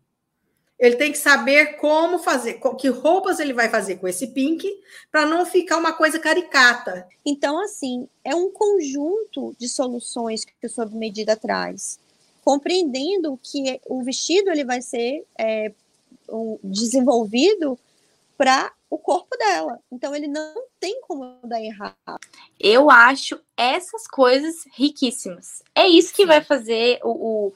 ele 0.78 0.96
tem 0.96 1.12
que 1.12 1.18
saber 1.18 1.76
como 1.76 2.18
fazer, 2.18 2.60
que 2.76 2.88
roupas 2.88 3.38
ele 3.38 3.52
vai 3.52 3.68
fazer 3.68 3.96
com 3.96 4.08
esse 4.08 4.26
pink, 4.26 4.68
para 5.12 5.24
não 5.24 5.46
ficar 5.46 5.76
uma 5.76 5.92
coisa 5.92 6.18
caricata. 6.18 7.06
Então, 7.24 7.62
assim, 7.62 8.08
é 8.24 8.34
um 8.34 8.50
conjunto 8.50 9.54
de 9.56 9.68
soluções 9.68 10.44
que 10.44 10.66
o 10.66 10.68
Sob 10.68 10.96
Medida 10.96 11.36
traz, 11.36 12.00
compreendendo 12.44 13.38
que 13.40 13.80
o 13.86 14.02
vestido 14.02 14.50
ele 14.50 14.64
vai 14.64 14.82
ser 14.82 15.24
é, 15.38 15.72
um, 16.28 16.58
desenvolvido 16.64 17.78
para 18.36 18.72
o 18.93 18.99
corpo 18.99 19.34
dela. 19.38 19.78
Então, 19.90 20.14
ele 20.14 20.28
não 20.28 20.55
tem 20.78 21.01
como 21.01 21.40
dar 21.45 21.62
errado. 21.62 21.97
Eu 22.61 22.90
acho 22.90 23.40
essas 23.57 24.07
coisas 24.07 24.66
riquíssimas. 24.74 25.62
É 25.74 25.88
isso 25.88 26.12
que 26.12 26.26
vai 26.26 26.43
fazer 26.43 27.01
o, 27.03 27.49
o 27.49 27.53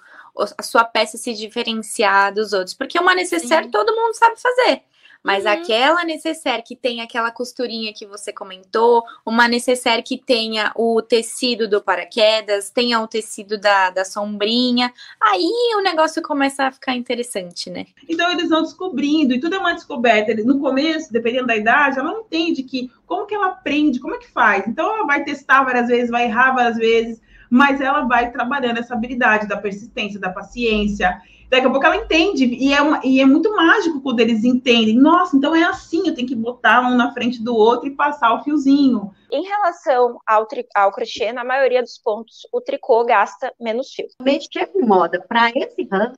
a 0.57 0.63
sua 0.63 0.83
peça 0.83 1.19
se 1.19 1.35
diferenciar 1.35 2.33
dos 2.33 2.55
outros. 2.55 2.73
Porque 2.73 2.99
uma 2.99 3.15
necessaire 3.15 3.71
todo 3.71 3.95
mundo 3.95 4.15
sabe 4.15 4.41
fazer. 4.41 4.83
Mas 5.27 5.45
uhum. 5.45 5.51
aquela 5.51 6.05
necessaire 6.05 6.63
que 6.63 6.77
tem 6.77 7.01
aquela 7.01 7.33
costurinha 7.33 7.93
que 7.93 8.07
você 8.07 8.33
comentou, 8.33 9.03
uma 9.27 9.49
necessaire 9.49 10.01
que 10.01 10.17
tenha 10.17 10.71
o 10.77 11.03
tecido 11.03 11.69
do 11.69 11.83
paraquedas, 11.83 12.71
tenha 12.71 13.01
o 13.01 13.09
tecido 13.09 13.59
da, 13.59 13.91
da 13.91 14.05
sombrinha, 14.05 14.93
aí 15.21 15.75
o 15.77 15.83
negócio 15.83 16.23
começa 16.23 16.63
a 16.63 16.71
ficar 16.71 16.95
interessante, 16.95 17.69
né? 17.69 17.87
Então 18.09 18.31
eles 18.31 18.51
vão 18.51 18.63
descobrindo, 18.63 19.35
e 19.35 19.41
tudo 19.41 19.57
é 19.57 19.59
uma 19.59 19.73
descoberta. 19.75 20.33
No 20.45 20.61
começo, 20.61 21.13
dependendo 21.13 21.49
da 21.49 21.57
idade, 21.57 21.99
ela 21.99 22.13
não 22.13 22.21
entende 22.21 22.63
que 22.63 22.89
como 23.05 23.27
que 23.27 23.35
ela 23.35 23.49
aprende, 23.49 23.99
como 23.99 24.15
é 24.15 24.19
que 24.19 24.31
faz. 24.31 24.65
Então 24.69 24.89
ela 24.95 25.07
vai 25.09 25.25
testar 25.25 25.65
várias 25.65 25.89
vezes, 25.89 26.09
vai 26.09 26.27
errar 26.27 26.55
várias 26.55 26.77
vezes, 26.77 27.21
mas 27.51 27.81
ela 27.81 28.03
vai 28.03 28.31
trabalhando 28.31 28.79
essa 28.79 28.95
habilidade 28.95 29.49
da 29.49 29.57
persistência, 29.57 30.21
da 30.21 30.31
paciência. 30.31 31.21
Daqui 31.49 31.67
a 31.67 31.71
pouco 31.71 31.87
ela 31.87 31.97
entende, 31.97 32.45
e 32.45 32.73
é, 32.73 32.83
uma, 32.83 33.01
e 33.05 33.21
é 33.21 33.25
muito 33.25 33.55
mágico 33.55 34.01
quando 34.01 34.21
eles 34.21 34.45
entendem. 34.45 34.97
Nossa, 34.97 35.37
então 35.37 35.55
é 35.55 35.63
assim, 35.65 36.09
eu 36.09 36.15
tenho 36.15 36.27
que 36.27 36.35
botar 36.35 36.81
um 36.81 36.97
na 36.97 37.13
frente 37.13 37.43
do 37.43 37.55
outro 37.55 37.89
e 37.89 37.95
passar 37.95 38.35
o 38.35 38.43
fiozinho. 38.43 39.13
Em 39.31 39.45
relação 39.45 40.19
ao, 40.27 40.47
tri, 40.47 40.67
ao 40.75 40.93
crochê, 40.93 41.33
na 41.33 41.45
maioria 41.45 41.83
dos 41.83 41.99
pontos, 41.99 42.47
o 42.53 42.61
tricô 42.61 43.05
gasta 43.05 43.53
menos 43.61 43.93
fio. 43.93 44.07
Realmente, 44.21 44.49
que 44.49 44.59
é 44.59 44.69
moda 44.81 45.25
para 45.29 45.51
esse 45.51 45.87
ramo 45.91 46.15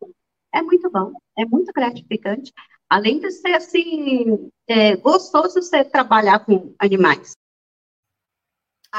é 0.55 0.63
muito 0.63 0.91
bom, 0.91 1.13
é 1.37 1.45
muito 1.45 1.73
gratificante. 1.73 2.53
Além 2.89 3.21
de 3.21 3.31
ser 3.31 3.55
assim, 3.55 4.51
é, 4.67 4.97
gostoso 4.97 5.61
você 5.61 5.85
trabalhar 5.85 6.39
com 6.41 6.75
animais. 6.79 7.33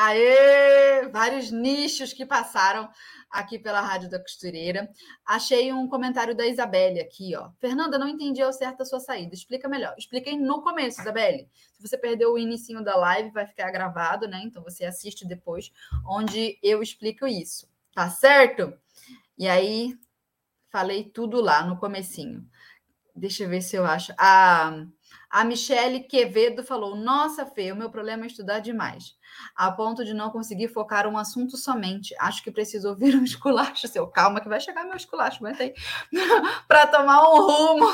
Aê! 0.02 1.10
Vários 1.10 1.52
nichos 1.52 2.14
que 2.14 2.26
passaram 2.26 2.89
aqui 3.30 3.60
pela 3.60 3.82
Rádio 3.82 4.10
da 4.10 4.18
Costureira. 4.18 4.89
Achei 5.26 5.74
um 5.74 5.89
comentário 5.89 6.34
da 6.34 6.47
Isabelle 6.47 7.02
aqui, 7.02 7.36
ó. 7.36 7.52
Fernanda, 7.60 7.97
não 7.97 8.08
entendi 8.08 8.41
ao 8.41 8.54
certo 8.54 8.82
a 8.82 8.86
sua 8.86 9.02
saída. 9.02 9.36
Explica 9.36 9.68
melhor. 9.68 9.93
Expliquei 9.97 10.38
no 10.38 10.62
começo, 10.62 11.02
Isabelle. 11.02 11.50
Se 11.74 11.86
você 11.86 11.97
perdeu 11.97 12.32
o 12.32 12.39
início 12.39 12.82
da 12.82 12.95
live, 12.95 13.32
vai 13.32 13.45
ficar 13.45 13.72
gravado, 13.72 14.26
né? 14.26 14.41
Então 14.45 14.64
você 14.64 14.86
assiste 14.86 15.28
depois, 15.28 15.70
onde 16.08 16.58
eu 16.64 16.82
explico 16.82 17.28
isso. 17.28 17.68
Tá 17.93 18.10
certo? 18.10 18.74
E 19.38 19.50
aí, 19.50 20.00
falei 20.70 21.04
tudo 21.04 21.41
lá 21.41 21.66
no 21.66 21.78
comecinho. 21.78 22.47
Deixa 23.14 23.43
eu 23.43 23.50
ver 23.50 23.62
se 23.62 23.76
eu 23.76 23.86
acho. 23.86 24.14
A, 24.18 24.86
a 25.30 25.43
Michele 25.43 26.01
Quevedo 26.01 26.64
falou: 26.64 26.95
Nossa, 26.95 27.45
Fê, 27.45 27.72
o 27.72 27.76
meu 27.76 27.89
problema 27.89 28.24
é 28.24 28.28
estudar 28.28 28.60
demais 28.60 29.18
a 29.55 29.72
ponto 29.72 30.03
de 30.03 30.14
não 30.14 30.30
conseguir 30.30 30.68
focar 30.68 31.07
um 31.07 31.18
assunto 31.18 31.57
somente. 31.57 32.16
Acho 32.20 32.43
que 32.43 32.51
preciso 32.51 32.89
ouvir 32.89 33.16
um 33.16 33.24
esculacho 33.24 33.88
seu. 33.88 34.07
Calma, 34.07 34.41
que 34.41 34.49
vai 34.49 34.60
chegar 34.60 34.84
meu 34.84 34.95
esculacho, 34.95 35.45
aguenta 35.45 35.64
aí. 35.64 35.74
para 36.68 36.88
tomar 36.88 37.22
um 37.30 37.41
rumo. 37.41 37.86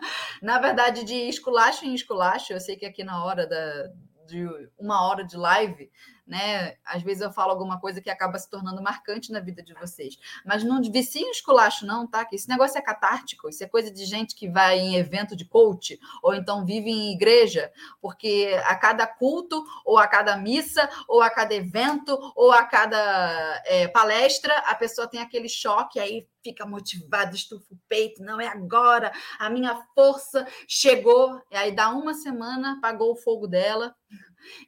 na 0.42 0.58
verdade, 0.58 1.04
de 1.04 1.14
esculacho 1.28 1.84
em 1.84 1.94
esculacho, 1.94 2.52
eu 2.52 2.60
sei 2.60 2.76
que 2.76 2.86
aqui 2.86 3.04
na 3.04 3.24
hora 3.24 3.46
da, 3.46 3.88
de 4.26 4.46
uma 4.78 5.06
hora 5.06 5.24
de 5.24 5.36
live, 5.36 5.90
né? 6.26 6.76
Às 6.84 7.02
vezes 7.02 7.22
eu 7.22 7.32
falo 7.32 7.50
alguma 7.50 7.78
coisa 7.78 8.00
que 8.00 8.10
acaba 8.10 8.38
se 8.38 8.48
tornando 8.48 8.82
marcante 8.82 9.30
na 9.30 9.40
vida 9.40 9.62
de 9.62 9.74
vocês. 9.74 10.16
Mas 10.44 10.64
não 10.64 10.80
vicia 10.82 11.22
em 11.22 11.30
esculacho, 11.30 11.86
não, 11.86 12.06
tá? 12.06 12.24
Que 12.24 12.36
esse 12.36 12.48
negócio 12.48 12.78
é 12.78 12.82
catártico, 12.82 13.48
isso 13.48 13.62
é 13.62 13.66
coisa 13.66 13.90
de 13.90 14.04
gente 14.04 14.34
que 14.34 14.48
vai 14.48 14.78
em 14.78 14.96
evento 14.96 15.36
de 15.36 15.44
coach, 15.44 15.98
ou 16.22 16.34
então 16.34 16.64
vive 16.64 16.90
em 16.90 17.12
igreja, 17.12 17.70
porque 18.00 18.58
a 18.64 18.74
cada 18.74 19.06
culto, 19.06 19.64
ou 19.84 19.98
a 19.98 20.06
cada 20.06 20.36
missa, 20.36 20.88
ou 21.08 21.20
a 21.22 21.30
cada 21.30 21.54
evento, 21.54 22.18
ou 22.34 22.52
a 22.52 22.64
cada 22.64 23.62
é, 23.66 23.88
palestra, 23.88 24.56
a 24.66 24.74
pessoa 24.74 25.06
tem 25.06 25.20
aquele 25.20 25.48
choque, 25.48 26.00
aí 26.00 26.26
fica 26.42 26.66
motivada, 26.66 27.34
estufa 27.34 27.64
o 27.72 27.78
peito, 27.88 28.22
não 28.22 28.38
é 28.38 28.46
agora, 28.46 29.10
a 29.38 29.48
minha 29.48 29.82
força 29.94 30.46
chegou, 30.68 31.40
e 31.50 31.56
aí 31.56 31.72
dá 31.72 31.88
uma 31.88 32.12
semana, 32.12 32.74
apagou 32.74 33.12
o 33.12 33.16
fogo 33.16 33.46
dela, 33.46 33.94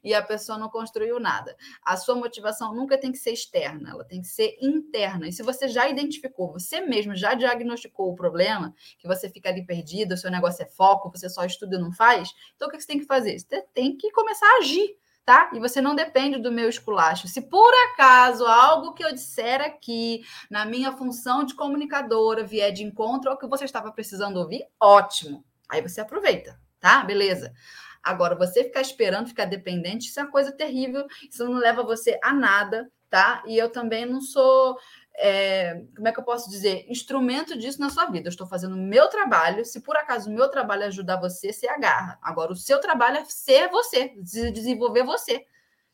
e 0.03 0.13
a 0.13 0.21
pessoa 0.21 0.57
não 0.57 0.69
construiu 0.69 1.19
nada. 1.19 1.55
A 1.83 1.97
sua 1.97 2.15
motivação 2.15 2.73
nunca 2.73 2.97
tem 2.97 3.11
que 3.11 3.17
ser 3.17 3.31
externa, 3.31 3.91
ela 3.91 4.03
tem 4.03 4.21
que 4.21 4.27
ser 4.27 4.57
interna. 4.61 5.27
E 5.27 5.31
se 5.31 5.43
você 5.43 5.67
já 5.67 5.87
identificou, 5.87 6.51
você 6.51 6.81
mesmo 6.81 7.15
já 7.15 7.33
diagnosticou 7.33 8.11
o 8.11 8.15
problema, 8.15 8.73
que 8.99 9.07
você 9.07 9.29
fica 9.29 9.49
ali 9.49 9.65
perdido, 9.65 10.13
o 10.13 10.17
seu 10.17 10.31
negócio 10.31 10.63
é 10.63 10.65
foco, 10.65 11.11
você 11.11 11.29
só 11.29 11.45
estuda 11.45 11.75
e 11.75 11.79
não 11.79 11.91
faz, 11.91 12.33
então 12.55 12.67
o 12.67 12.71
que 12.71 12.79
você 12.79 12.87
tem 12.87 12.99
que 12.99 13.05
fazer? 13.05 13.37
Você 13.39 13.61
tem 13.73 13.95
que 13.95 14.11
começar 14.11 14.45
a 14.45 14.57
agir. 14.59 14.97
Tá? 15.25 15.51
E 15.53 15.59
você 15.59 15.81
não 15.81 15.93
depende 15.93 16.41
do 16.41 16.49
meu 16.49 16.69
esculacho. 16.69 17.27
Se 17.27 17.41
por 17.41 17.73
acaso 17.91 18.45
algo 18.45 18.93
que 18.93 19.03
eu 19.03 19.13
disser 19.13 19.59
aqui, 19.59 20.23
na 20.49 20.63
minha 20.63 20.93
função 20.93 21.43
de 21.43 21.53
comunicadora, 21.53 22.45
vier 22.45 22.71
de 22.71 22.81
encontro 22.81 23.29
ao 23.29 23.37
que 23.37 23.45
você 23.45 23.65
estava 23.65 23.91
precisando 23.91 24.37
ouvir, 24.37 24.65
ótimo. 24.79 25.43
Aí 25.67 25.81
você 25.81 25.99
aproveita, 25.99 26.57
tá? 26.79 27.03
Beleza. 27.03 27.53
Agora, 28.07 28.35
você 28.35 28.63
ficar 28.63 28.81
esperando, 28.81 29.27
ficar 29.27 29.45
dependente, 29.45 30.07
isso 30.07 30.19
é 30.19 30.23
uma 30.23 30.31
coisa 30.31 30.51
terrível, 30.51 31.05
isso 31.29 31.43
não 31.43 31.59
leva 31.59 31.83
você 31.83 32.17
a 32.23 32.33
nada, 32.33 32.89
tá? 33.09 33.43
E 33.45 33.57
eu 33.57 33.69
também 33.69 34.05
não 34.05 34.21
sou, 34.21 34.77
é, 35.15 35.81
como 35.95 36.07
é 36.07 36.11
que 36.11 36.19
eu 36.19 36.23
posso 36.23 36.49
dizer, 36.49 36.85
instrumento 36.89 37.57
disso 37.57 37.79
na 37.81 37.89
sua 37.89 38.05
vida. 38.05 38.27
Eu 38.27 38.31
estou 38.31 38.47
fazendo 38.47 38.75
o 38.75 38.81
meu 38.81 39.09
trabalho, 39.09 39.65
se 39.65 39.81
por 39.81 39.97
acaso 39.97 40.29
o 40.29 40.33
meu 40.33 40.49
trabalho 40.49 40.85
ajudar 40.85 41.19
você, 41.19 41.51
você 41.51 41.67
agarra. 41.67 42.17
Agora, 42.21 42.53
o 42.53 42.55
seu 42.55 42.79
trabalho 42.79 43.17
é 43.17 43.25
ser 43.25 43.69
você, 43.69 44.13
desenvolver 44.17 45.03
você. 45.03 45.45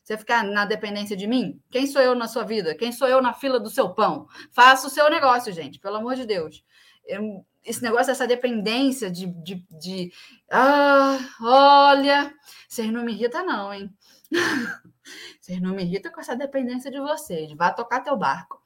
Você 0.03 0.18
ficar 0.18 0.43
na 0.43 0.66
dependência 0.66 1.16
de 1.16 1.26
mim? 1.26 1.61
Quem 1.72 1.88
sou 1.88 2.01
eu 2.01 2.14
na 2.14 2.28
sua 2.28 2.43
vida? 2.43 2.76
Quem 2.76 2.91
sou 2.91 3.07
eu 3.07 3.22
na 3.22 3.34
fila 3.34 3.57
do 3.57 3.70
seu 3.70 3.93
pão? 3.93 4.28
Faça 4.51 4.86
o 4.86 4.89
seu 4.89 5.09
negócio, 5.09 5.51
gente, 5.53 5.80
pelo 5.80 5.95
amor 5.95 6.16
de 6.16 6.26
Deus. 6.26 6.64
Eu, 7.05 7.45
esse 7.64 7.82
negócio, 7.82 8.11
essa 8.11 8.28
dependência 8.28 9.09
de, 9.09 9.28
de, 9.28 9.66
de, 9.72 10.14
ah, 10.51 11.18
olha, 11.41 12.34
vocês 12.68 12.91
não 12.91 13.03
me 13.03 13.14
irritam, 13.14 13.45
não, 13.45 13.74
hein? 13.74 13.95
vocês 15.39 15.61
não 15.61 15.74
me 15.74 15.84
irritam 15.84 16.11
com 16.11 16.20
essa 16.20 16.36
dependência 16.36 16.91
de 16.91 16.99
vocês. 16.99 17.53
Vá 17.53 17.72
tocar 17.72 18.01
teu 18.01 18.18
barco. 18.18 18.61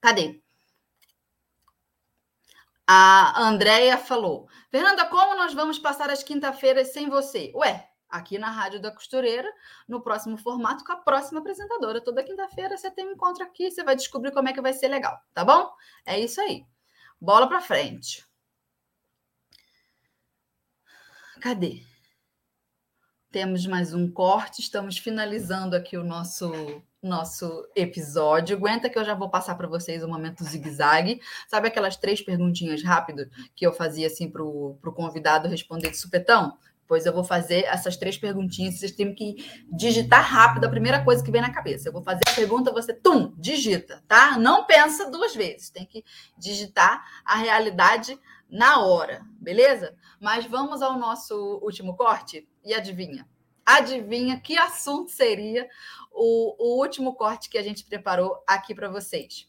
Cadê? 0.00 0.40
A 2.86 3.42
Andrea 3.42 3.98
falou: 3.98 4.48
Fernanda, 4.70 5.06
como 5.06 5.36
nós 5.36 5.52
vamos 5.52 5.78
passar 5.78 6.08
as 6.08 6.22
quinta-feiras 6.22 6.92
sem 6.92 7.08
você? 7.08 7.50
Ué, 7.54 7.88
aqui 8.08 8.38
na 8.38 8.50
Rádio 8.50 8.80
da 8.80 8.92
Costureira, 8.92 9.52
no 9.88 10.00
próximo 10.00 10.38
formato, 10.38 10.84
com 10.84 10.92
a 10.92 10.96
próxima 10.96 11.40
apresentadora. 11.40 12.00
Toda 12.00 12.22
quinta-feira 12.22 12.76
você 12.76 12.90
tem 12.90 13.08
um 13.08 13.12
encontro 13.12 13.42
aqui, 13.42 13.70
você 13.70 13.82
vai 13.82 13.96
descobrir 13.96 14.32
como 14.32 14.48
é 14.48 14.52
que 14.52 14.60
vai 14.60 14.72
ser 14.72 14.88
legal, 14.88 15.18
tá 15.34 15.44
bom? 15.44 15.68
É 16.04 16.18
isso 16.18 16.40
aí. 16.40 16.64
Bola 17.20 17.48
para 17.48 17.60
frente. 17.60 18.24
Cadê? 21.40 21.82
Temos 23.30 23.66
mais 23.66 23.92
um 23.92 24.10
corte, 24.10 24.60
estamos 24.60 24.98
finalizando 24.98 25.76
aqui 25.76 25.96
o 25.96 26.04
nosso 26.04 26.82
nosso 27.02 27.68
episódio. 27.74 28.56
Aguenta 28.56 28.90
que 28.90 28.98
eu 28.98 29.04
já 29.04 29.14
vou 29.14 29.30
passar 29.30 29.54
para 29.54 29.68
vocês 29.68 30.02
o 30.02 30.08
momento 30.08 30.44
zigue-zague. 30.44 31.20
Sabe 31.48 31.68
aquelas 31.68 31.96
três 31.96 32.20
perguntinhas 32.20 32.82
rápidas 32.82 33.28
que 33.54 33.66
eu 33.66 33.72
fazia 33.72 34.08
assim 34.08 34.28
para 34.30 34.42
o 34.42 34.76
convidado 34.94 35.48
responder 35.48 35.90
de 35.90 35.96
supetão? 35.96 36.58
Pois 36.86 37.04
eu 37.04 37.12
vou 37.12 37.24
fazer 37.24 37.64
essas 37.64 37.96
três 37.96 38.16
perguntinhas. 38.16 38.78
Vocês 38.78 38.92
têm 38.92 39.14
que 39.14 39.36
digitar 39.70 40.22
rápido 40.22 40.64
a 40.64 40.70
primeira 40.70 41.04
coisa 41.04 41.22
que 41.22 41.30
vem 41.30 41.40
na 41.40 41.52
cabeça. 41.52 41.88
Eu 41.88 41.92
vou 41.92 42.02
fazer 42.02 42.22
a 42.26 42.34
pergunta, 42.34 42.72
você, 42.72 42.94
tum, 42.94 43.32
digita, 43.36 44.02
tá? 44.06 44.38
Não 44.38 44.64
pensa 44.64 45.10
duas 45.10 45.34
vezes. 45.34 45.70
Tem 45.70 45.84
que 45.84 46.04
digitar 46.38 47.04
a 47.24 47.36
realidade 47.36 48.18
na 48.48 48.84
hora, 48.84 49.22
beleza? 49.40 49.96
Mas 50.20 50.46
vamos 50.46 50.82
ao 50.82 50.98
nosso 50.98 51.60
último 51.62 51.96
corte 51.96 52.48
e 52.64 52.72
adivinha? 52.72 53.28
Adivinha 53.64 54.38
que 54.40 54.56
assunto 54.56 55.10
seria 55.10 55.68
o, 56.12 56.54
o 56.58 56.80
último 56.80 57.14
corte 57.14 57.50
que 57.50 57.58
a 57.58 57.62
gente 57.62 57.84
preparou 57.84 58.42
aqui 58.46 58.74
para 58.74 58.88
vocês? 58.88 59.48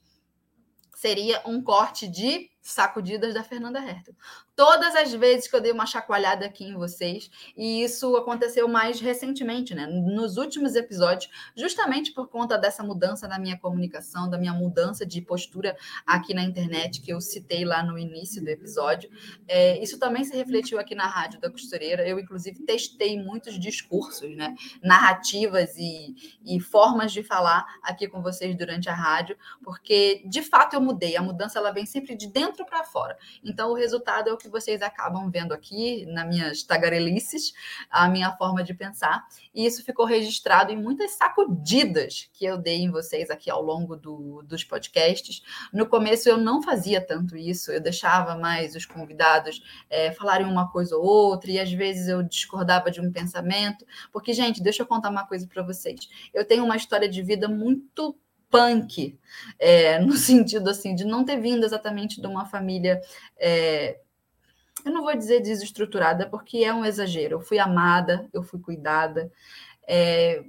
seria 0.98 1.44
um 1.46 1.62
corte 1.62 2.08
de 2.08 2.50
sacudidas 2.68 3.34
da 3.34 3.44
Fernanda 3.44 3.80
Hertel. 3.80 4.14
Todas 4.54 4.94
as 4.96 5.14
vezes 5.14 5.48
que 5.48 5.56
eu 5.56 5.62
dei 5.62 5.72
uma 5.72 5.86
chacoalhada 5.86 6.46
aqui 6.46 6.66
em 6.66 6.74
vocês, 6.74 7.32
e 7.56 7.82
isso 7.82 8.16
aconteceu 8.18 8.68
mais 8.68 9.00
recentemente, 9.00 9.74
né? 9.74 9.88
Nos 9.88 10.36
últimos 10.36 10.76
episódios, 10.76 11.32
justamente 11.56 12.12
por 12.12 12.28
conta 12.28 12.58
dessa 12.58 12.84
mudança 12.84 13.26
na 13.26 13.40
minha 13.40 13.58
comunicação, 13.58 14.30
da 14.30 14.38
minha 14.38 14.54
mudança 14.54 15.06
de 15.06 15.22
postura 15.22 15.78
aqui 16.06 16.34
na 16.34 16.44
internet, 16.44 17.02
que 17.02 17.14
eu 17.14 17.22
citei 17.22 17.64
lá 17.64 17.82
no 17.82 17.98
início 17.98 18.44
do 18.44 18.50
episódio. 18.50 19.10
É, 19.48 19.82
isso 19.82 19.98
também 19.98 20.26
se 20.26 20.36
refletiu 20.36 20.78
aqui 20.78 20.94
na 20.94 21.08
Rádio 21.08 21.40
da 21.40 21.50
Costureira. 21.50 22.06
Eu, 22.06 22.20
inclusive, 22.20 22.66
testei 22.66 23.18
muitos 23.18 23.58
discursos, 23.58 24.36
né? 24.36 24.56
Narrativas 24.84 25.78
e, 25.78 26.38
e 26.44 26.60
formas 26.60 27.14
de 27.14 27.24
falar 27.24 27.66
aqui 27.82 28.10
com 28.10 28.22
vocês 28.22 28.58
durante 28.58 28.90
a 28.90 28.94
rádio, 28.94 29.38
porque 29.64 30.24
de 30.26 30.42
fato 30.42 30.74
eu 30.74 30.82
mudei. 30.82 31.16
A 31.16 31.22
mudança 31.22 31.60
ela 31.60 31.72
vem 31.72 31.86
sempre 31.86 32.14
de 32.14 32.28
dentro 32.28 32.57
para 32.66 32.84
fora. 32.84 33.18
Então, 33.44 33.70
o 33.70 33.76
resultado 33.76 34.30
é 34.30 34.34
o 34.34 34.38
que 34.38 34.48
que 34.48 34.52
vocês 34.52 34.82
acabam 34.82 35.30
vendo 35.30 35.54
aqui 35.54 36.06
nas 36.08 36.28
minhas 36.28 36.64
tagarelices, 36.64 37.54
a 37.90 38.08
minha 38.08 38.32
forma 38.32 38.64
de 38.64 38.74
pensar. 38.74 39.28
E 39.54 39.66
isso 39.66 39.84
ficou 39.84 40.06
registrado 40.06 40.72
em 40.72 40.82
muitas 40.82 41.12
sacudidas 41.12 42.30
que 42.34 42.46
eu 42.46 42.58
dei 42.58 42.78
em 42.78 42.90
vocês 42.90 43.30
aqui 43.30 43.50
ao 43.50 43.62
longo 43.62 43.96
do, 43.96 44.42
dos 44.44 44.64
podcasts. 44.64 45.44
No 45.72 45.86
começo 45.86 46.30
eu 46.30 46.38
não 46.38 46.64
fazia 46.64 47.06
tanto 47.06 47.36
isso, 47.36 47.72
eu 47.72 47.82
deixava 47.82 48.36
mais 48.38 48.76
os 48.76 48.86
convidados 48.86 49.62
é, 49.90 50.12
falarem 50.12 50.48
uma 50.48 50.72
coisa 50.72 50.96
ou 50.96 51.06
outra, 51.06 51.52
e 51.52 51.60
às 51.60 51.72
vezes 51.72 52.08
eu 52.08 52.24
discordava 52.24 52.90
de 52.90 53.02
um 53.02 53.12
pensamento. 53.12 53.86
Porque, 54.12 54.34
gente, 54.34 54.64
deixa 54.64 54.84
eu 54.84 54.88
contar 54.88 55.10
uma 55.10 55.28
coisa 55.28 55.46
para 55.46 55.62
vocês. 55.62 56.08
Eu 56.34 56.46
tenho 56.46 56.64
uma 56.64 56.78
história 56.78 57.10
de 57.10 57.22
vida 57.22 57.48
muito 57.48 58.18
punk, 58.50 59.20
é, 59.60 60.00
no 60.04 60.14
sentido 60.14 60.70
assim 60.70 60.96
de 60.96 61.06
não 61.06 61.24
ter 61.24 61.40
vindo 61.40 61.66
exatamente 61.66 62.22
de 62.22 62.28
uma 62.28 62.46
família 62.46 63.02
é, 63.38 64.00
eu 64.88 64.92
não 64.92 65.04
vou 65.04 65.16
dizer 65.16 65.42
desestruturada, 65.42 66.30
porque 66.30 66.60
é 66.60 66.74
um 66.74 66.86
exagero. 66.86 67.36
Eu 67.36 67.42
fui 67.42 67.60
amada, 67.60 68.30
eu 68.32 68.44
fui 68.44 68.60
cuidada. 68.60 69.32
É... 69.88 70.44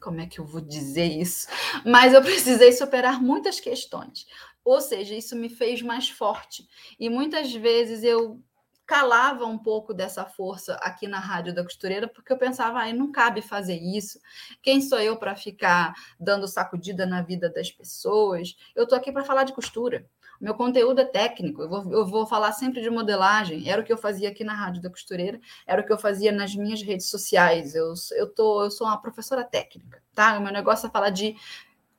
Como 0.00 0.20
é 0.20 0.26
que 0.26 0.38
eu 0.38 0.44
vou 0.44 0.60
dizer 0.60 1.06
isso? 1.06 1.48
Mas 1.84 2.12
eu 2.12 2.22
precisei 2.22 2.72
superar 2.72 3.22
muitas 3.22 3.58
questões. 3.58 4.26
Ou 4.64 4.80
seja, 4.80 5.14
isso 5.14 5.36
me 5.36 5.48
fez 5.48 5.82
mais 5.82 6.08
forte. 6.08 6.66
E 6.98 7.08
muitas 7.08 7.52
vezes 7.52 8.02
eu 8.02 8.40
calava 8.86 9.46
um 9.46 9.58
pouco 9.58 9.94
dessa 9.94 10.24
força 10.24 10.74
aqui 10.76 11.06
na 11.06 11.18
Rádio 11.18 11.54
da 11.54 11.62
Costureira, 11.62 12.06
porque 12.08 12.32
eu 12.32 12.38
pensava, 12.38 12.80
ah, 12.80 12.92
não 12.92 13.10
cabe 13.10 13.40
fazer 13.40 13.76
isso. 13.76 14.18
Quem 14.62 14.80
sou 14.80 15.00
eu 15.00 15.16
para 15.16 15.34
ficar 15.34 15.94
dando 16.18 16.46
sacudida 16.46 17.06
na 17.06 17.22
vida 17.22 17.48
das 17.48 17.70
pessoas? 17.70 18.56
Eu 18.74 18.84
estou 18.84 18.96
aqui 18.98 19.10
para 19.10 19.24
falar 19.24 19.44
de 19.44 19.52
costura. 19.52 20.06
Meu 20.40 20.54
conteúdo 20.54 21.00
é 21.00 21.04
técnico, 21.04 21.62
eu 21.62 21.68
vou, 21.68 21.92
eu 21.92 22.06
vou 22.06 22.26
falar 22.26 22.52
sempre 22.52 22.82
de 22.82 22.90
modelagem. 22.90 23.68
Era 23.68 23.80
o 23.80 23.84
que 23.84 23.92
eu 23.92 23.96
fazia 23.96 24.28
aqui 24.28 24.44
na 24.44 24.54
Rádio 24.54 24.82
da 24.82 24.90
Costureira, 24.90 25.40
era 25.66 25.80
o 25.80 25.86
que 25.86 25.92
eu 25.92 25.98
fazia 25.98 26.32
nas 26.32 26.54
minhas 26.54 26.82
redes 26.82 27.08
sociais. 27.08 27.74
Eu, 27.74 27.94
eu, 28.12 28.28
tô, 28.28 28.64
eu 28.64 28.70
sou 28.70 28.86
uma 28.86 29.00
professora 29.00 29.44
técnica, 29.44 30.02
tá? 30.14 30.36
O 30.38 30.42
meu 30.42 30.52
negócio 30.52 30.86
é 30.86 30.90
falar 30.90 31.10
de 31.10 31.36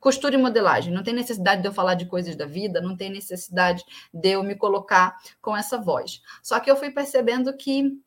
costura 0.00 0.34
e 0.34 0.38
modelagem. 0.38 0.92
Não 0.92 1.02
tem 1.02 1.14
necessidade 1.14 1.62
de 1.62 1.68
eu 1.68 1.72
falar 1.72 1.94
de 1.94 2.06
coisas 2.06 2.36
da 2.36 2.46
vida, 2.46 2.80
não 2.80 2.96
tem 2.96 3.10
necessidade 3.10 3.84
de 4.12 4.30
eu 4.30 4.42
me 4.42 4.54
colocar 4.54 5.16
com 5.40 5.56
essa 5.56 5.78
voz. 5.78 6.20
Só 6.42 6.60
que 6.60 6.70
eu 6.70 6.76
fui 6.76 6.90
percebendo 6.90 7.56
que 7.56 7.98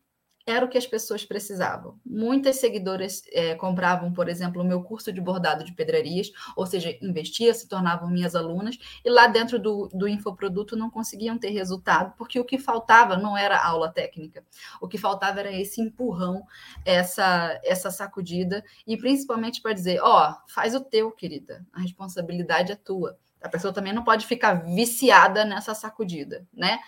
era 0.52 0.66
o 0.66 0.70
que 0.70 0.78
as 0.78 0.88
pessoas 0.88 1.26
precisavam. 1.26 2.00
Muitas 2.06 2.58
seguidoras 2.58 3.24
é, 3.32 3.56
compravam, 3.56 4.12
por 4.14 4.28
exemplo, 4.28 4.62
o 4.62 4.66
meu 4.66 4.82
curso 4.82 5.12
de 5.12 5.22
bordado 5.22 5.64
de 5.64 5.74
pedrarias, 5.74 6.32
ou 6.56 6.66
seja, 6.66 6.98
investiam, 7.02 7.54
se 7.54 7.68
tornavam 7.68 8.10
minhas 8.10 8.36
alunas, 8.36 8.78
e 9.04 9.10
lá 9.10 9.28
dentro 9.28 9.60
do, 9.60 9.88
do 9.94 10.08
infoproduto 10.08 10.76
não 10.76 10.90
conseguiam 10.90 11.38
ter 11.38 11.50
resultado, 11.50 12.14
porque 12.18 12.40
o 12.40 12.46
que 12.46 12.58
faltava 12.58 13.18
não 13.18 13.38
era 13.38 13.64
aula 13.64 13.92
técnica, 13.92 14.44
o 14.82 14.88
que 14.88 14.98
faltava 14.98 15.40
era 15.40 15.52
esse 15.52 15.82
empurrão, 15.82 16.44
essa, 16.86 17.60
essa 17.64 17.92
sacudida, 17.92 18.64
e 18.86 18.98
principalmente 18.98 19.62
para 19.62 19.74
dizer: 19.74 20.00
ó, 20.02 20.30
oh, 20.32 20.52
faz 20.52 20.76
o 20.76 20.80
teu, 20.80 21.12
querida, 21.12 21.66
a 21.74 21.82
responsabilidade 21.82 22.72
é 22.72 22.76
tua. 22.76 23.18
A 23.42 23.48
pessoa 23.48 23.74
também 23.74 23.94
não 23.94 24.04
pode 24.04 24.28
ficar 24.28 24.66
viciada 24.66 25.46
nessa 25.46 25.74
sacudida, 25.74 26.46
né? 26.54 26.80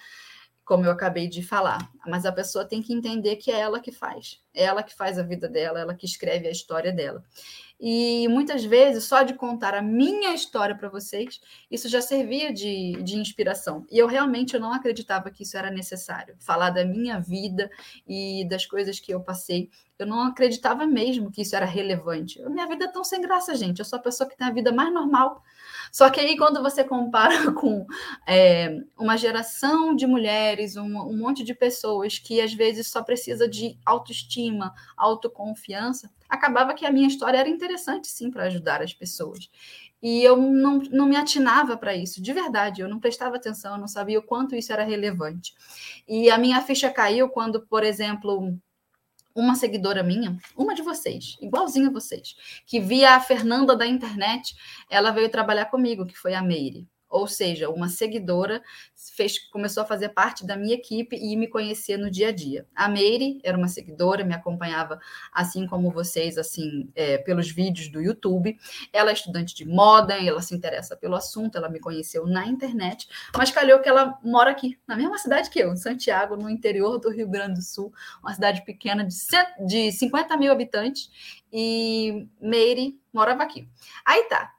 Como 0.71 0.85
eu 0.85 0.91
acabei 0.91 1.27
de 1.27 1.43
falar. 1.43 1.91
Mas 2.07 2.25
a 2.25 2.31
pessoa 2.31 2.63
tem 2.63 2.81
que 2.81 2.93
entender 2.93 3.35
que 3.35 3.51
é 3.51 3.59
ela 3.59 3.81
que 3.81 3.91
faz, 3.91 4.39
ela 4.53 4.83
que 4.83 4.95
faz 4.95 5.17
a 5.17 5.23
vida 5.23 5.47
dela, 5.47 5.79
ela 5.79 5.95
que 5.95 6.05
escreve 6.05 6.47
a 6.47 6.51
história 6.51 6.91
dela. 6.91 7.23
E 7.83 8.27
muitas 8.27 8.63
vezes, 8.63 9.05
só 9.05 9.23
de 9.23 9.33
contar 9.33 9.73
a 9.73 9.81
minha 9.81 10.35
história 10.35 10.75
para 10.75 10.87
vocês, 10.87 11.41
isso 11.69 11.89
já 11.89 11.99
servia 11.99 12.53
de, 12.53 13.01
de 13.01 13.17
inspiração. 13.17 13.87
E 13.89 13.97
eu 13.97 14.05
realmente 14.05 14.53
eu 14.53 14.59
não 14.59 14.71
acreditava 14.71 15.31
que 15.31 15.41
isso 15.41 15.57
era 15.57 15.71
necessário. 15.71 16.35
Falar 16.39 16.69
da 16.69 16.85
minha 16.85 17.19
vida 17.19 17.71
e 18.07 18.47
das 18.47 18.67
coisas 18.67 18.99
que 18.99 19.11
eu 19.11 19.19
passei. 19.21 19.71
Eu 19.97 20.05
não 20.05 20.21
acreditava 20.21 20.85
mesmo 20.85 21.31
que 21.31 21.41
isso 21.41 21.55
era 21.55 21.65
relevante. 21.65 22.39
Minha 22.49 22.67
vida 22.67 22.85
é 22.85 22.87
tão 22.87 23.03
sem 23.03 23.19
graça, 23.19 23.55
gente. 23.55 23.79
Eu 23.79 23.85
sou 23.85 23.97
a 23.97 24.01
pessoa 24.01 24.29
que 24.29 24.37
tem 24.37 24.47
a 24.47 24.53
vida 24.53 24.71
mais 24.71 24.93
normal 24.93 25.41
só 25.91 26.09
que 26.09 26.21
aí, 26.21 26.37
quando 26.37 26.61
você 26.61 26.83
compara 26.83 27.51
com 27.51 27.85
é, 28.25 28.77
uma 28.97 29.17
geração 29.17 29.93
de 29.93 30.07
mulheres, 30.07 30.77
um, 30.77 30.85
um 30.85 31.17
monte 31.17 31.43
de 31.43 31.53
pessoas 31.53 32.17
que 32.17 32.39
às 32.39 32.53
vezes 32.53 32.87
só 32.87 33.03
precisa 33.03 33.47
de 33.47 33.77
autoestima, 33.85 34.40
autoconfiança, 34.97 36.09
acabava 36.29 36.73
que 36.73 36.85
a 36.85 36.91
minha 36.91 37.07
história 37.07 37.37
era 37.37 37.49
interessante, 37.49 38.07
sim, 38.07 38.31
para 38.31 38.45
ajudar 38.45 38.81
as 38.81 38.93
pessoas. 38.93 39.49
E 40.01 40.23
eu 40.23 40.37
não, 40.37 40.79
não 40.79 41.05
me 41.05 41.15
atinava 41.15 41.77
para 41.77 41.95
isso, 41.95 42.21
de 42.21 42.33
verdade, 42.33 42.81
eu 42.81 42.89
não 42.89 42.99
prestava 42.99 43.35
atenção, 43.35 43.73
eu 43.73 43.79
não 43.79 43.87
sabia 43.87 44.17
o 44.17 44.23
quanto 44.23 44.55
isso 44.55 44.73
era 44.73 44.83
relevante. 44.83 45.53
E 46.07 46.29
a 46.29 46.37
minha 46.37 46.61
ficha 46.61 46.89
caiu 46.89 47.29
quando, 47.29 47.61
por 47.67 47.83
exemplo, 47.83 48.57
uma 49.35 49.55
seguidora 49.55 50.01
minha, 50.01 50.37
uma 50.57 50.73
de 50.73 50.81
vocês, 50.81 51.37
igualzinha 51.39 51.89
a 51.89 51.91
vocês, 51.91 52.35
que 52.65 52.79
via 52.79 53.15
a 53.15 53.19
Fernanda 53.19 53.75
da 53.75 53.85
internet, 53.85 54.55
ela 54.89 55.11
veio 55.11 55.29
trabalhar 55.29 55.65
comigo, 55.65 56.05
que 56.05 56.17
foi 56.17 56.33
a 56.33 56.41
Meire 56.41 56.87
ou 57.11 57.27
seja, 57.27 57.69
uma 57.69 57.89
seguidora 57.89 58.63
fez, 58.95 59.37
começou 59.49 59.83
a 59.83 59.85
fazer 59.85 60.09
parte 60.09 60.45
da 60.45 60.55
minha 60.55 60.73
equipe 60.73 61.15
e 61.15 61.35
me 61.35 61.47
conhecer 61.47 61.97
no 61.97 62.09
dia 62.09 62.29
a 62.29 62.31
dia. 62.31 62.65
A 62.73 62.87
Meire 62.87 63.39
era 63.43 63.57
uma 63.57 63.67
seguidora, 63.67 64.23
me 64.23 64.33
acompanhava 64.33 64.99
assim 65.31 65.67
como 65.67 65.91
vocês, 65.91 66.37
assim, 66.37 66.89
é, 66.95 67.17
pelos 67.17 67.51
vídeos 67.51 67.89
do 67.89 68.01
YouTube. 68.01 68.57
Ela 68.93 69.09
é 69.09 69.13
estudante 69.13 69.53
de 69.53 69.65
moda, 69.65 70.13
ela 70.13 70.41
se 70.41 70.55
interessa 70.55 70.95
pelo 70.95 71.15
assunto, 71.15 71.57
ela 71.57 71.69
me 71.69 71.79
conheceu 71.79 72.25
na 72.25 72.47
internet, 72.47 73.07
mas 73.35 73.51
calhou 73.51 73.79
que 73.79 73.89
ela 73.89 74.17
mora 74.23 74.51
aqui, 74.51 74.79
na 74.87 74.95
mesma 74.95 75.17
cidade 75.17 75.49
que 75.49 75.59
eu, 75.59 75.73
em 75.73 75.77
Santiago, 75.77 76.37
no 76.37 76.49
interior 76.49 76.97
do 76.97 77.11
Rio 77.11 77.27
Grande 77.27 77.55
do 77.55 77.61
Sul, 77.61 77.93
uma 78.23 78.33
cidade 78.33 78.63
pequena 78.63 79.05
de, 79.05 79.15
de 79.67 79.91
50 79.91 80.37
mil 80.37 80.51
habitantes, 80.51 81.11
e 81.51 82.27
Meire 82.39 82.99
morava 83.13 83.43
aqui. 83.43 83.67
Aí 84.05 84.23
tá, 84.23 84.53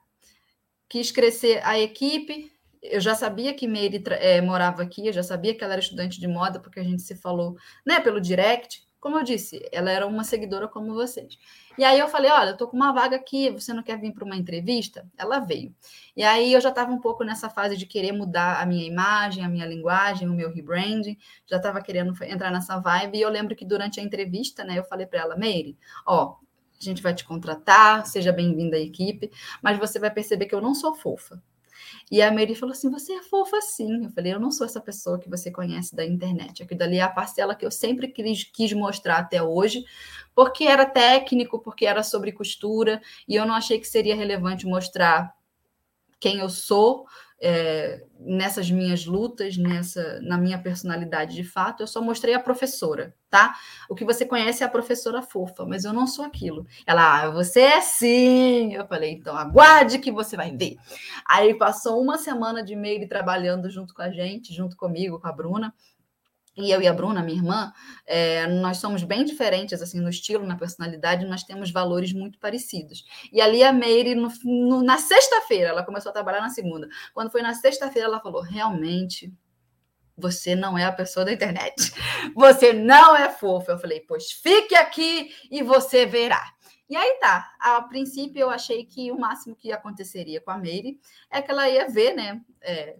quis 0.93 1.11
crescer 1.11 1.59
a 1.65 1.79
equipe. 1.79 2.51
Eu 2.79 3.01
já 3.01 3.15
sabia 3.15 3.51
que 3.55 3.67
Meire 3.67 4.03
é, 4.19 4.39
morava 4.41 4.83
aqui, 4.83 5.07
eu 5.07 5.13
já 5.13 5.23
sabia 5.23 5.55
que 5.55 5.63
ela 5.63 5.73
era 5.73 5.81
estudante 5.81 6.19
de 6.19 6.27
moda, 6.27 6.59
porque 6.59 6.79
a 6.79 6.83
gente 6.83 7.01
se 7.01 7.15
falou 7.15 7.57
né, 7.83 7.99
pelo 7.99 8.21
direct. 8.21 8.85
Como 8.99 9.17
eu 9.17 9.23
disse, 9.23 9.67
ela 9.71 9.89
era 9.89 10.05
uma 10.05 10.23
seguidora 10.23 10.67
como 10.67 10.93
vocês. 10.93 11.39
E 11.79 11.83
aí 11.83 11.97
eu 11.97 12.07
falei: 12.07 12.29
olha, 12.29 12.51
eu 12.51 12.57
tô 12.57 12.67
com 12.67 12.77
uma 12.77 12.93
vaga 12.93 13.15
aqui, 13.15 13.49
você 13.49 13.73
não 13.73 13.81
quer 13.81 13.99
vir 13.99 14.13
para 14.13 14.23
uma 14.23 14.35
entrevista? 14.35 15.09
Ela 15.17 15.39
veio. 15.39 15.75
E 16.15 16.21
aí 16.21 16.53
eu 16.53 16.61
já 16.61 16.69
estava 16.69 16.91
um 16.91 17.01
pouco 17.01 17.23
nessa 17.23 17.49
fase 17.49 17.75
de 17.75 17.87
querer 17.87 18.11
mudar 18.11 18.61
a 18.61 18.65
minha 18.65 18.85
imagem, 18.85 19.43
a 19.43 19.49
minha 19.49 19.65
linguagem, 19.65 20.29
o 20.29 20.33
meu 20.33 20.53
rebranding, 20.53 21.17
já 21.47 21.57
estava 21.57 21.81
querendo 21.81 22.13
entrar 22.23 22.51
nessa 22.51 22.77
vibe. 22.79 23.17
E 23.17 23.21
eu 23.21 23.29
lembro 23.29 23.55
que 23.55 23.65
durante 23.65 23.99
a 23.99 24.03
entrevista, 24.03 24.63
né, 24.63 24.77
eu 24.77 24.83
falei 24.83 25.07
para 25.07 25.21
ela, 25.21 25.35
Meire, 25.35 25.75
ó, 26.05 26.35
a 26.79 26.83
gente 26.83 27.01
vai 27.01 27.13
te 27.13 27.23
contratar, 27.23 28.05
seja 28.05 28.31
bem-vinda 28.31 28.77
à 28.77 28.79
equipe, 28.79 29.31
mas 29.61 29.77
você 29.77 29.99
vai 29.99 30.11
perceber 30.11 30.45
que 30.45 30.55
eu 30.55 30.61
não 30.61 30.75
sou 30.75 30.93
fofa. 30.95 31.41
E 32.11 32.21
a 32.21 32.31
Mary 32.31 32.55
falou 32.55 32.73
assim: 32.73 32.89
Você 32.89 33.13
é 33.13 33.23
fofa 33.23 33.61
sim. 33.61 34.05
Eu 34.05 34.11
falei: 34.11 34.33
Eu 34.33 34.39
não 34.39 34.51
sou 34.51 34.65
essa 34.65 34.81
pessoa 34.81 35.19
que 35.19 35.29
você 35.29 35.51
conhece 35.51 35.95
da 35.95 36.05
internet. 36.05 36.63
Aquilo 36.63 36.79
dali 36.79 36.97
é 36.97 37.01
a 37.01 37.09
parcela 37.09 37.55
que 37.55 37.65
eu 37.65 37.71
sempre 37.71 38.07
quis, 38.07 38.43
quis 38.43 38.73
mostrar 38.73 39.17
até 39.17 39.41
hoje, 39.41 39.83
porque 40.35 40.65
era 40.65 40.85
técnico, 40.85 41.59
porque 41.59 41.85
era 41.85 42.03
sobre 42.03 42.31
costura, 42.31 43.01
e 43.27 43.35
eu 43.35 43.45
não 43.45 43.55
achei 43.55 43.79
que 43.79 43.87
seria 43.87 44.15
relevante 44.15 44.65
mostrar 44.65 45.33
quem 46.19 46.39
eu 46.39 46.49
sou 46.49 47.05
é, 47.45 48.01
nessas 48.21 48.71
minhas 48.71 49.05
lutas, 49.05 49.57
nessa 49.57 50.21
na 50.21 50.37
minha 50.37 50.57
personalidade 50.57 51.35
de 51.35 51.43
fato, 51.43 51.83
eu 51.83 51.87
só 51.87 52.01
mostrei 52.01 52.33
a 52.33 52.39
professora, 52.39 53.13
tá? 53.29 53.53
O 53.89 53.95
que 53.95 54.05
você 54.05 54.25
conhece 54.25 54.63
é 54.63 54.65
a 54.65 54.69
professora 54.69 55.21
fofa, 55.21 55.65
mas 55.65 55.83
eu 55.83 55.91
não 55.91 56.07
sou 56.07 56.23
aquilo. 56.23 56.65
Ela, 56.87 57.23
ah, 57.23 57.29
você 57.31 57.59
é 57.59 57.81
sim. 57.81 58.73
Eu 58.73 58.87
falei, 58.87 59.11
então 59.11 59.35
aguarde 59.35 59.99
que 59.99 60.09
você 60.09 60.37
vai 60.37 60.55
ver. 60.55 60.77
Aí 61.27 61.53
passou 61.53 62.01
uma 62.01 62.17
semana 62.17 62.63
de 62.63 62.77
meio 62.77 63.05
trabalhando 63.09 63.69
junto 63.69 63.93
com 63.93 64.01
a 64.01 64.09
gente, 64.09 64.53
junto 64.53 64.77
comigo, 64.77 65.19
com 65.19 65.27
a 65.27 65.33
Bruna. 65.33 65.73
E 66.55 66.69
eu 66.69 66.81
e 66.81 66.87
a 66.87 66.93
Bruna, 66.93 67.23
minha 67.23 67.37
irmã, 67.37 67.73
é, 68.05 68.45
nós 68.45 68.77
somos 68.77 69.03
bem 69.03 69.25
diferentes 69.25 69.81
assim 69.81 69.99
no 69.99 70.09
estilo, 70.09 70.45
na 70.45 70.55
personalidade, 70.55 71.25
nós 71.25 71.43
temos 71.43 71.71
valores 71.71 72.13
muito 72.13 72.37
parecidos. 72.37 73.03
E 73.31 73.41
ali 73.41 73.63
a 73.63 73.73
Meire, 73.73 74.13
no, 74.13 74.31
no, 74.43 74.83
na 74.83 74.99
sexta-feira, 74.99 75.69
ela 75.69 75.83
começou 75.83 76.11
a 76.11 76.13
trabalhar 76.13 76.41
na 76.41 76.49
segunda. 76.49 76.87
Quando 77.13 77.31
foi 77.31 77.41
na 77.41 77.55
sexta-feira, 77.55 78.07
ela 78.07 78.19
falou: 78.19 78.41
realmente, 78.41 79.33
você 80.15 80.55
não 80.55 80.77
é 80.77 80.85
a 80.85 80.91
pessoa 80.91 81.25
da 81.25 81.33
internet. 81.33 81.73
Você 82.35 82.71
não 82.71 83.15
é 83.15 83.29
fofo. 83.29 83.71
Eu 83.71 83.79
falei: 83.79 84.01
pois 84.07 84.31
fique 84.31 84.75
aqui 84.75 85.31
e 85.49 85.63
você 85.63 86.05
verá. 86.05 86.53
E 86.87 86.95
aí 86.95 87.17
tá. 87.19 87.51
A 87.59 87.81
princípio, 87.81 88.39
eu 88.39 88.49
achei 88.49 88.85
que 88.85 89.11
o 89.11 89.19
máximo 89.19 89.55
que 89.55 89.71
aconteceria 89.71 90.39
com 90.39 90.51
a 90.51 90.57
Meire 90.57 90.99
é 91.31 91.41
que 91.41 91.49
ela 91.49 91.67
ia 91.67 91.89
ver, 91.89 92.13
né, 92.13 92.41
é, 92.61 92.95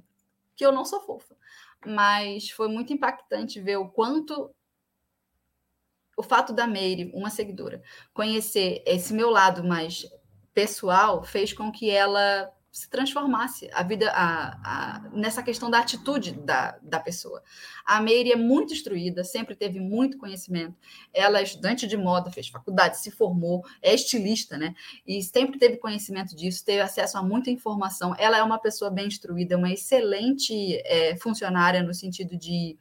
que 0.56 0.66
eu 0.66 0.72
não 0.72 0.84
sou 0.86 1.02
fofa 1.02 1.36
mas 1.86 2.50
foi 2.50 2.68
muito 2.68 2.94
impactante 2.94 3.60
ver 3.60 3.78
o 3.78 3.90
quanto 3.90 4.50
o 6.16 6.24
fato 6.24 6.54
da 6.54 6.68
Meire, 6.68 7.12
uma 7.14 7.30
seguidora, 7.30 7.82
conhecer 8.14 8.84
esse 8.86 9.14
meu 9.14 9.30
lado 9.30 9.64
mais 9.64 10.06
pessoal 10.54 11.24
fez 11.24 11.52
com 11.54 11.72
que 11.72 11.90
ela 11.90 12.52
se 12.74 12.90
transformasse 12.90 13.70
a 13.72 13.84
vida 13.84 14.12
a, 14.12 14.58
a, 14.64 15.10
nessa 15.14 15.44
questão 15.44 15.70
da 15.70 15.78
atitude 15.78 16.32
da, 16.32 16.76
da 16.82 17.00
pessoa. 17.00 17.44
A 17.86 18.02
Meire 18.02 18.32
é 18.32 18.36
muito 18.36 18.74
instruída, 18.74 19.24
sempre 19.24 19.56
teve 19.56 19.80
muito 19.80 20.18
conhecimento. 20.18 20.76
Ela 21.14 21.40
é 21.40 21.44
estudante 21.44 21.86
de 21.86 21.96
moda, 21.96 22.32
fez 22.32 22.48
faculdade, 22.48 22.98
se 22.98 23.12
formou, 23.12 23.64
é 23.80 23.94
estilista, 23.94 24.58
né? 24.58 24.74
E 25.06 25.22
sempre 25.22 25.60
teve 25.60 25.78
conhecimento 25.78 26.36
disso, 26.36 26.66
teve 26.66 26.82
acesso 26.82 27.16
a 27.16 27.22
muita 27.22 27.52
informação. 27.52 28.16
Ela 28.18 28.40
é 28.40 28.44
uma 28.44 28.58
pessoa 28.58 28.90
bem 28.90 29.06
instruída, 29.06 29.56
uma 29.56 29.72
excelente 29.72 30.82
é, 30.84 31.16
funcionária 31.18 31.84
no 31.84 31.94
sentido 31.94 32.36
de 32.36 32.76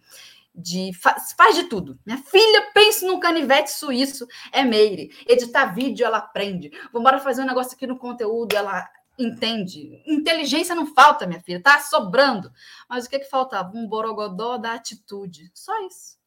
de 0.54 0.92
faz, 0.92 1.32
faz, 1.32 1.56
de 1.56 1.64
tudo. 1.64 1.98
Minha 2.04 2.18
filha, 2.18 2.70
pense 2.74 3.06
num 3.06 3.18
canivete 3.18 3.70
suíço, 3.70 4.26
é 4.52 4.62
Meire. 4.62 5.10
Editar 5.26 5.74
vídeo, 5.74 6.04
ela 6.04 6.18
aprende. 6.18 6.70
Vamos 6.92 7.22
fazer 7.22 7.40
um 7.40 7.46
negócio 7.46 7.74
aqui 7.74 7.86
no 7.86 7.96
conteúdo, 7.98 8.54
ela 8.54 8.86
entende. 9.18 10.02
Inteligência 10.06 10.74
não 10.74 10.94
falta, 10.94 11.26
minha 11.26 11.40
filha, 11.40 11.62
tá 11.62 11.80
sobrando. 11.80 12.52
Mas 12.88 13.06
o 13.06 13.10
que 13.10 13.18
que 13.18 13.28
faltava? 13.28 13.76
Um 13.76 13.86
borogodó 13.86 14.56
da 14.58 14.74
atitude. 14.74 15.50
Só 15.54 15.72
isso. 15.86 16.18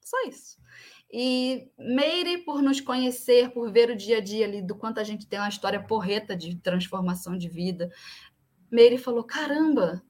Só 0.00 0.16
isso. 0.26 0.58
E 1.12 1.68
Meire, 1.76 2.38
por 2.38 2.62
nos 2.62 2.80
conhecer, 2.80 3.50
por 3.50 3.70
ver 3.70 3.90
o 3.90 3.96
dia 3.96 4.18
a 4.18 4.20
dia 4.20 4.46
ali, 4.46 4.62
do 4.62 4.76
quanto 4.76 5.00
a 5.00 5.04
gente 5.04 5.26
tem 5.26 5.38
uma 5.38 5.48
história 5.48 5.82
porreta 5.82 6.36
de 6.36 6.56
transformação 6.56 7.36
de 7.36 7.48
vida, 7.48 7.90
Meire 8.70 8.96
falou: 8.96 9.24
caramba, 9.24 10.02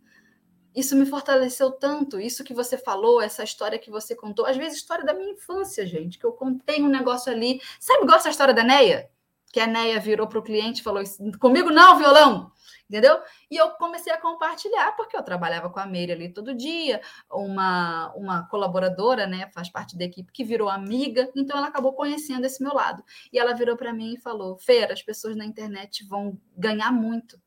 isso 0.74 0.94
me 0.94 1.07
fortaleceu 1.07 1.73
tanto, 1.73 2.20
isso 2.20 2.44
que 2.44 2.55
você 2.55 2.77
falou, 2.77 3.20
essa 3.20 3.43
história 3.43 3.78
que 3.78 3.90
você 3.90 4.15
contou. 4.15 4.47
Às 4.47 4.57
vezes, 4.57 4.78
história 4.78 5.05
da 5.05 5.15
minha 5.15 5.32
infância, 5.32 5.86
gente, 5.86 6.19
que 6.19 6.27
eu 6.27 6.32
contei 6.32 6.82
um 6.82 6.89
negócio 6.89 7.32
ali. 7.32 7.61
Sabe 7.78 8.05
igual 8.05 8.19
essa 8.19 8.31
história 8.31 8.55
da 8.55 8.62
Neia? 8.62 9.11
Que 9.53 9.61
a 9.61 9.67
Neia 9.67 9.99
virou 10.01 10.27
para 10.27 10.39
o 10.39 10.43
cliente 10.43 10.81
e 10.81 10.85
falou: 10.85 11.03
comigo 11.39 11.71
não, 11.71 11.99
violão! 11.99 12.53
Entendeu? 12.89 13.21
E 13.49 13.57
eu 13.57 13.71
comecei 13.71 14.13
a 14.13 14.21
compartilhar, 14.21 14.97
porque 14.97 15.17
eu 15.17 15.23
trabalhava 15.23 15.71
com 15.71 15.79
a 15.79 15.87
Meire 15.87 16.11
ali 16.11 16.29
todo 16.29 16.57
dia, 16.57 17.01
uma, 17.31 18.13
uma 18.17 18.49
colaboradora, 18.49 19.29
né, 19.29 19.49
faz 19.55 19.69
parte 19.71 19.97
da 19.97 20.05
equipe, 20.05 20.33
que 20.33 20.43
virou 20.43 20.69
amiga, 20.69 21.31
então 21.37 21.57
ela 21.57 21.69
acabou 21.69 21.93
conhecendo 21.93 22.47
esse 22.47 22.61
meu 22.61 22.75
lado. 22.75 23.05
E 23.33 23.39
ela 23.39 23.55
virou 23.55 23.77
para 23.77 23.93
mim 23.93 24.15
e 24.15 24.21
falou: 24.21 24.59
Feira, 24.59 24.93
as 24.93 25.03
pessoas 25.03 25.37
na 25.37 25.45
internet 25.45 26.05
vão 26.07 26.37
ganhar 26.57 26.91
muito 26.91 27.41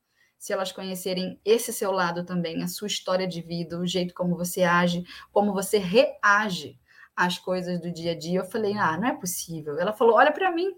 se 0.43 0.51
elas 0.51 0.73
conhecerem 0.73 1.39
esse 1.45 1.71
seu 1.71 1.89
lado 1.89 2.25
também, 2.25 2.63
a 2.63 2.67
sua 2.67 2.87
história 2.87 3.25
de 3.25 3.41
vida, 3.41 3.79
o 3.79 3.87
jeito 3.87 4.13
como 4.13 4.35
você 4.35 4.63
age, 4.63 5.05
como 5.31 5.53
você 5.53 5.77
reage 5.77 6.77
às 7.15 7.37
coisas 7.37 7.79
do 7.79 7.89
dia 7.91 8.11
a 8.11 8.17
dia. 8.17 8.39
Eu 8.39 8.45
falei: 8.45 8.77
ah, 8.77 8.97
não 8.97 9.07
é 9.07 9.13
possível. 9.13 9.79
Ela 9.79 9.93
falou: 9.93 10.15
olha 10.15 10.33
para 10.33 10.51
mim, 10.51 10.73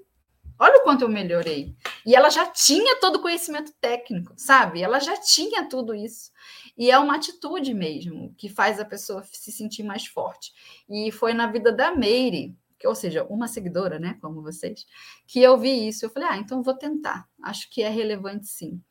Olha 0.57 0.79
o 0.79 0.83
quanto 0.83 1.01
eu 1.01 1.09
melhorei. 1.09 1.75
E 2.05 2.15
ela 2.15 2.29
já 2.29 2.45
tinha 2.47 2.99
todo 2.99 3.17
o 3.17 3.21
conhecimento 3.21 3.73
técnico, 3.81 4.33
sabe? 4.37 4.81
Ela 4.81 4.99
já 4.99 5.17
tinha 5.17 5.67
tudo 5.67 5.93
isso. 5.93 6.31
E 6.77 6.89
é 6.89 6.97
uma 6.97 7.15
atitude 7.15 7.73
mesmo 7.73 8.33
que 8.37 8.47
faz 8.47 8.79
a 8.79 8.85
pessoa 8.85 9.23
se 9.23 9.51
sentir 9.51 9.83
mais 9.83 10.05
forte. 10.05 10.53
E 10.89 11.11
foi 11.11 11.33
na 11.33 11.47
vida 11.47 11.71
da 11.71 11.93
Meire, 11.93 12.55
que, 12.79 12.87
ou 12.87 12.95
seja, 12.95 13.23
uma 13.25 13.47
seguidora, 13.47 13.99
né, 13.99 14.17
como 14.21 14.41
vocês, 14.41 14.85
que 15.27 15.41
eu 15.41 15.57
vi 15.57 15.87
isso. 15.87 16.05
Eu 16.05 16.09
falei, 16.09 16.29
ah, 16.29 16.37
então 16.37 16.63
vou 16.63 16.77
tentar. 16.77 17.27
Acho 17.43 17.69
que 17.69 17.81
é 17.81 17.89
relevante 17.89 18.47
sim. 18.47 18.81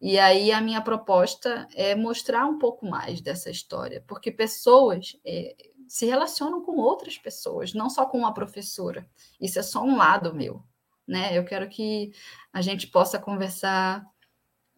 E 0.00 0.18
aí 0.18 0.52
a 0.52 0.60
minha 0.60 0.80
proposta 0.80 1.66
é 1.74 1.94
mostrar 1.94 2.46
um 2.46 2.58
pouco 2.58 2.86
mais 2.86 3.20
dessa 3.20 3.50
história, 3.50 4.04
porque 4.06 4.30
pessoas 4.30 5.16
é, 5.24 5.54
se 5.88 6.04
relacionam 6.06 6.62
com 6.62 6.76
outras 6.76 7.16
pessoas, 7.16 7.72
não 7.74 7.88
só 7.88 8.06
com 8.06 8.18
uma 8.18 8.34
professora. 8.34 9.08
Isso 9.40 9.58
é 9.58 9.62
só 9.62 9.82
um 9.82 9.96
lado 9.96 10.34
meu 10.34 10.62
né? 11.06 11.36
Eu 11.36 11.44
quero 11.44 11.68
que 11.68 12.12
a 12.52 12.60
gente 12.60 12.86
possa 12.86 13.18
conversar 13.18 14.04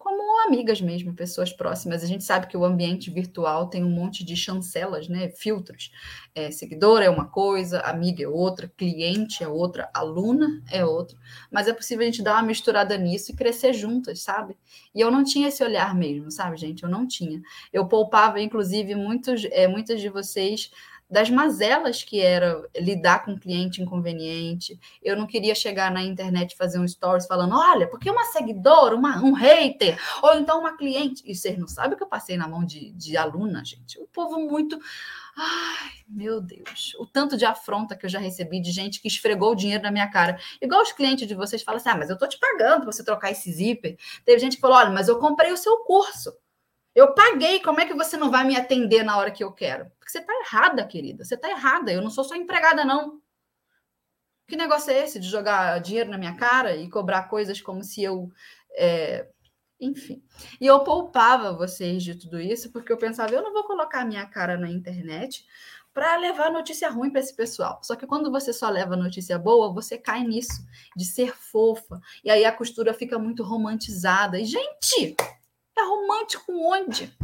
como 0.07 0.47
amigas 0.47 0.79
mesmo, 0.79 1.13
pessoas 1.13 1.51
próximas. 1.51 2.01
A 2.01 2.07
gente 2.07 2.23
sabe 2.23 2.47
que 2.47 2.55
o 2.55 2.63
ambiente 2.63 3.11
virtual 3.11 3.67
tem 3.67 3.83
um 3.83 3.89
monte 3.89 4.23
de 4.23 4.37
chancelas, 4.37 5.09
né? 5.09 5.29
Filtros. 5.31 5.91
É, 6.33 6.49
seguidor 6.49 7.01
é 7.01 7.09
uma 7.09 7.25
coisa, 7.27 7.81
amiga 7.81 8.23
é 8.23 8.27
outra, 8.27 8.71
cliente 8.77 9.43
é 9.43 9.49
outra, 9.49 9.89
aluna 9.93 10.63
é 10.71 10.85
outra. 10.85 11.17
Mas 11.51 11.67
é 11.67 11.73
possível 11.73 12.03
a 12.03 12.05
gente 12.05 12.23
dar 12.23 12.35
uma 12.35 12.43
misturada 12.43 12.97
nisso 12.97 13.31
e 13.31 13.35
crescer 13.35 13.73
juntas, 13.73 14.21
sabe? 14.21 14.55
E 14.95 15.01
eu 15.01 15.11
não 15.11 15.25
tinha 15.25 15.49
esse 15.49 15.61
olhar 15.61 15.93
mesmo, 15.93 16.31
sabe, 16.31 16.55
gente? 16.55 16.83
Eu 16.83 16.89
não 16.89 17.05
tinha. 17.05 17.41
Eu 17.73 17.85
poupava, 17.85 18.39
inclusive, 18.39 18.95
muitos, 18.95 19.43
é, 19.51 19.67
muitas 19.67 19.99
de 19.99 20.07
vocês 20.07 20.71
das 21.09 21.29
mazelas 21.29 22.03
que 22.03 22.19
era 22.19 22.61
lidar 22.75 23.23
com 23.23 23.37
cliente 23.37 23.81
inconveniente. 23.81 24.77
Eu 25.01 25.15
não 25.15 25.25
queria 25.25 25.55
chegar 25.55 25.89
na 25.91 26.03
internet 26.03 26.55
fazer 26.55 26.79
um 26.79 26.87
stories 26.87 27.25
falando, 27.25 27.55
olha, 27.55 27.87
porque 27.87 28.09
uma 28.09 28.25
seguidora, 28.25 28.95
uma, 28.95 29.17
um 29.23 29.31
hater, 29.33 29.97
ou 30.21 30.35
então 30.35 30.59
uma 30.59 30.75
cliente. 30.75 31.23
E 31.25 31.33
vocês 31.33 31.57
não 31.57 31.67
sabem 31.67 31.93
o 31.93 31.97
que 31.97 32.03
eu 32.03 32.07
passei 32.07 32.35
na 32.35 32.47
mão 32.47 32.63
de, 32.65 32.91
de 32.91 33.15
aluna, 33.15 33.63
gente. 33.63 33.99
O 33.99 34.07
povo 34.07 34.39
muito. 34.39 34.77
Ai, 35.35 35.91
meu 36.07 36.41
Deus. 36.41 36.93
O 36.99 37.05
tanto 37.05 37.37
de 37.37 37.45
afronta 37.45 37.95
que 37.95 38.05
eu 38.05 38.09
já 38.09 38.19
recebi 38.19 38.59
de 38.59 38.71
gente 38.71 38.99
que 38.99 39.07
esfregou 39.07 39.51
o 39.51 39.55
dinheiro 39.55 39.83
na 39.83 39.91
minha 39.91 40.09
cara. 40.09 40.37
Igual 40.61 40.81
os 40.81 40.91
clientes 40.91 41.27
de 41.27 41.35
vocês 41.35 41.63
falam 41.63 41.79
assim: 41.79 41.89
ah, 41.89 41.97
mas 41.97 42.09
eu 42.09 42.17
tô 42.17 42.27
te 42.27 42.37
pagando 42.37 42.81
para 42.81 42.91
você 42.91 43.03
trocar 43.03 43.31
esse 43.31 43.51
zíper. 43.51 43.97
Teve 44.25 44.39
gente 44.39 44.55
que 44.55 44.61
falou: 44.61 44.77
olha, 44.77 44.89
mas 44.89 45.07
eu 45.07 45.19
comprei 45.19 45.51
o 45.53 45.57
seu 45.57 45.77
curso. 45.85 46.33
Eu 46.97 47.13
paguei, 47.13 47.59
como 47.59 47.79
é 47.79 47.85
que 47.85 47.93
você 47.93 48.17
não 48.17 48.31
vai 48.31 48.43
me 48.43 48.55
atender 48.55 49.03
na 49.03 49.17
hora 49.17 49.29
que 49.29 49.43
eu 49.43 49.51
quero? 49.51 49.85
Porque 49.99 50.09
você 50.09 50.17
está 50.17 50.33
errada, 50.33 50.83
querida. 50.83 51.23
Você 51.23 51.35
está 51.35 51.47
errada. 51.47 51.93
Eu 51.93 52.01
não 52.01 52.09
sou 52.09 52.23
sua 52.23 52.37
empregada, 52.37 52.83
não. 52.83 53.21
Que 54.47 54.55
negócio 54.55 54.89
é 54.89 55.03
esse 55.03 55.19
de 55.19 55.29
jogar 55.29 55.79
dinheiro 55.79 56.09
na 56.09 56.17
minha 56.17 56.35
cara 56.35 56.75
e 56.75 56.89
cobrar 56.89 57.29
coisas 57.29 57.61
como 57.61 57.83
se 57.83 58.01
eu. 58.01 58.31
É... 58.71 59.27
Enfim. 59.79 60.23
E 60.59 60.65
eu 60.65 60.83
poupava 60.83 61.53
vocês 61.53 62.01
de 62.01 62.15
tudo 62.15 62.41
isso, 62.41 62.71
porque 62.71 62.91
eu 62.91 62.97
pensava, 62.97 63.31
eu 63.31 63.43
não 63.43 63.53
vou 63.53 63.65
colocar 63.65 64.03
minha 64.03 64.25
cara 64.25 64.57
na 64.57 64.67
internet 64.67 65.45
para 65.93 66.15
levar 66.15 66.51
notícia 66.51 66.89
ruim 66.89 67.11
para 67.11 67.19
esse 67.19 67.35
pessoal. 67.35 67.79
Só 67.83 67.95
que 67.95 68.07
quando 68.07 68.31
você 68.31 68.51
só 68.51 68.71
leva 68.71 68.95
notícia 68.95 69.37
boa, 69.37 69.71
você 69.71 69.99
cai 69.99 70.23
nisso, 70.23 70.65
de 70.95 71.05
ser 71.05 71.35
fofa. 71.37 72.01
E 72.23 72.31
aí 72.31 72.43
a 72.43 72.51
costura 72.51 72.91
fica 72.91 73.19
muito 73.19 73.43
romantizada. 73.43 74.39
E, 74.39 74.45
gente, 74.45 75.15
é 75.79 75.87
romântico 75.87 76.51
onde? 76.51 77.15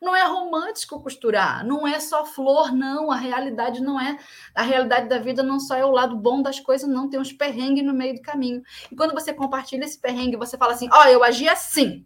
Não 0.00 0.14
é 0.14 0.26
romântico 0.26 1.00
costurar, 1.00 1.64
não 1.66 1.86
é 1.86 1.98
só 2.00 2.24
flor, 2.24 2.72
não. 2.72 3.10
A 3.10 3.16
realidade 3.16 3.80
não 3.80 4.00
é. 4.00 4.18
A 4.54 4.62
realidade 4.62 5.08
da 5.08 5.18
vida 5.18 5.42
não 5.42 5.58
só 5.58 5.74
é 5.74 5.84
o 5.84 5.90
lado 5.90 6.16
bom 6.16 6.42
das 6.42 6.60
coisas, 6.60 6.88
não. 6.88 7.08
Tem 7.08 7.18
uns 7.18 7.32
perrengues 7.32 7.84
no 7.84 7.94
meio 7.94 8.14
do 8.14 8.22
caminho. 8.22 8.62
E 8.90 8.96
quando 8.96 9.14
você 9.14 9.32
compartilha 9.32 9.84
esse 9.84 9.98
perrengue, 9.98 10.36
você 10.36 10.56
fala 10.58 10.74
assim: 10.74 10.88
Ó, 10.92 11.02
oh, 11.02 11.08
eu 11.08 11.24
agi 11.24 11.48
assim, 11.48 12.04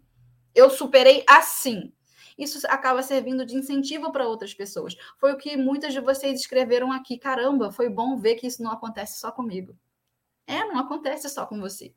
eu 0.55 0.69
superei 0.69 1.23
assim. 1.27 1.91
Isso 2.37 2.65
acaba 2.67 3.03
servindo 3.03 3.45
de 3.45 3.55
incentivo 3.55 4.11
para 4.11 4.27
outras 4.27 4.53
pessoas. 4.53 4.95
Foi 5.19 5.33
o 5.33 5.37
que 5.37 5.57
muitas 5.57 5.93
de 5.93 5.99
vocês 5.99 6.39
escreveram 6.39 6.91
aqui. 6.91 7.17
Caramba, 7.17 7.71
foi 7.71 7.89
bom 7.89 8.17
ver 8.17 8.35
que 8.35 8.47
isso 8.47 8.63
não 8.63 8.71
acontece 8.71 9.19
só 9.19 9.31
comigo. 9.31 9.75
É, 10.47 10.65
não 10.65 10.79
acontece 10.79 11.29
só 11.29 11.45
com 11.45 11.59
você. 11.59 11.93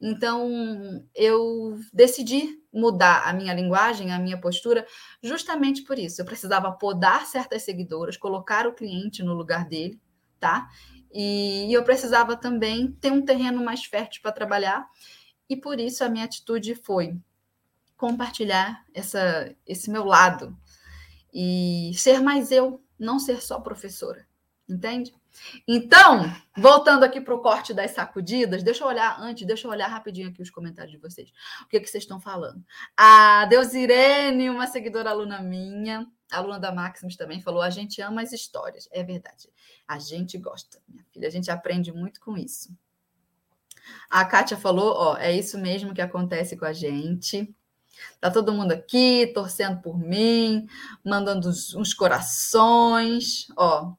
Então, 0.00 1.04
eu 1.14 1.78
decidi 1.92 2.60
mudar 2.72 3.26
a 3.26 3.32
minha 3.32 3.54
linguagem, 3.54 4.12
a 4.12 4.18
minha 4.18 4.38
postura, 4.38 4.86
justamente 5.22 5.82
por 5.82 5.98
isso. 5.98 6.20
Eu 6.20 6.26
precisava 6.26 6.70
podar 6.72 7.26
certas 7.26 7.62
seguidoras, 7.62 8.16
colocar 8.16 8.66
o 8.66 8.74
cliente 8.74 9.22
no 9.22 9.34
lugar 9.34 9.66
dele, 9.66 10.00
tá? 10.38 10.68
E 11.12 11.72
eu 11.72 11.82
precisava 11.82 12.36
também 12.36 12.92
ter 12.92 13.10
um 13.10 13.24
terreno 13.24 13.64
mais 13.64 13.84
fértil 13.84 14.20
para 14.22 14.32
trabalhar, 14.32 14.86
e 15.48 15.56
por 15.56 15.80
isso 15.80 16.04
a 16.04 16.08
minha 16.08 16.24
atitude 16.24 16.74
foi 16.74 17.16
compartilhar 17.96 18.84
essa, 18.92 19.54
esse 19.66 19.90
meu 19.90 20.04
lado 20.04 20.56
e 21.32 21.92
ser 21.94 22.20
mais 22.20 22.50
eu, 22.50 22.82
não 22.98 23.18
ser 23.18 23.40
só 23.40 23.60
professora, 23.60 24.26
entende? 24.68 25.14
Então, 25.66 26.32
voltando 26.56 27.04
aqui 27.04 27.20
para 27.20 27.34
o 27.34 27.40
corte 27.40 27.72
das 27.74 27.92
sacudidas, 27.92 28.62
deixa 28.62 28.84
eu 28.84 28.88
olhar 28.88 29.20
antes, 29.20 29.46
deixa 29.46 29.66
eu 29.66 29.70
olhar 29.70 29.88
rapidinho 29.88 30.28
aqui 30.28 30.42
os 30.42 30.50
comentários 30.50 30.92
de 30.92 30.98
vocês. 30.98 31.30
O 31.62 31.68
que, 31.68 31.80
que 31.80 31.86
vocês 31.86 32.04
estão 32.04 32.20
falando? 32.20 32.64
A 32.96 33.44
Deusirene, 33.46 34.50
uma 34.50 34.66
seguidora 34.66 35.10
aluna 35.10 35.40
minha, 35.40 36.06
aluna 36.30 36.58
da 36.58 36.72
Maximus 36.72 37.16
também 37.16 37.40
falou: 37.40 37.62
a 37.62 37.70
gente 37.70 38.00
ama 38.00 38.22
as 38.22 38.32
histórias. 38.32 38.88
É 38.90 39.02
verdade. 39.02 39.48
A 39.86 39.98
gente 39.98 40.38
gosta, 40.38 40.80
minha 40.88 41.04
filha. 41.12 41.28
A 41.28 41.30
gente 41.30 41.50
aprende 41.50 41.92
muito 41.92 42.20
com 42.20 42.36
isso. 42.36 42.76
A 44.10 44.24
Kátia 44.24 44.56
falou: 44.56 44.94
ó, 44.96 45.16
é 45.16 45.32
isso 45.32 45.58
mesmo 45.58 45.94
que 45.94 46.00
acontece 46.00 46.56
com 46.56 46.64
a 46.64 46.72
gente. 46.72 47.54
Tá 48.20 48.30
todo 48.30 48.52
mundo 48.52 48.72
aqui 48.72 49.26
torcendo 49.34 49.80
por 49.80 49.98
mim, 49.98 50.66
mandando 51.04 51.48
uns 51.48 51.94
corações. 51.94 53.46
Ó. 53.56 53.94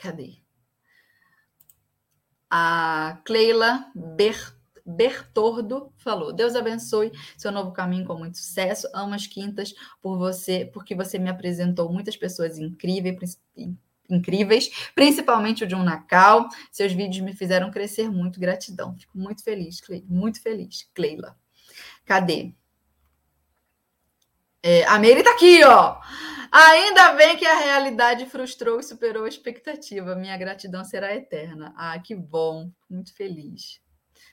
Cadê? 0.00 0.36
A 2.50 3.20
Cleila 3.24 3.90
Ber, 3.94 4.56
Bertordo 4.86 5.92
falou: 5.98 6.32
Deus 6.32 6.54
abençoe 6.54 7.12
seu 7.36 7.52
novo 7.52 7.72
caminho 7.72 8.06
com 8.06 8.16
muito 8.16 8.38
sucesso. 8.38 8.88
Amo 8.94 9.14
as 9.14 9.26
quintas 9.26 9.74
por 10.00 10.16
você, 10.16 10.64
porque 10.72 10.94
você 10.94 11.18
me 11.18 11.28
apresentou 11.28 11.92
muitas 11.92 12.16
pessoas 12.16 12.58
incríveis, 12.58 13.38
incríveis, 14.08 14.70
principalmente 14.94 15.64
o 15.64 15.66
de 15.66 15.74
um 15.74 15.82
Nacal. 15.82 16.48
Seus 16.72 16.92
vídeos 16.92 17.22
me 17.22 17.34
fizeram 17.34 17.70
crescer 17.70 18.10
muito. 18.10 18.40
Gratidão. 18.40 18.96
Fico 18.96 19.18
muito 19.18 19.42
feliz, 19.42 19.80
Cleila. 19.80 20.06
Muito 20.08 20.40
feliz, 20.40 20.88
Cleila. 20.94 21.36
Cadê? 22.06 22.54
É, 24.62 24.84
a 24.86 24.98
Meire 24.98 25.22
tá 25.22 25.30
aqui, 25.32 25.62
ó. 25.64 25.98
Ainda 26.50 27.12
bem 27.12 27.36
que 27.36 27.46
a 27.46 27.58
realidade 27.58 28.26
frustrou 28.26 28.80
e 28.80 28.82
superou 28.82 29.24
a 29.24 29.28
expectativa. 29.28 30.16
Minha 30.16 30.36
gratidão 30.36 30.84
será 30.84 31.14
eterna. 31.14 31.74
Ah, 31.76 31.98
que 31.98 32.14
bom. 32.14 32.70
Muito 32.88 33.14
feliz. 33.14 33.80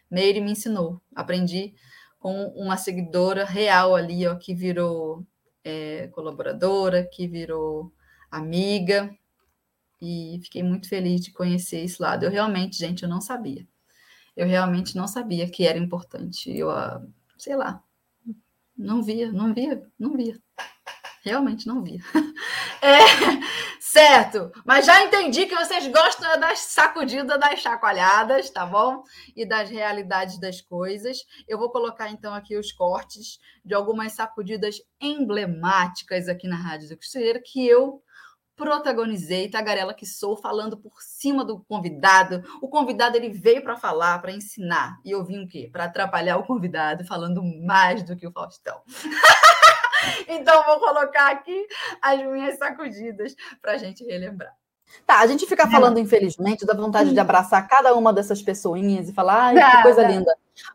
Meire 0.09 0.41
me 0.41 0.51
ensinou. 0.51 1.01
Aprendi 1.13 1.75
com 2.19 2.47
uma 2.55 2.77
seguidora 2.77 3.45
real 3.45 3.95
ali, 3.95 4.25
ó, 4.25 4.35
que 4.35 4.55
virou 4.55 5.25
é, 5.63 6.07
colaboradora, 6.07 7.07
que 7.11 7.27
virou 7.27 7.93
amiga. 8.31 9.15
E 10.01 10.39
fiquei 10.43 10.63
muito 10.63 10.89
feliz 10.89 11.21
de 11.21 11.31
conhecer 11.31 11.83
esse 11.83 12.01
lado. 12.01 12.23
Eu 12.25 12.31
realmente, 12.31 12.77
gente, 12.77 13.03
eu 13.03 13.09
não 13.09 13.21
sabia. 13.21 13.67
Eu 14.35 14.47
realmente 14.47 14.95
não 14.95 15.07
sabia 15.07 15.49
que 15.49 15.65
era 15.67 15.77
importante. 15.77 16.55
Eu, 16.55 16.69
ah, 16.69 17.01
sei 17.37 17.55
lá, 17.55 17.83
não 18.77 19.01
via, 19.01 19.31
não 19.31 19.53
via, 19.53 19.81
não 19.97 20.15
via. 20.15 20.39
Realmente 21.23 21.67
não 21.67 21.83
via. 21.83 21.99
É, 22.81 22.99
certo, 23.79 24.51
mas 24.63 24.85
já 24.85 25.03
entendi 25.03 25.47
que 25.47 25.55
vocês 25.55 25.87
gostam 25.87 26.39
das 26.39 26.59
sacudidas, 26.59 27.39
das 27.39 27.59
chacoalhadas, 27.59 28.51
tá 28.51 28.63
bom? 28.63 29.01
E 29.35 29.43
das 29.43 29.71
realidades 29.71 30.39
das 30.39 30.61
coisas. 30.61 31.17
Eu 31.47 31.57
vou 31.57 31.71
colocar 31.71 32.11
então 32.11 32.31
aqui 32.31 32.55
os 32.55 32.71
cortes 32.71 33.39
de 33.63 33.73
algumas 33.73 34.11
sacudidas 34.11 34.75
emblemáticas 35.01 36.27
aqui 36.27 36.47
na 36.47 36.57
Rádio 36.57 36.89
do 36.89 36.97
Costureiro 36.97 37.41
que 37.43 37.65
eu 37.65 38.03
protagonizei, 38.55 39.49
tagarela 39.49 39.93
que 39.93 40.05
sou, 40.05 40.37
falando 40.37 40.77
por 40.77 41.01
cima 41.01 41.43
do 41.43 41.59
convidado. 41.59 42.43
O 42.61 42.67
convidado 42.67 43.17
ele 43.17 43.29
veio 43.29 43.61
para 43.61 43.75
falar, 43.75 44.19
para 44.19 44.31
ensinar, 44.31 44.99
e 45.03 45.11
eu 45.11 45.23
vim 45.23 45.43
o 45.43 45.47
quê? 45.47 45.69
Para 45.71 45.85
atrapalhar 45.85 46.37
o 46.37 46.45
convidado, 46.45 47.05
falando 47.05 47.43
mais 47.65 48.03
do 48.03 48.15
que 48.15 48.27
o 48.27 48.31
Faustão. 48.31 48.81
então 50.27 50.63
vou 50.65 50.79
colocar 50.79 51.31
aqui 51.31 51.67
as 52.01 52.19
minhas 52.25 52.57
sacudidas 52.57 53.35
para 53.61 53.73
a 53.73 53.77
gente 53.77 54.03
relembrar. 54.03 54.53
Tá, 55.05 55.19
a 55.19 55.27
gente 55.27 55.45
fica 55.45 55.67
falando, 55.69 55.99
infelizmente, 55.99 56.65
da 56.65 56.73
vontade 56.73 57.11
de 57.11 57.19
abraçar 57.19 57.67
cada 57.67 57.93
uma 57.95 58.13
dessas 58.13 58.41
pessoinhas 58.41 59.09
e 59.09 59.13
falar, 59.13 59.47
ai, 59.47 59.55
que 59.55 59.81
coisa 59.81 60.03
linda. 60.07 60.31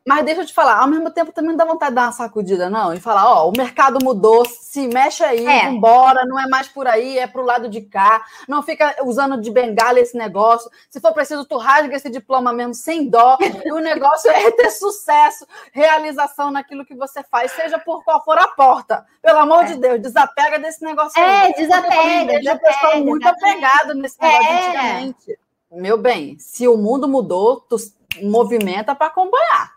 Mas 0.06 0.24
deixa 0.24 0.42
eu 0.42 0.46
te 0.46 0.52
falar, 0.52 0.78
ao 0.78 0.88
mesmo 0.88 1.10
tempo 1.10 1.32
também 1.32 1.50
não 1.50 1.56
dá 1.56 1.64
vontade 1.64 1.90
de 1.90 1.96
dar 1.96 2.06
uma 2.06 2.12
sacudida, 2.12 2.68
não, 2.68 2.92
e 2.92 3.00
falar, 3.00 3.30
ó, 3.30 3.48
o 3.48 3.52
mercado 3.56 3.98
mudou, 4.02 4.44
se 4.46 4.86
mexe 4.88 5.22
aí, 5.24 5.46
é. 5.46 5.66
embora, 5.66 6.24
não 6.24 6.38
é 6.38 6.48
mais 6.48 6.68
por 6.68 6.86
aí, 6.86 7.18
é 7.18 7.26
pro 7.26 7.44
lado 7.44 7.68
de 7.68 7.80
cá. 7.80 8.24
Não 8.48 8.62
fica 8.62 8.96
usando 9.04 9.40
de 9.40 9.50
bengala 9.50 10.00
esse 10.00 10.16
negócio. 10.16 10.70
Se 10.88 11.00
for 11.00 11.12
preciso, 11.12 11.44
tu 11.44 11.56
rasga 11.56 11.96
esse 11.96 12.10
diploma 12.10 12.52
mesmo 12.52 12.74
sem 12.74 13.08
dó. 13.08 13.38
E 13.64 13.72
o 13.72 13.78
negócio 13.78 14.30
é 14.30 14.50
ter 14.50 14.70
sucesso, 14.70 15.46
realização 15.72 16.50
naquilo 16.50 16.84
que 16.84 16.94
você 16.94 17.22
faz, 17.22 17.52
seja 17.52 17.78
por 17.78 18.02
qual 18.04 18.24
for 18.24 18.38
a 18.38 18.48
porta. 18.48 19.04
Pelo 19.22 19.38
amor 19.38 19.64
é. 19.64 19.66
de 19.68 19.76
Deus, 19.76 20.00
desapega 20.00 20.58
desse 20.58 20.84
negócio 20.84 21.20
é, 21.20 21.42
aí. 21.42 21.54
desapega, 21.54 22.38
desapega. 22.38 22.54
O 22.54 22.60
pessoal 22.60 23.04
muito 23.04 23.26
apegado 23.26 23.94
nesse 23.94 24.20
negócio 24.20 24.48
é. 24.48 24.56
antigamente. 24.56 25.38
Meu 25.72 25.96
bem, 25.96 26.36
se 26.38 26.66
o 26.66 26.76
mundo 26.76 27.06
mudou, 27.06 27.60
tu 27.60 27.76
movimenta 28.22 28.94
para 28.94 29.06
acompanhar. 29.06 29.74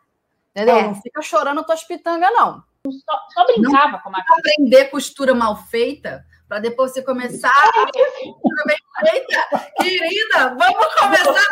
Entendeu? 0.52 0.76
É. 0.78 0.84
Não 0.84 1.02
fica 1.02 1.22
chorando 1.22 1.64
tuas 1.64 1.84
pitangas, 1.84 2.32
não. 2.32 2.64
Só, 2.86 3.20
só 3.34 3.46
brincava 3.46 3.94
não 3.94 4.00
com 4.00 4.10
a 4.10 4.20
aprender 4.38 4.86
costura 4.86 5.34
mal 5.34 5.56
feita 5.56 6.26
para 6.48 6.60
depois 6.60 6.92
você 6.92 7.02
começar 7.02 7.50
a 7.50 7.86
costura 7.92 8.64
bem 8.68 8.78
feita. 9.00 9.72
Querida, 9.78 10.56
vamos 10.56 10.94
começar. 10.96 11.50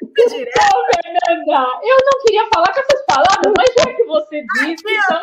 Direto. 0.00 0.76
Ô, 0.76 0.84
Fernanda, 0.94 1.80
eu 1.82 1.96
não 2.04 2.20
queria 2.24 2.48
falar 2.52 2.72
com 2.72 2.80
essas 2.80 3.04
palavras, 3.04 3.52
mas 3.56 3.68
já 3.76 3.94
que 3.94 4.04
você 4.04 4.44
disse. 4.54 4.72
Aqui, 4.72 4.96
então... 4.96 5.20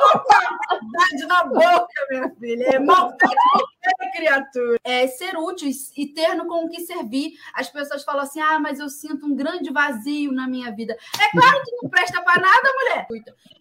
maldade 0.70 1.26
na 1.28 1.44
boca, 1.46 1.88
minha 2.10 2.30
filha. 2.38 2.76
É 2.76 2.80
maldade 2.80 3.36
qualquer 3.52 4.12
criatura. 4.12 4.80
É 4.84 5.08
ser 5.08 5.38
útil 5.38 5.70
e 5.96 6.08
ter 6.08 6.36
no 6.36 6.46
com 6.48 6.66
o 6.66 6.70
que 6.70 6.82
servir. 6.82 7.34
As 7.54 7.70
pessoas 7.70 8.04
falam 8.04 8.24
assim: 8.24 8.42
ah, 8.42 8.60
mas 8.60 8.80
eu 8.80 8.90
sinto 8.90 9.26
um 9.26 9.36
grande 9.36 9.72
vazio 9.72 10.32
na 10.34 10.48
minha 10.48 10.72
vida. 10.76 10.94
É 10.94 11.32
claro 11.32 11.62
que 11.64 11.76
não 11.82 11.90
presta 11.90 12.22
para 12.22 12.42
nada, 12.42 12.74
mulher. 12.74 13.08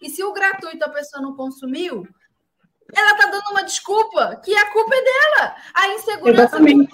E 0.03 0.11
se 0.11 0.25
o 0.25 0.33
gratuito 0.33 0.85
a 0.85 0.89
pessoa 0.89 1.23
não 1.23 1.37
consumiu, 1.37 2.07
ela 2.93 3.17
tá 3.17 3.27
dando 3.27 3.51
uma 3.51 3.63
desculpa, 3.63 4.41
que 4.45 4.55
a 4.55 4.71
culpa 4.73 4.95
é 4.95 5.03
dela. 5.03 5.57
A 5.75 5.89
insegurança 5.89 6.57
Exatamente. 6.57 6.93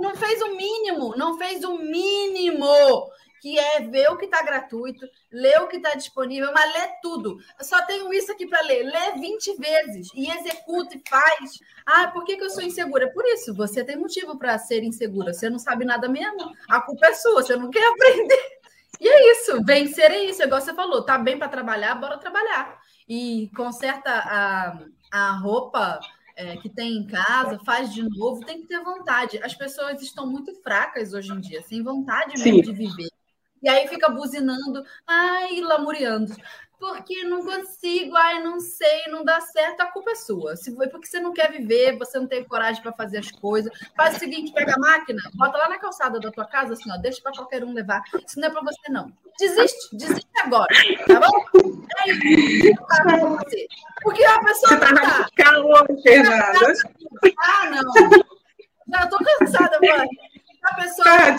não 0.00 0.14
fez 0.14 0.40
o 0.42 0.56
mínimo, 0.56 1.16
não 1.16 1.36
fez 1.36 1.64
o 1.64 1.78
mínimo 1.78 3.10
que 3.46 3.56
é 3.60 3.80
ver 3.80 4.10
o 4.10 4.16
que 4.16 4.24
está 4.24 4.42
gratuito, 4.42 5.08
ler 5.30 5.62
o 5.62 5.68
que 5.68 5.76
está 5.76 5.94
disponível, 5.94 6.50
mas 6.52 6.74
ler 6.74 6.90
tudo. 7.00 7.38
Eu 7.56 7.64
só 7.64 7.80
tenho 7.86 8.12
isso 8.12 8.32
aqui 8.32 8.44
para 8.44 8.60
ler. 8.62 8.82
Lê 8.82 9.12
20 9.20 9.56
vezes 9.56 10.08
e 10.16 10.28
executa 10.28 10.96
e 10.96 11.02
faz. 11.08 11.60
Ah, 11.86 12.08
por 12.08 12.24
que, 12.24 12.36
que 12.36 12.42
eu 12.42 12.50
sou 12.50 12.64
insegura? 12.64 13.08
Por 13.12 13.24
isso, 13.26 13.54
você 13.54 13.84
tem 13.84 13.96
motivo 13.96 14.36
para 14.36 14.58
ser 14.58 14.82
insegura. 14.82 15.32
Você 15.32 15.48
não 15.48 15.60
sabe 15.60 15.84
nada 15.84 16.08
mesmo. 16.08 16.52
A 16.68 16.80
culpa 16.80 17.06
é 17.06 17.14
sua, 17.14 17.40
você 17.40 17.54
não 17.54 17.70
quer 17.70 17.86
aprender. 17.86 18.56
E 19.00 19.08
é 19.08 19.30
isso, 19.30 19.62
vencer 19.62 20.10
é 20.10 20.24
isso, 20.24 20.42
igual 20.42 20.60
você 20.60 20.72
falou, 20.72 21.04
tá 21.04 21.18
bem 21.18 21.38
para 21.38 21.48
trabalhar, 21.48 21.94
bora 21.96 22.16
trabalhar. 22.16 22.80
E 23.06 23.50
conserta 23.54 24.10
a, 24.10 24.78
a 25.12 25.32
roupa 25.32 26.00
é, 26.34 26.56
que 26.56 26.68
tem 26.68 26.96
em 26.96 27.06
casa, 27.06 27.58
faz 27.64 27.92
de 27.92 28.02
novo, 28.02 28.44
tem 28.44 28.62
que 28.62 28.66
ter 28.66 28.82
vontade. 28.82 29.38
As 29.42 29.54
pessoas 29.54 30.02
estão 30.02 30.26
muito 30.26 30.52
fracas 30.62 31.12
hoje 31.12 31.30
em 31.30 31.40
dia, 31.40 31.62
sem 31.62 31.82
vontade 31.82 32.42
mesmo 32.42 32.54
Sim. 32.54 32.62
de 32.62 32.72
viver. 32.72 33.15
E 33.66 33.68
aí 33.68 33.88
fica 33.88 34.08
buzinando, 34.08 34.84
ai, 35.04 35.60
lamuriando. 35.60 36.32
Porque 36.78 37.24
não 37.24 37.44
consigo, 37.44 38.16
ai, 38.16 38.40
não 38.40 38.60
sei, 38.60 39.06
não 39.08 39.24
dá 39.24 39.40
certo, 39.40 39.80
a 39.80 39.86
culpa 39.86 40.12
é 40.12 40.14
sua. 40.14 40.54
Se 40.54 40.72
foi 40.76 40.86
porque 40.86 41.08
você 41.08 41.18
não 41.18 41.32
quer 41.32 41.50
viver, 41.50 41.98
você 41.98 42.16
não 42.16 42.28
tem 42.28 42.44
coragem 42.44 42.80
para 42.80 42.92
fazer 42.92 43.18
as 43.18 43.28
coisas. 43.28 43.72
Faz 43.96 44.14
o 44.14 44.18
seguinte, 44.20 44.52
pega 44.52 44.74
a 44.76 44.78
máquina, 44.78 45.20
bota 45.34 45.58
lá 45.58 45.68
na 45.68 45.80
calçada 45.80 46.20
da 46.20 46.30
tua 46.30 46.44
casa, 46.44 46.74
assim, 46.74 46.88
ó, 46.92 46.96
deixa 46.98 47.20
para 47.20 47.32
qualquer 47.32 47.64
um 47.64 47.72
levar. 47.72 48.04
Isso 48.24 48.38
não 48.38 48.46
é 48.46 48.50
para 48.52 48.62
você, 48.62 48.88
não. 48.88 49.12
Desiste, 49.36 49.96
desiste 49.96 50.30
agora, 50.44 50.72
tá 51.08 51.18
bom? 51.18 51.82
É 52.06 52.12
isso, 52.12 52.72
você. 53.18 53.66
Porque 54.00 54.24
a 54.24 54.38
pessoa 54.44 54.68
você 54.68 54.78
tá 54.78 54.92
não 54.92 55.02
tá. 55.02 55.28
Calor, 55.34 55.86
Fernanda. 56.04 56.72
Ah, 57.36 57.70
não. 57.70 58.10
Já 58.92 59.08
tô 59.08 59.18
cansada, 59.18 59.80
mano. 59.80 60.08
A 60.62 60.74
pessoa 60.76 61.04
tá 61.04 61.30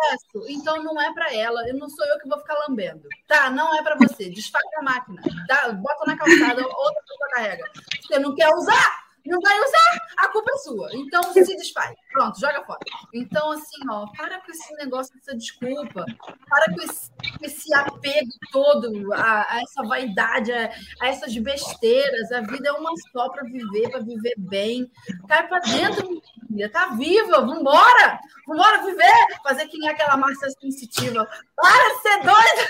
sucesso, 0.00 0.44
então 0.48 0.82
não 0.82 1.00
é 1.00 1.12
para 1.12 1.34
ela. 1.34 1.66
Eu 1.68 1.76
não 1.76 1.88
sou 1.88 2.04
eu 2.06 2.18
que 2.18 2.28
vou 2.28 2.38
ficar 2.38 2.54
lambendo. 2.66 3.08
Tá, 3.26 3.50
não 3.50 3.74
é 3.74 3.82
para 3.82 3.96
você. 3.96 4.28
Desfaz 4.30 4.64
a 4.78 4.82
máquina. 4.82 5.20
Dá, 5.46 5.72
bota 5.72 6.04
na 6.06 6.16
calçada, 6.16 6.62
outra 6.62 7.02
pessoa 7.02 7.30
carrega. 7.34 7.70
Você 8.02 8.18
não 8.18 8.34
quer 8.34 8.48
usar? 8.54 9.09
Não 9.30 9.38
vai 9.40 9.56
usar, 9.60 10.06
a 10.16 10.28
culpa 10.28 10.50
é 10.52 10.58
sua. 10.58 10.90
Então 10.92 11.22
se 11.22 11.56
desfaz. 11.56 11.94
Pronto, 12.12 12.40
joga 12.40 12.64
fora. 12.64 12.80
Então, 13.14 13.52
assim, 13.52 13.78
ó, 13.88 14.04
para 14.16 14.40
com 14.40 14.50
esse 14.50 14.74
negócio 14.74 15.14
dessa 15.14 15.36
desculpa, 15.36 16.04
para 16.48 16.74
com 16.74 16.82
esse, 16.82 17.12
esse 17.40 17.72
apego 17.72 18.28
todo 18.50 19.14
a, 19.14 19.54
a 19.54 19.62
essa 19.62 19.84
vaidade, 19.84 20.52
a, 20.52 20.72
a, 21.00 21.06
essas 21.06 21.36
besteiras. 21.38 22.32
A 22.32 22.40
vida 22.40 22.70
é 22.70 22.72
uma 22.72 22.90
só 23.12 23.28
para 23.28 23.44
viver, 23.44 23.88
para 23.90 24.00
viver 24.00 24.34
bem. 24.36 24.90
Cai 25.28 25.46
para 25.46 25.60
dentro, 25.60 26.20
filha, 26.48 26.68
tá 26.68 26.88
viva, 26.88 27.40
vambora! 27.40 28.18
Vambora 28.48 28.84
viver! 28.84 29.38
Fazer 29.44 29.68
que 29.68 29.78
nem 29.78 29.90
aquela 29.90 30.16
massa 30.16 30.50
sensitiva. 30.60 31.24
Para 31.54 32.00
ser 32.02 32.16
doida! 32.24 32.68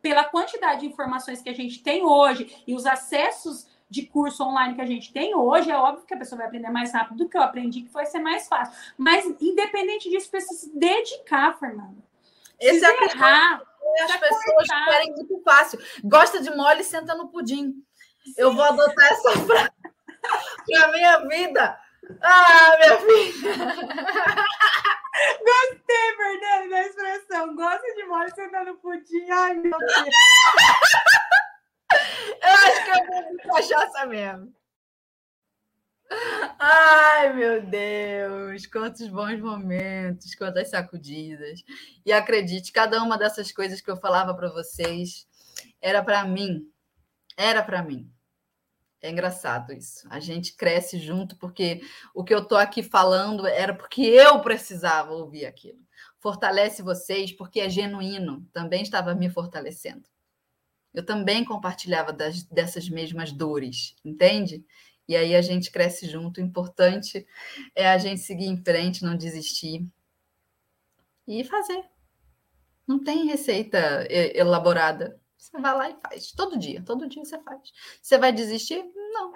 Pela 0.00 0.24
quantidade 0.24 0.80
de 0.80 0.86
informações 0.86 1.42
que 1.42 1.50
a 1.50 1.54
gente 1.54 1.82
tem 1.82 2.06
hoje 2.06 2.56
e 2.66 2.74
os 2.74 2.86
acessos 2.86 3.66
de 3.90 4.02
curso 4.06 4.44
online 4.44 4.74
que 4.74 4.80
a 4.80 4.86
gente 4.86 5.12
tem 5.12 5.34
hoje, 5.34 5.70
é 5.70 5.76
óbvio 5.76 6.04
que 6.04 6.14
a 6.14 6.18
pessoa 6.18 6.38
vai 6.38 6.46
aprender 6.46 6.70
mais 6.70 6.92
rápido 6.92 7.18
do 7.18 7.28
que 7.28 7.36
eu 7.36 7.42
aprendi, 7.42 7.82
que 7.82 7.92
vai 7.92 8.06
ser 8.06 8.18
mais 8.18 8.46
fácil. 8.46 8.74
Mas, 8.96 9.24
independente 9.40 10.10
disso, 10.10 10.30
precisa 10.30 10.54
se 10.54 10.78
dedicar, 10.78 11.58
Fernanda. 11.58 11.96
Esse 12.60 12.84
é 12.84 13.04
errar, 13.04 13.62
as 14.04 14.16
pessoas 14.16 14.68
querem 14.84 15.14
muito 15.14 15.40
fácil. 15.42 15.78
Gosta 16.04 16.40
de 16.40 16.54
mole, 16.54 16.84
senta 16.84 17.14
no 17.14 17.28
pudim. 17.28 17.82
Sim. 18.24 18.34
Eu 18.36 18.52
vou 18.52 18.64
adotar 18.64 19.12
essa 19.12 19.32
frase. 19.32 19.70
Pra 20.66 20.92
minha 20.92 21.18
vida. 21.28 21.80
Ah, 22.22 22.76
minha 22.78 22.98
filha. 22.98 23.54
Gostei, 25.44 26.16
Fernanda, 26.16 26.68
da 26.68 26.86
expressão. 26.86 27.54
Gosta 27.56 27.94
de 27.94 28.04
mole 28.04 28.30
sentando 28.34 28.74
pudim. 28.76 29.30
Ai, 29.30 29.54
meu 29.54 29.78
Deus. 29.78 30.08
Eu 32.42 32.50
acho 32.50 32.84
que 32.84 32.90
eu 32.90 33.06
vou 33.06 33.36
de 33.36 33.42
cachaça 33.42 34.06
mesmo. 34.06 34.54
Ai, 36.58 37.32
meu 37.34 37.62
Deus, 37.66 38.66
quantos 38.66 39.08
bons 39.08 39.40
momentos, 39.40 40.34
quantas 40.34 40.70
sacudidas. 40.70 41.62
E 42.04 42.12
acredite, 42.12 42.72
cada 42.72 43.02
uma 43.02 43.18
dessas 43.18 43.52
coisas 43.52 43.80
que 43.80 43.90
eu 43.90 43.96
falava 43.96 44.34
para 44.34 44.50
vocês 44.50 45.26
era 45.80 46.02
para 46.02 46.24
mim. 46.24 46.70
Era 47.36 47.62
para 47.62 47.82
mim. 47.82 48.10
É 49.00 49.10
engraçado 49.10 49.72
isso. 49.72 50.08
A 50.10 50.18
gente 50.18 50.56
cresce 50.56 50.98
junto 50.98 51.36
porque 51.36 51.80
o 52.14 52.24
que 52.24 52.34
eu 52.34 52.44
tô 52.44 52.56
aqui 52.56 52.82
falando 52.82 53.46
era 53.46 53.72
porque 53.74 54.02
eu 54.02 54.40
precisava 54.40 55.12
ouvir 55.12 55.46
aquilo. 55.46 55.78
Fortalece 56.18 56.82
vocês 56.82 57.32
porque 57.32 57.60
é 57.60 57.70
genuíno, 57.70 58.44
também 58.52 58.82
estava 58.82 59.14
me 59.14 59.30
fortalecendo. 59.30 60.08
Eu 60.94 61.04
também 61.04 61.44
compartilhava 61.44 62.12
das, 62.12 62.42
dessas 62.44 62.88
mesmas 62.88 63.32
dores, 63.32 63.94
entende? 64.04 64.64
E 65.08 65.16
aí 65.16 65.34
a 65.34 65.40
gente 65.40 65.70
cresce 65.70 66.06
junto. 66.08 66.38
O 66.38 66.44
importante 66.44 67.26
é 67.74 67.88
a 67.88 67.98
gente 67.98 68.20
seguir 68.20 68.46
em 68.46 68.62
frente, 68.62 69.04
não 69.04 69.16
desistir 69.16 69.86
e 71.26 71.44
fazer. 71.44 71.84
Não 72.86 73.02
tem 73.02 73.26
receita 73.26 74.06
elaborada. 74.10 75.20
Você 75.36 75.58
vai 75.60 75.74
lá 75.74 75.90
e 75.90 75.96
faz. 76.02 76.32
Todo 76.32 76.58
dia, 76.58 76.82
todo 76.82 77.08
dia 77.08 77.24
você 77.24 77.38
faz. 77.38 77.72
Você 78.02 78.18
vai 78.18 78.32
desistir? 78.32 78.82
Não. 78.94 79.32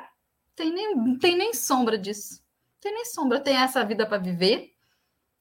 Tem 0.54 0.72
nem, 0.72 1.18
tem 1.18 1.36
nem 1.36 1.54
sombra 1.54 1.96
disso. 1.96 2.42
Tem 2.80 2.92
nem 2.92 3.04
sombra. 3.06 3.40
Tem 3.40 3.56
essa 3.56 3.84
vida 3.84 4.06
para 4.06 4.18
viver. 4.18 4.74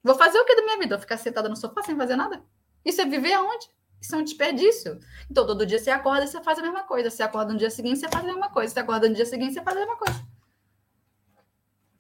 Vou 0.04 0.16
fazer 0.16 0.40
o 0.40 0.46
que 0.46 0.56
da 0.56 0.64
minha 0.64 0.80
vida? 0.80 0.96
Vou 0.96 1.02
ficar 1.02 1.18
sentada 1.18 1.50
no 1.50 1.56
sofá 1.56 1.84
sem 1.84 1.96
fazer 1.96 2.16
nada? 2.16 2.44
Isso 2.86 3.02
é 3.02 3.06
viver 3.06 3.34
aonde? 3.34 3.70
Isso 4.02 4.16
é 4.16 4.18
um 4.18 4.24
desperdício. 4.24 5.00
Então, 5.30 5.46
todo 5.46 5.66
dia 5.66 5.78
você 5.78 5.92
acorda 5.92 6.26
e 6.26 6.28
você 6.28 6.42
faz 6.42 6.58
a 6.58 6.62
mesma 6.64 6.84
coisa. 6.84 7.10
Você 7.12 7.22
acorda 7.22 7.54
no 7.54 7.60
dia 7.60 7.70
seguinte, 7.70 8.00
você 8.00 8.10
faz 8.10 8.24
a 8.24 8.28
mesma 8.28 8.50
coisa. 8.50 8.74
Você 8.74 8.80
acorda 8.80 9.08
no 9.08 9.14
dia 9.14 9.26
seguinte, 9.26 9.54
você 9.54 9.62
faz 9.62 9.78
a 9.78 9.80
mesma 9.80 9.96
coisa. 9.96 10.26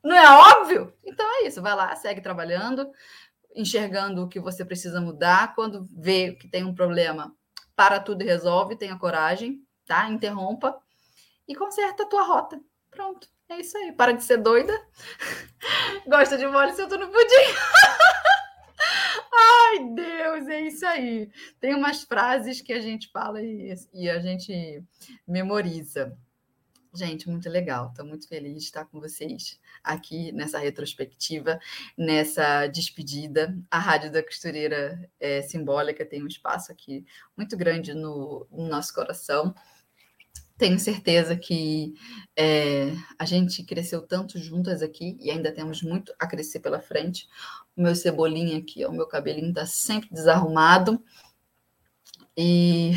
Não 0.03 0.15
é 0.15 0.29
óbvio? 0.31 0.91
Então 1.05 1.25
é 1.37 1.47
isso. 1.47 1.61
Vai 1.61 1.75
lá, 1.75 1.95
segue 1.95 2.19
trabalhando, 2.19 2.91
enxergando 3.55 4.23
o 4.23 4.27
que 4.27 4.39
você 4.39 4.65
precisa 4.65 4.99
mudar. 4.99 5.53
Quando 5.53 5.87
vê 5.95 6.31
que 6.33 6.47
tem 6.47 6.63
um 6.63 6.73
problema, 6.73 7.35
para 7.75 7.99
tudo 7.99 8.23
e 8.23 8.25
resolve, 8.25 8.75
tenha 8.75 8.97
coragem, 8.97 9.63
tá? 9.85 10.09
Interrompa 10.09 10.75
e 11.47 11.55
conserta 11.55 12.03
a 12.03 12.05
tua 12.07 12.23
rota. 12.23 12.59
Pronto. 12.89 13.27
É 13.49 13.59
isso 13.59 13.77
aí. 13.77 13.91
Para 13.91 14.13
de 14.13 14.23
ser 14.23 14.37
doida. 14.37 14.73
Gosta 16.07 16.37
de 16.37 16.47
mole, 16.47 16.73
senta 16.73 16.97
no 16.97 17.09
pudim. 17.09 17.27
Ai, 19.33 19.89
Deus, 19.93 20.47
é 20.47 20.61
isso 20.61 20.85
aí. 20.85 21.29
Tem 21.59 21.73
umas 21.73 22.03
frases 22.03 22.61
que 22.61 22.73
a 22.73 22.81
gente 22.81 23.09
fala 23.11 23.41
e, 23.41 23.73
e 23.93 24.09
a 24.09 24.19
gente 24.19 24.83
memoriza. 25.27 26.17
Gente, 26.93 27.29
muito 27.29 27.49
legal. 27.49 27.87
Estou 27.87 28.05
muito 28.05 28.27
feliz 28.27 28.57
de 28.57 28.63
estar 28.63 28.83
com 28.83 28.99
vocês 28.99 29.57
aqui 29.81 30.33
nessa 30.33 30.59
retrospectiva, 30.59 31.57
nessa 31.97 32.67
despedida. 32.67 33.57
A 33.71 33.79
Rádio 33.79 34.11
da 34.11 34.21
Costureira 34.21 35.09
é 35.17 35.41
simbólica, 35.41 36.05
tem 36.05 36.21
um 36.21 36.27
espaço 36.27 36.69
aqui 36.69 37.05
muito 37.37 37.55
grande 37.55 37.93
no, 37.93 38.45
no 38.51 38.67
nosso 38.67 38.93
coração. 38.93 39.55
Tenho 40.57 40.77
certeza 40.77 41.35
que 41.35 41.93
é, 42.35 42.93
a 43.17 43.25
gente 43.25 43.63
cresceu 43.63 44.01
tanto 44.05 44.37
juntas 44.37 44.81
aqui 44.81 45.17
e 45.19 45.31
ainda 45.31 45.51
temos 45.51 45.81
muito 45.81 46.13
a 46.19 46.27
crescer 46.27 46.59
pela 46.59 46.81
frente. 46.81 47.27
Meu 47.81 47.95
cebolinha 47.95 48.57
aqui, 48.59 48.85
o 48.85 48.91
meu 48.91 49.07
cabelinho 49.07 49.49
está 49.49 49.65
sempre 49.65 50.09
desarrumado. 50.11 51.03
E. 52.37 52.91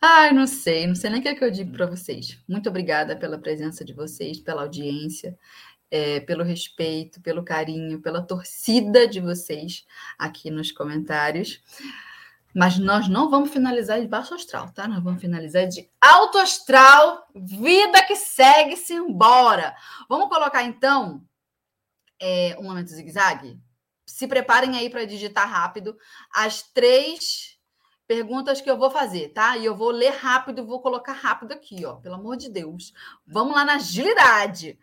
Ai, 0.00 0.32
não 0.32 0.46
sei, 0.46 0.86
não 0.86 0.94
sei 0.94 1.10
nem 1.10 1.20
o 1.20 1.22
que, 1.22 1.28
é 1.28 1.34
que 1.34 1.44
eu 1.44 1.50
digo 1.50 1.72
para 1.72 1.86
vocês. 1.86 2.38
Muito 2.48 2.68
obrigada 2.68 3.16
pela 3.16 3.38
presença 3.38 3.84
de 3.84 3.92
vocês, 3.92 4.38
pela 4.38 4.62
audiência, 4.62 5.36
é, 5.90 6.20
pelo 6.20 6.44
respeito, 6.44 7.20
pelo 7.20 7.44
carinho, 7.44 8.00
pela 8.00 8.22
torcida 8.22 9.08
de 9.08 9.20
vocês 9.20 9.84
aqui 10.18 10.50
nos 10.50 10.70
comentários. 10.70 11.62
Mas 12.54 12.78
nós 12.78 13.08
não 13.08 13.28
vamos 13.30 13.50
finalizar 13.50 14.00
de 14.00 14.08
baixo 14.08 14.34
astral, 14.34 14.72
tá? 14.72 14.88
Nós 14.88 15.02
vamos 15.02 15.20
finalizar 15.20 15.66
de 15.66 15.88
alto 16.00 16.38
astral, 16.38 17.26
vida 17.34 18.04
que 18.04 18.16
segue-se 18.16 18.94
embora. 18.94 19.74
Vamos 20.08 20.28
colocar 20.28 20.62
então 20.64 21.22
é, 22.20 22.56
um 22.58 22.64
momento 22.64 22.88
zigue-zague? 22.88 23.58
Se 24.08 24.26
preparem 24.26 24.76
aí 24.76 24.88
para 24.88 25.04
digitar 25.04 25.48
rápido 25.48 25.96
as 26.32 26.62
três 26.62 27.58
perguntas 28.06 28.58
que 28.58 28.70
eu 28.70 28.78
vou 28.78 28.90
fazer, 28.90 29.28
tá? 29.28 29.58
E 29.58 29.66
eu 29.66 29.76
vou 29.76 29.90
ler 29.90 30.14
rápido, 30.14 30.64
vou 30.66 30.80
colocar 30.80 31.12
rápido 31.12 31.52
aqui, 31.52 31.84
ó, 31.84 31.96
pelo 31.96 32.14
amor 32.14 32.38
de 32.38 32.48
Deus. 32.48 32.94
Vamos 33.26 33.54
lá 33.54 33.66
na 33.66 33.74
agilidade. 33.74 34.78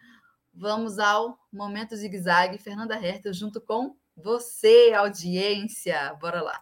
Vamos 0.54 1.00
ao 1.00 1.40
momento 1.52 1.96
zigue-zague, 1.96 2.60
Fernanda 2.60 2.96
Hertel, 2.96 3.34
junto 3.34 3.60
com 3.60 3.98
você, 4.16 4.94
audiência. 4.96 6.16
Bora 6.22 6.42
lá. 6.42 6.62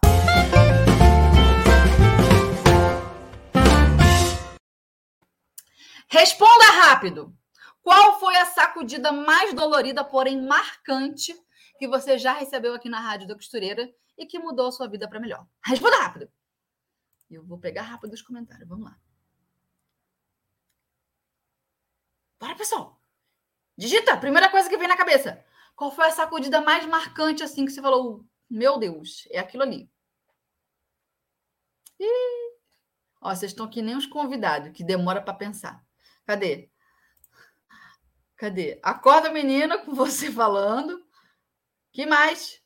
Responda 6.08 6.64
rápido. 6.82 7.36
Qual 7.82 8.18
foi 8.18 8.36
a 8.36 8.46
sacudida 8.46 9.12
mais 9.12 9.52
dolorida, 9.52 10.02
porém 10.02 10.40
marcante, 10.40 11.36
que 11.78 11.88
você 11.88 12.18
já 12.18 12.32
recebeu 12.32 12.74
aqui 12.74 12.88
na 12.88 13.00
Rádio 13.00 13.26
da 13.26 13.34
Costureira 13.34 13.92
e 14.16 14.26
que 14.26 14.38
mudou 14.38 14.68
a 14.68 14.72
sua 14.72 14.88
vida 14.88 15.08
para 15.08 15.20
melhor? 15.20 15.46
Responda 15.64 15.96
rápido. 15.98 16.30
Eu 17.30 17.44
vou 17.44 17.58
pegar 17.58 17.82
rápido 17.82 18.12
os 18.12 18.22
comentários. 18.22 18.68
Vamos 18.68 18.84
lá. 18.84 18.98
Bora, 22.38 22.54
pessoal. 22.54 23.00
Digita. 23.76 24.16
Primeira 24.16 24.50
coisa 24.50 24.68
que 24.68 24.76
vem 24.76 24.88
na 24.88 24.96
cabeça. 24.96 25.44
Qual 25.74 25.90
foi 25.90 26.06
a 26.06 26.12
sacudida 26.12 26.60
mais 26.60 26.86
marcante 26.86 27.42
assim 27.42 27.64
que 27.64 27.72
você 27.72 27.82
falou? 27.82 28.24
Meu 28.48 28.78
Deus, 28.78 29.26
é 29.30 29.38
aquilo 29.38 29.62
ali. 29.64 29.90
Ih. 31.98 32.54
Ó, 33.20 33.34
vocês 33.34 33.52
estão 33.52 33.66
aqui 33.66 33.82
nem 33.82 33.96
os 33.96 34.06
convidados, 34.06 34.70
que 34.72 34.84
demora 34.84 35.20
para 35.20 35.34
pensar. 35.34 35.84
Cadê? 36.26 36.70
Cadê? 38.36 38.78
Acorda, 38.82 39.30
menina, 39.30 39.78
com 39.78 39.94
você 39.94 40.30
falando. 40.32 41.03
Que 41.94 42.04
mais? 42.04 42.60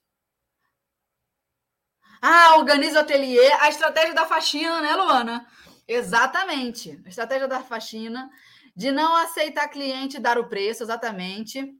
Ah, 2.22 2.56
organiza 2.56 2.98
o 2.98 3.02
ateliê. 3.02 3.52
A 3.60 3.68
estratégia 3.68 4.14
da 4.14 4.26
faxina, 4.26 4.80
né, 4.80 4.94
Luana? 4.96 5.46
Exatamente. 5.86 7.00
A 7.04 7.08
estratégia 7.08 7.46
da 7.46 7.60
faxina 7.62 8.30
de 8.74 8.90
não 8.90 9.14
aceitar 9.16 9.68
cliente 9.68 10.18
dar 10.18 10.38
o 10.38 10.48
preço, 10.48 10.82
exatamente. 10.82 11.76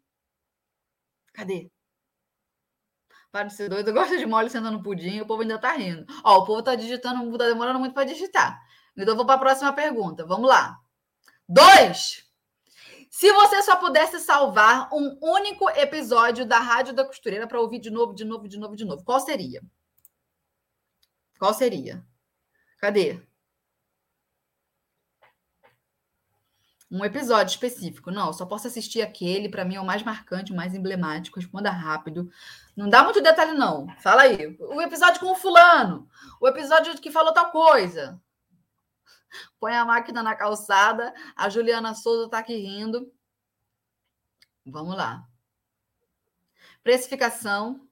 Cadê? 1.33 1.71
Para 3.33 3.49
de 3.49 3.55
ser 3.55 3.69
doido, 3.69 3.93
gosta 3.93 4.17
de 4.19 4.27
mole 4.27 4.51
sentando 4.51 4.83
pudim, 4.83 5.21
o 5.21 5.27
povo 5.27 5.43
ainda 5.43 5.59
tá 5.59 5.73
rindo. 5.73 6.05
Ó, 6.25 6.39
o 6.39 6.45
povo 6.45 6.63
tá 6.63 6.75
digitando, 6.75 7.37
tá 7.39 7.47
demorando 7.47 7.79
muito 7.79 7.95
para 7.95 8.05
digitar. 8.05 8.61
Então, 8.97 9.17
vou 9.17 9.25
para 9.25 9.37
a 9.37 9.39
próxima 9.39 9.73
pergunta. 9.73 10.27
Vamos 10.27 10.49
lá. 10.49 10.79
Dois. 11.49 12.28
Se 13.11 13.33
você 13.33 13.63
só 13.63 13.77
pudesse 13.77 14.21
salvar 14.21 14.89
um 14.93 15.19
único 15.23 15.69
episódio 15.71 16.45
da 16.45 16.59
Rádio 16.59 16.95
da 16.95 17.05
Costureira 17.05 17.47
para 17.47 17.61
ouvir 17.61 17.79
de 17.79 17.91
novo, 17.91 18.15
de 18.15 18.25
novo, 18.25 18.49
de 18.49 18.59
novo, 18.59 18.77
de 18.77 18.85
novo, 18.85 19.03
qual 19.05 19.21
seria? 19.21 19.63
Qual 21.39 21.55
seria? 21.55 22.05
Cadê? 22.79 23.21
Um 26.91 27.05
episódio 27.05 27.51
específico. 27.51 28.11
Não, 28.11 28.33
só 28.33 28.47
posso 28.47 28.67
assistir 28.67 29.03
aquele, 29.03 29.49
para 29.49 29.65
mim 29.65 29.77
é 29.77 29.81
o 29.81 29.85
mais 29.85 30.03
marcante, 30.03 30.53
o 30.53 30.57
mais 30.57 30.75
emblemático. 30.75 31.39
Responda 31.39 31.71
rápido. 31.71 32.31
Não 32.77 32.89
dá 32.89 33.05
muito 33.05 33.23
detalhe, 33.23 33.53
não. 33.53 33.87
Fala 34.01 34.23
aí. 34.23 34.57
O 34.59 34.81
episódio 34.81 35.21
com 35.21 35.31
o 35.33 35.35
fulano. 35.35 36.09
O 36.41 36.49
episódio 36.49 36.99
que 37.01 37.11
falou 37.11 37.33
tal 37.33 37.51
coisa 37.51 38.21
põe 39.59 39.77
a 39.77 39.85
máquina 39.85 40.23
na 40.23 40.35
calçada. 40.35 41.15
A 41.37 41.49
Juliana 41.49 41.95
Souza 41.95 42.27
está 42.27 42.39
aqui 42.39 42.57
rindo. 42.57 43.13
Vamos 44.67 44.97
lá. 44.97 45.27
Precificação. 46.83 47.89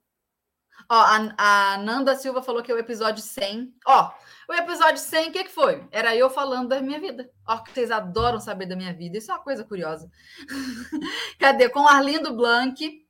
Ó, 0.89 0.95
a, 0.95 1.73
a, 1.75 1.79
Nanda 1.79 2.15
Silva 2.15 2.43
falou 2.43 2.63
que 2.63 2.71
é 2.71 2.75
o 2.75 2.79
episódio 2.79 3.23
100. 3.23 3.75
Ó, 3.87 4.13
o 4.49 4.53
episódio 4.55 4.99
100, 4.99 5.31
o 5.31 5.33
que, 5.33 5.45
que 5.45 5.51
foi? 5.51 5.87
Era 5.91 6.15
eu 6.15 6.31
falando 6.31 6.69
da 6.69 6.81
minha 6.81 7.01
vida. 7.01 7.31
Ó, 7.47 7.59
que 7.59 7.73
vocês 7.73 7.91
adoram 7.91 8.41
saber 8.41 8.67
da 8.67 8.77
minha 8.77 8.95
vida. 8.95 9.19
Isso 9.19 9.31
é 9.31 9.35
uma 9.35 9.43
coisa 9.43 9.65
curiosa. 9.65 10.11
Cadê? 11.41 11.69
Com 11.69 11.87
Arlindo 11.89 12.35
Blanc. 12.35 13.05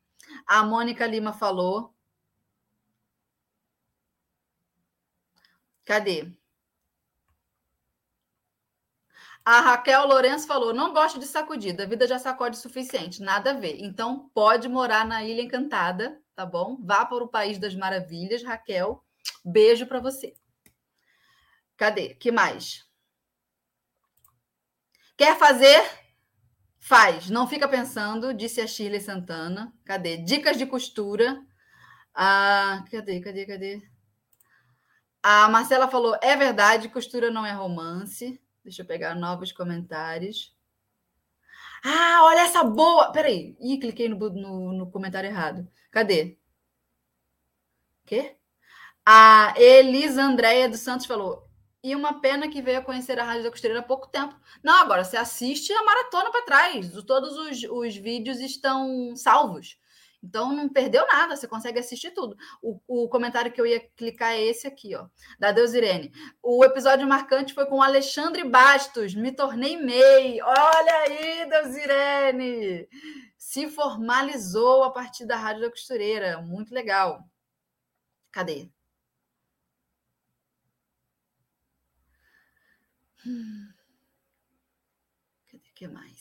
A 0.46 0.62
Mônica 0.62 1.06
Lima 1.06 1.32
falou. 1.32 1.94
Cadê? 5.84 6.32
A 9.46 9.60
Raquel 9.60 10.08
Lourenço 10.08 10.44
falou: 10.44 10.74
não 10.74 10.92
gosto 10.92 11.20
de 11.20 11.24
sacudida, 11.24 11.84
a 11.84 11.86
vida 11.86 12.04
já 12.08 12.18
sacode 12.18 12.58
o 12.58 12.60
suficiente, 12.60 13.22
nada 13.22 13.52
a 13.52 13.54
ver. 13.54 13.76
Então 13.78 14.28
pode 14.34 14.68
morar 14.68 15.06
na 15.06 15.22
Ilha 15.22 15.40
Encantada, 15.40 16.20
tá 16.34 16.44
bom? 16.44 16.76
Vá 16.82 17.06
para 17.06 17.22
o 17.22 17.28
País 17.28 17.56
das 17.56 17.72
Maravilhas, 17.72 18.42
Raquel. 18.42 19.04
Beijo 19.44 19.86
para 19.86 20.00
você. 20.00 20.34
Cadê? 21.76 22.16
Que 22.16 22.32
mais? 22.32 22.84
Quer 25.16 25.38
fazer? 25.38 25.80
Faz. 26.80 27.30
Não 27.30 27.46
fica 27.46 27.68
pensando, 27.68 28.34
disse 28.34 28.60
a 28.60 28.66
Shirley 28.66 29.00
Santana. 29.00 29.72
Cadê? 29.84 30.16
Dicas 30.16 30.56
de 30.58 30.66
costura. 30.66 31.40
Ah, 32.12 32.84
cadê? 32.90 33.20
Cadê? 33.20 33.46
Cadê? 33.46 33.80
A 35.22 35.48
Marcela 35.48 35.86
falou: 35.86 36.18
é 36.20 36.34
verdade, 36.34 36.88
costura 36.88 37.30
não 37.30 37.46
é 37.46 37.52
romance. 37.52 38.40
Deixa 38.66 38.82
eu 38.82 38.86
pegar 38.86 39.14
novos 39.14 39.52
comentários. 39.52 40.52
Ah, 41.84 42.24
olha 42.24 42.40
essa 42.40 42.64
boa! 42.64 43.12
Peraí. 43.12 43.56
Ih, 43.60 43.78
cliquei 43.78 44.08
no, 44.08 44.18
no, 44.18 44.72
no 44.72 44.90
comentário 44.90 45.28
errado. 45.30 45.68
Cadê? 45.88 46.36
Quê? 48.04 48.34
A 49.06 49.54
Elisa 49.56 50.20
Andréia 50.20 50.68
dos 50.68 50.80
Santos 50.80 51.06
falou: 51.06 51.48
e 51.80 51.94
uma 51.94 52.20
pena 52.20 52.48
que 52.48 52.60
veio 52.60 52.80
a 52.80 52.82
conhecer 52.82 53.20
a 53.20 53.22
Rádio 53.22 53.44
da 53.44 53.52
Costureira 53.52 53.78
há 53.78 53.84
pouco 53.84 54.08
tempo. 54.08 54.34
Não, 54.64 54.74
agora 54.80 55.04
você 55.04 55.16
assiste 55.16 55.72
a 55.72 55.84
maratona 55.84 56.32
para 56.32 56.44
trás. 56.44 56.90
Todos 57.04 57.36
os, 57.36 57.62
os 57.70 57.96
vídeos 57.96 58.40
estão 58.40 59.14
salvos. 59.14 59.78
Então 60.22 60.52
não 60.52 60.68
perdeu 60.68 61.06
nada, 61.06 61.36
você 61.36 61.46
consegue 61.46 61.78
assistir 61.78 62.10
tudo. 62.12 62.36
O, 62.62 62.80
o, 62.86 63.08
comentário 63.08 63.52
que 63.52 63.60
eu 63.60 63.66
ia 63.66 63.80
clicar 63.96 64.32
é 64.32 64.42
esse 64.42 64.66
aqui, 64.66 64.94
ó, 64.94 65.06
da 65.38 65.52
Deus 65.52 65.72
Irene. 65.74 66.12
O 66.42 66.64
episódio 66.64 67.06
marcante 67.06 67.54
foi 67.54 67.66
com 67.66 67.82
Alexandre 67.82 68.44
Bastos, 68.44 69.14
me 69.14 69.32
tornei 69.32 69.76
MEI. 69.76 70.40
Olha 70.42 70.96
aí, 71.00 71.48
Deus 71.48 71.76
Irene! 71.76 72.88
Se 73.36 73.68
formalizou 73.68 74.82
a 74.84 74.90
partir 74.90 75.26
da 75.26 75.36
Rádio 75.36 75.62
da 75.62 75.70
Costureira. 75.70 76.40
Muito 76.42 76.74
legal. 76.74 77.22
Cadê? 78.32 78.70
Hum. 83.24 83.72
Cadê 85.50 85.70
que 85.74 85.88
mais? 85.88 86.15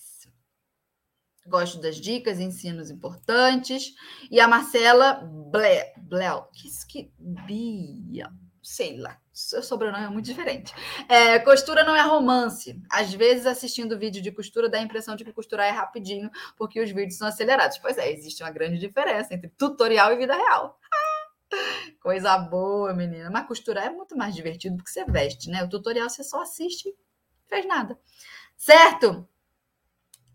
Gosto 1.46 1.80
das 1.80 1.98
dicas, 1.98 2.40
ensinos 2.40 2.90
importantes. 2.90 3.94
E 4.32 4.40
a 4.40 4.48
Marcela 4.48 5.22
Ble, 5.24 5.94
Blel, 5.98 6.50
que 6.52 6.68
isso 6.68 6.88
que 6.88 7.12
Bia, 7.20 8.32
sei 8.64 8.98
lá, 8.98 9.20
seu 9.32 9.62
sobrenome 9.62 10.06
é 10.06 10.10
muito 10.10 10.26
diferente. 10.26 10.74
É, 11.08 11.38
costura 11.40 11.84
não 11.84 11.96
é 11.96 12.02
romance. 12.02 12.82
Às 12.90 13.14
vezes, 13.14 13.46
assistindo 13.46 14.00
vídeo 14.00 14.22
de 14.22 14.32
costura, 14.32 14.68
dá 14.68 14.80
a 14.80 14.82
impressão 14.82 15.16
de 15.16 15.24
que 15.24 15.32
costurar 15.32 15.68
é 15.68 15.72
rapidinho, 15.72 16.32
porque 16.58 16.82
os 16.82 16.90
vídeos 16.90 17.18
são 17.18 17.28
acelerados. 17.28 17.78
Pois 17.78 17.98
é, 17.98 18.12
existe 18.12 18.42
uma 18.42 18.52
grande 18.52 18.80
diferença 18.80 19.34
entre 19.34 19.50
tutorial 19.50 20.14
e 20.14 20.18
vida 20.18 20.36
real. 20.36 20.80
Coisa 22.02 22.38
boa, 22.38 22.94
menina. 22.94 23.30
Mas 23.30 23.48
costurar 23.48 23.86
é 23.86 23.90
muito 23.90 24.18
mais 24.18 24.34
divertido 24.34 24.78
porque 24.78 24.90
você 24.90 25.06
veste, 25.06 25.50
né? 25.50 25.64
O 25.64 25.70
tutorial 25.70 26.10
você 26.10 26.24
só 26.24 26.42
assiste 26.42 26.90
e 26.90 26.96
fez 27.48 27.68
nada. 27.68 28.00
Certo? 28.58 29.28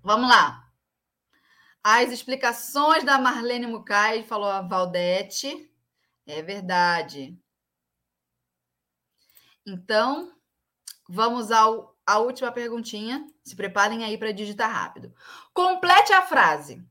Vamos 0.03 0.29
lá. 0.29 0.70
As 1.83 2.11
explicações 2.11 3.05
da 3.05 3.19
Marlene 3.19 3.67
Mucay, 3.67 4.23
falou 4.23 4.51
a 4.51 4.61
Valdete. 4.61 5.71
É 6.27 6.43
verdade. 6.43 7.39
Então, 9.67 10.35
vamos 11.09 11.51
ao, 11.51 11.97
à 12.07 12.19
última 12.19 12.53
perguntinha. 12.53 13.27
Se 13.43 13.57
preparem 13.57 14.05
aí 14.05 14.19
para 14.19 14.33
digitar 14.33 14.71
rápido. 14.71 15.15
Complete 15.55 16.13
a 16.13 16.23
frase. 16.23 16.85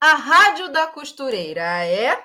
A 0.00 0.14
rádio 0.14 0.70
da 0.70 0.86
costureira 0.88 1.62
é. 1.86 2.22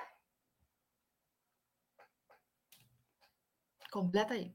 Completa 3.90 4.34
aí. 4.34 4.54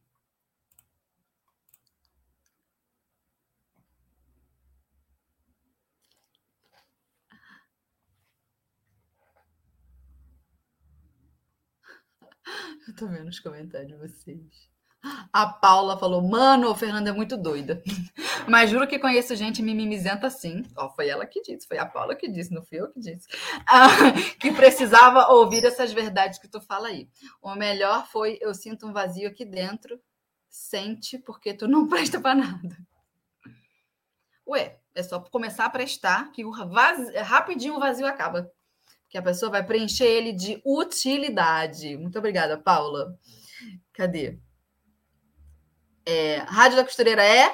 Eu 12.88 12.95
tô 12.95 13.07
vendo 13.07 13.30
os 13.30 13.39
comentários 13.39 13.89
de 13.89 13.97
vocês. 13.97 14.76
A 15.31 15.47
Paula 15.47 15.97
falou: 15.97 16.22
Mano, 16.22 16.69
o 16.69 16.76
Fernando 16.76 17.07
é 17.07 17.11
muito 17.11 17.38
doida. 17.38 17.84
Mas 18.47 18.69
juro 18.69 18.88
que 18.88 18.99
conheço 18.99 19.35
gente 19.35 19.61
mimimizenta 19.61 20.27
assim. 20.27 20.63
Ó, 20.76 20.89
foi 20.89 21.09
ela 21.09 21.26
que 21.26 21.41
disse, 21.41 21.67
foi 21.67 21.77
a 21.77 21.85
Paula 21.85 22.15
que 22.15 22.27
disse, 22.27 22.53
não 22.53 22.63
fui 22.63 22.80
eu 22.80 22.91
que 22.91 22.99
disse. 22.99 23.27
Ah, 23.67 23.88
que 24.39 24.51
precisava 24.51 25.27
ouvir 25.31 25.65
essas 25.65 25.91
verdades 25.91 26.39
que 26.39 26.47
tu 26.47 26.59
fala 26.61 26.88
aí. 26.88 27.09
O 27.41 27.53
melhor 27.55 28.07
foi: 28.07 28.38
eu 28.41 28.53
sinto 28.53 28.88
um 28.88 28.93
vazio 28.93 29.27
aqui 29.27 29.45
dentro. 29.45 29.99
Sente, 30.49 31.17
porque 31.17 31.53
tu 31.53 31.67
não 31.67 31.88
presta 31.89 32.19
para 32.19 32.35
nada. 32.35 32.77
Ué, 34.47 34.80
é 34.93 35.03
só 35.03 35.19
começar 35.19 35.65
a 35.65 35.69
prestar 35.69 36.31
que 36.31 36.45
o 36.45 36.51
vazio, 36.51 37.23
rapidinho 37.23 37.76
o 37.76 37.80
vazio 37.80 38.05
acaba. 38.05 38.51
Que 39.16 39.20
a 39.20 39.24
pessoa 39.24 39.50
vai 39.50 39.66
preencher 39.66 40.04
ele 40.04 40.34
de 40.34 40.62
utilidade. 40.66 41.96
Muito 41.96 42.20
obrigada, 42.20 42.58
Paula. 42.58 43.18
Cadê? 43.94 44.38
É, 46.06 46.40
Rádio 46.40 46.76
da 46.76 46.84
Costureira 46.84 47.24
é, 47.24 47.50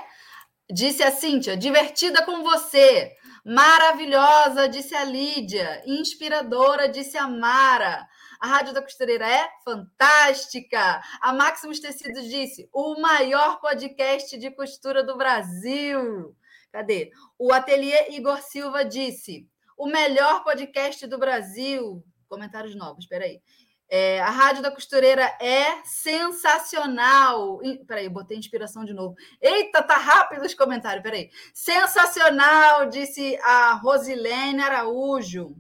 disse 0.73 1.03
a 1.03 1.11
Cíntia, 1.11 1.55
divertida 1.55 2.25
com 2.25 2.41
você. 2.41 3.15
Maravilhosa, 3.45 4.67
disse 4.67 4.95
a 4.95 5.03
Lídia. 5.03 5.83
Inspiradora, 5.85 6.89
disse 6.89 7.15
a 7.15 7.27
Mara. 7.27 8.07
A 8.39 8.47
Rádio 8.47 8.73
da 8.73 8.81
Costureira 8.81 9.29
é 9.29 9.47
fantástica. 9.63 10.99
A 11.21 11.31
Maximus 11.31 11.79
Tecidos 11.79 12.27
disse: 12.27 12.67
o 12.73 12.99
maior 12.99 13.61
podcast 13.61 14.35
de 14.35 14.49
costura 14.49 15.03
do 15.03 15.15
Brasil. 15.15 16.35
Cadê? 16.71 17.11
O 17.37 17.53
Ateliê 17.53 18.15
Igor 18.15 18.41
Silva 18.41 18.83
disse: 18.83 19.47
o 19.81 19.87
melhor 19.87 20.43
podcast 20.43 21.07
do 21.07 21.17
Brasil. 21.17 22.05
Comentários 22.29 22.75
novos, 22.75 23.05
espera 23.05 23.25
aí. 23.25 23.41
É, 23.89 24.21
a 24.21 24.29
Rádio 24.29 24.61
da 24.61 24.69
Costureira 24.69 25.23
é 25.41 25.83
sensacional. 25.83 27.59
Peraí, 27.87 28.07
botei 28.07 28.37
inspiração 28.37 28.85
de 28.85 28.93
novo. 28.93 29.15
Eita, 29.41 29.81
tá 29.81 29.97
rápido 29.97 30.45
os 30.45 30.53
comentários, 30.53 31.01
peraí. 31.01 31.31
Sensacional, 31.51 32.89
disse 32.89 33.35
a 33.41 33.73
Rosilene 33.73 34.61
Araújo. 34.61 35.55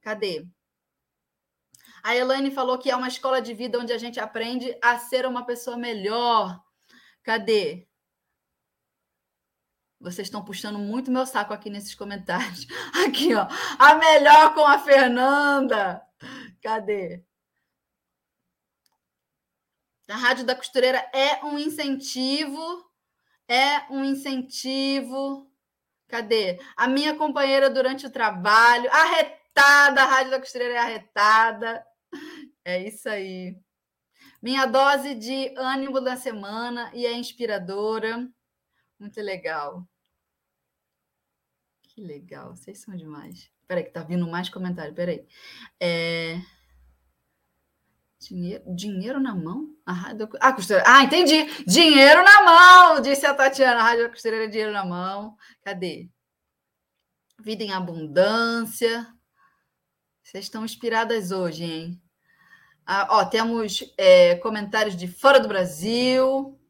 Cadê? 0.00 0.46
A 2.02 2.16
Elaine 2.16 2.50
falou 2.50 2.78
que 2.78 2.90
é 2.90 2.96
uma 2.96 3.08
escola 3.08 3.42
de 3.42 3.52
vida 3.52 3.78
onde 3.78 3.92
a 3.92 3.98
gente 3.98 4.18
aprende 4.18 4.74
a 4.82 4.98
ser 4.98 5.26
uma 5.26 5.44
pessoa 5.44 5.76
melhor. 5.76 6.58
Cadê? 7.22 7.86
Vocês 10.00 10.28
estão 10.28 10.42
puxando 10.42 10.78
muito 10.78 11.10
meu 11.10 11.26
saco 11.26 11.52
aqui 11.52 11.68
nesses 11.68 11.94
comentários. 11.94 12.66
Aqui, 13.04 13.34
ó. 13.34 13.46
A 13.78 13.96
melhor 13.96 14.54
com 14.54 14.64
a 14.64 14.78
Fernanda. 14.78 16.02
Cadê? 16.62 17.22
A 20.08 20.16
Rádio 20.16 20.44
da 20.46 20.56
Costureira 20.56 20.98
é 21.12 21.44
um 21.44 21.58
incentivo, 21.58 22.90
é 23.46 23.92
um 23.92 24.02
incentivo. 24.02 25.48
Cadê? 26.08 26.58
A 26.76 26.88
minha 26.88 27.14
companheira 27.14 27.68
durante 27.68 28.06
o 28.06 28.10
trabalho, 28.10 28.90
arretada, 28.90 30.02
a 30.02 30.06
Rádio 30.06 30.30
da 30.30 30.40
Costureira 30.40 30.74
é 30.74 30.78
arretada. 30.78 31.86
É 32.64 32.82
isso 32.82 33.08
aí. 33.08 33.54
Minha 34.42 34.64
dose 34.64 35.14
de 35.14 35.54
ânimo 35.58 36.00
da 36.00 36.16
semana 36.16 36.90
e 36.94 37.04
é 37.04 37.12
inspiradora. 37.12 38.26
Muito 39.00 39.18
legal. 39.22 39.88
Que 41.82 42.02
legal, 42.02 42.54
vocês 42.54 42.78
são 42.78 42.94
demais. 42.94 43.50
Peraí, 43.66 43.84
que 43.84 43.90
tá 43.90 44.02
vindo 44.02 44.28
mais 44.28 44.50
comentário, 44.50 44.94
peraí. 44.94 45.26
É... 45.80 46.38
Dinheiro, 48.18 48.64
dinheiro 48.74 49.18
na 49.18 49.34
mão? 49.34 49.74
A 49.86 49.92
rádio 49.92 50.28
ah, 50.38 50.52
costureira. 50.52 50.84
Ah, 50.86 51.02
entendi. 51.02 51.46
Dinheiro 51.64 52.22
na 52.22 52.42
mão, 52.42 53.00
disse 53.00 53.24
a 53.24 53.32
Tatiana. 53.32 53.80
A 53.80 53.82
rádio 53.82 54.10
costureira, 54.10 54.46
dinheiro 54.48 54.72
na 54.72 54.84
mão. 54.84 55.34
Cadê? 55.62 56.10
Vida 57.38 57.64
em 57.64 57.72
abundância. 57.72 59.06
Vocês 60.22 60.44
estão 60.44 60.64
inspiradas 60.64 61.30
hoje, 61.30 61.64
hein? 61.64 62.02
Ah, 62.84 63.06
ó, 63.10 63.24
temos 63.24 63.82
é, 63.96 64.36
comentários 64.36 64.94
de 64.94 65.08
fora 65.08 65.40
do 65.40 65.48
Brasil. 65.48 66.60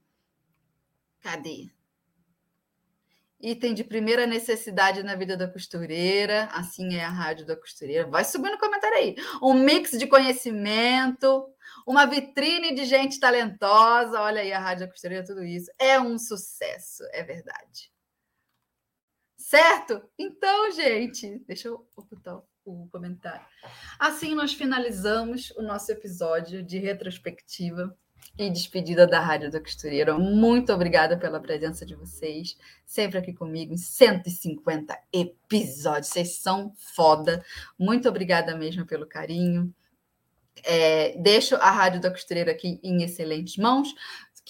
Cadê? 1.21 1.71
Item 3.41 3.73
de 3.73 3.83
primeira 3.83 4.27
necessidade 4.27 5.03
na 5.03 5.15
vida 5.15 5.37
da 5.37 5.49
costureira, 5.49 6.45
assim 6.53 6.95
é 6.95 7.05
a 7.05 7.09
rádio 7.09 7.47
da 7.47 7.57
costureira. 7.57 8.07
Vai 8.07 8.23
subindo 8.23 8.53
no 8.53 8.59
comentário 8.59 8.97
aí. 8.99 9.17
Um 9.43 9.55
mix 9.55 9.93
de 9.93 10.07
conhecimento, 10.07 11.49
uma 11.87 12.05
vitrine 12.05 12.75
de 12.75 12.85
gente 12.85 13.19
talentosa. 13.19 14.21
Olha 14.21 14.43
aí 14.43 14.53
a 14.53 14.59
rádio 14.59 14.87
da 14.87 14.93
costureira, 14.93 15.25
tudo 15.25 15.43
isso. 15.43 15.71
É 15.79 15.99
um 15.99 16.19
sucesso, 16.19 17.03
é 17.13 17.23
verdade. 17.23 17.91
Certo? 19.39 20.03
Então, 20.19 20.71
gente, 20.71 21.39
deixa 21.47 21.69
eu 21.69 21.89
ocultar 21.97 22.43
o 22.65 22.89
comentário. 22.89 23.45
Assim, 23.99 24.35
nós 24.35 24.53
finalizamos 24.53 25.51
o 25.53 25.63
nosso 25.63 25.91
episódio 25.91 26.63
de 26.63 26.79
retrospectiva 26.79 27.97
e 28.39 28.51
despedida 28.51 29.07
da 29.07 29.21
Rádio 29.21 29.51
da 29.51 29.61
Costureira. 29.61 30.19
Muito 30.19 30.73
obrigada 30.73 31.17
pela 31.19 31.41
presença 31.41 31.85
de 31.85 31.95
vocês, 31.95 32.57
sempre 32.87 33.19
aqui 33.19 33.33
comigo, 33.33 33.75
em 33.75 33.77
150 33.77 34.99
episódios. 35.13 36.09
Vocês 36.09 36.37
são 36.37 36.73
foda. 36.77 37.45
Muito 37.79 38.09
obrigada 38.09 38.57
mesmo 38.57 38.87
pelo 38.87 39.07
carinho. 39.07 39.75
É, 40.65 41.17
deixo 41.19 41.57
a 41.57 41.71
Rádio 41.71 42.01
da 42.01 42.11
Costureira 42.11 42.51
aqui 42.51 42.81
em 42.83 43.03
excelentes 43.03 43.57
mãos. 43.57 43.95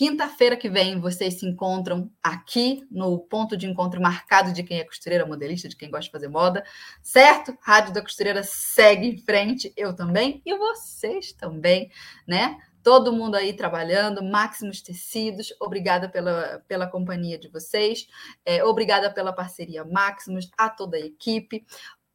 Quinta-feira 0.00 0.56
que 0.56 0.70
vem 0.70 0.98
vocês 0.98 1.34
se 1.34 1.46
encontram 1.46 2.10
aqui 2.22 2.86
no 2.90 3.18
ponto 3.18 3.56
de 3.56 3.66
encontro 3.66 4.00
marcado 4.00 4.52
de 4.52 4.62
quem 4.62 4.78
é 4.78 4.84
costureira, 4.84 5.26
modelista, 5.26 5.68
de 5.68 5.76
quem 5.76 5.90
gosta 5.90 6.06
de 6.06 6.12
fazer 6.12 6.28
moda, 6.28 6.64
certo? 7.02 7.54
Rádio 7.60 7.92
da 7.92 8.00
Costureira 8.00 8.42
segue 8.42 9.06
em 9.06 9.18
frente, 9.18 9.72
eu 9.76 9.94
também 9.94 10.40
e 10.46 10.56
vocês 10.56 11.32
também, 11.32 11.90
né? 12.26 12.56
Todo 12.82 13.12
mundo 13.12 13.34
aí 13.34 13.52
trabalhando, 13.52 14.22
Máximos 14.22 14.80
Tecidos, 14.80 15.54
obrigada 15.60 16.08
pela, 16.08 16.62
pela 16.66 16.86
companhia 16.86 17.38
de 17.38 17.48
vocês, 17.48 18.06
é, 18.44 18.64
obrigada 18.64 19.12
pela 19.12 19.32
parceria 19.32 19.84
Máximos, 19.84 20.50
a 20.56 20.70
toda 20.70 20.96
a 20.96 21.00
equipe 21.00 21.64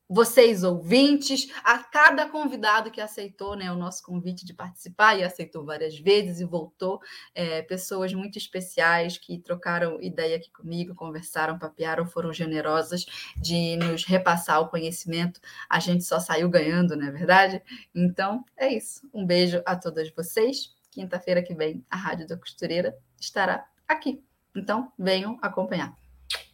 vocês 0.07 0.63
ouvintes, 0.63 1.47
a 1.63 1.79
cada 1.79 2.29
convidado 2.29 2.91
que 2.91 3.01
aceitou 3.01 3.55
né, 3.55 3.71
o 3.71 3.75
nosso 3.75 4.03
convite 4.03 4.45
de 4.45 4.53
participar 4.53 5.17
e 5.17 5.23
aceitou 5.23 5.65
várias 5.65 5.97
vezes 5.97 6.39
e 6.39 6.45
voltou, 6.45 7.01
é, 7.33 7.61
pessoas 7.63 8.13
muito 8.13 8.37
especiais 8.37 9.17
que 9.17 9.39
trocaram 9.39 9.99
ideia 10.01 10.37
aqui 10.37 10.51
comigo, 10.51 10.93
conversaram, 10.93 11.57
papearam, 11.57 12.05
foram 12.05 12.31
generosas 12.31 13.05
de 13.35 13.77
nos 13.77 14.05
repassar 14.05 14.61
o 14.61 14.69
conhecimento. 14.69 15.39
A 15.69 15.79
gente 15.79 16.03
só 16.03 16.19
saiu 16.19 16.49
ganhando, 16.49 16.95
não 16.95 17.07
é 17.07 17.11
verdade? 17.11 17.61
Então, 17.93 18.45
é 18.55 18.71
isso. 18.71 19.09
Um 19.13 19.25
beijo 19.25 19.61
a 19.65 19.75
todas 19.75 20.11
vocês. 20.11 20.73
Quinta-feira 20.91 21.41
que 21.41 21.53
vem, 21.53 21.83
a 21.89 21.97
Rádio 21.97 22.27
da 22.27 22.37
Costureira 22.37 22.95
estará 23.19 23.67
aqui. 23.87 24.23
Então, 24.55 24.91
venham 24.97 25.37
acompanhar. 25.41 25.97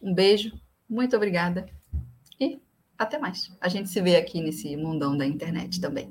Um 0.02 0.12
beijo, 0.12 0.58
muito 0.88 1.14
obrigada 1.14 1.66
até 2.98 3.18
mais. 3.18 3.50
A 3.60 3.68
gente 3.68 3.88
se 3.88 4.00
vê 4.00 4.16
aqui 4.16 4.40
nesse 4.40 4.76
mundão 4.76 5.16
da 5.16 5.26
internet 5.26 5.80
também. 5.80 6.08